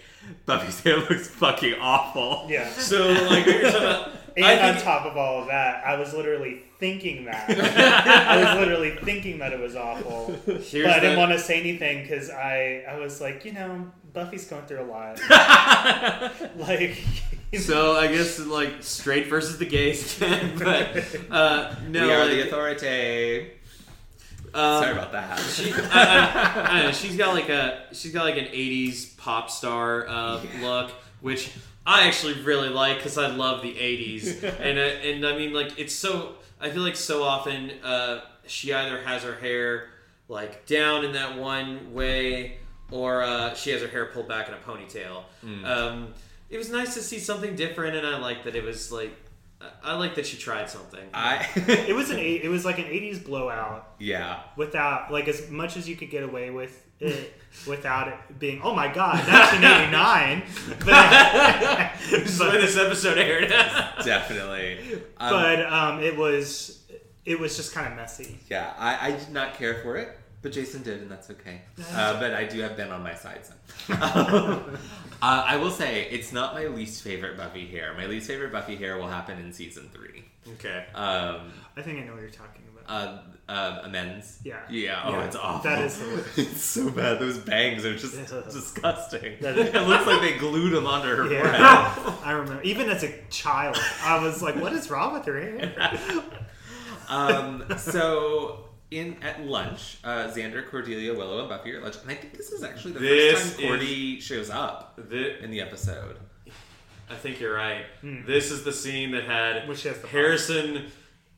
"Buffy's 0.45 0.81
hair 0.81 0.97
looks 0.99 1.29
fucking 1.29 1.75
awful." 1.81 2.47
Yeah. 2.51 2.69
So 2.71 3.13
like 3.31 3.47
you're 3.47 3.63
talking 3.63 3.77
about, 3.79 4.11
And 4.37 4.77
on 4.77 4.83
top 4.83 5.07
of 5.07 5.17
all 5.17 5.43
of 5.43 5.49
that, 5.49 5.85
I 5.85 5.97
was 5.99 6.15
literally 6.15 6.63
thinking 6.79 7.25
that. 7.27 7.49
I 8.29 8.37
was 8.43 8.59
literally 8.61 8.97
thinking 9.03 9.39
that 9.39 9.53
it 9.53 9.61
was 9.61 9.77
awful. 9.77 10.35
here's 10.47 10.73
but 10.85 10.87
I 10.91 11.01
didn't 11.01 11.13
the- 11.15 11.19
want 11.19 11.33
to 11.33 11.39
say 11.39 11.61
anything 11.61 12.03
because 12.03 12.31
I, 12.31 12.85
I 12.89 12.99
was 12.99 13.21
like, 13.21 13.45
you 13.45 13.53
know, 13.53 13.91
Buffy's 14.13 14.47
going 14.47 14.65
through 14.67 14.83
a 14.83 14.91
lot. 14.91 15.21
like, 16.57 17.03
So 17.59 17.97
I 17.97 18.07
guess 18.07 18.39
like 18.39 18.81
straight 18.81 19.27
versus 19.27 19.59
the 19.59 19.67
gays 19.67 20.17
again, 20.23 20.57
but 20.57 21.05
uh, 21.33 21.75
no, 21.89 22.07
we 22.07 22.13
are 22.13 22.21
like, 22.21 22.31
the 22.31 22.47
authority. 22.47 23.51
Um, 24.55 24.83
Sorry 24.83 24.93
about 24.93 25.13
that. 25.13 25.39
She, 25.41 25.73
I, 25.73 25.83
I, 25.93 26.63
I 26.79 26.83
know, 26.83 26.93
she's 26.93 27.17
got 27.17 27.35
like 27.35 27.49
a 27.49 27.87
she's 27.93 28.13
got 28.13 28.25
like 28.25 28.37
an 28.37 28.47
'80s 28.47 29.17
pop 29.17 29.51
star 29.51 30.07
uh, 30.09 30.41
look, 30.61 30.93
which 31.23 31.51
I 31.87 32.07
actually 32.07 32.41
really 32.43 32.69
like 32.69 32.99
because 32.99 33.17
I 33.19 33.29
love 33.29 33.63
the 33.63 33.75
'80s, 33.75 34.43
and 34.61 34.79
uh, 34.79 34.83
and 34.83 35.27
I 35.27 35.37
mean 35.37 35.53
like 35.53 35.79
it's 35.79 35.95
so 35.95 36.35
I 36.61 36.71
feel 36.71 36.83
like 36.83 36.97
so 36.97 37.23
often 37.23 37.71
uh, 37.83 38.21
she 38.47 38.73
either 38.73 39.01
has 39.03 39.23
her 39.23 39.35
hair 39.35 39.89
like 40.29 40.67
down 40.67 41.05
in 41.05 41.13
that 41.13 41.39
one 41.39 41.93
way, 41.93 42.59
or 42.91 43.23
uh, 43.23 43.55
she 43.55 43.71
has 43.71 43.81
her 43.83 43.89
hair 43.89 44.07
pulled 44.07 44.29
back 44.29 44.49
in 44.49 44.55
a 44.55 44.59
ponytail. 44.59 45.23
Um, 45.65 46.15
it 46.51 46.59
was 46.59 46.71
nice 46.71 46.95
to 46.95 47.01
see 47.01 47.19
something 47.19 47.57
different, 47.57 47.97
and 47.97 48.07
I 48.07 48.19
like 48.19 48.45
that 48.45 48.55
it 48.55 48.63
was 48.65 48.93
like 48.93 49.13
I- 49.61 49.93
I 49.93 49.95
like 49.95 50.15
that 50.15 50.27
she 50.27 50.37
tried 50.37 50.71
something. 50.71 51.07
I 51.13 51.47
It 51.89 51.95
was 51.95 52.11
an 52.11 52.19
eight, 52.29 52.43
it 52.43 52.49
was 52.49 52.65
like 52.65 52.79
an 52.79 52.87
'80s 52.87 53.25
blowout 53.25 53.95
yeah. 53.99 54.41
without 54.57 55.11
like 55.13 55.29
as 55.29 55.51
much 55.51 55.77
as 55.77 55.89
you 55.89 55.97
could 55.97 56.11
get 56.11 56.23
away 56.23 56.51
with 56.51 56.87
it 57.01 57.35
without 57.67 58.09
it 58.09 58.39
being 58.39 58.61
oh 58.63 58.75
my 58.75 58.87
god 58.93 59.17
1989 59.27 60.43
but, 60.85 61.93
this 62.11 62.35
is 62.35 62.41
when 62.41 62.53
this 62.53 62.77
episode 62.77 63.17
aired. 63.17 63.49
Definitely. 64.05 64.95
Um, 65.17 65.31
but 65.31 65.67
um 65.73 66.01
it 66.03 66.17
was 66.17 66.79
it 67.25 67.39
was 67.41 67.57
just 67.57 67.73
kind 67.75 67.87
of 67.87 67.97
messy 67.97 68.39
yeah, 68.49 68.73
I, 68.79 69.09
I 69.09 69.11
did 69.13 69.31
not 69.31 69.55
care 69.55 69.77
for 69.83 69.97
it, 69.97 70.19
but 70.43 70.53
Jason 70.53 70.83
did, 70.83 71.03
and 71.03 71.11
that's 71.11 71.31
okay. 71.31 71.63
Uh, 71.93 72.19
but 72.19 72.35
I 72.35 72.45
do 72.45 72.61
have 72.61 72.77
Ben 72.77 72.91
on 72.91 73.03
my 73.03 73.15
side. 73.15 73.41
So. 73.45 73.55
uh, 73.95 74.65
I 75.23 75.57
will 75.57 75.71
say 75.71 76.09
it's 76.11 76.33
not 76.33 76.55
my 76.55 76.67
least 76.67 77.03
favorite 77.03 77.37
Buffy 77.37 77.67
hair. 77.67 77.95
My 77.95 78.07
least 78.07 78.27
favorite 78.27 78.53
Buffy 78.53 78.77
hair 78.77 78.97
will 78.99 79.09
happen 79.09 79.39
in 79.39 79.53
season 79.53 79.91
three. 79.93 80.25
okay. 80.55 80.87
Um, 80.95 81.53
I 81.77 81.83
think 81.83 82.01
I 82.01 82.05
know 82.05 82.13
what 82.13 82.23
you're 82.23 82.31
talking 82.31 82.63
about 82.73 82.91
uh, 82.91 83.19
uh, 83.49 83.81
amends. 83.85 84.39
Yeah. 84.45 84.61
Yeah. 84.71 85.03
Oh, 85.05 85.11
Yeah, 85.13 85.25
it's 85.25 85.37
awful. 85.37 85.71
that 85.71 85.83
is 85.83 85.99
the 85.99 86.07
worst. 86.07 86.29
it's 86.39 86.63
so 86.63 86.91
bad. 86.91 87.19
Those 87.19 87.39
bangs 87.39 87.85
are 87.85 87.97
just 87.97 88.15
disgusting. 88.51 89.37
It 89.41 89.87
looks 89.89 90.07
like 90.07 90.21
they 90.21 90.39
glued 90.39 90.71
them 90.71 90.87
onto 90.87 91.09
her 91.09 91.29
forehead. 91.29 91.61
I 92.25 92.33
remember 92.33 92.63
even 92.63 92.89
as 92.89 93.03
a 93.03 93.13
child 93.29 93.77
I 94.03 94.23
was 94.23 94.43
like 94.43 94.57
what 94.57 94.73
is 94.73 94.91
wrong 94.91 95.13
with 95.15 95.25
her 95.27 95.41
hair 95.41 95.93
Um, 97.09 97.65
so 97.77 98.70
in 98.91 99.17
at 99.23 99.45
lunch, 99.45 99.99
uh, 100.03 100.29
Xander, 100.29 100.67
Cordelia, 100.69 101.15
Willow, 101.15 101.41
and 101.41 101.49
Buffy 101.49 101.73
are 101.75 101.79
at 101.79 101.83
lunch, 101.85 101.97
and 102.03 102.11
I 102.11 102.15
think 102.15 102.37
this 102.37 102.51
is 102.51 102.63
actually 102.63 102.93
the 102.93 102.99
This 103.01 103.41
first 103.43 103.59
time 103.59 103.69
Cordy 103.69 104.21
shows 104.21 104.51
up 104.51 104.95
The, 104.97 105.43
in 105.43 105.51
the 105.51 105.61
episode. 105.61 106.17
I 107.09 107.15
think 107.15 107.41
you're 107.41 107.55
right. 107.55 107.85
Hmm. 108.01 108.25
This 108.27 108.51
is 108.51 108.63
the 108.65 108.73
scene 108.73 109.11
that 109.13 109.25
had 109.25 109.69
Which 109.69 109.83
has 109.85 109.99
the 110.01 110.09
Harrison. 110.09 110.87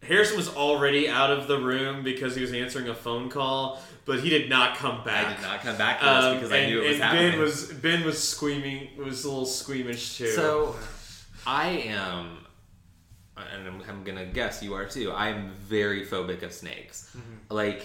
Harrison 0.03 0.37
was 0.37 0.49
already 0.55 1.09
out 1.09 1.31
of 1.31 1.47
the 1.47 1.59
room 1.59 2.03
because 2.03 2.35
he 2.35 2.43
was 2.43 2.53
answering 2.53 2.89
a 2.89 2.95
phone 2.95 3.29
call, 3.31 3.81
but 4.05 4.19
he 4.20 4.29
did 4.31 4.51
not 4.51 4.77
come 4.77 5.05
back. 5.05 5.27
I 5.29 5.33
did 5.35 5.43
not 5.43 5.61
come 5.61 5.77
back 5.79 6.01
to 6.01 6.05
this 6.05 6.24
Um, 6.24 6.35
because 6.35 6.51
and, 6.51 6.61
I 6.61 6.66
knew 6.66 6.83
it 6.83 6.89
was 6.89 6.95
and 6.95 7.03
happening. 7.05 7.31
Ben 7.33 7.41
was 7.41 7.73
Ben 7.73 8.05
was 8.05 8.23
squeaming. 8.23 8.89
Was 8.97 9.24
a 9.24 9.29
little 9.29 9.47
squeamish 9.47 10.19
too. 10.19 10.27
So, 10.33 10.74
I 11.47 11.69
am, 11.69 12.39
and 13.37 13.69
I'm, 13.69 13.83
I'm 13.89 14.05
gonna 14.05 14.27
guess 14.27 14.61
you 14.62 14.74
are 14.74 14.85
too. 14.87 15.12
I'm 15.12 15.53
very 15.61 16.05
phobic 16.05 16.43
of 16.43 16.53
snakes. 16.53 17.16
Like, 17.53 17.83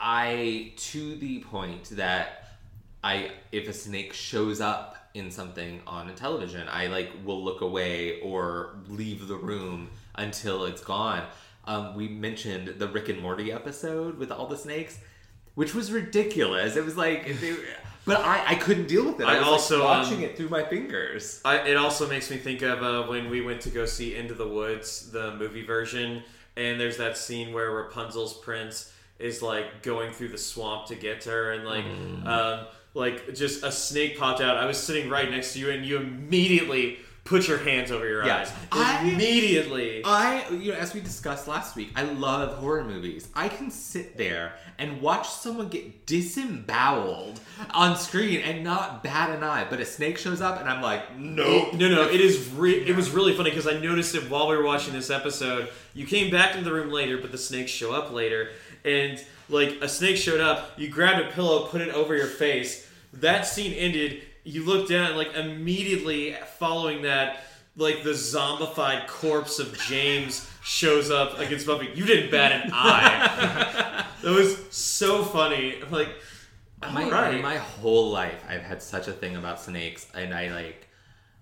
I 0.00 0.72
to 0.76 1.16
the 1.16 1.40
point 1.40 1.90
that 1.90 2.56
I, 3.04 3.32
if 3.50 3.68
a 3.68 3.72
snake 3.72 4.12
shows 4.12 4.60
up 4.60 4.96
in 5.14 5.30
something 5.30 5.80
on 5.86 6.08
a 6.08 6.14
television, 6.14 6.68
I 6.68 6.86
like 6.86 7.10
will 7.24 7.42
look 7.42 7.60
away 7.60 8.20
or 8.20 8.76
leave 8.88 9.28
the 9.28 9.36
room 9.36 9.90
until 10.14 10.64
it's 10.64 10.82
gone. 10.82 11.24
Um, 11.64 11.94
we 11.94 12.08
mentioned 12.08 12.74
the 12.78 12.88
Rick 12.88 13.08
and 13.08 13.20
Morty 13.20 13.52
episode 13.52 14.18
with 14.18 14.32
all 14.32 14.46
the 14.46 14.56
snakes, 14.56 14.98
which 15.54 15.74
was 15.74 15.92
ridiculous. 15.92 16.76
It 16.76 16.84
was 16.84 16.96
like, 16.96 17.40
they, 17.40 17.54
but 18.04 18.20
I, 18.20 18.44
I 18.48 18.54
couldn't 18.56 18.88
deal 18.88 19.04
with 19.04 19.20
it. 19.20 19.26
I, 19.26 19.36
I 19.36 19.38
was 19.38 19.48
also, 19.48 19.84
like, 19.84 20.02
watching 20.02 20.18
um, 20.18 20.24
it 20.24 20.36
through 20.36 20.48
my 20.48 20.64
fingers. 20.64 21.40
I, 21.44 21.58
it 21.58 21.76
also 21.76 22.08
makes 22.08 22.30
me 22.30 22.36
think 22.36 22.62
of 22.62 22.82
uh, 22.82 23.08
when 23.08 23.30
we 23.30 23.42
went 23.42 23.60
to 23.62 23.70
go 23.70 23.86
see 23.86 24.16
Into 24.16 24.34
the 24.34 24.48
Woods, 24.48 25.12
the 25.12 25.36
movie 25.36 25.64
version, 25.64 26.24
and 26.56 26.80
there's 26.80 26.96
that 26.98 27.16
scene 27.16 27.52
where 27.52 27.70
Rapunzel's 27.70 28.34
prince 28.34 28.92
is 29.18 29.40
like 29.42 29.82
going 29.82 30.12
through 30.12 30.28
the 30.28 30.38
swamp 30.38 30.86
to 30.86 30.94
get 30.94 31.20
to 31.22 31.30
her, 31.30 31.52
and 31.52 31.64
like, 31.64 31.84
Mm. 31.84 32.26
um, 32.26 32.66
like 32.94 33.34
just 33.34 33.62
a 33.62 33.72
snake 33.72 34.18
popped 34.18 34.40
out. 34.40 34.56
I 34.56 34.66
was 34.66 34.76
sitting 34.78 35.08
right 35.08 35.30
next 35.30 35.52
to 35.54 35.58
you, 35.60 35.70
and 35.70 35.84
you 35.86 35.96
immediately 35.98 36.98
put 37.24 37.46
your 37.46 37.58
hands 37.58 37.90
over 37.92 38.06
your 38.06 38.26
Yeah. 38.26 38.38
eyes. 38.38 38.52
I- 38.72 39.08
immediately. 39.08 40.02
I, 40.04 40.48
you 40.50 40.72
know, 40.72 40.78
as 40.78 40.92
we 40.92 41.00
discussed 41.00 41.46
last 41.46 41.76
week, 41.76 41.90
I 41.94 42.02
love 42.02 42.54
horror 42.58 42.84
movies. 42.84 43.28
I 43.34 43.48
can 43.48 43.70
sit 43.70 44.16
there 44.18 44.54
and 44.78 45.00
watch 45.00 45.28
someone 45.28 45.68
get 45.68 46.04
disemboweled 46.06 47.40
on 47.70 47.96
screen 47.96 48.40
and 48.40 48.64
not 48.64 49.02
bat 49.04 49.30
an 49.30 49.42
eye, 49.44 49.66
but 49.70 49.80
a 49.80 49.84
snake 49.84 50.18
shows 50.18 50.40
up 50.40 50.58
and 50.60 50.68
I'm 50.68 50.82
like, 50.82 51.16
nope. 51.16 51.74
No, 51.74 51.88
no, 51.88 52.08
it 52.08 52.20
is. 52.20 52.48
Re- 52.50 52.84
It 52.86 52.96
was 52.96 53.10
really 53.10 53.34
funny 53.34 53.50
because 53.50 53.66
I 53.68 53.78
noticed 53.78 54.14
it 54.14 54.28
while 54.28 54.48
we 54.48 54.56
were 54.56 54.64
watching 54.64 54.92
this 54.92 55.10
episode. 55.10 55.68
You 55.94 56.06
came 56.06 56.30
back 56.30 56.52
into 56.56 56.64
the 56.68 56.74
room 56.74 56.90
later, 56.90 57.18
but 57.18 57.30
the 57.32 57.38
snakes 57.38 57.70
show 57.70 57.92
up 57.92 58.12
later, 58.12 58.50
and 58.84 59.22
like 59.48 59.78
a 59.80 59.88
snake 59.88 60.16
showed 60.16 60.40
up. 60.40 60.72
You 60.76 60.88
grabbed 60.88 61.24
a 61.26 61.30
pillow, 61.32 61.66
put 61.66 61.80
it 61.82 61.94
over 61.94 62.16
your 62.16 62.26
face. 62.26 62.88
That 63.12 63.46
scene 63.46 63.72
ended. 63.74 64.22
You 64.44 64.64
look 64.64 64.88
down, 64.88 65.16
like 65.16 65.34
immediately 65.34 66.36
following 66.58 67.02
that, 67.02 67.44
like 67.76 68.02
the 68.02 68.10
zombified 68.10 69.06
corpse 69.06 69.58
of 69.58 69.78
James 69.78 70.48
shows 70.64 71.10
up 71.10 71.38
against 71.38 71.66
Buffy. 71.66 71.90
You 71.94 72.04
didn't 72.04 72.30
bat 72.30 72.52
an 72.64 72.70
eye. 72.72 74.04
that 74.22 74.30
was 74.30 74.58
so 74.70 75.24
funny. 75.24 75.80
Like, 75.90 76.08
My, 76.80 77.04
all 77.04 77.10
right. 77.10 77.40
my 77.40 77.56
whole 77.56 78.10
life, 78.10 78.42
I've 78.48 78.62
had 78.62 78.82
such 78.82 79.06
a 79.08 79.12
thing 79.12 79.36
about 79.36 79.60
snakes, 79.60 80.08
and 80.14 80.34
I 80.34 80.52
like. 80.52 80.88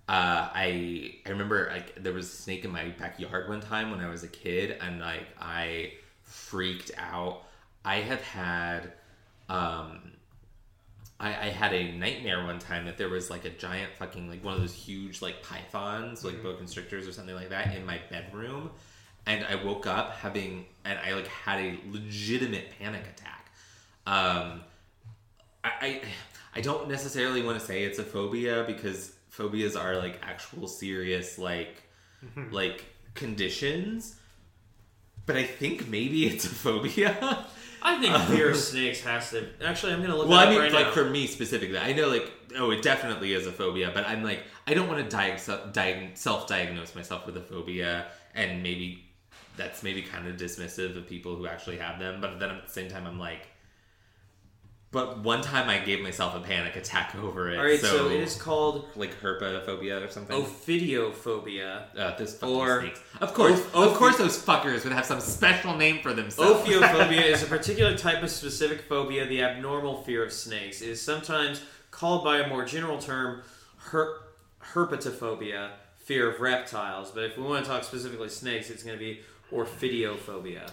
Uh, 0.08 0.48
I 0.52 1.14
I 1.24 1.28
remember 1.30 1.68
like 1.72 2.02
there 2.02 2.12
was 2.12 2.26
a 2.26 2.36
snake 2.36 2.64
in 2.64 2.72
my 2.72 2.88
backyard 2.98 3.48
one 3.48 3.60
time 3.60 3.92
when 3.92 4.00
I 4.00 4.08
was 4.10 4.24
a 4.24 4.28
kid, 4.28 4.76
and 4.80 5.00
like 5.00 5.26
I 5.40 5.92
freaked 6.24 6.90
out. 6.98 7.44
I 7.84 7.96
have 7.96 8.20
had, 8.20 8.92
um, 9.48 10.09
I, 11.20 11.28
I 11.28 11.48
had 11.50 11.74
a 11.74 11.92
nightmare 11.92 12.44
one 12.44 12.58
time 12.58 12.86
that 12.86 12.96
there 12.96 13.10
was 13.10 13.28
like 13.30 13.44
a 13.44 13.50
giant 13.50 13.92
fucking 13.98 14.28
like 14.30 14.42
one 14.42 14.54
of 14.54 14.60
those 14.60 14.72
huge 14.72 15.20
like 15.20 15.42
pythons, 15.42 16.24
like 16.24 16.42
boa 16.42 16.56
constrictors 16.56 17.06
or 17.06 17.12
something 17.12 17.34
like 17.34 17.50
that, 17.50 17.74
in 17.74 17.84
my 17.84 18.00
bedroom, 18.10 18.70
and 19.26 19.44
I 19.44 19.56
woke 19.56 19.86
up 19.86 20.16
having 20.16 20.64
and 20.84 20.98
I 20.98 21.12
like 21.12 21.26
had 21.26 21.60
a 21.60 21.78
legitimate 21.90 22.72
panic 22.78 23.02
attack. 23.02 23.52
Um, 24.06 24.62
I, 25.62 25.70
I 25.80 26.00
I 26.56 26.60
don't 26.62 26.88
necessarily 26.88 27.42
want 27.42 27.60
to 27.60 27.64
say 27.64 27.84
it's 27.84 27.98
a 27.98 28.04
phobia 28.04 28.64
because 28.66 29.12
phobias 29.28 29.76
are 29.76 29.96
like 29.96 30.18
actual 30.22 30.68
serious 30.68 31.38
like 31.38 31.82
like 32.50 32.86
conditions. 33.14 34.16
But 35.26 35.36
I 35.36 35.44
think 35.44 35.86
maybe 35.86 36.26
it's 36.26 36.46
a 36.46 36.48
phobia. 36.48 37.44
I 37.82 38.00
think 38.00 38.16
fear 38.36 38.50
of 38.50 38.56
snakes 38.56 39.00
has 39.02 39.30
to. 39.30 39.46
Actually, 39.64 39.92
I'm 39.94 40.02
gonna 40.02 40.16
look. 40.16 40.28
well, 40.28 40.38
I 40.38 40.50
mean, 40.50 40.58
right 40.58 40.72
like 40.72 40.86
now. 40.86 40.92
for 40.92 41.04
me 41.04 41.26
specifically, 41.26 41.78
I 41.78 41.92
know 41.92 42.08
like 42.08 42.30
oh, 42.56 42.70
it 42.70 42.82
definitely 42.82 43.32
is 43.32 43.46
a 43.46 43.52
phobia. 43.52 43.90
But 43.92 44.06
I'm 44.06 44.22
like, 44.22 44.42
I 44.66 44.74
don't 44.74 44.88
want 44.88 45.08
to 45.08 45.16
diag- 45.16 45.72
diag- 45.72 46.16
self-diagnose 46.16 46.94
myself 46.94 47.26
with 47.26 47.36
a 47.36 47.40
phobia, 47.42 48.06
and 48.34 48.62
maybe 48.62 49.04
that's 49.56 49.82
maybe 49.82 50.02
kind 50.02 50.26
of 50.26 50.36
dismissive 50.36 50.96
of 50.96 51.06
people 51.06 51.36
who 51.36 51.46
actually 51.46 51.78
have 51.78 51.98
them. 51.98 52.20
But 52.20 52.38
then 52.38 52.50
at 52.50 52.66
the 52.66 52.72
same 52.72 52.90
time, 52.90 53.06
I'm 53.06 53.18
like, 53.18 53.48
but 54.92 55.20
one 55.20 55.40
time 55.40 55.68
I 55.68 55.78
gave 55.78 56.00
myself 56.00 56.34
a 56.34 56.40
panic 56.40 56.74
attack 56.76 57.14
over 57.22 57.50
it. 57.50 57.58
All 57.58 57.64
right, 57.64 57.78
so, 57.80 57.86
so, 57.86 58.08
it 58.08 58.20
is 58.20 58.34
called 58.34 58.88
like 58.96 59.20
herpetophobia 59.20 60.04
or 60.06 60.10
something. 60.10 60.36
ophidiophobia. 60.42 61.82
Uh, 61.96 62.16
those 62.16 62.34
fucking 62.36 62.56
Or- 62.56 62.80
snakes. 62.82 63.00
Of 63.20 63.34
course, 63.34 63.60
Oph- 63.74 63.74
of 63.92 63.94
course, 63.94 64.16
those 64.18 64.38
fuckers 64.42 64.84
would 64.84 64.92
have 64.92 65.06
some 65.06 65.20
special 65.20 65.76
name 65.76 66.00
for 66.02 66.12
themselves. 66.12 66.68
Ophiophobia 66.68 67.22
is 67.30 67.42
a 67.42 67.46
particular 67.46 67.96
type 67.96 68.22
of 68.22 68.30
specific 68.30 68.82
phobia, 68.82 69.26
the 69.26 69.42
abnormal 69.42 70.02
fear 70.02 70.24
of 70.24 70.32
snakes. 70.32 70.80
It 70.82 70.88
is 70.88 71.00
sometimes 71.02 71.62
called 71.90 72.24
by 72.24 72.38
a 72.38 72.48
more 72.48 72.64
general 72.64 72.98
term 72.98 73.42
her- 73.90 74.16
herpetophobia, 74.72 75.70
fear 75.98 76.30
of 76.30 76.40
reptiles. 76.40 77.10
But 77.12 77.24
if 77.24 77.36
we 77.36 77.44
want 77.44 77.64
to 77.64 77.70
talk 77.70 77.84
specifically 77.84 78.28
snakes, 78.28 78.70
it's 78.70 78.82
going 78.82 78.98
to 78.98 79.04
be 79.04 79.20
orphidiophobia. 79.52 80.70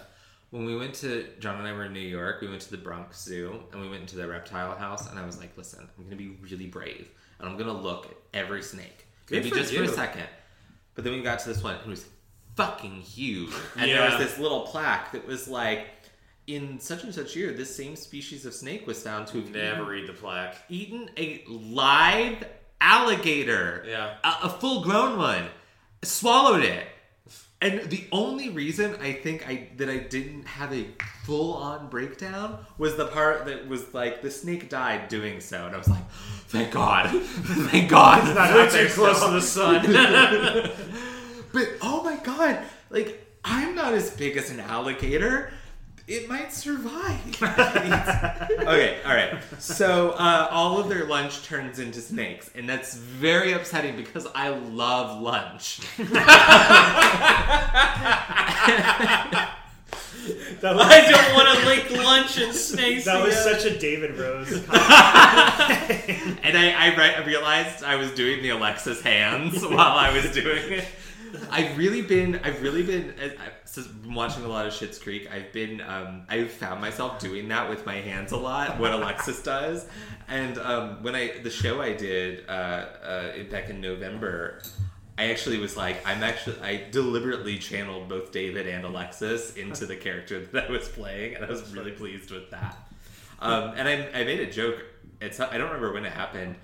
When 0.50 0.64
we 0.64 0.76
went 0.76 0.94
to 0.96 1.26
John 1.40 1.58
and 1.58 1.66
I 1.68 1.72
were 1.72 1.84
in 1.84 1.92
New 1.92 2.00
York, 2.00 2.40
we 2.40 2.48
went 2.48 2.62
to 2.62 2.70
the 2.70 2.78
Bronx 2.78 3.22
Zoo 3.22 3.62
and 3.72 3.80
we 3.82 3.88
went 3.88 4.00
into 4.02 4.16
the 4.16 4.26
reptile 4.26 4.74
house, 4.76 5.10
and 5.10 5.18
I 5.18 5.26
was 5.26 5.38
like, 5.38 5.56
"Listen, 5.56 5.86
I'm 5.98 6.04
gonna 6.04 6.16
be 6.16 6.38
really 6.40 6.66
brave, 6.66 7.08
and 7.38 7.48
I'm 7.48 7.58
gonna 7.58 7.72
look 7.78 8.06
at 8.06 8.16
every 8.32 8.62
snake, 8.62 9.06
Good 9.26 9.36
maybe 9.36 9.50
for 9.50 9.56
just 9.56 9.74
for 9.74 9.82
a 9.82 9.86
you. 9.86 9.92
second." 9.92 10.26
But 10.94 11.04
then 11.04 11.12
we 11.12 11.20
got 11.22 11.38
to 11.40 11.48
this 11.48 11.62
one, 11.62 11.74
and 11.74 11.82
it 11.84 11.88
was 11.88 12.06
fucking 12.56 13.02
huge, 13.02 13.52
and 13.76 13.90
there 13.90 14.08
was 14.08 14.18
this 14.18 14.38
little 14.38 14.62
plaque 14.62 15.12
that 15.12 15.26
was 15.26 15.48
like, 15.48 15.86
"In 16.46 16.80
such 16.80 17.04
and 17.04 17.14
such 17.14 17.36
year, 17.36 17.52
this 17.52 17.74
same 17.76 17.94
species 17.94 18.46
of 18.46 18.54
snake 18.54 18.86
was 18.86 19.02
found 19.02 19.26
to 19.28 19.40
have 19.42 19.50
Never 19.50 19.74
eaten, 19.82 19.86
read 19.86 20.06
the 20.08 20.12
plaque. 20.14 20.56
eaten 20.70 21.10
a 21.18 21.44
live 21.46 22.42
alligator, 22.80 23.84
Yeah. 23.86 24.16
a, 24.24 24.46
a 24.46 24.48
full-grown 24.50 25.18
one, 25.18 25.50
swallowed 26.02 26.64
it." 26.64 26.86
And 27.60 27.80
the 27.90 28.04
only 28.12 28.50
reason 28.50 28.94
I 29.02 29.12
think 29.12 29.48
I 29.48 29.68
that 29.78 29.88
I 29.88 29.98
didn't 29.98 30.46
have 30.46 30.72
a 30.72 30.86
full 31.24 31.54
on 31.54 31.88
breakdown 31.88 32.64
was 32.78 32.96
the 32.96 33.06
part 33.06 33.46
that 33.46 33.66
was 33.66 33.92
like 33.92 34.22
the 34.22 34.30
snake 34.30 34.68
died 34.68 35.08
doing 35.08 35.40
so, 35.40 35.66
and 35.66 35.74
I 35.74 35.78
was 35.78 35.88
like, 35.88 36.08
"Thank 36.46 36.70
God, 36.70 37.10
thank 37.22 37.90
God!" 37.90 38.24
it's 38.24 38.34
not 38.36 38.54
Way 38.54 38.86
too 38.86 38.92
close 38.94 39.24
to 39.24 39.30
the 39.30 39.40
sun. 39.40 40.70
But 41.52 41.68
oh 41.80 42.02
my 42.04 42.16
God, 42.16 42.62
like 42.90 43.26
I'm 43.44 43.74
not 43.74 43.94
as 43.94 44.10
big 44.10 44.36
as 44.36 44.50
an 44.50 44.60
alligator. 44.60 45.50
It 46.08 46.26
might 46.26 46.50
survive. 46.54 47.42
okay, 47.42 48.98
all 49.04 49.14
right. 49.14 49.34
So 49.58 50.12
uh, 50.12 50.48
all 50.50 50.78
of 50.78 50.88
their 50.88 51.04
lunch 51.04 51.44
turns 51.44 51.78
into 51.78 52.00
snakes, 52.00 52.50
and 52.54 52.66
that's 52.66 52.94
very 52.94 53.52
upsetting 53.52 53.94
because 53.94 54.26
I 54.34 54.48
love 54.48 55.20
lunch. 55.20 55.80
That 60.60 60.74
was, 60.74 60.86
I 60.86 61.10
don't 61.10 61.34
want 61.34 61.58
to 61.58 61.66
link 61.66 61.90
lunch 62.04 62.38
and 62.38 62.54
snakes. 62.54 63.04
that 63.06 63.24
was 63.24 63.34
together. 63.36 63.60
such 63.60 63.72
a 63.72 63.78
David 63.78 64.18
Rose. 64.18 64.50
And 66.40 66.56
I, 66.56 66.70
I, 66.76 66.94
re- 66.96 67.14
I 67.14 67.24
realized 67.26 67.82
I 67.84 67.96
was 67.96 68.10
doing 68.12 68.42
the 68.42 68.50
Alexis 68.50 69.00
hands 69.00 69.62
while 69.62 69.96
I 69.96 70.12
was 70.12 70.30
doing 70.32 70.72
it. 70.72 70.84
I've 71.50 71.76
really 71.76 72.02
been, 72.02 72.40
I've 72.44 72.62
really 72.62 72.82
been, 72.82 73.14
I've 73.20 74.06
watching 74.06 74.44
a 74.44 74.48
lot 74.48 74.66
of 74.66 74.72
Schitt's 74.72 74.98
Creek. 74.98 75.30
I've 75.32 75.52
been, 75.52 75.80
um, 75.80 76.22
I've 76.28 76.50
found 76.50 76.80
myself 76.80 77.18
doing 77.18 77.48
that 77.48 77.68
with 77.68 77.86
my 77.86 77.96
hands 77.96 78.32
a 78.32 78.36
lot. 78.36 78.78
What 78.78 78.92
Alexis 78.92 79.42
does, 79.54 79.86
and 80.28 80.58
um, 80.58 81.02
when 81.02 81.14
I 81.14 81.38
the 81.42 81.50
show 81.50 81.80
I 81.80 81.94
did 81.94 82.48
uh, 82.48 82.52
uh, 82.52 83.42
back 83.50 83.70
in 83.70 83.80
November. 83.80 84.62
I 85.16 85.32
actually 85.32 85.58
was 85.58 85.76
like, 85.76 86.06
I'm 86.06 86.22
actually, 86.22 86.60
I 86.60 86.84
deliberately 86.92 87.58
channeled 87.58 88.08
both 88.08 88.30
David 88.30 88.68
and 88.68 88.84
Alexis 88.84 89.56
into 89.56 89.84
the 89.84 89.96
character 89.96 90.38
that 90.52 90.68
I 90.68 90.70
was 90.70 90.86
playing, 90.88 91.34
and 91.34 91.44
I 91.44 91.48
was 91.48 91.74
really 91.74 91.90
pleased 91.90 92.30
with 92.30 92.48
that. 92.52 92.76
Um, 93.40 93.72
and 93.76 93.88
I, 93.88 94.08
I 94.14 94.22
made 94.22 94.38
a 94.38 94.48
joke. 94.48 94.80
It's 95.20 95.40
I 95.40 95.58
don't 95.58 95.66
remember 95.66 95.92
when 95.92 96.04
it 96.04 96.12
happened. 96.12 96.54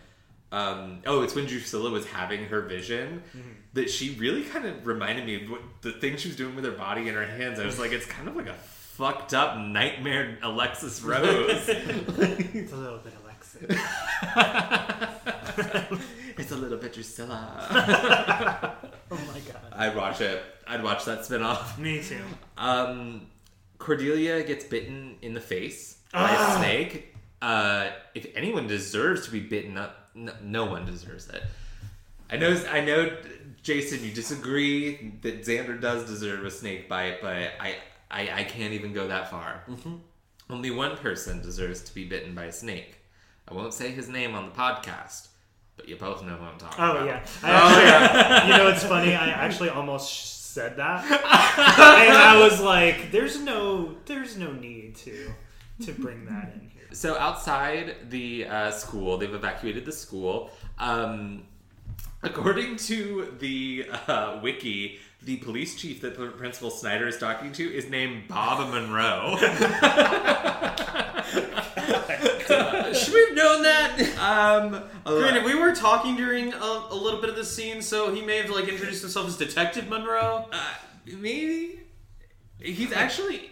Um, 0.52 1.00
oh, 1.04 1.22
it's 1.22 1.34
when 1.34 1.46
Drusilla 1.46 1.90
was 1.90 2.06
having 2.06 2.44
her 2.44 2.60
vision 2.60 3.24
that 3.74 3.90
she 3.90 4.14
really 4.18 4.42
kind 4.42 4.64
of 4.66 4.86
reminded 4.86 5.26
me 5.26 5.42
of 5.44 5.50
what, 5.50 5.60
the 5.82 5.92
thing 5.92 6.16
she 6.16 6.28
was 6.28 6.36
doing 6.36 6.54
with 6.56 6.64
her 6.64 6.70
body 6.72 7.02
and 7.08 7.16
her 7.16 7.26
hands. 7.26 7.58
I 7.60 7.66
was 7.66 7.78
like, 7.78 7.92
it's 7.92 8.06
kind 8.06 8.28
of 8.28 8.36
like 8.36 8.46
a 8.46 8.54
fucked 8.54 9.34
up 9.34 9.58
nightmare 9.58 10.38
Alexis 10.42 11.02
Rose. 11.02 11.24
it's 11.68 12.72
a 12.72 12.76
little 12.76 12.98
bit 12.98 13.12
Alexis. 13.24 13.62
it's 16.36 16.50
a 16.52 16.56
little 16.56 16.78
bit 16.78 16.92
Drusilla. 16.92 18.76
Oh 19.10 19.16
my 19.32 19.38
god. 19.40 19.60
I'd 19.72 19.94
watch 19.94 20.20
it. 20.22 20.42
I'd 20.66 20.82
watch 20.82 21.04
that 21.04 21.20
spinoff. 21.20 21.78
Me 21.78 22.02
too. 22.02 22.18
Um, 22.58 23.26
Cordelia 23.78 24.42
gets 24.42 24.64
bitten 24.64 25.16
in 25.22 25.34
the 25.34 25.40
face 25.40 25.98
by 26.12 26.30
Ah. 26.32 26.56
a 26.56 26.58
snake. 26.58 27.14
Uh, 27.40 27.90
if 28.14 28.26
anyone 28.34 28.66
deserves 28.66 29.26
to 29.26 29.30
be 29.30 29.38
bitten 29.40 29.76
up, 29.76 30.08
no, 30.14 30.32
no 30.42 30.64
one 30.64 30.84
deserves 30.86 31.28
it. 31.28 31.42
I 32.30 32.38
know. 32.38 32.60
I 32.68 32.80
know, 32.80 33.14
Jason. 33.64 34.04
You 34.04 34.12
disagree 34.12 35.12
that 35.22 35.44
Xander 35.44 35.80
does 35.80 36.06
deserve 36.06 36.44
a 36.44 36.50
snake 36.50 36.88
bite, 36.88 37.20
but 37.20 37.32
I, 37.32 37.76
I, 38.10 38.30
I 38.40 38.44
can't 38.44 38.74
even 38.74 38.92
go 38.92 39.08
that 39.08 39.30
far. 39.30 39.64
Only 40.48 40.70
one 40.70 40.96
person 40.98 41.40
deserves 41.42 41.80
to 41.84 41.94
be 41.94 42.04
bitten 42.04 42.34
by 42.34 42.44
a 42.44 42.52
snake. 42.52 42.98
I 43.48 43.54
won't 43.54 43.74
say 43.74 43.90
his 43.90 44.08
name 44.08 44.34
on 44.34 44.44
the 44.46 44.52
podcast, 44.54 45.28
but 45.76 45.88
you 45.88 45.96
both 45.96 46.22
know 46.22 46.34
who 46.34 46.44
I'm 46.44 46.58
talking 46.58 46.84
about. 46.84 46.96
Oh 46.96 47.02
about. 47.04 47.06
yeah. 47.06 47.26
I 47.42 47.50
actually, 47.50 48.52
You 48.52 48.58
know, 48.58 48.68
it's 48.68 48.84
funny. 48.84 49.14
I 49.14 49.30
actually 49.30 49.68
almost 49.70 50.52
said 50.52 50.76
that, 50.76 51.04
and 51.10 52.16
I 52.16 52.38
was 52.38 52.60
like, 52.60 53.10
"There's 53.10 53.40
no, 53.40 53.96
there's 54.04 54.36
no 54.36 54.52
need 54.52 54.94
to, 54.96 55.32
to 55.82 55.92
bring 55.92 56.26
that 56.26 56.52
in 56.54 56.70
here." 56.72 56.88
So 56.92 57.18
outside 57.18 57.96
the 58.10 58.46
uh, 58.46 58.70
school, 58.70 59.16
they've 59.18 59.34
evacuated 59.34 59.84
the 59.84 59.92
school. 59.92 60.50
Um, 60.78 61.44
according 62.24 62.76
to 62.76 63.34
the 63.38 63.86
uh, 64.08 64.38
wiki, 64.42 64.98
the 65.22 65.36
police 65.38 65.74
chief 65.76 66.00
that 66.02 66.16
Principal 66.36 66.70
Snyder 66.70 67.06
is 67.08 67.18
talking 67.18 67.52
to 67.52 67.62
is 67.74 67.88
named 67.88 68.28
Bob 68.28 68.68
Monroe. 68.72 69.36
Should 72.94 73.12
we 73.14 73.20
have 73.26 73.34
known 73.34 73.62
that? 73.62 73.98
um, 74.18 74.82
Granted, 75.04 75.44
we 75.44 75.54
were 75.54 75.74
talking 75.74 76.14
during 76.16 76.52
a, 76.52 76.56
a 76.90 76.94
little 76.94 77.20
bit 77.20 77.30
of 77.30 77.36
the 77.36 77.44
scene, 77.44 77.82
so 77.82 78.14
he 78.14 78.22
may 78.22 78.38
have 78.38 78.50
like 78.50 78.68
introduced 78.68 79.02
himself 79.02 79.26
as 79.28 79.36
Detective 79.36 79.88
Monroe. 79.88 80.46
uh, 80.52 80.74
maybe 81.06 81.80
he's 82.60 82.92
actually 82.92 83.50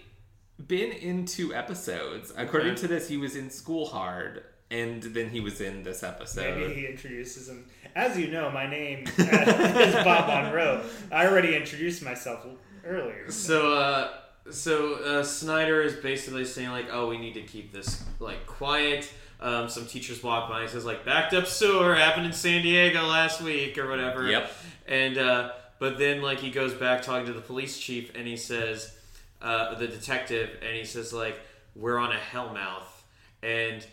been 0.66 0.93
in 0.93 1.24
two 1.27 1.55
episodes. 1.55 2.32
According 2.36 2.73
Okay. 2.73 2.81
to 2.82 2.89
this, 2.89 3.09
he 3.09 3.16
was 3.16 3.35
in 3.36 3.51
School 3.51 3.86
Hard, 3.86 4.44
and 4.73 5.03
then 5.03 5.28
he 5.28 5.40
was 5.40 5.61
in 5.61 5.82
this 5.82 6.03
episode. 6.03 6.59
Maybe 6.59 6.74
he 6.74 6.86
introduces 6.86 7.49
him. 7.49 7.66
As 7.94 8.19
you 8.19 8.28
know, 8.28 8.51
my 8.51 8.66
name 8.66 9.05
is 9.19 9.94
Bob 9.97 10.28
Monroe. 10.28 10.82
I 11.12 11.27
already 11.27 11.55
introduced 11.55 12.03
myself 12.03 12.47
earlier. 12.85 13.31
So, 13.31 13.74
uh, 13.74 14.11
so 14.51 14.94
uh, 14.94 15.23
Snyder 15.23 15.82
is 15.82 15.94
basically 15.97 16.47
saying 16.47 16.70
like, 16.70 16.86
"Oh, 16.90 17.09
we 17.09 17.19
need 17.19 17.35
to 17.35 17.43
keep 17.43 17.73
this 17.73 18.03
like 18.19 18.47
quiet." 18.47 19.12
Um, 19.40 19.69
some 19.69 19.86
teachers 19.86 20.23
walk 20.23 20.49
by 20.49 20.62
and 20.62 20.70
says 20.70 20.86
like, 20.86 21.05
"Backed 21.05 21.35
up 21.35 21.47
sewer 21.47 21.94
happened 21.94 22.27
in 22.27 22.32
San 22.32 22.62
Diego 22.62 23.03
last 23.07 23.43
week 23.43 23.77
or 23.77 23.89
whatever." 23.89 24.27
Yep. 24.27 24.51
And 24.89 25.19
uh, 25.19 25.53
but 25.78 25.99
then 25.99 26.23
like 26.23 26.39
he 26.39 26.51
goes 26.51 26.73
back 26.73 27.03
talking 27.03 27.27
to 27.27 27.35
the 27.35 27.43
police 27.43 27.78
chief 27.78 28.15
and 28.15 28.27
he 28.27 28.39
says, 28.39 28.97
uh, 29.43 29.74
the 29.74 29.86
detective, 29.86 30.49
and 30.62 30.74
he 30.74 30.85
says 30.85 31.12
like, 31.12 31.39
"We're 31.77 31.99
on 31.99 32.12
a 32.12 32.19
hellmouth," 32.19 33.03
and 33.43 33.85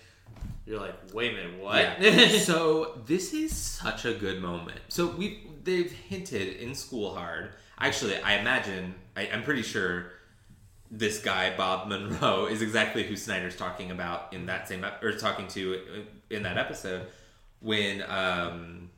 you're 0.70 0.80
like, 0.80 1.14
"Wait 1.14 1.32
a 1.32 1.36
minute, 1.36 1.60
what?" 1.60 2.02
Yeah. 2.02 2.38
so 2.40 3.02
this 3.06 3.34
is 3.34 3.56
such 3.56 4.06
a 4.06 4.14
good 4.14 4.40
moment. 4.42 4.80
So 4.90 5.08
we 5.08 5.48
they've 5.64 5.92
hinted 5.92 6.58
in 6.58 6.76
School 6.76 7.16
Hard. 7.16 7.56
Actually, 7.80 8.18
I 8.18 8.36
imagine 8.36 8.94
I, 9.18 9.30
I'm 9.34 9.44
pretty 9.44 9.64
sure 9.64 10.12
this 10.92 11.20
guy 11.20 11.56
Bob 11.58 11.88
Monroe 11.88 12.46
is 12.46 12.62
exactly 12.62 13.04
who 13.04 13.16
Snyder's 13.16 13.56
talking 13.56 13.90
about 13.90 14.32
in 14.32 14.46
that 14.46 14.68
same 14.68 14.86
or 15.02 15.12
talking 15.14 15.48
to 15.48 16.06
in 16.30 16.44
that 16.44 16.58
episode 16.58 17.08
when 17.62 18.04
um, 18.08 18.92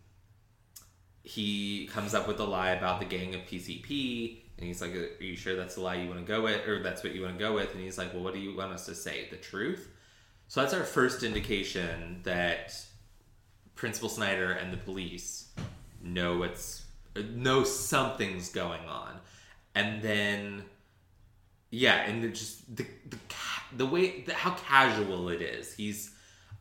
he 1.24 1.88
comes 1.88 2.14
up 2.14 2.28
with 2.28 2.40
a 2.40 2.46
lie 2.46 2.72
about 2.72 3.00
the 3.00 3.06
gang 3.06 3.34
of 3.34 3.42
PCP. 3.42 4.40
And 4.58 4.68
he's 4.68 4.82
like, 4.82 4.94
"Are 4.94 5.24
you 5.24 5.38
sure 5.38 5.56
that's 5.56 5.76
the 5.76 5.82
lie 5.82 5.96
you 5.96 6.08
want 6.10 6.20
to 6.20 6.26
go 6.26 6.42
with, 6.42 6.68
or 6.68 6.84
that's 6.84 7.02
what 7.02 7.16
you 7.16 7.22
want 7.24 7.38
to 7.38 7.40
go 7.40 7.56
with?" 7.56 7.74
And 7.74 7.82
he's 7.82 7.98
like, 7.98 8.14
"Well, 8.14 8.24
what 8.24 8.34
do 8.34 8.40
you 8.40 8.56
want 8.56 8.74
us 8.74 8.86
to 8.88 8.94
say? 8.94 9.28
The 9.32 9.38
truth?" 9.38 9.90
So 10.52 10.60
that's 10.60 10.74
our 10.74 10.84
first 10.84 11.24
indication 11.24 12.20
that 12.24 12.78
Principal 13.76 14.10
Snyder 14.10 14.52
and 14.52 14.74
the 14.74 14.76
police 14.76 15.48
know 16.04 16.40
what's 16.40 16.84
know 17.16 17.64
something's 17.64 18.50
going 18.50 18.82
on, 18.82 19.22
and 19.76 20.02
then 20.02 20.66
yeah, 21.70 22.02
and 22.02 22.26
it 22.26 22.36
just 22.36 22.76
the 22.76 22.86
the 23.10 23.18
the 23.78 23.86
way 23.86 24.24
the, 24.24 24.34
how 24.34 24.52
casual 24.56 25.30
it 25.30 25.42
is. 25.42 25.74
He's 25.74 26.14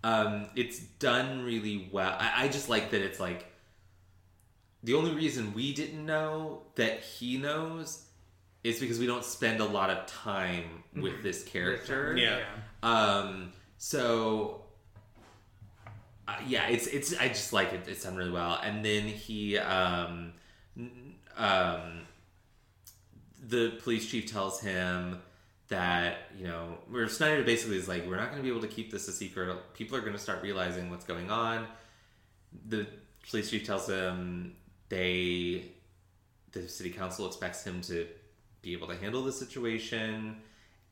um, 0.05 0.47
it's 0.55 0.79
done 0.79 1.43
really 1.43 1.89
well. 1.91 2.17
I, 2.17 2.45
I 2.45 2.49
just 2.49 2.69
like 2.69 2.93
that 2.93 3.03
it's 3.03 3.19
like 3.19 3.47
the 4.85 4.95
only 4.95 5.15
reason 5.15 5.53
we 5.53 5.75
didn't 5.75 6.07
know 6.07 6.63
that 6.77 7.01
he 7.01 7.39
knows 7.39 8.05
is 8.63 8.79
because 8.79 9.01
we 9.01 9.09
don't 9.09 9.25
spend 9.25 9.59
a 9.59 9.65
lot 9.65 9.91
of 9.91 10.07
time 10.07 10.85
with 10.95 11.25
this 11.25 11.43
character. 11.43 12.17
Yeah. 12.17 12.39
Um. 12.85 13.51
So. 13.81 14.61
Uh, 16.29 16.37
yeah, 16.47 16.69
it's 16.69 16.87
it's. 16.87 17.19
I 17.19 17.29
just 17.29 17.53
like 17.53 17.73
it. 17.73 17.89
It's 17.89 18.05
done 18.05 18.15
really 18.15 18.31
well. 18.31 18.61
And 18.63 18.85
then 18.85 19.05
he, 19.05 19.59
um, 19.59 20.35
um, 21.37 22.03
the 23.43 23.71
police 23.83 24.09
chief 24.09 24.31
tells 24.31 24.61
him 24.61 25.21
that 25.69 26.19
you 26.37 26.47
know, 26.47 26.79
where 26.89 27.09
Snyder 27.09 27.43
basically 27.43 27.79
is 27.79 27.89
like, 27.89 28.07
we're 28.07 28.17
not 28.17 28.31
going 28.31 28.37
to 28.37 28.43
be 28.43 28.51
able 28.51 28.61
to 28.61 28.69
keep 28.69 28.93
this 28.93 29.09
a 29.09 29.13
secret. 29.13 29.57
People 29.73 29.97
are 29.97 30.01
going 30.01 30.13
to 30.13 30.19
start 30.19 30.43
realizing 30.43 30.91
what's 30.91 31.05
going 31.05 31.31
on. 31.31 31.67
The 32.69 32.87
police 33.29 33.51
chief 33.51 33.65
tells 33.65 33.89
him 33.89 34.55
they, 34.89 35.73
the 36.53 36.69
city 36.69 36.91
council 36.91 37.27
expects 37.27 37.65
him 37.65 37.81
to 37.83 38.07
be 38.63 38.73
able 38.73 38.89
to 38.89 38.97
handle 38.97 39.23
the 39.23 39.33
situation, 39.33 40.37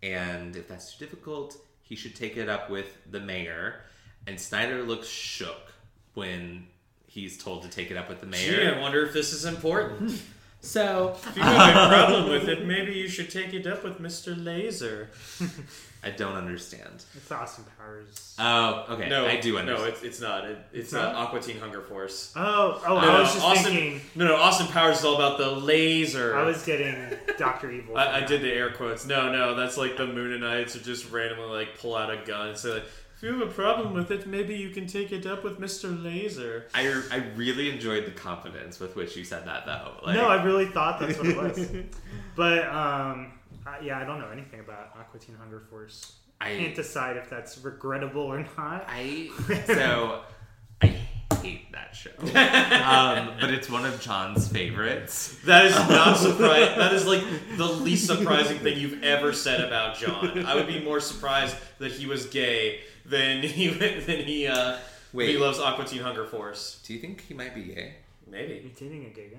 and 0.02 0.56
if 0.56 0.69
that's 0.69 0.94
too 0.94 1.05
difficult, 1.05 1.59
he 1.89 1.97
should 1.97 2.15
take 2.15 2.36
it 2.36 2.48
up 2.48 2.69
with 2.69 2.98
the 3.10 3.20
mayor. 3.20 3.81
And 4.27 4.39
Snyder 4.39 4.82
looks 4.82 5.09
shook 5.09 5.73
when 6.15 6.66
he's 7.06 7.43
told 7.43 7.62
to 7.62 7.69
take 7.69 7.90
it 7.90 7.97
up 7.97 8.09
with 8.09 8.20
the 8.20 8.27
mayor. 8.27 8.56
Gee, 8.56 8.66
I 8.66 8.81
wonder 8.81 9.05
if 9.05 9.12
this 9.12 9.32
is 9.32 9.44
important. 9.47 10.20
So 10.60 11.16
If 11.28 11.36
you 11.36 11.43
have 11.43 11.76
a 11.76 11.89
problem 11.94 12.30
with 12.30 12.48
it, 12.48 12.66
maybe 12.66 12.93
you 12.93 13.09
should 13.09 13.30
take 13.30 13.55
it 13.55 13.66
up 13.66 13.85
with 13.85 14.01
Mr. 14.01 14.35
Laser. 14.43 15.09
I 16.02 16.10
don't 16.10 16.35
understand. 16.35 17.05
It's 17.16 17.30
Austin 17.30 17.64
Powers. 17.76 18.35
Oh, 18.39 18.86
okay. 18.90 19.09
No, 19.09 19.26
I 19.26 19.36
do 19.40 19.59
understand. 19.59 19.85
No, 19.85 19.93
it's, 19.93 20.02
it's 20.05 20.20
not. 20.20 20.44
It, 20.44 20.59
it's 20.72 20.85
It's 20.86 20.94
uh, 20.94 21.02
not? 21.12 21.14
Aqua 21.16 21.40
Teen 21.40 21.59
Hunger 21.59 21.80
Force. 21.80 22.32
oh, 22.36 22.80
oh, 22.86 22.94
No, 22.94 22.98
I 23.01 23.06
no, 23.06 23.20
was 23.20 23.32
just 23.35 23.44
Austin, 23.44 23.72
thinking. 23.72 24.01
no, 24.14 24.26
no. 24.26 24.36
Austin 24.36 24.68
Powers 24.68 24.98
is 25.01 25.05
all 25.05 25.16
about 25.16 25.39
the 25.39 25.51
laser. 25.51 26.36
I 26.36 26.43
was 26.44 26.64
getting 26.64 26.94
Doctor 27.36 27.70
Evil. 27.70 27.97
I, 27.97 28.18
I 28.18 28.24
did 28.24 28.43
the 28.43 28.52
air 28.52 28.70
quotes. 28.70 29.06
No, 29.06 29.32
no, 29.32 29.55
that's 29.55 29.76
like 29.76 29.97
the 29.97 30.06
Mooninites 30.06 30.72
who 30.72 30.80
just 30.80 31.10
randomly 31.10 31.47
like 31.48 31.78
pull 31.78 31.97
out 31.97 32.10
a 32.12 32.24
gun 32.24 32.48
and 32.51 32.59
say, 32.59 32.74
like, 32.74 32.85
"If 33.18 33.24
you 33.24 33.36
have 33.36 33.48
a 33.48 33.52
problem 33.52 33.94
with 33.94 34.12
it, 34.12 34.28
maybe 34.28 34.54
you 34.54 34.70
can 34.70 34.86
take 34.86 35.10
it 35.10 35.26
up 35.26 35.42
with 35.42 35.58
Mr. 35.58 36.02
Laser." 36.02 36.68
I, 36.72 37.02
I 37.10 37.16
really 37.34 37.68
enjoyed 37.68 38.06
the 38.06 38.12
confidence 38.12 38.78
with 38.78 38.94
which 38.94 39.16
you 39.16 39.24
said 39.24 39.44
that, 39.46 39.66
though. 39.66 39.94
Like, 40.06 40.14
no, 40.14 40.28
I 40.28 40.40
really 40.44 40.66
thought 40.66 41.00
that's 41.00 41.18
what 41.18 41.26
it 41.26 41.36
was. 41.36 41.68
but 42.36 42.64
um, 42.68 43.32
I, 43.66 43.80
yeah, 43.80 43.98
I 43.98 44.04
don't 44.04 44.20
know 44.20 44.30
anything 44.30 44.60
about 44.60 44.92
Aqua 44.96 45.18
Teen 45.18 45.34
Hunger 45.34 45.60
Force. 45.68 46.12
I 46.40 46.54
can't 46.54 46.76
decide 46.76 47.16
if 47.16 47.28
that's 47.28 47.58
regrettable 47.58 48.22
or 48.22 48.46
not. 48.56 48.84
I, 48.86 49.30
so 49.66 50.22
I 50.80 50.94
hate 51.42 51.72
that 51.72 51.96
show, 51.96 52.10
um, 52.20 53.34
but 53.40 53.50
it's 53.50 53.68
one 53.68 53.84
of 53.84 54.00
John's 54.00 54.46
favorites. 54.46 55.36
That 55.44 55.66
is 55.66 55.74
not 55.74 56.16
surprising. 56.16 56.78
that 56.78 56.92
is 56.92 57.04
like 57.04 57.24
the 57.56 57.66
least 57.66 58.06
surprising 58.06 58.58
thing 58.58 58.78
you've 58.78 59.02
ever 59.02 59.32
said 59.32 59.60
about 59.60 59.98
John. 59.98 60.44
I 60.44 60.54
would 60.54 60.68
be 60.68 60.80
more 60.80 61.00
surprised 61.00 61.56
that 61.78 61.90
he 61.90 62.06
was 62.06 62.26
gay 62.26 62.82
than 63.09 63.43
he 63.43 63.68
than 63.68 64.20
he 64.24 64.47
uh, 64.47 64.78
Wait. 65.12 65.30
he 65.30 65.39
loves 65.39 65.59
Aqua 65.59 65.85
Teen 65.85 66.02
Hunger 66.02 66.24
Force. 66.26 66.80
Do 66.85 66.93
you 66.94 67.01
think 67.01 67.22
he 67.22 67.35
might 67.35 67.55
be 67.55 67.62
gay? 67.62 67.94
Maybe. 68.26 68.60
You're 68.62 68.72
dating 68.90 69.06
a 69.06 69.10
gay 69.10 69.30
guy? 69.30 69.39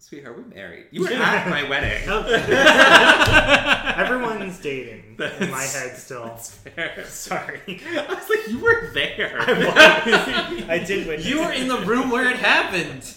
Sweetheart, 0.00 0.36
we're 0.38 0.44
married. 0.44 0.86
You 0.92 1.02
were 1.02 1.12
at 1.12 1.48
my 1.50 1.68
wedding. 1.68 2.08
Everyone's 3.98 4.58
dating 4.60 5.16
in 5.18 5.50
my 5.50 5.64
head 5.64 5.96
still. 5.96 6.38
Sorry. 6.38 7.60
I 7.66 8.06
was 8.08 8.28
like, 8.30 8.48
you 8.48 8.60
were 8.60 8.90
there. 8.94 9.38
I 9.40 10.82
did 10.86 11.08
witness 11.08 11.26
You 11.26 11.40
were 11.40 11.52
in 11.52 11.66
the 11.68 11.80
room 11.80 12.10
where 12.10 12.30
it 12.30 12.36
happened. 12.36 13.12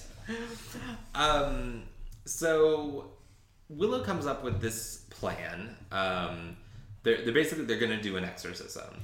Um, 1.13 1.83
so 2.25 3.11
Willow 3.69 4.03
comes 4.03 4.25
up 4.25 4.43
with 4.43 4.59
this 4.59 5.05
plan. 5.11 5.75
Um, 5.91 6.57
they're, 7.03 7.23
they're 7.23 7.33
basically 7.33 7.65
they're 7.65 7.79
going 7.79 7.91
to 7.95 8.01
do 8.01 8.17
an 8.17 8.23
exorcism. 8.25 8.95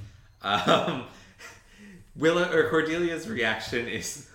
Um, 0.42 1.04
Willow 2.16 2.50
or 2.52 2.68
Cordelia's 2.70 3.28
reaction 3.28 3.86
is 3.88 4.28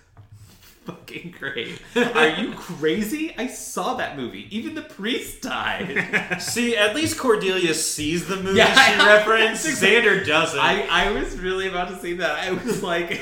fucking 0.84 1.34
great. 1.38 1.80
Are 1.96 2.28
you 2.28 2.52
crazy? 2.56 3.34
I 3.36 3.46
saw 3.46 3.94
that 3.94 4.16
movie. 4.16 4.46
Even 4.50 4.74
the 4.74 4.82
priest 4.82 5.42
died. 5.42 6.36
See, 6.40 6.76
at 6.76 6.94
least 6.94 7.18
Cordelia 7.18 7.74
sees 7.74 8.26
the 8.26 8.36
movie 8.36 8.58
Yeah, 8.58 8.74
she 8.74 9.06
referenced. 9.06 9.66
Xander 9.66 10.24
doesn't. 10.26 10.58
I, 10.58 10.86
I 10.90 11.10
was 11.10 11.38
really 11.38 11.68
about 11.68 11.88
to 11.88 11.98
say 11.98 12.14
that. 12.14 12.38
I 12.38 12.52
was 12.52 12.82
like, 12.82 13.20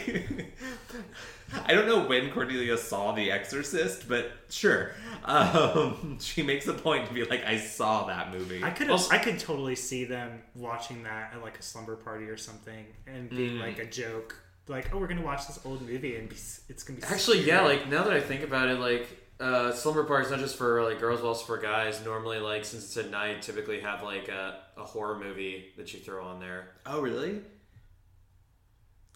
I 1.66 1.74
don't 1.74 1.86
know 1.86 2.04
when 2.06 2.30
Cordelia 2.30 2.76
saw 2.78 3.12
The 3.12 3.30
Exorcist, 3.30 4.08
but 4.08 4.30
sure. 4.48 4.92
Um, 5.24 6.18
she 6.20 6.42
makes 6.42 6.66
a 6.66 6.72
point 6.74 7.08
to 7.08 7.14
be 7.14 7.24
like, 7.24 7.44
I 7.44 7.58
saw 7.58 8.06
that 8.06 8.32
movie. 8.32 8.62
I 8.62 8.70
could 8.70 8.90
Also- 8.90 9.12
I 9.14 9.18
could 9.18 9.38
totally 9.38 9.76
see 9.76 10.04
them 10.04 10.42
watching 10.54 11.02
that 11.04 11.32
at 11.34 11.42
like 11.42 11.58
a 11.58 11.62
slumber 11.62 11.96
party 11.96 12.24
or 12.26 12.36
something 12.36 12.84
and 13.06 13.28
being 13.30 13.56
Mm. 13.56 13.60
like 13.60 13.78
a 13.78 13.86
joke, 13.86 14.36
like 14.68 14.94
oh 14.94 14.98
we're 14.98 15.06
gonna 15.08 15.22
watch 15.22 15.46
this 15.46 15.58
old 15.64 15.82
movie 15.86 16.16
and 16.16 16.28
be, 16.28 16.36
it's 16.36 16.82
gonna 16.84 16.98
be 17.00 17.04
Actually, 17.06 17.42
scary. 17.42 17.48
yeah. 17.58 17.62
Like 17.62 17.88
now 17.88 18.02
that 18.04 18.12
I 18.12 18.20
think 18.20 18.42
about 18.42 18.68
it, 18.68 18.78
like 18.78 19.06
uh, 19.40 19.72
slumber 19.72 20.04
parties 20.04 20.30
not 20.30 20.38
just 20.40 20.56
for 20.56 20.82
like 20.84 21.00
girls, 21.00 21.20
but 21.20 21.26
also 21.26 21.44
for 21.44 21.58
guys. 21.58 22.04
Normally, 22.04 22.38
like 22.38 22.64
since 22.64 22.84
it's 22.84 22.96
at 22.96 23.10
night, 23.10 23.42
typically 23.42 23.80
have 23.80 24.02
like 24.02 24.28
a, 24.28 24.60
a 24.76 24.84
horror 24.84 25.18
movie 25.18 25.72
that 25.76 25.92
you 25.92 25.98
throw 26.00 26.24
on 26.24 26.38
there. 26.38 26.68
oh, 26.86 27.00
really? 27.00 27.40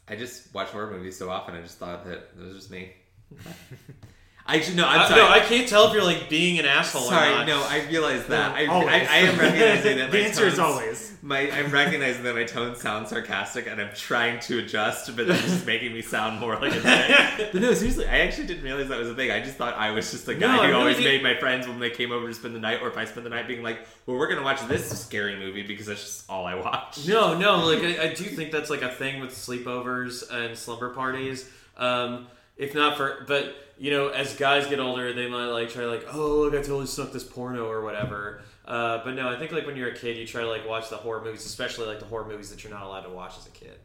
I 0.09 0.17
just 0.17 0.55
watch 0.55 0.69
horror 0.69 0.91
movies 0.91 1.19
so 1.19 1.31
often. 1.31 1.55
I 1.55 1.63
just 1.63 1.79
thought 1.79 2.05
that 2.05 2.31
it 2.39 2.39
was 2.39 2.55
just 2.55 2.71
me. 2.71 2.93
I 4.49 4.57
actually 4.57 4.77
no. 4.77 4.87
I'm 4.87 5.01
Uh, 5.01 5.09
sorry. 5.09 5.21
no, 5.23 5.29
I 5.29 5.41
can't 5.41 5.69
tell 5.69 5.89
if 5.89 5.93
you're 5.93 6.05
like 6.05 6.29
being 6.29 6.59
an 6.61 6.67
asshole 6.67 7.09
or 7.09 7.11
not. 7.11 7.47
no, 7.49 7.63
I 7.69 7.85
realize 7.89 8.27
that. 8.27 8.53
I, 8.55 8.67
Always. 8.67 8.89
I, 8.89 8.99
I 9.01 9.17
am 9.19 9.39
recognizing 9.39 9.99
that 9.99 10.11
the 10.13 10.19
my 10.19 10.25
answer 10.25 10.47
is 10.47 10.59
always 10.61 11.13
My, 11.23 11.51
I'm 11.51 11.73
recognizing 11.73 12.23
that 12.23 12.37
my 12.37 12.45
tone 12.45 12.77
sounds 12.77 13.09
sarcastic, 13.11 13.67
and 13.67 13.81
I'm 13.81 13.93
trying 13.97 14.39
to 14.43 14.61
adjust, 14.61 15.17
but 15.17 15.29
it's 15.29 15.43
just 15.43 15.67
making 15.67 15.93
me 15.93 16.01
sound 16.01 16.39
more 16.39 16.55
like 16.55 16.73
a 16.77 16.81
dick. 16.81 17.49
But 17.53 17.61
no, 17.61 17.75
seriously, 17.75 18.07
I 18.07 18.19
actually 18.21 18.47
didn't 18.47 18.63
realize 18.63 18.89
that 18.89 18.99
was 19.01 19.09
a 19.11 19.15
thing. 19.17 19.33
I 19.33 19.41
just 19.41 19.57
thought 19.57 19.75
I 19.75 19.91
was 19.91 20.13
just 20.13 20.27
the 20.27 20.35
guy 20.37 20.47
No, 20.55 20.63
who 20.63 20.69
really 20.69 20.73
always 20.75 20.99
made 20.99 21.23
my 21.25 21.35
friends 21.37 21.67
when 21.67 21.81
they 21.81 21.91
came 21.91 22.13
over 22.13 22.29
to 22.29 22.35
spend 22.35 22.55
the 22.55 22.61
night, 22.61 22.81
or 22.83 22.89
if 22.89 22.97
I 22.97 23.05
spend 23.05 23.27
the 23.27 23.31
night 23.31 23.49
being 23.49 23.65
like, 23.65 23.81
"Well, 24.07 24.17
we're 24.17 24.29
gonna 24.29 24.45
watch 24.45 24.65
this 24.69 24.89
scary 25.01 25.35
movie 25.37 25.63
because 25.65 25.87
that's 25.87 26.03
just 26.05 26.31
all 26.31 26.47
I 26.47 26.55
watch." 26.55 27.09
No, 27.09 27.37
no, 27.37 27.67
like 27.67 27.83
I, 27.83 28.05
I 28.11 28.15
do 28.15 28.23
think 28.25 28.53
that's 28.53 28.71
like 28.71 28.83
a 28.83 28.91
thing 28.91 29.21
with 29.21 29.31
sleepovers 29.33 30.31
and 30.31 30.57
slumber 30.57 30.91
parties. 30.91 31.49
Um, 31.77 32.29
if 32.57 32.75
not 32.75 32.97
for, 32.97 33.25
but 33.27 33.55
you 33.79 33.91
know, 33.91 34.09
as 34.09 34.35
guys 34.35 34.67
get 34.67 34.81
older, 34.81 35.13
they 35.13 35.29
might 35.29 35.47
like 35.47 35.71
try 35.71 35.85
like, 35.85 36.07
oh 36.13 36.37
look, 36.41 36.55
I 36.55 36.59
totally 36.59 36.87
snuck 36.87 37.13
this 37.13 37.25
porno 37.25 37.67
or 37.67 37.83
whatever. 37.83 38.41
Uh, 38.65 39.03
but 39.05 39.15
no, 39.15 39.29
I 39.29 39.39
think 39.39 39.53
like 39.53 39.67
when 39.67 39.77
you're 39.77 39.91
a 39.91 39.95
kid, 39.95 40.17
you 40.17 40.27
try 40.27 40.41
to 40.43 40.49
like 40.49 40.67
watch 40.67 40.89
the 40.89 40.97
horror 40.97 41.23
movies, 41.23 41.45
especially 41.45 41.87
like 41.87 42.01
the 42.01 42.07
horror 42.07 42.27
movies 42.27 42.51
that 42.51 42.65
you're 42.65 42.73
not 42.73 42.83
allowed 42.83 43.03
to 43.03 43.11
watch 43.11 43.35
as 43.39 43.47
a 43.47 43.51
kid. 43.51 43.79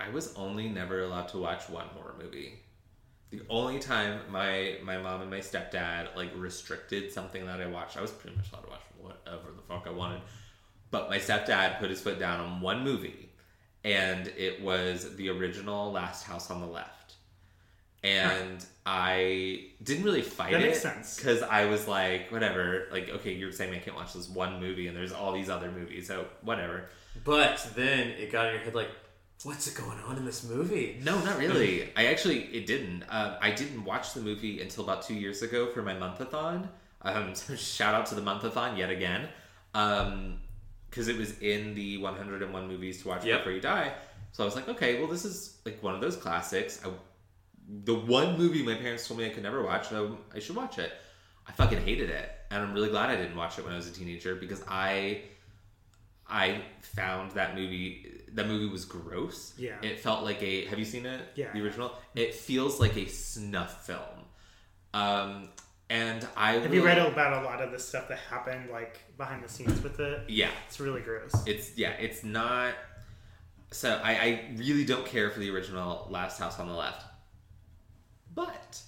I 0.00 0.10
was 0.10 0.34
only 0.34 0.68
never 0.68 1.02
allowed 1.02 1.28
to 1.28 1.38
watch 1.38 1.68
one 1.68 1.86
horror 1.88 2.14
movie. 2.20 2.60
The 3.30 3.42
only 3.48 3.78
time 3.78 4.20
my 4.30 4.78
my 4.82 4.98
mom 4.98 5.22
and 5.22 5.30
my 5.30 5.38
stepdad 5.38 6.16
like 6.16 6.30
restricted 6.36 7.12
something 7.12 7.46
that 7.46 7.60
I 7.60 7.66
watched, 7.66 7.96
I 7.96 8.02
was 8.02 8.10
pretty 8.10 8.36
much 8.36 8.50
allowed 8.52 8.62
to 8.62 8.70
watch 8.70 8.80
whatever 9.00 9.52
the 9.54 9.62
fuck 9.62 9.86
I 9.86 9.90
wanted. 9.90 10.22
But 10.90 11.10
my 11.10 11.18
stepdad 11.18 11.78
put 11.78 11.90
his 11.90 12.00
foot 12.00 12.18
down 12.18 12.40
on 12.40 12.60
one 12.60 12.82
movie, 12.82 13.30
and 13.84 14.28
it 14.28 14.62
was 14.62 15.14
the 15.16 15.28
original 15.28 15.92
Last 15.92 16.24
House 16.24 16.50
on 16.50 16.60
the 16.60 16.66
Left. 16.66 16.97
And 18.04 18.64
I 18.86 19.66
didn't 19.82 20.04
really 20.04 20.22
fight 20.22 20.52
That 20.52 20.62
it 20.62 20.66
makes 20.66 20.80
sense. 20.80 21.16
because 21.16 21.42
I 21.42 21.64
was 21.66 21.88
like, 21.88 22.30
whatever. 22.30 22.86
Like, 22.92 23.08
okay, 23.08 23.32
you're 23.32 23.50
saying 23.52 23.74
I 23.74 23.78
can't 23.78 23.96
watch 23.96 24.12
this 24.14 24.28
one 24.28 24.60
movie, 24.60 24.86
and 24.86 24.96
there's 24.96 25.12
all 25.12 25.32
these 25.32 25.50
other 25.50 25.70
movies, 25.70 26.06
so 26.06 26.26
whatever. 26.42 26.84
But 27.24 27.68
then 27.74 28.08
it 28.10 28.30
got 28.30 28.46
in 28.46 28.54
your 28.54 28.62
head 28.62 28.74
like, 28.76 28.88
what's 29.42 29.66
it 29.66 29.74
going 29.74 29.98
on 30.00 30.16
in 30.16 30.24
this 30.24 30.48
movie? 30.48 31.00
No, 31.02 31.18
not 31.24 31.38
really. 31.38 31.90
I 31.96 32.06
actually 32.06 32.42
it 32.54 32.66
didn't. 32.66 33.02
Um, 33.08 33.34
I 33.42 33.50
didn't 33.50 33.84
watch 33.84 34.14
the 34.14 34.20
movie 34.20 34.60
until 34.62 34.84
about 34.84 35.02
two 35.02 35.14
years 35.14 35.42
ago 35.42 35.66
for 35.72 35.82
my 35.82 35.94
month-a-thon. 35.94 36.68
Um, 37.02 37.34
so 37.34 37.56
shout 37.56 37.94
out 37.94 38.06
to 38.06 38.14
the 38.14 38.22
month-a-thon 38.22 38.76
yet 38.76 38.90
again, 38.90 39.28
because 39.72 41.08
it 41.08 41.16
was 41.18 41.36
in 41.40 41.74
the 41.74 41.98
101 41.98 42.68
movies 42.68 43.02
to 43.02 43.08
watch 43.08 43.24
Yep. 43.24 43.40
before 43.40 43.52
you 43.52 43.60
die. 43.60 43.92
So 44.32 44.44
I 44.44 44.46
was 44.46 44.54
like, 44.54 44.68
okay, 44.68 44.98
well, 45.00 45.08
this 45.08 45.24
is 45.24 45.56
like 45.64 45.82
one 45.82 45.94
of 45.94 46.00
those 46.00 46.16
classics. 46.16 46.80
I, 46.84 46.90
the 47.68 47.94
one 47.94 48.38
movie 48.38 48.62
my 48.62 48.74
parents 48.74 49.06
told 49.06 49.20
me 49.20 49.26
I 49.26 49.30
could 49.30 49.42
never 49.42 49.62
watch, 49.62 49.88
so 49.88 50.18
I 50.34 50.38
should 50.38 50.56
watch 50.56 50.78
it. 50.78 50.92
I 51.46 51.52
fucking 51.52 51.78
hated 51.82 52.10
it, 52.10 52.30
and 52.50 52.62
I'm 52.62 52.72
really 52.72 52.88
glad 52.88 53.10
I 53.10 53.16
didn't 53.16 53.36
watch 53.36 53.58
it 53.58 53.64
when 53.64 53.72
I 53.72 53.76
was 53.76 53.88
a 53.88 53.92
teenager 53.92 54.34
because 54.34 54.62
I 54.68 55.22
I 56.28 56.62
found 56.80 57.32
that 57.32 57.54
movie. 57.54 58.22
That 58.34 58.46
movie 58.46 58.66
was 58.66 58.84
gross. 58.84 59.54
Yeah. 59.56 59.76
It 59.82 60.00
felt 60.00 60.24
like 60.24 60.42
a. 60.42 60.66
Have 60.66 60.78
you 60.78 60.84
seen 60.84 61.06
it? 61.06 61.20
Yeah. 61.34 61.52
The 61.52 61.62
original. 61.62 61.92
It 62.14 62.34
feels 62.34 62.78
like 62.78 62.96
a 62.96 63.06
snuff 63.06 63.86
film. 63.86 64.02
Um, 64.92 65.48
and 65.88 66.26
I 66.36 66.54
Have 66.54 66.74
you 66.74 66.84
read 66.84 66.98
about 66.98 67.42
a 67.42 67.46
lot 67.46 67.62
of 67.62 67.72
the 67.72 67.78
stuff 67.78 68.08
that 68.08 68.18
happened 68.18 68.70
like 68.70 69.00
behind 69.16 69.42
the 69.42 69.48
scenes 69.48 69.82
with 69.82 70.00
it? 70.00 70.28
Yeah. 70.28 70.50
It's 70.66 70.80
really 70.80 71.00
gross. 71.00 71.32
It's 71.46 71.76
yeah. 71.78 71.92
It's 71.92 72.22
not. 72.22 72.74
So 73.70 74.00
I, 74.02 74.12
I 74.12 74.54
really 74.56 74.84
don't 74.84 75.06
care 75.06 75.30
for 75.30 75.40
the 75.40 75.50
original 75.50 76.06
Last 76.10 76.38
House 76.38 76.58
on 76.58 76.68
the 76.68 76.74
Left, 76.74 77.04
but 78.38 78.80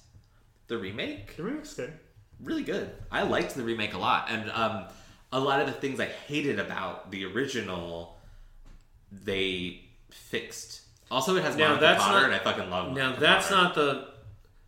the 0.69 0.79
remake 0.79 1.37
The 1.37 1.43
remake's 1.43 1.75
good. 1.75 1.93
really 2.41 2.63
good. 2.63 2.89
I 3.11 3.23
liked 3.25 3.55
the 3.57 3.63
remake 3.65 3.95
a 3.95 3.99
lot, 3.99 4.29
and 4.31 4.49
um, 4.53 4.85
a 5.33 5.41
lot 5.41 5.61
of 5.61 5.67
the 5.67 5.73
things 5.73 5.99
I 5.99 6.07
hated 6.07 6.61
about 6.61 7.11
the 7.11 7.25
original, 7.25 8.17
they 9.11 9.81
fixed. 10.11 10.83
Also, 11.11 11.35
it 11.35 11.43
has 11.43 11.57
Now, 11.57 11.69
Monica 11.71 11.81
that's 11.87 12.03
Potter, 12.05 12.17
not- 12.21 12.25
and 12.27 12.35
I 12.35 12.39
fucking 12.39 12.71
love. 12.71 12.89
Now 12.95 13.03
Monica 13.07 13.21
that's 13.21 13.49
Potter. 13.49 13.63
not 13.63 13.75
the, 13.75 14.09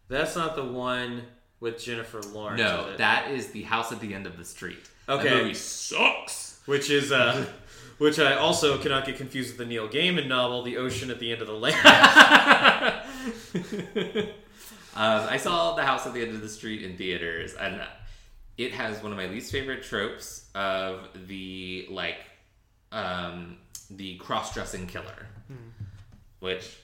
that's 0.09 0.35
not 0.35 0.57
the 0.57 0.65
one 0.65 1.23
with 1.61 1.79
Jennifer 1.81 2.21
Lawrence. 2.21 2.61
is 2.61 2.67
No, 2.67 2.89
it? 2.89 2.99
that 2.99 3.31
is 3.31 3.53
the 3.53 3.63
house 3.63 3.93
at 3.93 4.01
the 4.01 4.13
end 4.15 4.27
of 4.27 4.37
the 4.37 4.45
street. 4.45 4.81
Okay. 5.09 5.29
that 5.29 5.37
movie 5.43 5.55
sucks. 5.55 6.61
which 6.67 6.91
is 6.91 7.13
uh, 7.13 7.47
which 7.99 8.19
I 8.19 8.35
also 8.35 8.79
cannot 8.79 9.07
get 9.07 9.17
confused 9.17 9.51
with 9.51 9.59
the 9.59 9.65
Neil 9.67 9.89
Gaiman 9.89 10.27
novel, 10.27 10.63
The 10.65 10.77
Ocean 10.79 11.11
at 11.13 11.21
the 11.21 11.31
End 11.31 11.41
of 11.41 11.47
the 11.47 11.55
Lake. 11.55 11.77
Um, 14.94 15.27
I 15.28 15.36
saw 15.39 15.74
the 15.74 15.82
house 15.82 16.06
at 16.06 16.12
the 16.14 16.20
end 16.20 16.35
of 16.35 16.43
the 16.43 16.48
street 16.48 16.82
in 16.82 16.97
theaters, 16.97 17.55
and 17.55 17.81
it 18.59 18.73
has 18.73 19.02
one 19.02 19.10
of 19.12 19.19
my 19.19 19.27
least 19.27 19.51
favorite 19.51 19.82
tropes 19.82 20.47
of 20.55 21.09
the 21.27 21.86
like 21.90 22.19
um, 22.90 23.56
the 23.90 24.16
cross-dressing 24.16 24.86
killer, 24.86 25.27
which 26.40 26.77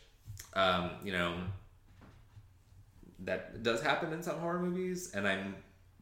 um, 0.54 0.90
you 1.04 1.12
know 1.12 1.34
that 3.20 3.62
does 3.62 3.82
happen 3.82 4.12
in 4.12 4.22
some 4.22 4.38
horror 4.38 4.60
movies, 4.60 5.12
and 5.14 5.28
I'm 5.28 5.54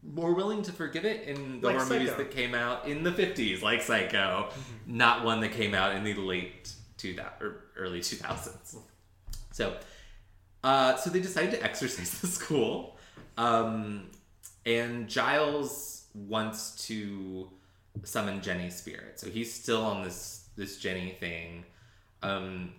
more 0.02 0.34
willing 0.34 0.62
to 0.62 0.72
forgive 0.72 1.04
it 1.04 1.26
in 1.26 1.60
the 1.60 1.66
Like 1.66 1.76
horror 1.76 1.88
movies 1.88 2.14
that 2.14 2.30
came 2.30 2.54
out 2.54 2.86
in 2.86 3.02
the 3.02 3.10
50s, 3.10 3.62
like 3.62 3.82
Psycho, 3.82 4.50
not 4.86 5.24
one 5.24 5.40
that 5.40 5.52
came 5.52 5.74
out 5.74 5.96
in 5.96 6.04
the 6.04 6.14
late 6.14 6.72
2000 6.98 7.32
or 7.40 7.64
early 7.76 8.00
2000s. 8.00 8.76
So, 9.52 9.76
uh, 10.64 10.96
so 10.96 11.10
they 11.10 11.20
decided 11.20 11.52
to 11.52 11.62
exorcise 11.62 12.20
the 12.20 12.26
school, 12.26 12.96
um, 13.36 14.08
and 14.64 15.08
Giles 15.08 16.04
wants 16.14 16.86
to 16.88 17.50
summon 18.02 18.40
Jenny's 18.40 18.76
spirit. 18.76 19.18
So 19.20 19.28
he's 19.28 19.52
still 19.52 19.84
on 19.84 20.02
this 20.02 20.48
this 20.56 20.78
Jenny 20.78 21.16
thing. 21.20 21.64
Um, 22.22 22.72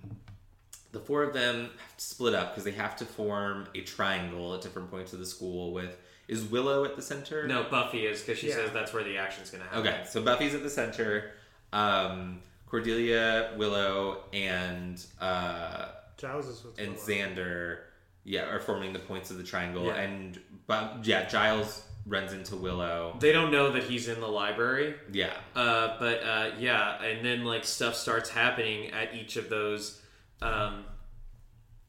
the 0.92 1.00
four 1.00 1.22
of 1.24 1.34
them 1.34 1.70
have 1.78 1.98
to 1.98 2.04
split 2.04 2.34
up 2.34 2.52
because 2.52 2.64
they 2.64 2.72
have 2.72 2.96
to 2.98 3.06
form 3.06 3.68
a 3.76 3.82
triangle 3.82 4.56
at 4.56 4.62
different 4.62 4.90
points 4.90 5.14
of 5.14 5.20
the 5.20 5.26
school. 5.26 5.72
With 5.74 5.96
is 6.28 6.44
Willow 6.44 6.84
at 6.86 6.96
the 6.96 7.02
center? 7.02 7.48
No, 7.48 7.64
Buffy 7.70 8.06
is 8.06 8.22
because 8.22 8.40
she 8.40 8.50
Yeah. 8.50 8.56
says 8.56 8.72
that's 8.74 8.92
where 8.94 9.04
the 9.04 9.18
action's 9.18 9.50
gonna 9.50 9.64
happen. 9.66 9.80
Okay, 9.80 10.04
so 10.10 10.22
Buffy's 10.22 10.54
at 10.56 10.64
the 10.64 10.70
center. 10.70 11.32
Um, 11.72 12.42
Cordelia, 12.66 13.54
Willow, 13.58 14.24
and 14.34 15.02
uh, 15.22 15.90
Giles 16.18 16.48
is 16.48 16.64
with 16.64 16.80
and 16.80 16.96
Xander, 16.96 17.80
yeah, 18.24 18.50
are 18.50 18.60
forming 18.60 18.92
the 18.94 19.00
points 19.00 19.32
of 19.32 19.38
the 19.38 19.44
triangle. 19.44 19.86
Yeah. 19.86 19.96
And 19.96 20.40
but 20.66 21.00
yeah, 21.04 21.26
Giles 21.28 21.84
runs 22.06 22.34
into 22.34 22.56
Willow. 22.56 23.16
They 23.20 23.32
don't 23.32 23.52
know 23.52 23.72
that 23.74 23.84
he's 23.84 24.08
in 24.08 24.20
the 24.22 24.28
library. 24.28 24.96
Yeah, 25.12 25.34
Uh, 25.56 25.98
but 26.00 26.24
uh, 26.24 26.52
yeah, 26.60 27.02
and 27.04 27.26
then 27.26 27.44
like 27.44 27.66
stuff 27.66 27.96
starts 27.96 28.30
happening 28.30 28.92
at 28.92 29.14
each 29.14 29.36
of 29.38 29.50
those, 29.50 30.02
um, 30.42 30.86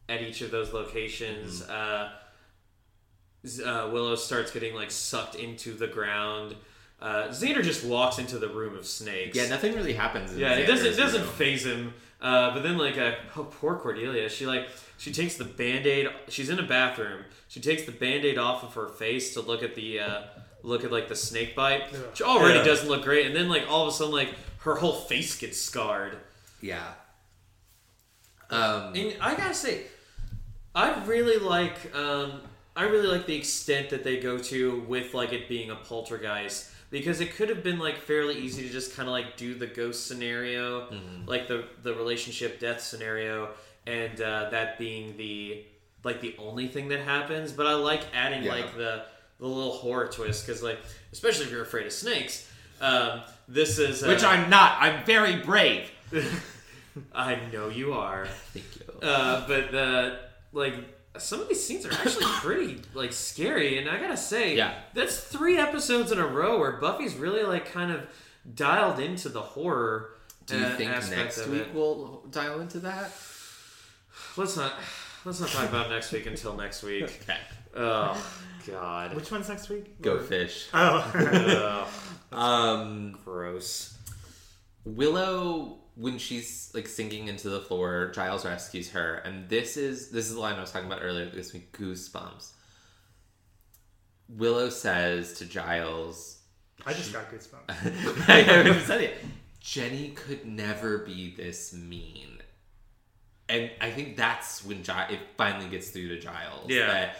at 0.08 0.20
each 0.22 0.40
of 0.42 0.50
those 0.50 0.72
locations. 0.72 1.62
Uh, 1.62 2.10
Z- 3.46 3.62
uh, 3.64 3.88
Willow 3.88 4.16
starts 4.16 4.50
getting 4.50 4.74
like 4.74 4.90
sucked 4.90 5.36
into 5.36 5.72
the 5.72 5.86
ground. 5.86 6.56
Uh, 7.00 7.28
Xander 7.28 7.62
just 7.62 7.84
walks 7.84 8.18
into 8.18 8.38
the 8.40 8.48
room 8.48 8.76
of 8.76 8.84
snakes. 8.84 9.36
yeah, 9.36 9.48
nothing 9.48 9.72
really 9.74 9.92
happens. 9.92 10.32
In 10.32 10.40
Yeah, 10.40 10.54
it 10.54 10.66
doesn't 10.66 10.86
it 10.86 10.96
doesn't 10.96 11.24
phase 11.26 11.64
him. 11.64 11.94
Uh, 12.20 12.52
but 12.52 12.62
then 12.62 12.76
like 12.78 12.98
uh, 12.98 13.12
oh, 13.36 13.44
poor 13.44 13.76
Cordelia, 13.76 14.28
she 14.28 14.46
like 14.46 14.68
she 14.96 15.12
takes 15.12 15.36
the 15.36 15.44
band-aid. 15.44 16.08
She's 16.28 16.48
in 16.50 16.58
a 16.58 16.62
bathroom. 16.66 17.24
She 17.46 17.60
takes 17.60 17.84
the 17.84 17.92
band-aid 17.92 18.36
off 18.38 18.64
of 18.64 18.74
her 18.74 18.88
face 18.88 19.34
to 19.34 19.40
look 19.40 19.62
at 19.62 19.74
the 19.76 20.00
uh, 20.00 20.22
look 20.64 20.82
at 20.84 20.90
like 20.90 21.08
the 21.08 21.14
snake 21.16 21.54
bite, 21.54 21.92
which 21.92 22.20
already 22.20 22.58
Yeah. 22.58 22.64
doesn't 22.64 22.88
look 22.88 23.04
great. 23.04 23.26
And 23.26 23.36
then 23.36 23.48
like 23.48 23.64
all 23.70 23.82
of 23.82 23.88
a 23.88 23.92
sudden 23.92 24.12
like 24.12 24.34
her 24.60 24.74
whole 24.74 24.94
face 24.94 25.38
gets 25.38 25.60
scarred. 25.60 26.16
Yeah. 26.60 26.82
Um, 28.50 28.94
And 28.96 29.14
I 29.20 29.34
gotta 29.36 29.54
say, 29.54 29.82
I 30.74 31.04
really 31.04 31.38
like 31.38 31.94
um, 31.94 32.40
I 32.74 32.84
really 32.84 33.06
like 33.08 33.26
the 33.26 33.36
extent 33.36 33.90
that 33.90 34.02
they 34.04 34.18
go 34.18 34.38
to 34.38 34.80
with 34.88 35.14
like 35.14 35.32
it 35.32 35.48
being 35.48 35.70
a 35.70 35.76
poltergeist 35.76 36.70
because 36.90 37.20
it 37.20 37.34
could 37.36 37.48
have 37.48 37.62
been 37.62 37.78
like 37.78 37.98
fairly 37.98 38.36
easy 38.38 38.62
to 38.62 38.68
just 38.70 38.94
kind 38.96 39.08
of 39.08 39.12
like 39.12 39.36
do 39.36 39.54
the 39.54 39.66
ghost 39.66 40.06
scenario, 40.06 40.88
like 41.26 41.48
the 41.48 41.64
the 41.82 41.94
relationship 41.94 42.58
death 42.60 42.80
scenario, 42.80 43.50
and 43.86 44.20
uh, 44.20 44.50
that 44.50 44.78
being 44.78 45.16
the 45.16 45.64
like 46.04 46.20
the 46.20 46.34
only 46.38 46.68
thing 46.68 46.88
that 46.88 47.00
happens. 47.00 47.52
But 47.52 47.66
I 47.66 47.74
like 47.74 48.02
adding 48.14 48.42
Yeah. 48.44 48.52
like 48.52 48.76
the 48.76 49.04
the 49.40 49.46
little 49.46 49.72
horror 49.72 50.08
twist 50.08 50.46
because 50.46 50.62
like 50.62 50.78
especially 51.12 51.46
if 51.46 51.50
you're 51.52 51.62
afraid 51.62 51.86
of 51.86 51.92
snakes. 51.92 52.50
Um, 52.80 53.22
this 53.48 53.78
is 53.78 54.02
uh, 54.04 54.06
which 54.08 54.22
I'm 54.24 54.48
not. 54.50 54.76
I'm 54.80 55.04
very 55.04 55.36
brave. 55.36 55.90
I 57.14 57.38
know 57.52 57.68
you 57.68 57.92
are. 57.92 58.26
Thank 58.52 58.66
you. 58.76 59.00
Uh, 59.08 59.46
but 59.46 59.70
the 59.72 60.18
like 60.52 60.74
some 61.18 61.40
of 61.40 61.48
these 61.48 61.62
scenes 61.64 61.84
are 61.86 61.92
actually 61.92 62.24
pretty 62.40 62.80
like 62.94 63.12
scary, 63.12 63.78
and 63.78 63.88
I 63.88 64.00
gotta 64.00 64.16
say, 64.16 64.56
Yeah. 64.56 64.74
that's 64.94 65.18
three 65.18 65.58
episodes 65.58 66.12
in 66.12 66.18
a 66.18 66.26
row 66.26 66.58
where 66.58 66.72
Buffy's 66.72 67.14
really 67.14 67.42
like 67.42 67.70
kind 67.70 67.90
of 67.92 68.06
dialed 68.54 68.98
into 68.98 69.28
the 69.28 69.42
horror. 69.42 70.10
Do 70.46 70.58
you 70.58 70.64
uh, 70.64 70.76
think 70.76 70.90
next 71.10 71.46
week 71.46 71.62
it. 71.62 71.74
we'll 71.74 72.24
dial 72.30 72.60
into 72.60 72.78
that? 72.80 73.10
Let's 74.36 74.56
not. 74.56 74.72
Let's 75.24 75.40
not 75.40 75.50
talk 75.50 75.68
about 75.68 75.90
next 75.90 76.10
week 76.12 76.26
until 76.26 76.54
next 76.56 76.82
week. 76.82 77.04
Okay. 77.28 77.38
Oh 77.76 78.40
God. 78.66 79.14
Which 79.14 79.30
one's 79.30 79.48
next 79.48 79.68
week? 79.68 80.00
Go 80.00 80.14
Or- 80.16 80.20
fish. 80.20 80.68
Oh, 80.72 81.12
Ugh, 82.32 82.38
Um, 82.38 83.18
gross. 83.24 83.94
Willow, 84.84 85.78
when 85.98 86.16
she's 86.16 86.70
like 86.74 86.86
sinking 86.86 87.26
into 87.26 87.50
the 87.50 87.60
floor, 87.60 88.12
Giles 88.14 88.44
rescues 88.44 88.90
her, 88.90 89.16
and 89.16 89.48
this 89.48 89.76
is 89.76 90.10
this 90.10 90.28
is 90.28 90.34
the 90.34 90.40
line 90.40 90.54
I 90.54 90.60
was 90.60 90.70
talking 90.70 90.86
about 90.86 91.02
earlier. 91.02 91.24
That 91.24 91.34
gives 91.34 91.52
me 91.52 91.64
goosebumps. 91.72 92.52
Willow 94.28 94.70
says 94.70 95.34
to 95.34 95.44
Giles, 95.44 96.38
I 96.86 96.92
just 96.92 97.12
got 97.12 97.30
goosebumps. 97.30 98.28
I 98.28 98.42
haven't 98.42 98.82
said 98.82 99.00
it. 99.00 99.14
Jenny 99.60 100.10
could 100.10 100.46
never 100.46 100.98
be 100.98 101.34
this 101.36 101.72
mean. 101.72 102.42
And 103.48 103.70
I 103.80 103.90
think 103.90 104.16
that's 104.16 104.64
when 104.64 104.82
Gi- 104.82 104.92
it 105.10 105.20
finally 105.36 105.68
gets 105.68 105.90
through 105.90 106.08
to 106.08 106.20
Giles. 106.20 106.70
Yeah. 106.70 106.86
That 106.86 107.16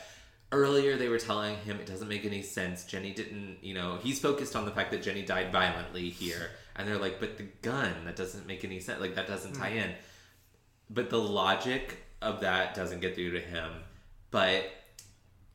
earlier 0.53 0.97
they 0.97 1.09
were 1.09 1.19
telling 1.19 1.57
him 1.57 1.79
it 1.81 1.87
doesn't 1.87 2.09
make 2.09 2.25
any 2.25 2.43
sense. 2.43 2.85
Jenny 2.85 3.13
didn't, 3.13 3.59
you 3.63 3.75
know, 3.75 3.99
he's 4.03 4.21
focused 4.21 4.55
on 4.55 4.65
the 4.67 4.71
fact 4.71 4.91
that 4.93 5.03
Jenny 5.03 5.23
died 5.23 5.51
violently 5.51 6.11
here. 6.11 6.51
And 6.79 6.89
they're 6.89 6.97
like, 6.99 7.19
but 7.21 7.37
the 7.37 7.49
gun, 7.63 7.93
that 8.05 8.15
doesn't 8.17 8.47
make 8.47 8.65
any 8.65 8.79
sense. 8.81 9.01
Like, 9.01 9.17
that 9.17 9.27
doesn't 9.27 9.55
tie 9.55 9.71
in. 9.71 9.91
But 10.89 11.11
the 11.11 11.19
logic 11.19 11.99
of 12.23 12.41
that 12.41 12.75
doesn't 12.75 13.01
get 13.01 13.15
through 13.17 13.33
to 13.33 13.41
him. 13.41 13.71
But 14.31 14.65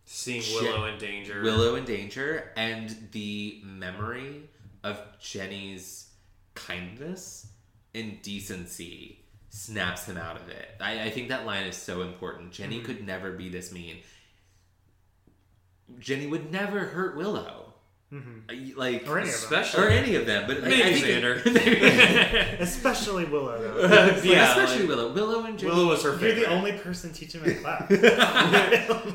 Seeing. 0.05 0.43
Willow 0.61 0.85
in 0.85 0.97
danger. 0.99 1.41
Willow 1.41 1.75
in 1.75 1.85
danger 1.85 2.51
and 2.57 2.93
the 3.13 3.61
memory 3.63 4.49
of 4.83 4.99
Jenny's 5.21 6.09
kindness 6.55 7.47
and 7.95 8.21
decency 8.21 9.19
snaps 9.49 10.05
him 10.05 10.17
out 10.17 10.35
of 10.35 10.49
it. 10.49 10.67
I, 10.81 11.03
I 11.03 11.09
think 11.09 11.29
that 11.29 11.45
line 11.45 11.65
is 11.67 11.77
so 11.77 12.01
important. 12.01 12.51
Jenny 12.51 12.77
Mm-hmm. 12.77 12.85
could 12.85 13.05
never 13.07 13.31
be 13.31 13.47
this 13.47 13.71
mean. 13.71 13.97
Jenny 15.99 16.27
would 16.27 16.51
never 16.51 16.79
hurt 16.79 17.15
Willow. 17.15 17.62
I- 18.49 18.73
Like 18.75 19.07
Or 19.07 19.19
any 19.19 19.29
of 19.29 19.33
them. 19.49 19.61
Especially 19.61 19.83
or 19.83 19.89
any 19.89 20.15
of 20.15 20.25
them, 20.25 20.43
but 20.47 20.57
like, 20.61 20.69
Maybe 20.69 20.83
I 20.83 20.93
think 20.93 21.05
Xander. 21.05 22.59
Especially 22.59 23.25
Willow, 23.25 23.57
though. 23.61 23.87
yeah, 23.87 24.21
Yeah, 24.23 24.49
especially 24.51 24.79
like- 24.87 24.89
Willow. 24.89 25.13
Willow 25.13 25.43
and 25.45 25.57
Jenny. 25.57 25.71
Willow 25.71 25.87
was 25.89 26.03
her 26.03 26.09
You're 26.11 26.19
favorite. 26.19 26.41
the 26.41 26.49
only 26.49 26.71
person 26.73 27.13
teaching 27.13 27.41
my 27.41 27.53
class. 27.53 27.89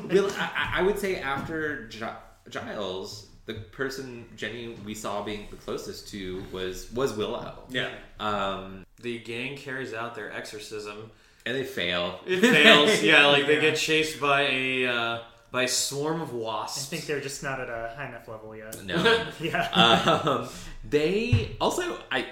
Will, 0.09 0.29
I, 0.37 0.73
I 0.77 0.81
would 0.83 0.97
say 0.99 1.17
after 1.17 1.87
Gi- 1.87 2.05
Giles, 2.49 3.27
the 3.45 3.53
person 3.55 4.25
Jenny 4.35 4.75
we 4.85 4.93
saw 4.93 5.23
being 5.23 5.47
the 5.49 5.57
closest 5.57 6.07
to 6.09 6.43
was 6.51 6.91
was 6.93 7.13
Willow. 7.13 7.63
Yeah. 7.69 7.89
Um, 8.19 8.85
The 9.01 9.19
gang 9.19 9.55
carries 9.57 9.93
out 9.93 10.15
their 10.15 10.31
exorcism. 10.31 11.11
and 11.45 11.55
they 11.55 11.63
fail. 11.63 12.19
It 12.27 12.41
fails. 12.41 13.01
yeah, 13.01 13.25
like 13.27 13.47
they 13.47 13.59
get 13.59 13.75
chased 13.77 14.19
by 14.19 14.41
a 14.43 14.85
uh, 14.87 15.19
by 15.51 15.63
a 15.63 15.67
swarm 15.67 16.21
of 16.21 16.33
wasps. 16.33 16.87
I 16.87 16.89
think 16.95 17.05
they're 17.07 17.21
just 17.21 17.41
not 17.43 17.59
at 17.59 17.69
a 17.69 17.93
high 17.95 18.07
enough 18.07 18.27
level 18.27 18.55
yet. 18.55 18.83
No. 18.85 19.25
Yeah. 19.39 19.63
um, 20.25 20.49
they 20.87 21.55
also 21.59 21.97
I 22.11 22.25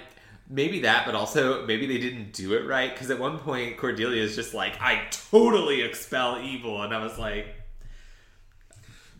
maybe 0.48 0.80
that, 0.80 1.04
but 1.06 1.14
also 1.14 1.66
maybe 1.66 1.86
they 1.86 1.98
didn't 1.98 2.32
do 2.32 2.54
it 2.54 2.66
right 2.66 2.92
because 2.92 3.10
at 3.10 3.18
one 3.18 3.38
point 3.38 3.76
Cordelia 3.76 4.22
is 4.22 4.34
just 4.36 4.54
like, 4.54 4.80
"I 4.80 5.02
totally 5.30 5.82
expel 5.82 6.40
evil," 6.42 6.82
and 6.82 6.94
I 6.94 7.02
was 7.02 7.18
like, 7.18 7.46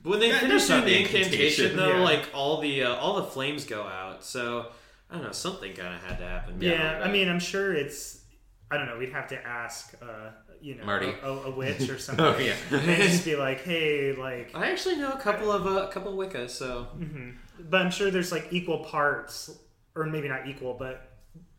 But 0.03 0.11
when 0.11 0.21
they 0.21 0.29
Yeah, 0.29 0.39
finish 0.41 0.67
doing 0.67 0.81
the 0.81 0.87
the 0.87 0.99
incantation, 1.01 1.33
incantation. 1.33 1.77
though, 1.77 1.97
Yeah. 1.99 2.05
like 2.05 2.29
all 2.33 2.61
the 2.61 2.85
uh, 2.85 2.95
all 2.97 3.17
the 3.17 3.25
flames 3.25 3.65
go 3.65 3.83
out. 3.83 4.25
So 4.25 4.67
I 5.11 5.15
don't 5.15 5.25
know, 5.25 5.33
something 5.33 5.73
kind 5.75 5.95
of 5.95 6.03
had 6.03 6.19
to 6.19 6.25
happen. 6.27 6.61
yeah, 6.61 7.01
I 7.05 7.11
mean, 7.11 7.29
I'm 7.29 7.41
sure 7.41 7.73
it's. 7.75 8.21
I 8.71 8.77
don't 8.77 8.87
know. 8.87 8.99
We'd 8.99 9.13
have 9.13 9.29
to 9.29 9.47
ask, 9.47 9.95
uh, 10.03 10.31
you 10.61 10.75
know, 10.77 10.85
Marty. 10.85 11.13
A, 11.23 11.27
a, 11.27 11.43
a 11.45 11.51
witch 11.51 11.89
or 11.89 11.99
something. 12.07 12.25
"Oh 12.25 12.39
yeah." 12.39 12.55
and 12.71 13.03
just 13.03 13.25
be 13.25 13.37
like, 13.37 13.63
hey, 13.63 14.13
like. 14.15 14.51
I 14.55 14.71
actually 14.71 14.97
know 14.97 15.13
a 15.13 15.19
couple 15.19 15.51
of 15.53 15.67
uh, 15.67 15.87
a 15.89 15.89
couple 15.93 16.21
of 16.21 16.31
Wiccas, 16.33 16.51
so 16.51 16.89
But 17.61 17.83
I'm 17.83 17.91
sure 17.91 18.11
there's 18.11 18.33
like 18.33 18.49
equal 18.53 18.79
parts, 18.85 19.51
or 19.95 20.07
maybe 20.07 20.29
not 20.29 20.47
equal, 20.49 20.75
but 20.75 21.11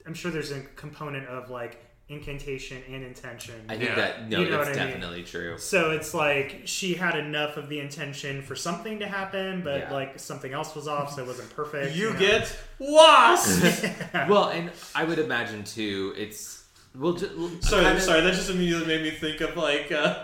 I'm 0.05 0.13
sure 0.13 0.31
there's 0.31 0.51
a 0.51 0.61
component 0.75 1.27
of 1.27 1.49
like 1.49 1.83
incantation 2.07 2.81
and 2.89 3.03
intention. 3.03 3.53
I 3.69 3.75
think 3.77 3.89
Yeah. 3.89 3.95
that 3.95 4.29
no, 4.29 4.39
You 4.39 4.49
know 4.49 4.57
that's 4.57 4.69
what 4.69 4.77
I 4.79 4.85
mean. 4.85 4.93
definitely 4.95 5.23
true. 5.23 5.57
So 5.59 5.91
it's 5.91 6.15
like 6.15 6.61
she 6.65 6.95
had 6.95 7.15
enough 7.15 7.55
of 7.57 7.69
the 7.69 7.79
intention 7.79 8.41
for 8.41 8.55
something 8.55 8.97
to 8.99 9.07
happen, 9.07 9.61
but 9.63 9.81
Yeah. 9.81 9.93
like 9.93 10.19
something 10.19 10.51
else 10.51 10.73
was 10.75 10.87
off, 10.87 11.13
so 11.13 11.21
it 11.23 11.27
wasn't 11.27 11.51
perfect. 11.55 11.95
you 11.95 12.11
know? 12.13 12.17
get 12.19 12.57
wasp. 12.79 13.85
Well, 14.27 14.45
and 14.49 14.71
I 14.95 15.03
would 15.03 15.19
imagine 15.19 15.63
too. 15.63 16.13
It's 16.17 16.58
well, 16.95 17.13
just, 17.13 17.33
sorry, 17.63 17.83
kind 17.83 17.97
of- 17.97 18.03
sorry, 18.03 18.21
that 18.21 18.33
just 18.33 18.49
immediately 18.49 18.87
made 18.87 19.03
me 19.03 19.11
think 19.11 19.41
of 19.41 19.55
like 19.57 19.91
uh, 19.91 20.23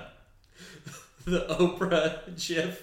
the 1.25 1.45
Oprah 1.59 2.19
gif 2.47 2.81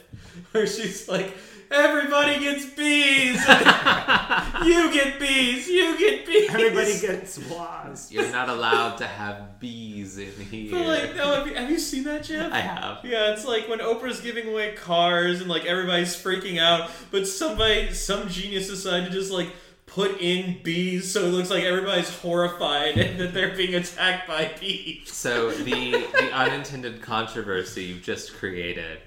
where 0.52 0.66
she's 0.66 1.08
like, 1.08 1.36
"Everybody 1.70 2.38
gets 2.40 2.64
bees. 2.66 3.36
you 4.64 4.92
get 4.92 5.18
bees. 5.20 5.68
You 5.68 5.98
get 5.98 6.26
bees." 6.26 6.50
Everybody 6.50 6.98
gets 7.00 7.38
wasps. 7.50 8.12
You're 8.12 8.30
not 8.30 8.48
allowed 8.48 8.96
to 8.98 9.06
have 9.06 9.58
bees 9.60 10.18
in 10.18 10.32
here. 10.46 10.70
But 10.72 10.86
like, 10.86 11.16
no, 11.16 11.34
have 11.34 11.46
you, 11.46 11.54
have 11.54 11.70
you 11.70 11.78
seen 11.78 12.04
that 12.04 12.24
gif? 12.24 12.52
I 12.52 12.60
have. 12.60 13.04
Yeah, 13.04 13.32
it's 13.32 13.44
like 13.44 13.68
when 13.68 13.80
Oprah's 13.80 14.20
giving 14.20 14.48
away 14.48 14.74
cars 14.74 15.40
and 15.40 15.48
like 15.50 15.64
everybody's 15.66 16.14
freaking 16.16 16.58
out, 16.58 16.90
but 17.10 17.26
somebody, 17.26 17.92
some 17.92 18.28
genius 18.28 18.68
decided 18.68 19.10
to 19.10 19.12
just 19.12 19.30
like 19.30 19.50
put 19.94 20.20
in 20.20 20.62
bees 20.62 21.12
so 21.12 21.24
it 21.24 21.28
looks 21.28 21.50
like 21.50 21.64
everybody's 21.64 22.08
horrified 22.20 22.94
that 23.18 23.34
they're 23.34 23.54
being 23.56 23.74
attacked 23.74 24.26
by 24.28 24.50
bees. 24.60 25.12
So 25.12 25.50
the 25.50 25.90
the 25.92 26.30
unintended 26.32 27.02
controversy 27.02 27.84
you've 27.84 28.02
just 28.02 28.34
created. 28.34 28.98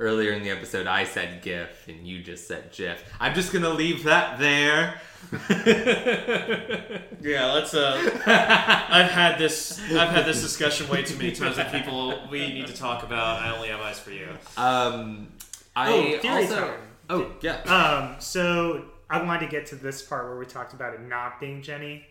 Earlier 0.00 0.30
in 0.30 0.44
the 0.44 0.50
episode, 0.50 0.86
I 0.86 1.02
said 1.02 1.42
GIF 1.42 1.88
and 1.88 2.06
you 2.06 2.22
just 2.22 2.46
said 2.46 2.70
GIF. 2.70 3.02
I'm 3.18 3.34
just 3.34 3.52
gonna 3.52 3.70
leave 3.70 4.04
that 4.04 4.38
there. 4.38 5.00
Yeah, 7.20 7.52
let's. 7.52 7.74
uh 7.74 7.98
I've 8.26 9.10
had 9.10 9.38
this. 9.38 9.80
I've 9.90 10.10
had 10.10 10.24
this 10.24 10.40
discussion 10.40 10.88
way 10.88 11.02
too 11.02 11.16
many 11.16 11.32
times 11.32 11.56
with 11.56 11.70
people 11.72 12.16
we 12.30 12.46
need 12.52 12.68
to 12.68 12.72
talk 12.74 13.02
about. 13.02 13.42
I 13.42 13.50
only 13.54 13.68
have 13.70 13.80
eyes 13.80 13.98
for 13.98 14.12
you. 14.12 14.28
Um, 14.56 15.28
I 15.74 15.92
Oh, 15.92 16.18
theory 16.20 16.44
also. 16.44 16.60
time. 16.68 16.80
Oh 17.10 17.32
yeah. 17.40 17.56
Um, 17.64 18.20
so 18.20 18.84
I 19.10 19.22
wanted 19.22 19.46
to 19.46 19.50
get 19.50 19.66
to 19.66 19.74
this 19.76 20.02
part 20.02 20.26
where 20.28 20.36
we 20.38 20.44
talked 20.46 20.74
about 20.74 20.94
it 20.94 21.00
not 21.02 21.40
being 21.40 21.62
Jenny. 21.62 22.04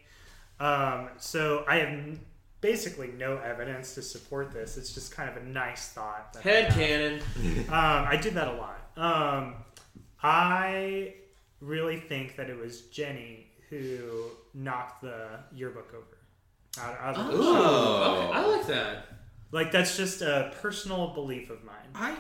Um, 0.60 1.10
so 1.18 1.64
I 1.68 1.76
have 1.78 2.20
basically 2.62 3.10
no 3.18 3.38
evidence 3.38 3.94
to 3.96 4.02
support 4.02 4.52
this. 4.52 4.78
It's 4.78 4.94
just 4.94 5.12
kind 5.12 5.30
of 5.30 5.38
a 5.38 5.46
nice 5.46 5.90
thought. 5.90 6.34
that 6.34 6.42
Head 6.44 6.66
have. 6.66 6.74
cannon. 6.76 7.22
Um, 7.68 8.08
I 8.08 8.18
did 8.22 8.34
that 8.34 8.48
a 8.48 8.54
lot. 8.54 8.80
Um, 8.98 9.56
I 10.24 11.14
really 11.62 12.00
think 12.00 12.36
that 12.38 12.50
it 12.50 12.58
was 12.58 12.82
Jenny 12.84 13.48
who 13.70 14.32
knocked 14.54 15.02
the 15.02 15.28
yearbook 15.54 15.94
over. 15.94 16.18
Out, 16.80 16.98
out 17.00 17.18
of 17.18 17.28
the 17.28 17.38
Oh. 17.44 18.30
okay, 18.30 18.34
I 18.34 18.46
like 18.46 18.68
that. 18.68 19.06
Like 19.52 19.72
that's 19.72 19.96
just 19.98 20.22
a 20.22 20.54
personal 20.62 21.08
belief 21.14 21.50
of 21.50 21.64
mine 21.64 21.76
I 21.96 22.16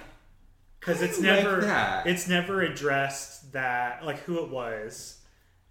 because 0.87 1.01
I 1.01 1.05
it's 1.05 1.17
like 1.17 1.43
never 1.43 1.61
that. 1.61 2.07
it's 2.07 2.27
never 2.27 2.61
addressed 2.61 3.51
that 3.51 4.05
like 4.05 4.19
who 4.19 4.43
it 4.43 4.49
was, 4.49 5.19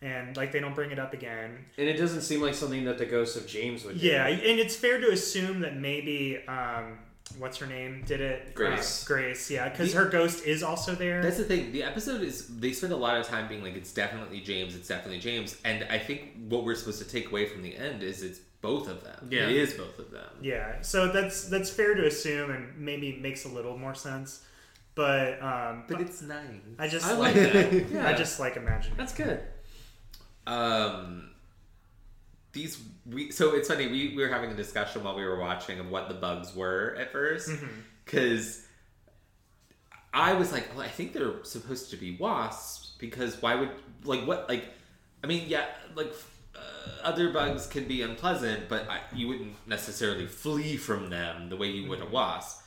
and 0.02 0.36
like 0.36 0.52
they 0.52 0.60
don't 0.60 0.74
bring 0.74 0.90
it 0.90 0.98
up 0.98 1.14
again. 1.14 1.64
And 1.78 1.88
it 1.88 1.96
doesn't 1.96 2.22
seem 2.22 2.40
like 2.40 2.54
something 2.54 2.84
that 2.84 2.98
the 2.98 3.06
ghost 3.06 3.36
of 3.36 3.46
James 3.46 3.84
would 3.84 4.00
do. 4.00 4.06
Yeah, 4.06 4.26
and 4.26 4.60
it's 4.60 4.76
fair 4.76 5.00
to 5.00 5.10
assume 5.10 5.60
that 5.60 5.76
maybe 5.76 6.38
um, 6.46 6.98
what's 7.38 7.56
her 7.58 7.66
name 7.66 8.04
did 8.06 8.20
it. 8.20 8.54
Grace. 8.54 9.04
Uh, 9.04 9.08
Grace, 9.08 9.50
yeah, 9.50 9.68
because 9.68 9.94
her 9.94 10.04
ghost 10.06 10.44
is 10.44 10.62
also 10.62 10.94
there. 10.94 11.22
That's 11.22 11.38
the 11.38 11.44
thing. 11.44 11.72
The 11.72 11.82
episode 11.82 12.20
is 12.20 12.46
they 12.58 12.72
spend 12.72 12.92
a 12.92 12.96
lot 12.96 13.18
of 13.18 13.26
time 13.26 13.48
being 13.48 13.62
like 13.62 13.74
it's 13.74 13.92
definitely 13.92 14.40
James, 14.40 14.76
it's 14.76 14.88
definitely 14.88 15.20
James, 15.20 15.56
and 15.64 15.86
I 15.90 15.98
think 15.98 16.32
what 16.48 16.64
we're 16.64 16.74
supposed 16.76 17.02
to 17.02 17.08
take 17.08 17.30
away 17.30 17.46
from 17.46 17.62
the 17.62 17.76
end 17.76 18.02
is 18.02 18.22
it's 18.22 18.40
both 18.60 18.88
of 18.88 19.04
them. 19.04 19.28
Yeah. 19.30 19.48
it 19.48 19.56
is 19.56 19.74
both 19.74 19.98
of 19.98 20.10
them. 20.10 20.28
Yeah, 20.42 20.80
so 20.82 21.10
that's 21.10 21.48
that's 21.48 21.70
fair 21.70 21.94
to 21.94 22.06
assume, 22.06 22.50
and 22.50 22.76
maybe 22.76 23.16
makes 23.16 23.44
a 23.44 23.48
little 23.48 23.78
more 23.78 23.94
sense. 23.94 24.44
But 24.96 25.40
um, 25.42 25.84
But 25.86 26.00
it's 26.00 26.22
nice. 26.22 26.40
I 26.78 26.88
just 26.88 27.06
I 27.06 27.12
like, 27.12 27.36
like 27.36 27.52
that. 27.52 27.90
Yeah. 27.90 28.08
I 28.08 28.14
just 28.14 28.40
like 28.40 28.56
imagining. 28.56 28.96
That's 28.96 29.14
good. 29.14 29.40
um 30.46 31.30
these 32.52 32.80
we 33.04 33.30
so 33.30 33.54
it's 33.54 33.68
funny 33.68 33.86
we, 33.88 34.14
we 34.16 34.22
were 34.22 34.28
having 34.30 34.50
a 34.50 34.54
discussion 34.54 35.04
while 35.04 35.14
we 35.14 35.24
were 35.24 35.38
watching 35.38 35.78
of 35.78 35.90
what 35.90 36.08
the 36.08 36.14
bugs 36.14 36.56
were 36.56 36.96
at 36.98 37.12
first 37.12 37.50
because 38.04 38.66
i 40.14 40.32
was 40.32 40.52
like 40.52 40.66
well 40.74 40.82
i 40.84 40.88
think 40.88 41.12
they're 41.12 41.44
supposed 41.44 41.90
to 41.90 41.96
be 41.98 42.16
wasps 42.16 42.94
because 42.98 43.42
why 43.42 43.54
would 43.54 43.68
like 44.04 44.26
what 44.26 44.48
like 44.48 44.64
i 45.22 45.26
mean 45.26 45.44
yeah 45.46 45.66
like 45.94 46.10
uh, 46.54 46.58
other 47.02 47.30
bugs 47.30 47.66
can 47.66 47.84
be 47.86 48.00
unpleasant 48.00 48.68
but 48.70 48.88
I, 48.88 49.00
you 49.14 49.28
wouldn't 49.28 49.54
necessarily 49.66 50.26
flee 50.26 50.78
from 50.78 51.10
them 51.10 51.50
the 51.50 51.56
way 51.56 51.68
you 51.68 51.86
would 51.90 52.00
a 52.00 52.06
wasp 52.06 52.62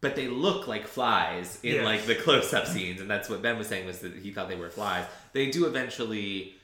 but 0.00 0.14
they 0.16 0.28
look 0.28 0.68
like 0.68 0.86
flies 0.86 1.58
in 1.62 1.74
Yes. 1.76 1.84
like 1.84 2.04
the 2.06 2.14
close-up 2.14 2.66
scenes 2.66 3.00
and 3.00 3.10
that's 3.10 3.28
what 3.28 3.42
ben 3.42 3.56
was 3.58 3.66
saying 3.66 3.86
was 3.86 3.98
that 4.00 4.14
he 4.14 4.30
thought 4.30 4.48
they 4.48 4.56
were 4.56 4.70
flies 4.70 5.04
they 5.32 5.50
do 5.50 5.66
eventually 5.66 6.54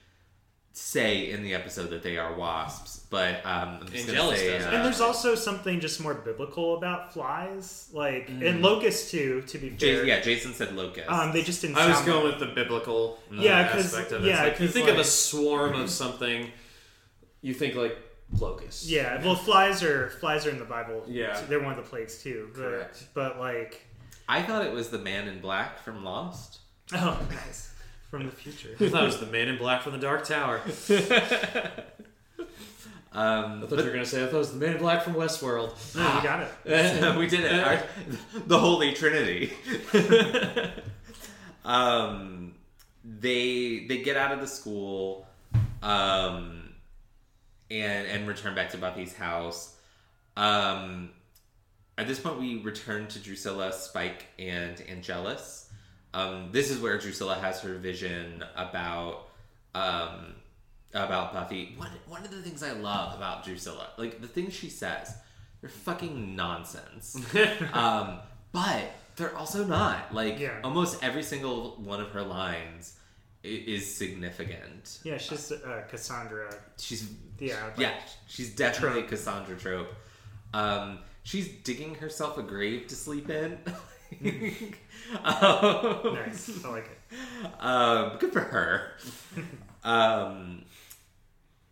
say 0.74 1.30
in 1.30 1.42
the 1.42 1.52
episode 1.52 1.90
that 1.90 2.02
they 2.02 2.16
are 2.16 2.32
wasps 2.34 3.04
but 3.10 3.44
um 3.44 3.78
I'm 3.82 3.88
just 3.88 4.06
gonna 4.06 4.34
say, 4.36 4.56
uh, 4.58 4.70
And 4.70 4.84
there's 4.84 5.02
also 5.02 5.34
something 5.34 5.80
just 5.80 6.00
more 6.00 6.14
biblical 6.14 6.78
about 6.78 7.12
flies, 7.12 7.90
like 7.92 8.30
and 8.30 8.62
locusts 8.62 9.10
too. 9.10 9.42
To 9.48 9.58
be 9.58 9.68
Ja- 9.68 9.76
fair, 9.78 10.06
yeah 10.06 10.20
jason 10.20 10.54
said 10.54 10.74
locust 10.74 11.10
um, 11.10 11.30
they 11.32 11.42
just 11.42 11.60
didn't. 11.60 11.76
I 11.76 11.88
was 11.88 12.00
going 12.02 12.24
like- 12.24 12.40
with 12.40 12.48
the 12.48 12.54
biblical 12.54 13.18
uh, 13.30 13.34
Yeah, 13.42 13.70
'cause- 13.70 13.92
aspect 13.92 14.12
of 14.12 14.24
it. 14.24 14.28
yeah, 14.28 14.44
It's 14.44 14.52
like, 14.52 14.60
you 14.60 14.66
'cause, 14.66 14.74
think 14.74 14.88
of 14.88 14.94
a 14.94 14.98
like- 14.98 15.06
swarm 15.06 15.74
of 15.74 15.90
something, 15.90 16.50
you 17.42 17.52
think 17.52 17.74
like 17.74 17.98
locusts. 18.38 18.88
Yeah, 18.88 19.24
well, 19.24 19.34
flies 19.34 19.82
are 19.82 20.10
flies 20.10 20.46
are 20.46 20.50
in 20.50 20.58
the 20.58 20.64
Bible. 20.64 21.04
Yeah. 21.06 21.40
they're 21.48 21.60
one 21.60 21.72
of 21.72 21.76
the 21.76 21.88
plagues 21.88 22.22
too. 22.22 22.50
But, 22.54 22.60
Correct. 22.60 23.06
But 23.14 23.38
like, 23.38 23.86
i 24.28 24.42
thought 24.42 24.64
it 24.64 24.72
was 24.72 24.90
the 24.90 24.98
man 24.98 25.28
in 25.28 25.40
black 25.40 25.82
from 25.82 26.04
lost 26.04 26.60
oh, 26.94 27.20
nice 27.30 27.72
from 28.10 28.26
the 28.26 28.32
future. 28.32 28.76
I 28.78 28.88
thought 28.88 29.02
it 29.02 29.06
was 29.06 29.20
the 29.20 29.26
man 29.26 29.48
in 29.48 29.56
black 29.56 29.82
from 29.82 29.92
the 29.92 29.98
Dark 29.98 30.26
Tower. 30.26 30.60
um 33.14 33.62
I 33.62 33.66
thought 33.66 33.78
you 33.78 33.84
were 33.84 33.90
gonna 33.90 34.06
say 34.06 34.22
I 34.22 34.26
thought 34.26 34.36
it 34.36 34.38
was 34.38 34.52
the 34.52 34.58
man 34.58 34.72
in 34.76 34.78
black 34.78 35.02
from 35.02 35.14
Westworld. 35.14 35.96
No, 35.96 36.16
you 36.16 36.22
got 36.22 36.48
it. 36.64 37.16
we 37.18 37.26
did 37.26 37.40
it. 37.40 37.64
Our, 37.64 37.82
the 38.46 38.58
Holy 38.58 38.92
Trinity. 38.92 39.52
um, 41.64 42.54
they 43.04 43.86
they 43.88 44.02
get 44.02 44.16
out 44.16 44.32
of 44.32 44.40
the 44.40 44.46
school, 44.46 45.26
um, 45.82 46.61
and 47.72 48.06
and 48.06 48.28
return 48.28 48.54
back 48.54 48.70
to 48.70 48.78
Buffy's 48.78 49.14
house. 49.14 49.74
Um, 50.36 51.10
at 51.98 52.06
this 52.06 52.20
point, 52.20 52.38
we 52.40 52.60
return 52.62 53.06
to 53.08 53.18
Drusilla, 53.18 53.72
Spike, 53.72 54.26
and 54.38 54.80
Angelus. 54.88 55.68
Um, 56.14 56.48
this 56.52 56.70
is 56.70 56.78
where 56.80 56.98
Drusilla 56.98 57.34
has 57.36 57.60
her 57.62 57.74
vision 57.74 58.44
about 58.56 59.28
um, 59.74 60.34
about 60.94 61.32
Buffy. 61.32 61.74
One 61.76 61.90
one 62.06 62.24
of 62.24 62.30
the 62.30 62.42
things 62.42 62.62
I 62.62 62.72
love 62.72 63.16
about 63.16 63.44
Drusilla, 63.44 63.88
like 63.96 64.20
the 64.20 64.28
things 64.28 64.52
she 64.52 64.68
says, 64.68 65.14
they're 65.60 65.70
fucking 65.70 66.36
nonsense. 66.36 67.16
um, 67.72 68.18
but 68.52 68.92
they're 69.16 69.36
also 69.36 69.64
not. 69.64 70.14
Like 70.14 70.38
Yeah. 70.38 70.60
almost 70.64 71.02
every 71.02 71.22
single 71.22 71.76
one 71.76 72.00
of 72.00 72.10
her 72.10 72.22
lines 72.22 72.98
is 73.42 73.92
significant. 73.94 75.00
Yeah, 75.04 75.18
she's 75.18 75.50
uh, 75.52 75.82
Cassandra. 75.88 76.54
She's 76.78 77.10
Yeah, 77.38 77.64
like- 77.64 77.78
yeah, 77.78 77.94
she's 78.28 78.54
definitely 78.54 79.00
Trope. 79.00 79.10
Cassandra 79.10 79.56
trope. 79.56 79.94
Um, 80.54 80.98
she's 81.24 81.48
digging 81.64 81.94
herself 81.96 82.38
a 82.38 82.42
grave 82.42 82.86
to 82.88 82.94
sleep 82.94 83.30
in. 83.30 83.58
um, 85.24 86.14
Nice, 86.14 86.64
I 86.64 86.68
like 86.68 86.84
it. 86.90 87.50
um, 87.60 88.18
good 88.18 88.32
for 88.32 88.40
her. 88.40 88.92
um, 89.84 90.64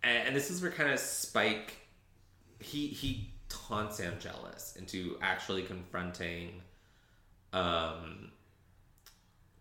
and, 0.03 0.29
and 0.29 0.37
this 0.37 0.51
is 0.51 0.63
where 0.63 0.71
kind 0.71 0.91
of 0.91 0.99
Spike 0.99 1.75
he 2.59 2.89
he 2.89 3.31
taunts 3.49 4.01
Angelus 4.01 4.77
into 4.79 5.17
actually 5.23 5.63
confronting 5.63 6.61
um 7.53 8.31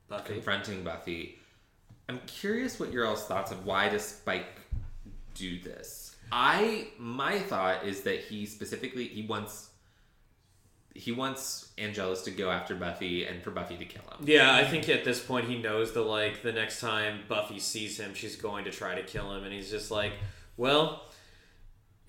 Buffy. 0.08 0.34
confronting 0.34 0.84
Buffy. 0.84 1.39
I'm 2.10 2.20
curious 2.26 2.80
what 2.80 2.92
your 2.92 3.06
all's 3.06 3.26
thoughts 3.26 3.52
of 3.52 3.68
why 3.68 3.88
does 3.88 4.04
Spike 4.04 4.48
do 5.36 5.60
this? 5.60 6.16
I 6.32 6.88
my 6.98 7.38
thought 7.38 7.86
is 7.86 8.02
that 8.02 8.20
he 8.20 8.48
specifically 8.48 9.06
he 9.06 9.28
wants 9.28 9.70
he 10.96 11.12
wants 11.12 11.72
Angelus 11.78 12.24
to 12.24 12.32
go 12.32 12.50
after 12.50 12.74
Buffy 12.74 13.26
and 13.26 13.44
for 13.44 13.52
Buffy 13.52 13.78
to 13.78 13.86
kill 13.86 14.02
him. 14.02 14.26
Yeah, 14.26 14.56
I 14.56 14.66
think 14.66 14.90
at 14.90 15.06
this 15.06 15.24
point 15.24 15.48
he 15.48 15.62
knows 15.62 15.94
that 15.94 16.02
like 16.02 16.42
the 16.42 16.52
next 16.52 16.82
time 16.82 17.20
Buffy 17.28 17.60
sees 17.60 18.00
him, 18.00 18.16
she's 18.16 18.36
going 18.36 18.66
to 18.66 18.72
try 18.72 18.96
to 18.96 19.04
kill 19.04 19.32
him, 19.34 19.44
and 19.44 19.54
he's 19.54 19.70
just 19.70 19.92
like, 19.92 20.14
well. 20.58 21.04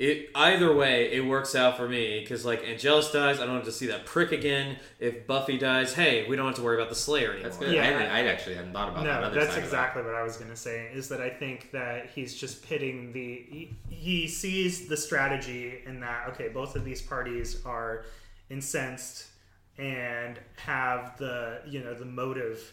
It 0.00 0.30
either 0.34 0.74
way, 0.74 1.12
it 1.12 1.26
works 1.26 1.54
out 1.54 1.76
for 1.76 1.86
me 1.86 2.20
because 2.20 2.42
like 2.42 2.66
Angelus 2.66 3.12
dies, 3.12 3.38
I 3.38 3.44
don't 3.44 3.56
have 3.56 3.66
to 3.66 3.72
see 3.72 3.88
that 3.88 4.06
prick 4.06 4.32
again. 4.32 4.78
If 4.98 5.26
Buffy 5.26 5.58
dies, 5.58 5.92
hey, 5.92 6.26
we 6.26 6.36
don't 6.36 6.46
have 6.46 6.54
to 6.54 6.62
worry 6.62 6.76
about 6.76 6.88
the 6.88 6.94
Slayer 6.94 7.32
anymore. 7.32 7.42
That's 7.42 7.58
good. 7.58 7.74
Yeah. 7.74 8.08
I, 8.10 8.20
I 8.20 8.24
actually 8.24 8.54
hadn't 8.54 8.72
thought 8.72 8.88
about 8.88 9.04
that. 9.04 9.20
No, 9.20 9.26
other 9.26 9.38
that's 9.38 9.50
side 9.50 9.58
of 9.58 9.64
exactly 9.64 10.02
what 10.02 10.14
I 10.14 10.22
was 10.22 10.38
going 10.38 10.48
to 10.50 10.56
say. 10.56 10.88
Is 10.94 11.10
that 11.10 11.20
I 11.20 11.28
think 11.28 11.70
that 11.72 12.08
he's 12.14 12.34
just 12.34 12.66
pitting 12.66 13.12
the. 13.12 13.44
He, 13.50 13.76
he 13.90 14.26
sees 14.26 14.88
the 14.88 14.96
strategy 14.96 15.82
in 15.84 16.00
that 16.00 16.30
okay, 16.30 16.48
both 16.48 16.76
of 16.76 16.84
these 16.86 17.02
parties 17.02 17.60
are 17.66 18.06
incensed 18.48 19.26
and 19.76 20.38
have 20.56 21.18
the 21.18 21.60
you 21.68 21.84
know 21.84 21.92
the 21.92 22.06
motive 22.06 22.72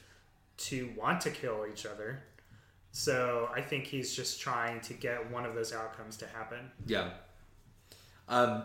to 0.59 0.93
want 0.95 1.19
to 1.21 1.29
kill 1.31 1.65
each 1.69 1.85
other. 1.85 2.23
So 2.91 3.49
I 3.55 3.61
think 3.61 3.85
he's 3.85 4.15
just 4.15 4.41
trying 4.41 4.81
to 4.81 4.93
get 4.93 5.29
one 5.31 5.45
of 5.45 5.53
those 5.55 5.73
outcomes 5.73 6.17
to 6.17 6.27
happen. 6.27 6.71
Yeah. 6.87 7.09
Um, 8.27 8.63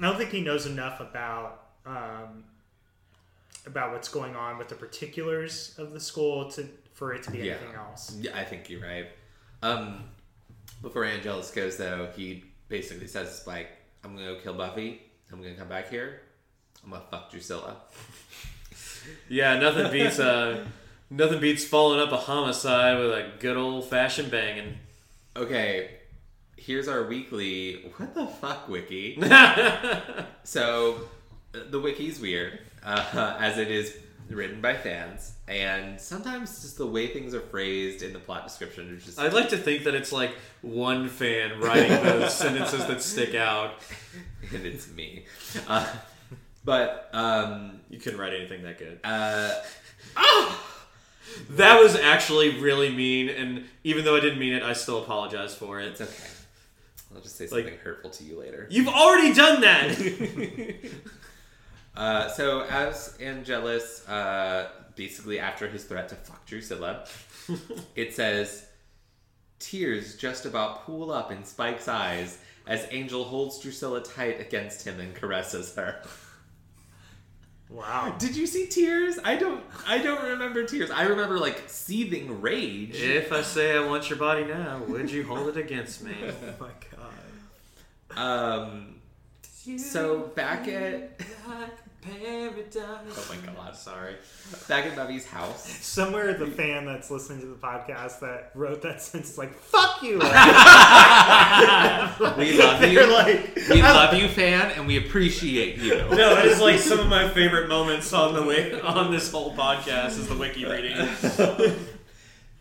I 0.00 0.06
don't 0.06 0.16
think 0.16 0.30
he 0.30 0.40
knows 0.40 0.66
enough 0.66 1.00
about 1.00 1.64
um, 1.86 2.44
about 3.66 3.92
what's 3.92 4.08
going 4.08 4.34
on 4.36 4.58
with 4.58 4.68
the 4.68 4.74
particulars 4.74 5.74
of 5.78 5.92
the 5.92 6.00
school 6.00 6.50
to 6.52 6.66
for 6.94 7.14
it 7.14 7.22
to 7.24 7.30
be 7.30 7.38
Yeah. 7.38 7.52
anything 7.54 7.74
else. 7.76 8.16
Yeah, 8.20 8.36
I 8.36 8.44
think 8.44 8.68
you're 8.68 8.82
right. 8.82 9.06
Um, 9.62 10.04
before 10.82 11.04
Angelus 11.04 11.50
goes, 11.50 11.76
though, 11.76 12.08
he 12.16 12.44
basically 12.68 13.06
says, 13.06 13.44
like, 13.46 13.68
I'm 14.04 14.14
gonna 14.16 14.34
go 14.34 14.40
kill 14.40 14.54
Buffy. 14.54 15.02
I'm 15.32 15.40
gonna 15.42 15.54
come 15.54 15.68
back 15.68 15.88
here. 15.90 16.20
I'm 16.84 16.90
gonna 16.90 17.04
fuck 17.10 17.30
Drusilla. 17.30 17.76
Yeah, 19.28 19.58
nothing 19.58 19.90
beats 19.90 20.18
uh, 20.18 20.66
nothing 21.10 21.40
beats 21.40 21.64
following 21.64 22.00
up 22.00 22.12
a 22.12 22.16
homicide 22.16 22.98
with 22.98 23.10
a 23.12 23.30
good 23.38 23.56
old 23.56 23.88
fashioned 23.88 24.30
banging. 24.30 24.78
Okay, 25.36 25.90
here's 26.56 26.88
our 26.88 27.04
weekly. 27.06 27.92
What 27.96 28.14
the 28.14 28.26
fuck, 28.26 28.68
wiki? 28.68 29.20
so, 30.44 31.00
the 31.52 31.80
wiki's 31.80 32.20
weird, 32.20 32.58
uh, 32.84 33.36
as 33.40 33.58
it 33.58 33.70
is 33.70 33.96
written 34.30 34.60
by 34.60 34.76
fans, 34.76 35.32
and 35.46 35.98
sometimes 35.98 36.60
just 36.60 36.76
the 36.76 36.86
way 36.86 37.06
things 37.06 37.32
are 37.34 37.40
phrased 37.40 38.02
in 38.02 38.12
the 38.12 38.18
plot 38.18 38.44
description 38.44 38.94
is 38.94 39.04
just. 39.04 39.18
I'd 39.18 39.32
like 39.32 39.48
to 39.50 39.56
think 39.56 39.84
that 39.84 39.94
it's 39.94 40.12
like 40.12 40.32
one 40.62 41.08
fan 41.08 41.60
writing 41.60 41.90
those 42.02 42.34
sentences 42.36 42.86
that 42.86 43.00
stick 43.02 43.34
out. 43.34 43.74
and 44.54 44.66
it's 44.66 44.90
me. 44.92 45.24
Uh, 45.66 45.86
but, 46.64 47.08
um, 47.12 47.80
You 47.88 47.98
couldn't 47.98 48.18
write 48.18 48.34
anything 48.34 48.62
that 48.64 48.78
good. 48.78 49.00
uh, 49.04 49.54
That 51.50 51.80
was 51.80 51.96
actually 51.96 52.58
really 52.60 52.90
mean, 52.90 53.28
and 53.28 53.64
even 53.84 54.04
though 54.04 54.16
I 54.16 54.20
didn't 54.20 54.38
mean 54.38 54.52
it, 54.54 54.62
I 54.62 54.72
still 54.72 55.02
apologize 55.02 55.54
for 55.54 55.80
it. 55.80 55.88
it's 55.88 56.00
okay. 56.00 56.28
I'll 57.14 57.20
just 57.22 57.36
say 57.36 57.44
Like- 57.44 57.64
something 57.64 57.78
hurtful 57.82 58.10
to 58.10 58.24
you 58.24 58.38
later. 58.38 58.66
You've 58.70 58.88
already 58.88 59.32
done 59.34 59.60
that. 59.62 60.76
Uh, 61.96 62.28
so 62.28 62.62
as 62.70 63.16
Angelus, 63.20 64.08
uh, 64.08 64.68
basically 64.94 65.40
after 65.40 65.66
his 65.66 65.82
threat 65.82 66.08
to 66.08 66.14
fuck 66.14 66.46
Drusilla, 66.46 67.04
it 67.96 68.14
says, 68.14 68.66
tears 69.58 70.14
just 70.16 70.46
about 70.46 70.84
pool 70.84 71.10
up 71.10 71.32
in 71.32 71.42
Spike's 71.44 71.88
eyes 71.88 72.38
as 72.68 72.86
Angel 72.92 73.24
holds 73.24 73.58
Drusilla 73.58 74.00
tight 74.00 74.40
against 74.40 74.86
him 74.86 75.00
and 75.00 75.12
caresses 75.12 75.74
her. 75.74 76.00
Wow. 77.70 78.14
Did 78.18 78.34
you 78.34 78.46
see 78.46 78.66
tears? 78.66 79.18
I 79.22 79.36
don't. 79.36 79.62
I 79.86 79.98
don't 79.98 80.22
remember 80.24 80.64
tears. 80.64 80.90
I 80.90 81.02
remember 81.04 81.38
like 81.38 81.64
seething 81.66 82.40
rage. 82.40 82.96
if 83.00 83.30
I 83.32 83.42
say 83.42 83.76
I 83.76 83.84
want 83.84 84.08
your 84.08 84.18
body 84.18 84.44
now, 84.44 84.80
would 84.88 85.10
you 85.10 85.24
hold 85.24 85.48
it 85.48 85.56
against 85.56 86.02
me? 86.02 86.14
Oh 86.24 86.54
my 86.60 86.70
god. 88.16 88.64
Um. 88.66 88.94
So 89.78 90.20
back 90.34 90.66
at 90.68 91.20
paradise. 92.08 92.76
oh 92.76 93.26
my 93.30 93.52
god, 93.52 93.76
sorry. 93.76 94.14
Back 94.68 94.86
at 94.86 94.96
Buffy's 94.96 95.26
house. 95.26 95.68
Somewhere 95.68 96.32
the 96.34 96.46
fan 96.46 96.86
that's 96.86 97.10
listening 97.10 97.40
to 97.40 97.46
the 97.46 97.56
podcast 97.56 98.20
that 98.20 98.50
wrote 98.54 98.82
that 98.82 99.02
sentence 99.08 99.32
is 99.32 99.38
like, 99.38 99.54
fuck 99.54 100.02
you. 100.02 100.18
We 102.38 102.58
love 102.58 102.82
you. 102.82 102.94
They're 102.94 103.06
like, 103.06 103.56
We 103.68 103.82
love 103.82 104.14
you, 104.14 104.28
fan, 104.28 104.70
and 104.72 104.86
we 104.86 104.96
appreciate 104.96 105.78
you. 105.78 105.96
No, 106.10 106.36
it 106.38 106.46
is 106.46 106.60
like 106.60 106.78
some 106.78 107.00
of 107.00 107.08
my 107.08 107.28
favorite 107.28 107.68
moments 107.68 108.12
on 108.12 108.34
the 108.34 108.42
way 108.42 108.80
on 108.80 109.10
this 109.10 109.30
whole 109.30 109.54
podcast 109.54 110.10
is 110.10 110.28
the 110.28 110.36
wiki 110.36 110.64
reading. 110.64 110.96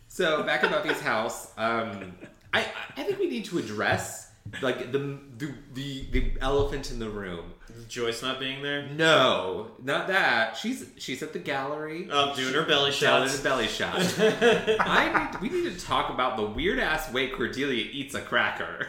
So 0.08 0.44
back 0.44 0.64
at 0.64 0.72
Buffy's 0.72 1.02
house, 1.02 1.52
um, 1.58 2.16
I 2.54 2.66
I 2.96 3.04
think 3.04 3.20
we 3.20 3.30
need 3.30 3.46
to 3.46 3.60
address 3.60 4.32
like 4.62 4.92
the 4.92 5.20
the 5.38 5.54
the, 5.74 6.06
the 6.12 6.32
elephant 6.42 6.92
in 6.92 7.00
the 7.00 7.10
room. 7.10 7.54
Joyce 7.88 8.22
not 8.22 8.40
being 8.40 8.62
there. 8.62 8.88
No, 8.88 9.72
not 9.84 10.08
that. 10.08 10.58
She's 10.58 10.86
she's 10.98 11.22
at 11.24 11.34
the 11.34 11.40
gallery. 11.40 12.08
Oh, 12.12 12.36
doing 12.36 12.54
her 12.54 12.64
belly 12.64 12.92
Down 12.92 13.28
shots. 13.28 13.36
in 13.36 13.42
a 13.42 13.44
belly 13.44 13.68
shot. 13.68 13.96
I 14.80 15.30
need, 15.32 15.42
we 15.42 15.50
need 15.62 15.78
to 15.78 15.86
talk 15.86 16.10
about 16.10 16.38
the 16.38 16.44
weird 16.46 16.80
ass 16.80 17.12
way 17.12 17.30
Cordelia 17.30 17.86
eats 17.92 18.16
a 18.16 18.22
cracker. 18.22 18.88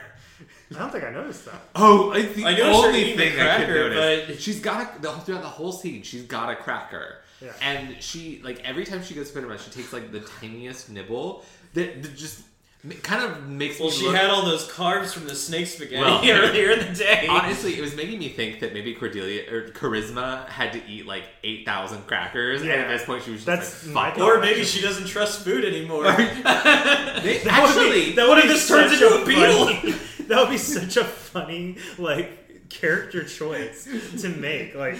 I 0.74 0.78
don't 0.78 0.92
think 0.92 1.04
I 1.04 1.10
noticed 1.10 1.46
that. 1.46 1.60
Oh, 1.74 2.12
it's 2.12 2.34
the 2.34 2.44
I 2.44 2.50
noticed 2.56 2.80
her 2.82 2.86
only 2.88 3.00
eating 3.02 3.16
the 3.16 3.24
thing 3.30 3.40
I 3.40 3.56
could 3.56 3.66
cracker, 3.66 3.90
notice. 3.90 4.26
but- 4.28 4.40
She's 4.40 4.60
got 4.60 4.96
a, 4.98 5.00
the, 5.00 5.12
throughout 5.12 5.42
the 5.42 5.48
whole 5.48 5.72
scene. 5.72 6.02
She's 6.02 6.24
got 6.24 6.50
a 6.50 6.56
cracker, 6.56 7.16
Yeah. 7.40 7.52
and 7.62 8.00
she 8.02 8.40
like 8.44 8.60
every 8.64 8.84
time 8.84 9.02
she 9.02 9.14
goes 9.14 9.28
to 9.28 9.34
put 9.34 9.42
her 9.42 9.48
mouth, 9.48 9.64
she 9.64 9.70
takes 9.70 9.92
like 9.92 10.12
the 10.12 10.20
tiniest 10.20 10.90
nibble 10.90 11.44
that, 11.74 12.02
that 12.02 12.14
just 12.16 12.42
m- 12.84 12.92
kind 13.02 13.24
of 13.24 13.48
makes 13.48 13.78
Well, 13.80 13.88
me. 13.90 13.94
she 13.96 14.06
look- 14.06 14.14
had 14.16 14.30
all 14.30 14.44
those 14.44 14.68
carbs 14.68 15.12
from 15.12 15.26
the 15.26 15.34
snake 15.34 15.66
spaghetti 15.66 16.00
Well, 16.00 16.20
earlier 16.24 16.70
in 16.72 16.78
the 16.92 16.98
day. 16.98 17.26
Honestly, 17.28 17.76
it 17.76 17.80
was 17.80 17.94
making 17.96 18.18
me 18.18 18.28
think 18.28 18.60
that 18.60 18.72
maybe 18.72 18.94
Cordelia 18.94 19.50
or 19.52 19.68
Charisma 19.70 20.48
had 20.48 20.72
to 20.72 20.80
eat 20.88 21.06
like 21.06 21.24
eight 21.44 21.64
thousand 21.66 22.06
crackers, 22.06 22.60
and 22.60 22.70
Yeah. 22.70 22.76
at 22.76 22.88
this 22.88 23.04
point 23.04 23.24
she 23.24 23.30
was 23.32 23.44
just 23.44 23.46
That's 23.46 23.86
like, 23.86 23.94
my 23.94 24.10
"Fuck." 24.10 24.28
or 24.36 24.40
maybe 24.40 24.64
she 24.64 24.80
doesn't 24.80 25.06
trust 25.06 25.42
food 25.44 25.64
anymore. 25.64 26.04
They- 26.04 26.12
That 26.44 27.14
would 27.14 27.22
be- 27.24 27.48
actually, 27.50 28.12
that 28.12 28.28
would 28.28 28.36
what 28.36 28.42
be 28.44 28.48
if 28.48 28.54
this 28.54 28.68
turns 28.68 28.92
such 28.92 29.02
into 29.02 29.14
a 29.14 29.24
funny- 29.24 29.92
that 30.28 30.40
would 30.40 30.50
be 30.50 30.58
such 30.58 30.96
a 30.96 31.04
funny 31.04 31.76
like 31.98 32.68
character 32.68 33.24
choice 33.24 33.88
to 34.20 34.28
make. 34.28 34.74
Like, 34.74 34.98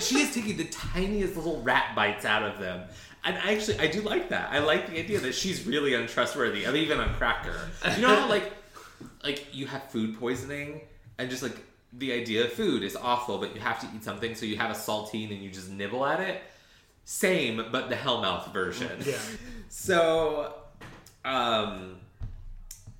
she 0.00 0.18
is 0.20 0.34
taking 0.34 0.56
the 0.56 0.64
tiniest 0.70 1.36
little 1.36 1.62
rat 1.62 1.94
bites 1.94 2.24
out 2.24 2.42
of 2.42 2.58
them. 2.58 2.82
And 3.24 3.36
actually, 3.36 3.78
I 3.78 3.86
do 3.86 4.00
like 4.00 4.30
that. 4.30 4.50
I 4.50 4.58
like 4.58 4.90
the 4.90 4.98
idea 4.98 5.20
that 5.20 5.34
she's 5.34 5.64
really 5.66 5.94
untrustworthy, 5.94 6.64
and 6.64 6.76
even 6.76 6.98
on 6.98 7.14
Cracker. 7.14 7.68
You 7.96 8.02
know 8.02 8.14
how 8.14 8.28
like, 8.28 8.52
like 9.22 9.46
you 9.54 9.66
have 9.66 9.84
food 9.90 10.18
poisoning, 10.18 10.80
and 11.18 11.30
just 11.30 11.42
like 11.42 11.56
the 11.92 12.12
idea 12.12 12.44
of 12.44 12.52
food 12.52 12.82
is 12.82 12.96
awful, 12.96 13.38
but 13.38 13.54
you 13.54 13.60
have 13.60 13.78
to 13.80 13.86
eat 13.94 14.02
something, 14.02 14.34
so 14.34 14.44
you 14.46 14.56
have 14.56 14.70
a 14.70 14.74
saltine 14.74 15.30
and 15.30 15.42
you 15.42 15.50
just 15.50 15.70
nibble 15.70 16.04
at 16.04 16.20
it. 16.20 16.42
Same, 17.04 17.64
but 17.70 17.88
the 17.88 17.96
Hellmouth 17.96 18.52
version. 18.52 18.90
yeah, 19.04 19.18
So, 19.68 20.54
um, 21.24 21.96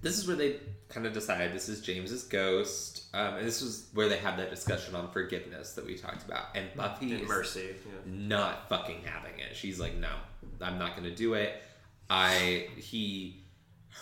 this 0.03 0.19
is 0.19 0.27
where 0.27 0.37
they 0.37 0.57
kind 0.93 1.07
of 1.07 1.13
decide 1.13 1.53
this 1.53 1.69
is 1.69 1.81
James's 1.81 2.25
ghost, 2.25 3.05
um, 3.15 3.35
and 3.37 3.47
this 3.47 3.63
was 3.63 3.89
where 3.95 4.09
they 4.09 4.19
have 4.19 4.37
that 4.37 4.51
discussion 4.51 4.95
on 4.95 5.11
forgiveness 5.11 5.73
that 5.73 5.87
we 5.87 5.97
talked 5.97 6.25
about. 6.25 6.47
And 6.55 6.67
Buffy 6.77 7.13
And 7.13 7.23
is 7.23 7.29
mercy. 7.29 7.71
not 8.07 8.69
fucking 8.69 9.03
having 9.05 9.39
it. 9.39 9.57
She's 9.57 9.81
like, 9.81 9.97
no, 9.97 10.11
I'm 10.61 10.79
not 10.79 10.97
going 10.97 11.09
to 11.09 11.15
do 11.15 11.35
it. 11.35 11.63
I 12.11 12.67
he 12.77 13.39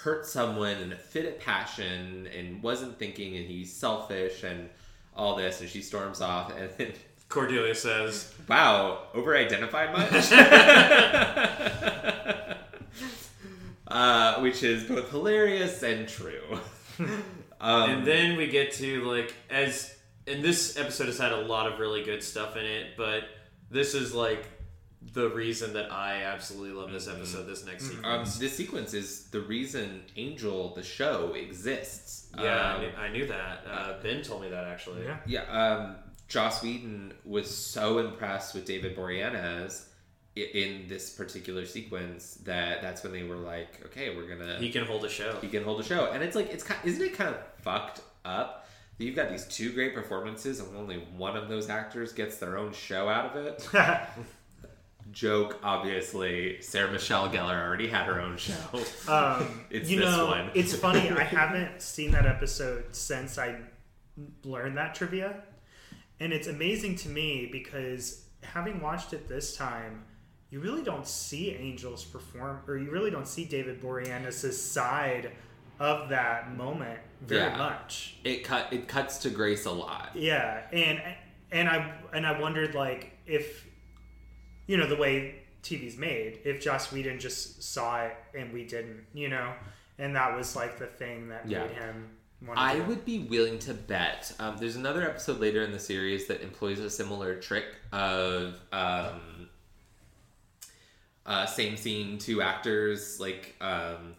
hurt 0.03 0.27
someone 0.27 0.77
in 0.79 0.93
a 0.93 0.97
fit 0.97 1.27
of 1.27 1.39
passion 1.41 2.29
and 2.37 2.63
wasn't 2.63 2.99
thinking, 2.99 3.37
and 3.37 3.47
he's 3.47 3.75
selfish 3.75 4.43
and 4.43 4.69
all 5.17 5.37
this, 5.37 5.61
and 5.61 5.69
she 5.69 5.83
storms 5.83 6.21
off, 6.21 6.53
and 6.57 6.71
then 6.77 6.93
Cordelia 7.29 7.75
says, 7.75 8.33
Wow, 8.49 9.03
over 9.15 9.37
identified 9.37 9.93
much? 9.93 10.33
uh, 13.89 14.41
which 14.41 14.63
is 14.63 14.85
both 14.85 15.11
hilarious 15.11 15.83
and 15.83 16.09
true. 16.09 16.59
Um, 17.63 17.91
and 17.91 18.07
then 18.07 18.39
we 18.39 18.47
get 18.49 18.73
to 18.75 19.05
like 19.05 19.35
as 19.51 19.95
and 20.27 20.43
this 20.43 20.79
episode 20.79 21.09
has 21.09 21.19
had 21.19 21.33
a 21.33 21.41
lot 21.43 21.71
of 21.71 21.79
really 21.79 22.03
good 22.03 22.23
stuff 22.23 22.57
in 22.57 22.65
it, 22.65 22.97
but 22.97 23.25
this 23.71 23.95
is 23.95 24.15
like 24.15 24.47
the 25.13 25.29
reason 25.29 25.75
that 25.75 25.93
I 25.93 26.23
absolutely 26.23 26.71
love 26.73 26.91
this 26.91 27.07
episode. 27.07 27.45
This 27.47 27.67
next 27.67 27.85
um, 27.85 27.91
sequence. 28.25 28.39
this 28.39 28.57
sequence 28.57 28.95
is 28.95 29.29
the 29.31 29.41
reason 29.41 30.03
Angel, 30.17 30.73
the 30.75 30.83
show, 30.83 31.35
exists. 31.35 32.31
yeah, 32.39 32.45
I 32.45 32.75
Um, 32.77 32.81
knew, 32.81 32.91
I 32.97 33.09
knew 33.11 33.27
that. 33.27 33.65
Uh, 33.71 33.93
ben 34.03 34.23
told 34.23 34.41
me 34.41 34.49
that 34.49 34.65
actually. 34.65 35.05
yeah. 35.05 35.19
yeah. 35.27 35.43
Um, 35.43 35.97
Joss 36.29 36.63
Whedon 36.63 37.13
was 37.27 37.55
so 37.55 37.99
impressed 37.99 38.55
with 38.55 38.65
David 38.65 38.97
Boreanaz 38.97 39.83
i- 39.83 39.90
in 40.37 40.87
this 40.89 41.11
particular 41.11 41.67
sequence 41.67 42.35
that 42.45 42.81
that's 42.83 43.03
when 43.03 43.13
they 43.13 43.25
were 43.25 43.37
like, 43.37 43.81
okay, 43.87 44.15
we're 44.17 44.29
gonna 44.29 44.59
He 44.59 44.71
can 44.71 44.85
hold 44.85 45.05
a 45.05 45.09
show. 45.09 45.37
he 45.41 45.49
can 45.49 45.65
hold 45.65 45.81
a 45.81 45.85
show. 45.85 46.11
And 46.13 46.23
it's 46.23 46.37
like 46.37 46.51
it's 46.51 46.63
kind 46.65 46.81
isn't 46.85 47.03
it 47.05 47.15
kind 47.15 47.31
of 47.35 47.37
fucked 47.63 48.01
up 48.25 48.69
that 48.99 49.05
you've 49.05 49.17
got 49.17 49.29
these 49.31 49.47
two 49.47 49.73
great 49.73 49.95
performances 49.95 50.61
and 50.61 50.77
only 50.77 50.97
one 51.17 51.37
of 51.37 51.49
those 51.49 51.69
actors 51.69 52.13
gets 52.13 52.37
their 52.39 52.57
own 52.59 52.73
show 52.73 53.09
out 53.09 53.37
of 53.37 53.45
it? 53.47 53.69
Joke, 55.13 55.59
obviously. 55.65 56.61
Sarah 56.63 56.93
Michelle 56.93 57.29
Gellar 57.29 57.61
already 57.67 57.89
had 57.89 58.07
her 58.07 58.21
own 58.21 58.37
show. 58.37 58.55
Um, 59.09 59.65
It's 59.71 59.91
you 59.91 59.99
this 59.99 60.09
know, 60.09 60.27
one. 60.27 60.51
it's 60.55 60.75
funny. 60.75 61.11
I 61.11 61.25
haven't 61.25 61.83
seen 61.83 62.13
that 62.13 62.27
episode 62.27 62.95
since 62.95 63.37
I 63.37 63.57
learned 64.45 64.77
that 64.77 64.95
trivia, 64.95 65.43
and 66.21 66.33
it's 66.33 66.47
amazing 66.47 66.95
to 66.97 67.09
me 67.09 67.49
because 67.51 68.25
having 68.45 68.81
watched 68.81 69.13
it 69.13 69.27
this 69.29 69.57
time, 69.57 70.05
you 70.51 70.61
really 70.61 70.83
don't 70.83 71.07
see 71.07 71.51
Angels 71.53 72.05
perform, 72.05 72.61
or 72.67 72.77
you 72.77 72.91
really 72.91 73.11
don't 73.11 73.29
see 73.29 73.45
David 73.45 73.81
Boreanaz's 73.81 74.61
side 74.61 75.31
of 75.79 76.09
that 76.11 76.57
moment 76.57 76.99
very 77.23 77.43
Yeah. 77.51 77.57
much. 77.57 78.17
It 78.25 78.45
cut 78.45 78.73
it 78.73 78.89
cuts 78.89 79.19
to 79.19 79.31
Grace 79.31 79.65
a 79.67 79.71
lot. 79.71 80.11
Yeah, 80.15 80.67
and 80.73 81.01
and 81.53 81.69
I 81.69 81.95
and 82.13 82.27
I 82.27 82.39
wondered 82.41 82.75
like 82.75 83.13
if 83.27 83.67
you 84.67 84.77
know 84.77 84.87
the 84.87 84.97
way 84.97 85.43
TV's 85.63 85.97
made, 85.97 86.41
if 86.45 86.61
Joss 86.63 86.91
Whedon 86.93 87.19
just 87.21 87.63
saw 87.63 88.05
it 88.05 88.17
and 88.35 88.53
we 88.53 88.65
didn't, 88.65 89.05
you 89.13 89.29
know, 89.29 89.53
and 89.99 90.17
that 90.17 90.35
was 90.37 90.57
like 90.57 90.79
the 90.79 90.87
thing 90.87 91.29
that 91.29 91.49
Yeah. 91.49 91.67
made 91.67 91.73
him 91.77 92.11
want 92.47 92.57
to 92.59 92.63
I 92.63 92.81
would 92.81 93.05
be 93.05 93.19
willing 93.21 93.59
to 93.61 93.75
bet. 93.75 94.33
Um, 94.39 94.57
there's 94.59 94.77
another 94.77 95.03
episode 95.03 95.39
later 95.39 95.63
in 95.63 95.73
the 95.73 95.79
series 95.79 96.27
that 96.29 96.41
employs 96.41 96.79
a 96.79 96.89
similar 96.89 97.35
trick 97.37 97.67
of 97.93 98.59
um, 98.73 99.50
uh, 101.31 101.47
same 101.47 101.77
scene, 101.77 102.19
two 102.19 102.43
actors. 102.43 103.19
Like, 103.21 103.55
um, 103.61 104.15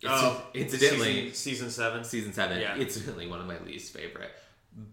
it's, 0.00 0.08
Oh, 0.10 0.42
incidentally, 0.54 1.32
season, 1.32 1.34
season 1.34 1.70
seven. 1.70 2.04
season 2.04 2.32
seven. 2.32 2.60
Yeah. 2.60 2.76
Incidentally, 2.76 3.26
one 3.26 3.40
of 3.40 3.46
my 3.46 3.58
least 3.66 3.92
favorite. 3.92 4.30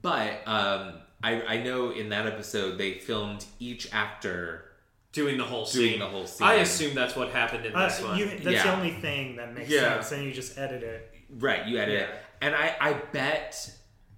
But 0.01 0.41
um, 0.47 0.93
I, 1.21 1.41
I 1.43 1.63
know 1.63 1.91
in 1.91 2.09
that 2.09 2.25
episode 2.25 2.77
they 2.77 2.93
filmed 2.95 3.45
each 3.59 3.87
actor 3.93 4.65
doing 5.11 5.37
the 5.37 5.43
whole 5.43 5.65
doing 5.65 5.91
scene. 5.91 5.99
the 5.99 6.07
whole 6.07 6.25
scene. 6.25 6.47
I 6.47 6.55
assume 6.55 6.95
that's 6.95 7.15
what 7.15 7.29
happened 7.29 7.65
in 7.65 7.75
Uh, 7.75 7.87
this 7.87 8.01
one. 8.01 8.17
you, 8.17 8.25
that's 8.29 8.43
Yeah. 8.45 8.63
the 8.63 8.73
only 8.75 8.91
thing 8.93 9.35
that 9.35 9.53
makes 9.53 9.69
Yeah. 9.69 9.95
sense. 9.95 10.09
Then 10.09 10.23
you 10.23 10.31
just 10.31 10.57
edit 10.57 10.81
it. 10.83 11.13
Right, 11.29 11.65
you 11.67 11.77
edit 11.77 11.95
it. 12.01 12.09
And 12.41 12.55
I, 12.55 12.75
I 12.79 12.93
bet 13.11 13.71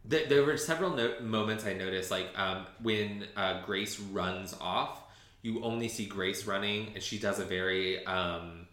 that 0.05 0.29
there 0.29 0.43
were 0.45 0.55
several 0.57 0.91
no- 0.91 1.19
moments 1.19 1.65
I 1.65 1.73
noticed, 1.73 2.11
like 2.11 2.27
um, 2.37 2.65
when 2.81 3.27
uh, 3.35 3.61
Grace 3.65 3.99
runs 3.99 4.55
off, 4.61 5.01
you 5.45 5.61
only 5.63 5.87
see 5.87 6.05
Grace 6.07 6.45
running, 6.47 6.91
and 6.95 7.03
she 7.03 7.19
does 7.19 7.37
a 7.39 7.45
very, 7.45 8.03
um, 8.05 8.65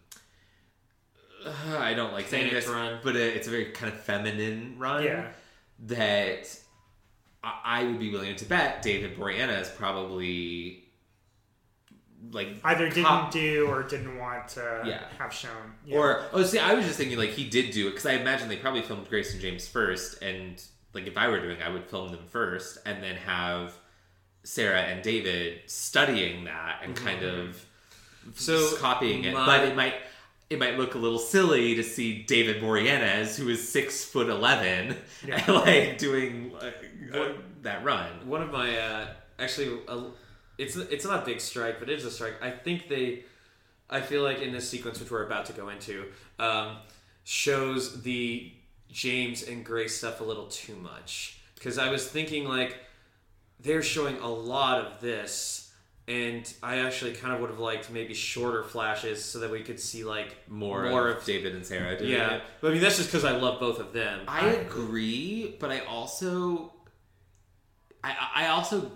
I 1.77 1.93
don't 1.93 2.13
like 2.13 2.27
saying 2.27 2.51
this, 2.51 2.67
run. 2.67 2.99
but 3.03 3.15
it, 3.15 3.35
it's 3.37 3.47
a 3.47 3.51
very 3.51 3.65
kind 3.65 3.93
of 3.93 3.99
feminine 3.99 4.75
run 4.79 5.03
Yeah. 5.03 5.27
that 5.85 6.59
I, 7.43 7.59
I 7.63 7.83
would 7.83 7.99
be 7.99 8.11
willing 8.11 8.35
to 8.37 8.45
bet 8.45 8.81
David 8.81 9.15
Boreanaz 9.17 9.61
is 9.61 9.69
probably 9.69 10.79
like 12.31 12.47
Either 12.63 12.89
didn't 12.89 13.31
do 13.31 13.67
or 13.67 13.83
didn't 13.83 14.17
want 14.17 14.47
to 14.49 14.81
Yeah. 14.85 15.03
have 15.19 15.31
shown. 15.33 15.73
Yeah. 15.85 15.97
Or 15.97 16.23
oh, 16.33 16.43
see, 16.43 16.57
I 16.57 16.73
was 16.73 16.85
just 16.85 16.97
thinking 16.97 17.17
like 17.19 17.31
he 17.31 17.43
did 17.47 17.71
do 17.71 17.87
it 17.87 17.91
because 17.91 18.05
I 18.05 18.13
imagine 18.13 18.47
they 18.49 18.57
probably 18.57 18.81
filmed 18.81 19.07
Grace 19.09 19.31
and 19.33 19.41
James 19.41 19.67
first, 19.67 20.23
and 20.23 20.59
like 20.93 21.05
if 21.05 21.17
I 21.17 21.27
were 21.27 21.39
doing, 21.39 21.61
I 21.61 21.69
would 21.69 21.85
film 21.85 22.09
them 22.11 22.25
first, 22.31 22.79
and 22.85 23.03
then 23.03 23.15
have 23.17 23.73
Sarah 24.43 24.81
and 24.81 25.01
David 25.03 25.61
studying 25.67 26.43
that 26.45 26.81
and 26.83 26.95
kind 26.95 27.23
of 27.23 27.63
So, 28.35 28.75
copying 28.77 29.23
it. 29.25 29.33
my- 29.33 29.45
But 29.45 29.67
it 29.69 29.75
might 29.75 29.95
it 30.49 30.59
might 30.59 30.77
look 30.77 30.93
a 30.93 30.97
little 30.99 31.17
silly 31.19 31.73
to 31.75 31.83
see 31.83 32.21
David 32.23 32.61
Boreanaz, 32.61 33.37
who 33.37 33.49
is 33.49 33.67
six 33.67 34.03
foot 34.05 34.29
eleven, 34.29 34.95
Yeah. 35.27 35.43
like 35.51 35.97
doing 35.97 36.51
like, 36.53 36.75
uh, 37.13 37.29
that 37.63 37.83
run. 37.83 38.27
one 38.27 38.41
of 38.43 38.51
my 38.51 38.77
uh, 38.77 39.07
actually 39.39 39.79
uh, 39.87 40.03
it's 40.57 40.75
it's 40.75 41.05
not 41.05 41.23
a 41.23 41.25
big 41.25 41.39
strike 41.41 41.79
but 41.79 41.89
it 41.89 41.97
is 41.97 42.05
a 42.05 42.11
strike 42.11 42.35
i 42.43 42.51
think 42.51 42.87
they 42.87 43.23
i 43.89 43.99
feel 43.99 44.21
like 44.21 44.39
in 44.41 44.51
this 44.51 44.69
sequence 44.69 44.99
which 44.99 45.09
we're 45.09 45.25
about 45.25 45.45
to 45.47 45.53
go 45.53 45.69
into 45.69 46.05
um, 46.37 46.75
shows 47.23 48.03
the 48.03 48.51
james 48.91 49.41
and 49.43 49.65
grace 49.65 49.97
stuff 49.97 50.21
a 50.21 50.23
little 50.23 50.45
too 50.47 50.75
much 50.75 51.39
because 51.55 51.77
i 51.79 51.89
was 51.89 52.07
thinking 52.07 52.45
like 52.45 52.77
they're 53.63 53.81
showing 53.83 54.17
a 54.19 54.27
lot 54.29 54.79
of 54.85 55.01
this 55.01 55.71
and 56.07 56.53
i 56.61 56.79
actually 56.79 57.13
kind 57.13 57.33
of 57.33 57.39
would 57.39 57.49
have 57.49 57.59
liked 57.59 57.89
maybe 57.89 58.13
shorter 58.13 58.61
flashes 58.63 59.23
so 59.23 59.39
that 59.39 59.49
we 59.49 59.61
could 59.61 59.79
see 59.79 60.03
like 60.03 60.35
More, 60.49 60.89
more 60.89 61.07
of, 61.09 61.17
of 61.17 61.25
David 61.25 61.55
and 61.55 61.65
Sarah 61.65 61.97
doing 61.97 62.11
yeah 62.11 62.35
it. 62.35 62.43
but 62.59 62.69
i 62.69 62.73
mean 62.73 62.81
that's 62.81 62.97
just 62.97 63.09
because 63.09 63.23
i 63.23 63.31
love 63.31 63.59
both 63.59 63.79
of 63.79 63.93
them 63.93 64.21
I 64.27 64.47
agree, 64.47 65.55
but 65.59 65.71
I 65.71 65.79
also, 65.85 66.73
I 68.03 68.15
I 68.35 68.47
also 68.47 68.91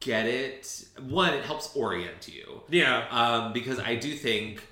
get 0.00 0.26
it. 0.26 0.84
One, 1.08 1.34
it 1.34 1.44
helps 1.44 1.74
orient 1.76 2.28
you, 2.28 2.62
yeah 2.70 3.06
um, 3.10 3.52
because 3.52 3.78
I 3.78 3.96
do 3.96 4.14
think 4.14 4.62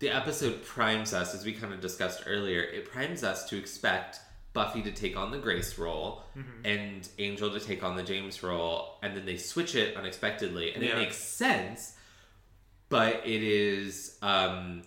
the 0.00 0.10
episode 0.10 0.62
primes 0.64 1.14
us, 1.14 1.34
as 1.34 1.44
we 1.44 1.52
kind 1.52 1.72
of 1.72 1.80
discussed 1.80 2.24
earlier. 2.26 2.60
It 2.60 2.90
primes 2.90 3.22
us 3.24 3.48
to 3.48 3.56
expect 3.56 4.18
Buffy 4.54 4.82
to 4.82 4.92
take 4.92 5.16
on 5.16 5.30
the 5.30 5.38
Grace 5.38 5.78
role 5.78 6.22
and 6.64 7.06
Angel 7.18 7.50
to 7.50 7.60
take 7.60 7.82
on 7.82 7.96
the 7.96 8.02
James 8.02 8.42
role, 8.42 8.98
and 9.02 9.16
then 9.16 9.26
they 9.26 9.36
switch 9.36 9.74
it 9.74 9.96
unexpectedly, 9.96 10.72
and 10.72 10.82
it 10.82 10.96
makes 10.96 11.16
sense. 11.16 11.94
But 12.88 13.26
it 13.26 13.42
is 13.42 14.16
um, 14.22 14.82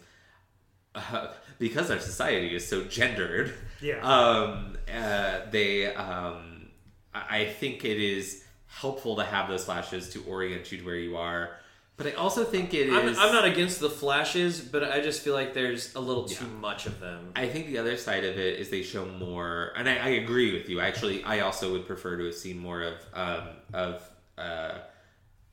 uh, 0.96 1.28
because 1.60 1.92
our 1.92 2.00
society 2.00 2.56
is 2.56 2.68
so 2.68 2.86
gendered 2.86 3.54
yeah. 3.82 4.00
um, 4.02 4.78
uh, 4.92 5.42
they 5.52 5.94
um, 5.94 6.70
I 7.14 7.46
think 7.46 7.84
it 7.84 8.00
is 8.00 8.44
helpful 8.68 9.16
to 9.18 9.24
have 9.24 9.50
those 9.50 9.66
flashes 9.66 10.10
to 10.10 10.24
orient 10.24 10.72
you 10.72 10.80
to 10.80 10.86
where 10.86 10.96
you 10.96 11.18
are. 11.18 11.58
But 11.98 12.06
I 12.06 12.12
also 12.12 12.44
think 12.44 12.76
it 12.76 12.92
I'm, 12.92 13.08
is- 13.10 13.18
I'm 13.18 13.34
not 13.34 13.46
against 13.46 13.80
the 13.80 13.90
flashes, 13.90 14.62
but 14.62 14.84
I 14.84 15.02
just 15.02 15.22
feel 15.22 15.34
like 15.34 15.56
there's 15.56 15.96
a 15.96 16.00
little 16.00 16.26
too 16.26 16.46
much 16.46 16.86
of 16.86 17.00
them. 17.00 17.32
I 17.36 17.48
think 17.48 17.68
the 17.68 17.80
other 17.80 17.98
side 17.98 18.24
of 18.24 18.38
it 18.38 18.60
is 18.60 18.70
they 18.70 18.84
show 18.84 19.06
more, 19.06 19.74
and 19.76 19.90
I, 19.90 19.96
I 19.98 20.08
agree 20.10 20.54
with 20.54 20.70
you. 20.70 20.80
Actually, 20.80 21.24
I 21.24 21.40
also 21.40 21.72
would 21.72 21.88
prefer 21.88 22.16
to 22.18 22.26
have 22.26 22.36
seen 22.36 22.60
more 22.60 22.84
of 22.84 22.94
um, 23.16 23.48
of 23.74 24.08
uh, 24.38 24.78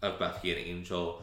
of 0.02 0.18
Buffy 0.18 0.52
and 0.52 0.60
Angel. 0.60 1.22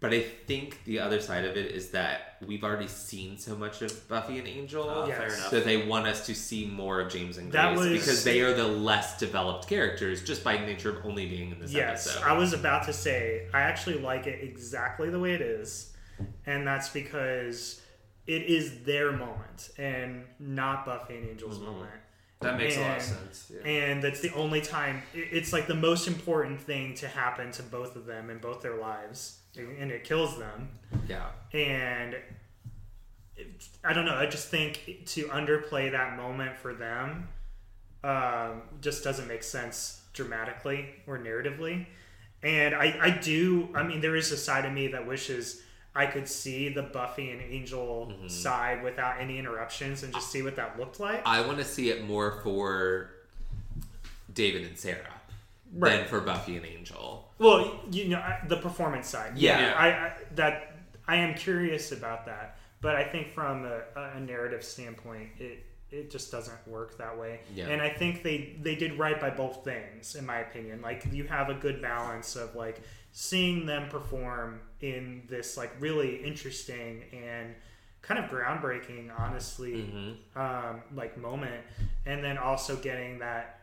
But 0.00 0.14
I 0.14 0.20
think 0.20 0.82
the 0.84 0.98
other 1.00 1.20
side 1.20 1.44
of 1.44 1.58
it 1.58 1.72
is 1.72 1.90
that 1.90 2.36
we've 2.46 2.64
already 2.64 2.88
seen 2.88 3.36
so 3.36 3.54
much 3.54 3.82
of 3.82 4.08
Buffy 4.08 4.38
and 4.38 4.48
Angel. 4.48 4.88
Uh, 4.88 5.06
Yes. 5.06 5.18
Fair 5.18 5.26
enough. 5.34 5.50
that 5.50 5.64
they 5.66 5.86
want 5.86 6.06
us 6.06 6.24
to 6.26 6.34
see 6.34 6.64
more 6.64 7.00
of 7.02 7.12
James 7.12 7.36
and 7.36 7.52
Grace 7.52 7.76
was- 7.78 7.88
because 7.90 8.24
they 8.24 8.40
are 8.40 8.54
the 8.54 8.66
less 8.66 9.18
developed 9.18 9.68
characters 9.68 10.24
just 10.24 10.42
by 10.42 10.56
nature 10.56 10.96
of 10.96 11.04
only 11.04 11.26
being 11.26 11.50
in 11.50 11.60
this 11.60 11.70
Yes, 11.72 12.06
episode. 12.06 12.26
I 12.26 12.32
was 12.32 12.54
about 12.54 12.84
to 12.86 12.94
say 12.94 13.46
I 13.52 13.60
actually 13.60 13.98
like 13.98 14.26
it 14.26 14.42
exactly 14.42 15.10
the 15.10 15.18
way 15.20 15.34
it 15.34 15.42
is, 15.42 15.92
and 16.46 16.66
that's 16.66 16.88
because 16.88 17.82
it 18.26 18.42
is 18.44 18.84
their 18.84 19.12
moment 19.12 19.70
and 19.76 20.24
not 20.38 20.86
Buffy 20.86 21.16
and 21.18 21.28
Angel's 21.28 21.56
Mm-hmm. 21.58 21.66
moment. 21.66 21.90
That 22.40 22.56
makes 22.56 22.78
a 22.78 22.80
lot 22.80 22.96
of 22.96 23.02
sense. 23.02 23.52
Yeah. 23.54 23.68
And 23.70 24.02
that's 24.02 24.20
the 24.20 24.32
only 24.32 24.62
time 24.62 25.02
it's 25.12 25.52
like 25.52 25.66
the 25.66 25.74
most 25.74 26.08
important 26.08 26.58
thing 26.58 26.94
to 26.94 27.06
happen 27.08 27.52
to 27.52 27.62
both 27.62 27.96
of 27.96 28.06
them 28.06 28.30
in 28.30 28.38
both 28.38 28.62
their 28.62 28.76
lives, 28.76 29.39
and 29.56 29.90
it 29.90 30.04
kills 30.04 30.38
them. 30.38 30.68
yeah. 31.08 31.26
And 31.52 32.14
it, 33.36 33.68
I 33.84 33.92
don't 33.92 34.04
know. 34.04 34.14
I 34.14 34.26
just 34.26 34.48
think 34.48 35.02
to 35.06 35.24
underplay 35.24 35.90
that 35.90 36.16
moment 36.16 36.56
for 36.56 36.74
them 36.74 37.28
um, 38.04 38.62
just 38.80 39.04
doesn't 39.04 39.28
make 39.28 39.42
sense 39.42 40.02
dramatically 40.12 40.86
or 41.06 41.18
narratively. 41.18 41.86
And 42.42 42.74
I, 42.74 42.96
I 43.00 43.10
do. 43.10 43.68
I 43.74 43.82
mean, 43.82 44.00
there 44.00 44.16
is 44.16 44.32
a 44.32 44.36
side 44.36 44.64
of 44.64 44.72
me 44.72 44.88
that 44.88 45.06
wishes 45.06 45.62
I 45.94 46.06
could 46.06 46.28
see 46.28 46.68
the 46.68 46.82
Buffy 46.82 47.30
and 47.30 47.42
Angel 47.42 48.12
side 48.28 48.82
without 48.82 49.20
any 49.20 49.38
interruptions 49.38 50.02
and 50.02 50.12
just 50.14 50.30
see 50.30 50.40
what 50.40 50.56
that 50.56 50.78
looked 50.78 51.00
like. 51.00 51.26
I 51.26 51.40
want 51.40 51.58
to 51.58 51.64
see 51.64 51.90
it 51.90 52.04
more 52.04 52.40
for 52.42 53.10
David 54.32 54.62
and 54.62 54.78
Sarah 54.78 55.20
than 55.72 56.06
for 56.06 56.20
Buffy 56.20 56.56
and 56.56 56.64
Angel. 56.64 57.29
Well, 57.40 57.80
you 57.90 58.08
know, 58.08 58.22
the 58.48 58.58
performance 58.58 59.08
side. 59.08 59.32
Yeah. 59.36 59.74
I, 59.76 59.88
I 59.88 60.12
that 60.34 60.76
I 61.08 61.16
am 61.16 61.34
curious 61.34 61.90
about 61.90 62.26
that, 62.26 62.58
but 62.80 62.94
I 62.94 63.02
think 63.02 63.32
from 63.32 63.64
a, 63.64 63.80
a 63.96 64.20
narrative 64.20 64.62
standpoint, 64.62 65.30
it 65.38 65.64
it 65.90 66.10
just 66.10 66.30
doesn't 66.30 66.68
work 66.68 66.98
that 66.98 67.18
way. 67.18 67.40
Yeah. 67.54 67.66
And 67.68 67.82
I 67.82 67.88
think 67.88 68.22
they 68.22 68.56
they 68.60 68.74
did 68.76 68.98
right 68.98 69.18
by 69.18 69.30
both 69.30 69.64
things, 69.64 70.14
in 70.14 70.26
my 70.26 70.38
opinion. 70.38 70.82
Like 70.82 71.04
you 71.10 71.24
have 71.24 71.48
a 71.48 71.54
good 71.54 71.80
balance 71.80 72.36
of 72.36 72.54
like 72.54 72.82
seeing 73.12 73.66
them 73.66 73.88
perform 73.88 74.60
in 74.80 75.22
this 75.28 75.56
like 75.56 75.72
really 75.80 76.16
interesting 76.16 77.04
and 77.12 77.54
kind 78.02 78.22
of 78.22 78.30
groundbreaking, 78.30 79.10
honestly, 79.18 79.82
um, 80.36 80.82
like 80.94 81.16
moment, 81.16 81.62
and 82.06 82.22
then 82.22 82.38
also 82.38 82.76
getting 82.76 83.18
that 83.18 83.60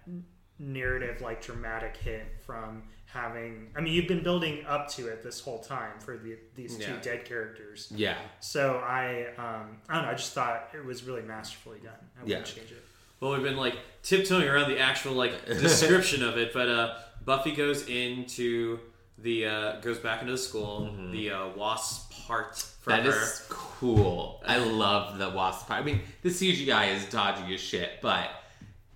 narrative 0.59 1.21
like 1.21 1.41
dramatic 1.41 1.95
hit 1.95 2.25
from 2.45 2.83
having 3.07 3.69
i 3.75 3.81
mean 3.81 3.93
you've 3.93 4.07
been 4.07 4.21
building 4.23 4.65
up 4.67 4.89
to 4.89 5.07
it 5.07 5.23
this 5.23 5.39
whole 5.39 5.59
time 5.59 5.91
for 5.99 6.17
the, 6.17 6.37
these 6.55 6.77
two 6.77 6.93
dead 7.01 7.23
characters 7.25 7.91
Yeah. 7.95 8.17
so 8.41 8.77
i 8.77 9.27
um 9.37 9.77
i 9.89 9.95
don't 9.95 10.03
know 10.03 10.09
i 10.11 10.13
just 10.13 10.33
thought 10.33 10.69
it 10.73 10.83
was 10.85 11.03
really 11.03 11.21
masterfully 11.21 11.79
done 11.79 11.93
i 12.19 12.23
wouldn't 12.23 12.47
Yeah. 12.47 12.53
change 12.55 12.71
it 12.71 12.83
Well, 13.19 13.31
we've 13.33 13.43
been 13.43 13.57
like 13.57 13.77
tiptoeing 14.03 14.47
around 14.47 14.69
the 14.69 14.79
actual 14.79 15.13
like 15.13 15.45
description 15.67 16.21
of 16.21 16.37
it, 16.37 16.53
but 16.53 16.69
uh, 16.69 16.95
Buffy 17.25 17.51
goes 17.55 17.87
into 17.87 18.79
the 19.17 19.45
uh, 19.47 19.79
goes 19.81 19.97
back 19.97 20.21
into 20.21 20.33
the 20.33 20.37
school. 20.37 20.91
The 21.11 21.31
uh, 21.31 21.47
wasp 21.55 22.13
part 22.27 22.55
for 22.57 22.91
That 22.91 23.07
is 23.07 23.15
her. 23.15 23.45
cool. 23.49 24.43
I 24.45 24.57
love 24.57 25.17
the 25.17 25.29
wasp 25.31 25.67
part. 25.67 25.81
I 25.81 25.83
mean, 25.83 26.01
the 26.21 26.29
CGI 26.29 26.93
is 26.95 27.05
dodgy 27.05 27.55
as 27.55 27.59
shit, 27.59 27.99
but 28.03 28.29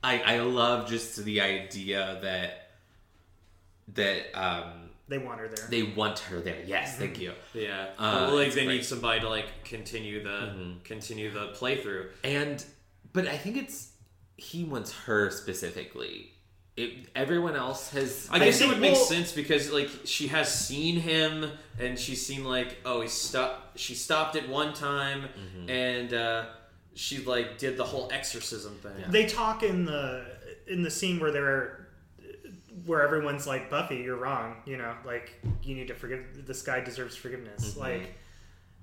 I 0.04 0.22
I 0.22 0.40
love 0.42 0.88
just 0.88 1.24
the 1.26 1.42
idea 1.42 2.20
that 2.22 2.61
that 3.96 4.34
um 4.34 4.90
they 5.08 5.18
want 5.18 5.40
her 5.40 5.48
there 5.50 5.68
they 5.70 5.84
want 5.84 6.20
her 6.20 6.40
there. 6.40 6.64
Yes, 6.66 6.98
thank 6.98 7.20
you. 7.20 7.34
Yeah, 7.54 7.88
Uh, 7.98 8.26
well, 8.28 8.36
like 8.38 8.54
they 8.54 8.64
great. 8.66 8.78
need 8.78 8.86
somebody 8.86 9.20
to 9.22 9.30
like 9.30 9.48
continue 9.66 10.24
the 10.24 10.76
continue 10.84 11.32
the 11.32 11.48
playthrough. 11.50 12.08
And 12.24 12.64
but 13.14 13.28
I 13.28 13.38
think 13.38 13.58
it's 13.58 13.90
he 14.38 14.64
wants 14.64 14.92
her 15.06 15.30
specifically. 15.32 16.32
It, 16.78 17.10
everyone 17.16 17.58
else 17.58 17.90
has. 17.92 18.30
I 18.32 18.40
guess 18.40 18.62
it 18.62 18.70
would 18.70 18.80
make 18.80 18.94
well- 18.94 19.04
sense 19.04 19.34
because 19.34 19.72
like 19.72 19.90
she 20.06 20.28
has 20.28 20.54
seen 20.54 20.96
him 21.02 21.52
and 21.78 22.00
she's 22.00 22.26
seen 22.26 22.46
like 22.46 22.78
oh 22.86 23.02
he 23.02 23.10
stopped 23.10 23.78
she 23.78 23.94
stopped 23.94 24.36
at 24.38 24.48
one 24.48 24.74
time 24.74 25.24
Mm-hmm. 25.24 25.70
and 25.70 26.14
uh, 26.14 26.46
she 26.94 27.24
like 27.26 27.58
did 27.58 27.76
the 27.76 27.84
whole 27.84 28.10
exorcism 28.14 28.76
thing. 28.76 28.94
They 29.10 29.26
talk 29.26 29.64
in 29.64 29.84
the 29.84 30.24
in 30.68 30.82
the 30.84 30.90
scene 30.92 31.20
where 31.20 31.32
they're 31.32 31.81
where 32.92 33.02
everyone's 33.02 33.48
like 33.48 33.70
Buffy, 33.70 33.96
you're 33.98 34.18
wrong. 34.18 34.58
You 34.66 34.76
know, 34.78 34.94
like 35.06 35.42
you 35.64 35.76
need 35.76 35.88
to 35.88 35.94
forgive. 35.96 36.46
This 36.46 36.62
guy 36.62 36.82
deserves 36.82 37.16
forgiveness. 37.16 37.78
Like 37.78 38.16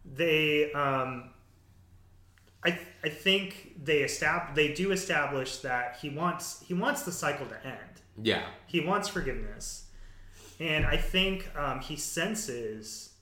they, 0.04 0.72
um, 0.72 1.30
I 2.64 2.78
I 3.04 3.10
think 3.10 3.74
they 3.84 4.00
estab- 4.00 4.54
they 4.54 4.72
do 4.72 4.92
establish 4.92 5.58
that 5.58 5.98
he 6.00 6.08
wants 6.08 6.64
he 6.66 6.72
wants 6.72 7.02
the 7.02 7.12
cycle 7.12 7.46
to 7.46 7.66
end. 7.66 7.94
Yeah. 8.20 8.46
He 8.66 8.80
wants 8.80 9.08
forgiveness, 9.08 9.84
and 10.58 10.86
I 10.86 10.96
think 10.96 11.48
um, 11.54 11.80
he 11.80 11.96
senses. 11.96 13.12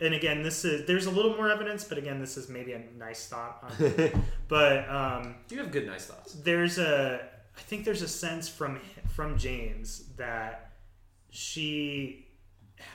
And 0.00 0.14
again, 0.14 0.44
this 0.44 0.64
is 0.64 0.86
there's 0.86 1.06
a 1.06 1.10
little 1.10 1.34
more 1.36 1.50
evidence, 1.50 1.82
but 1.82 1.98
again, 1.98 2.20
this 2.20 2.36
is 2.36 2.48
maybe 2.48 2.72
a 2.74 2.82
nice 2.96 3.26
thought. 3.26 3.58
On, 3.64 4.24
but 4.48 4.88
um, 4.88 5.34
You 5.50 5.58
have 5.58 5.72
good 5.72 5.86
nice 5.86 6.06
thoughts. 6.06 6.34
there's 6.34 6.78
a 6.78 7.20
I 7.56 7.60
think 7.62 7.84
there's 7.84 8.02
a 8.02 8.08
sense 8.08 8.48
from 8.48 8.78
from 9.18 9.36
James 9.36 10.04
that 10.16 10.74
she 11.28 12.28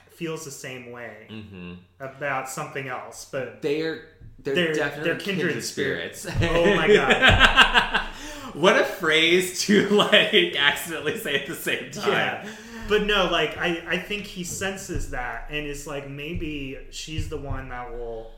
feels 0.08 0.42
the 0.46 0.50
same 0.50 0.90
way 0.90 1.26
hmm 1.28 1.74
about 2.00 2.48
something 2.48 2.88
else, 2.88 3.26
but 3.30 3.60
They're 3.60 4.06
they're, 4.38 4.54
They're- 4.54 4.74
definitely 4.74 5.10
they're 5.10 5.18
kindred 5.20 5.46
kindred, 5.48 5.64
spirits. 5.64 6.26
Oh 6.40 6.74
my 6.76 6.86
God. 6.88 8.00
what 8.54 8.80
a 8.80 8.84
phrase 8.84 9.60
to 9.64 9.86
like 9.90 10.56
accidentally 10.56 11.18
say 11.18 11.40
at 11.42 11.46
the 11.46 11.54
same 11.54 11.90
time. 11.90 12.08
yeah. 12.10 12.48
But 12.88 13.02
no, 13.04 13.28
like 13.30 13.58
I 13.58 13.84
I 13.86 13.98
think 13.98 14.24
he 14.24 14.44
senses 14.44 15.10
that 15.10 15.48
and 15.50 15.66
it's 15.66 15.86
like 15.86 16.08
maybe 16.08 16.78
she's 16.90 17.28
the 17.28 17.36
one 17.36 17.68
that 17.68 17.92
will 17.92 18.30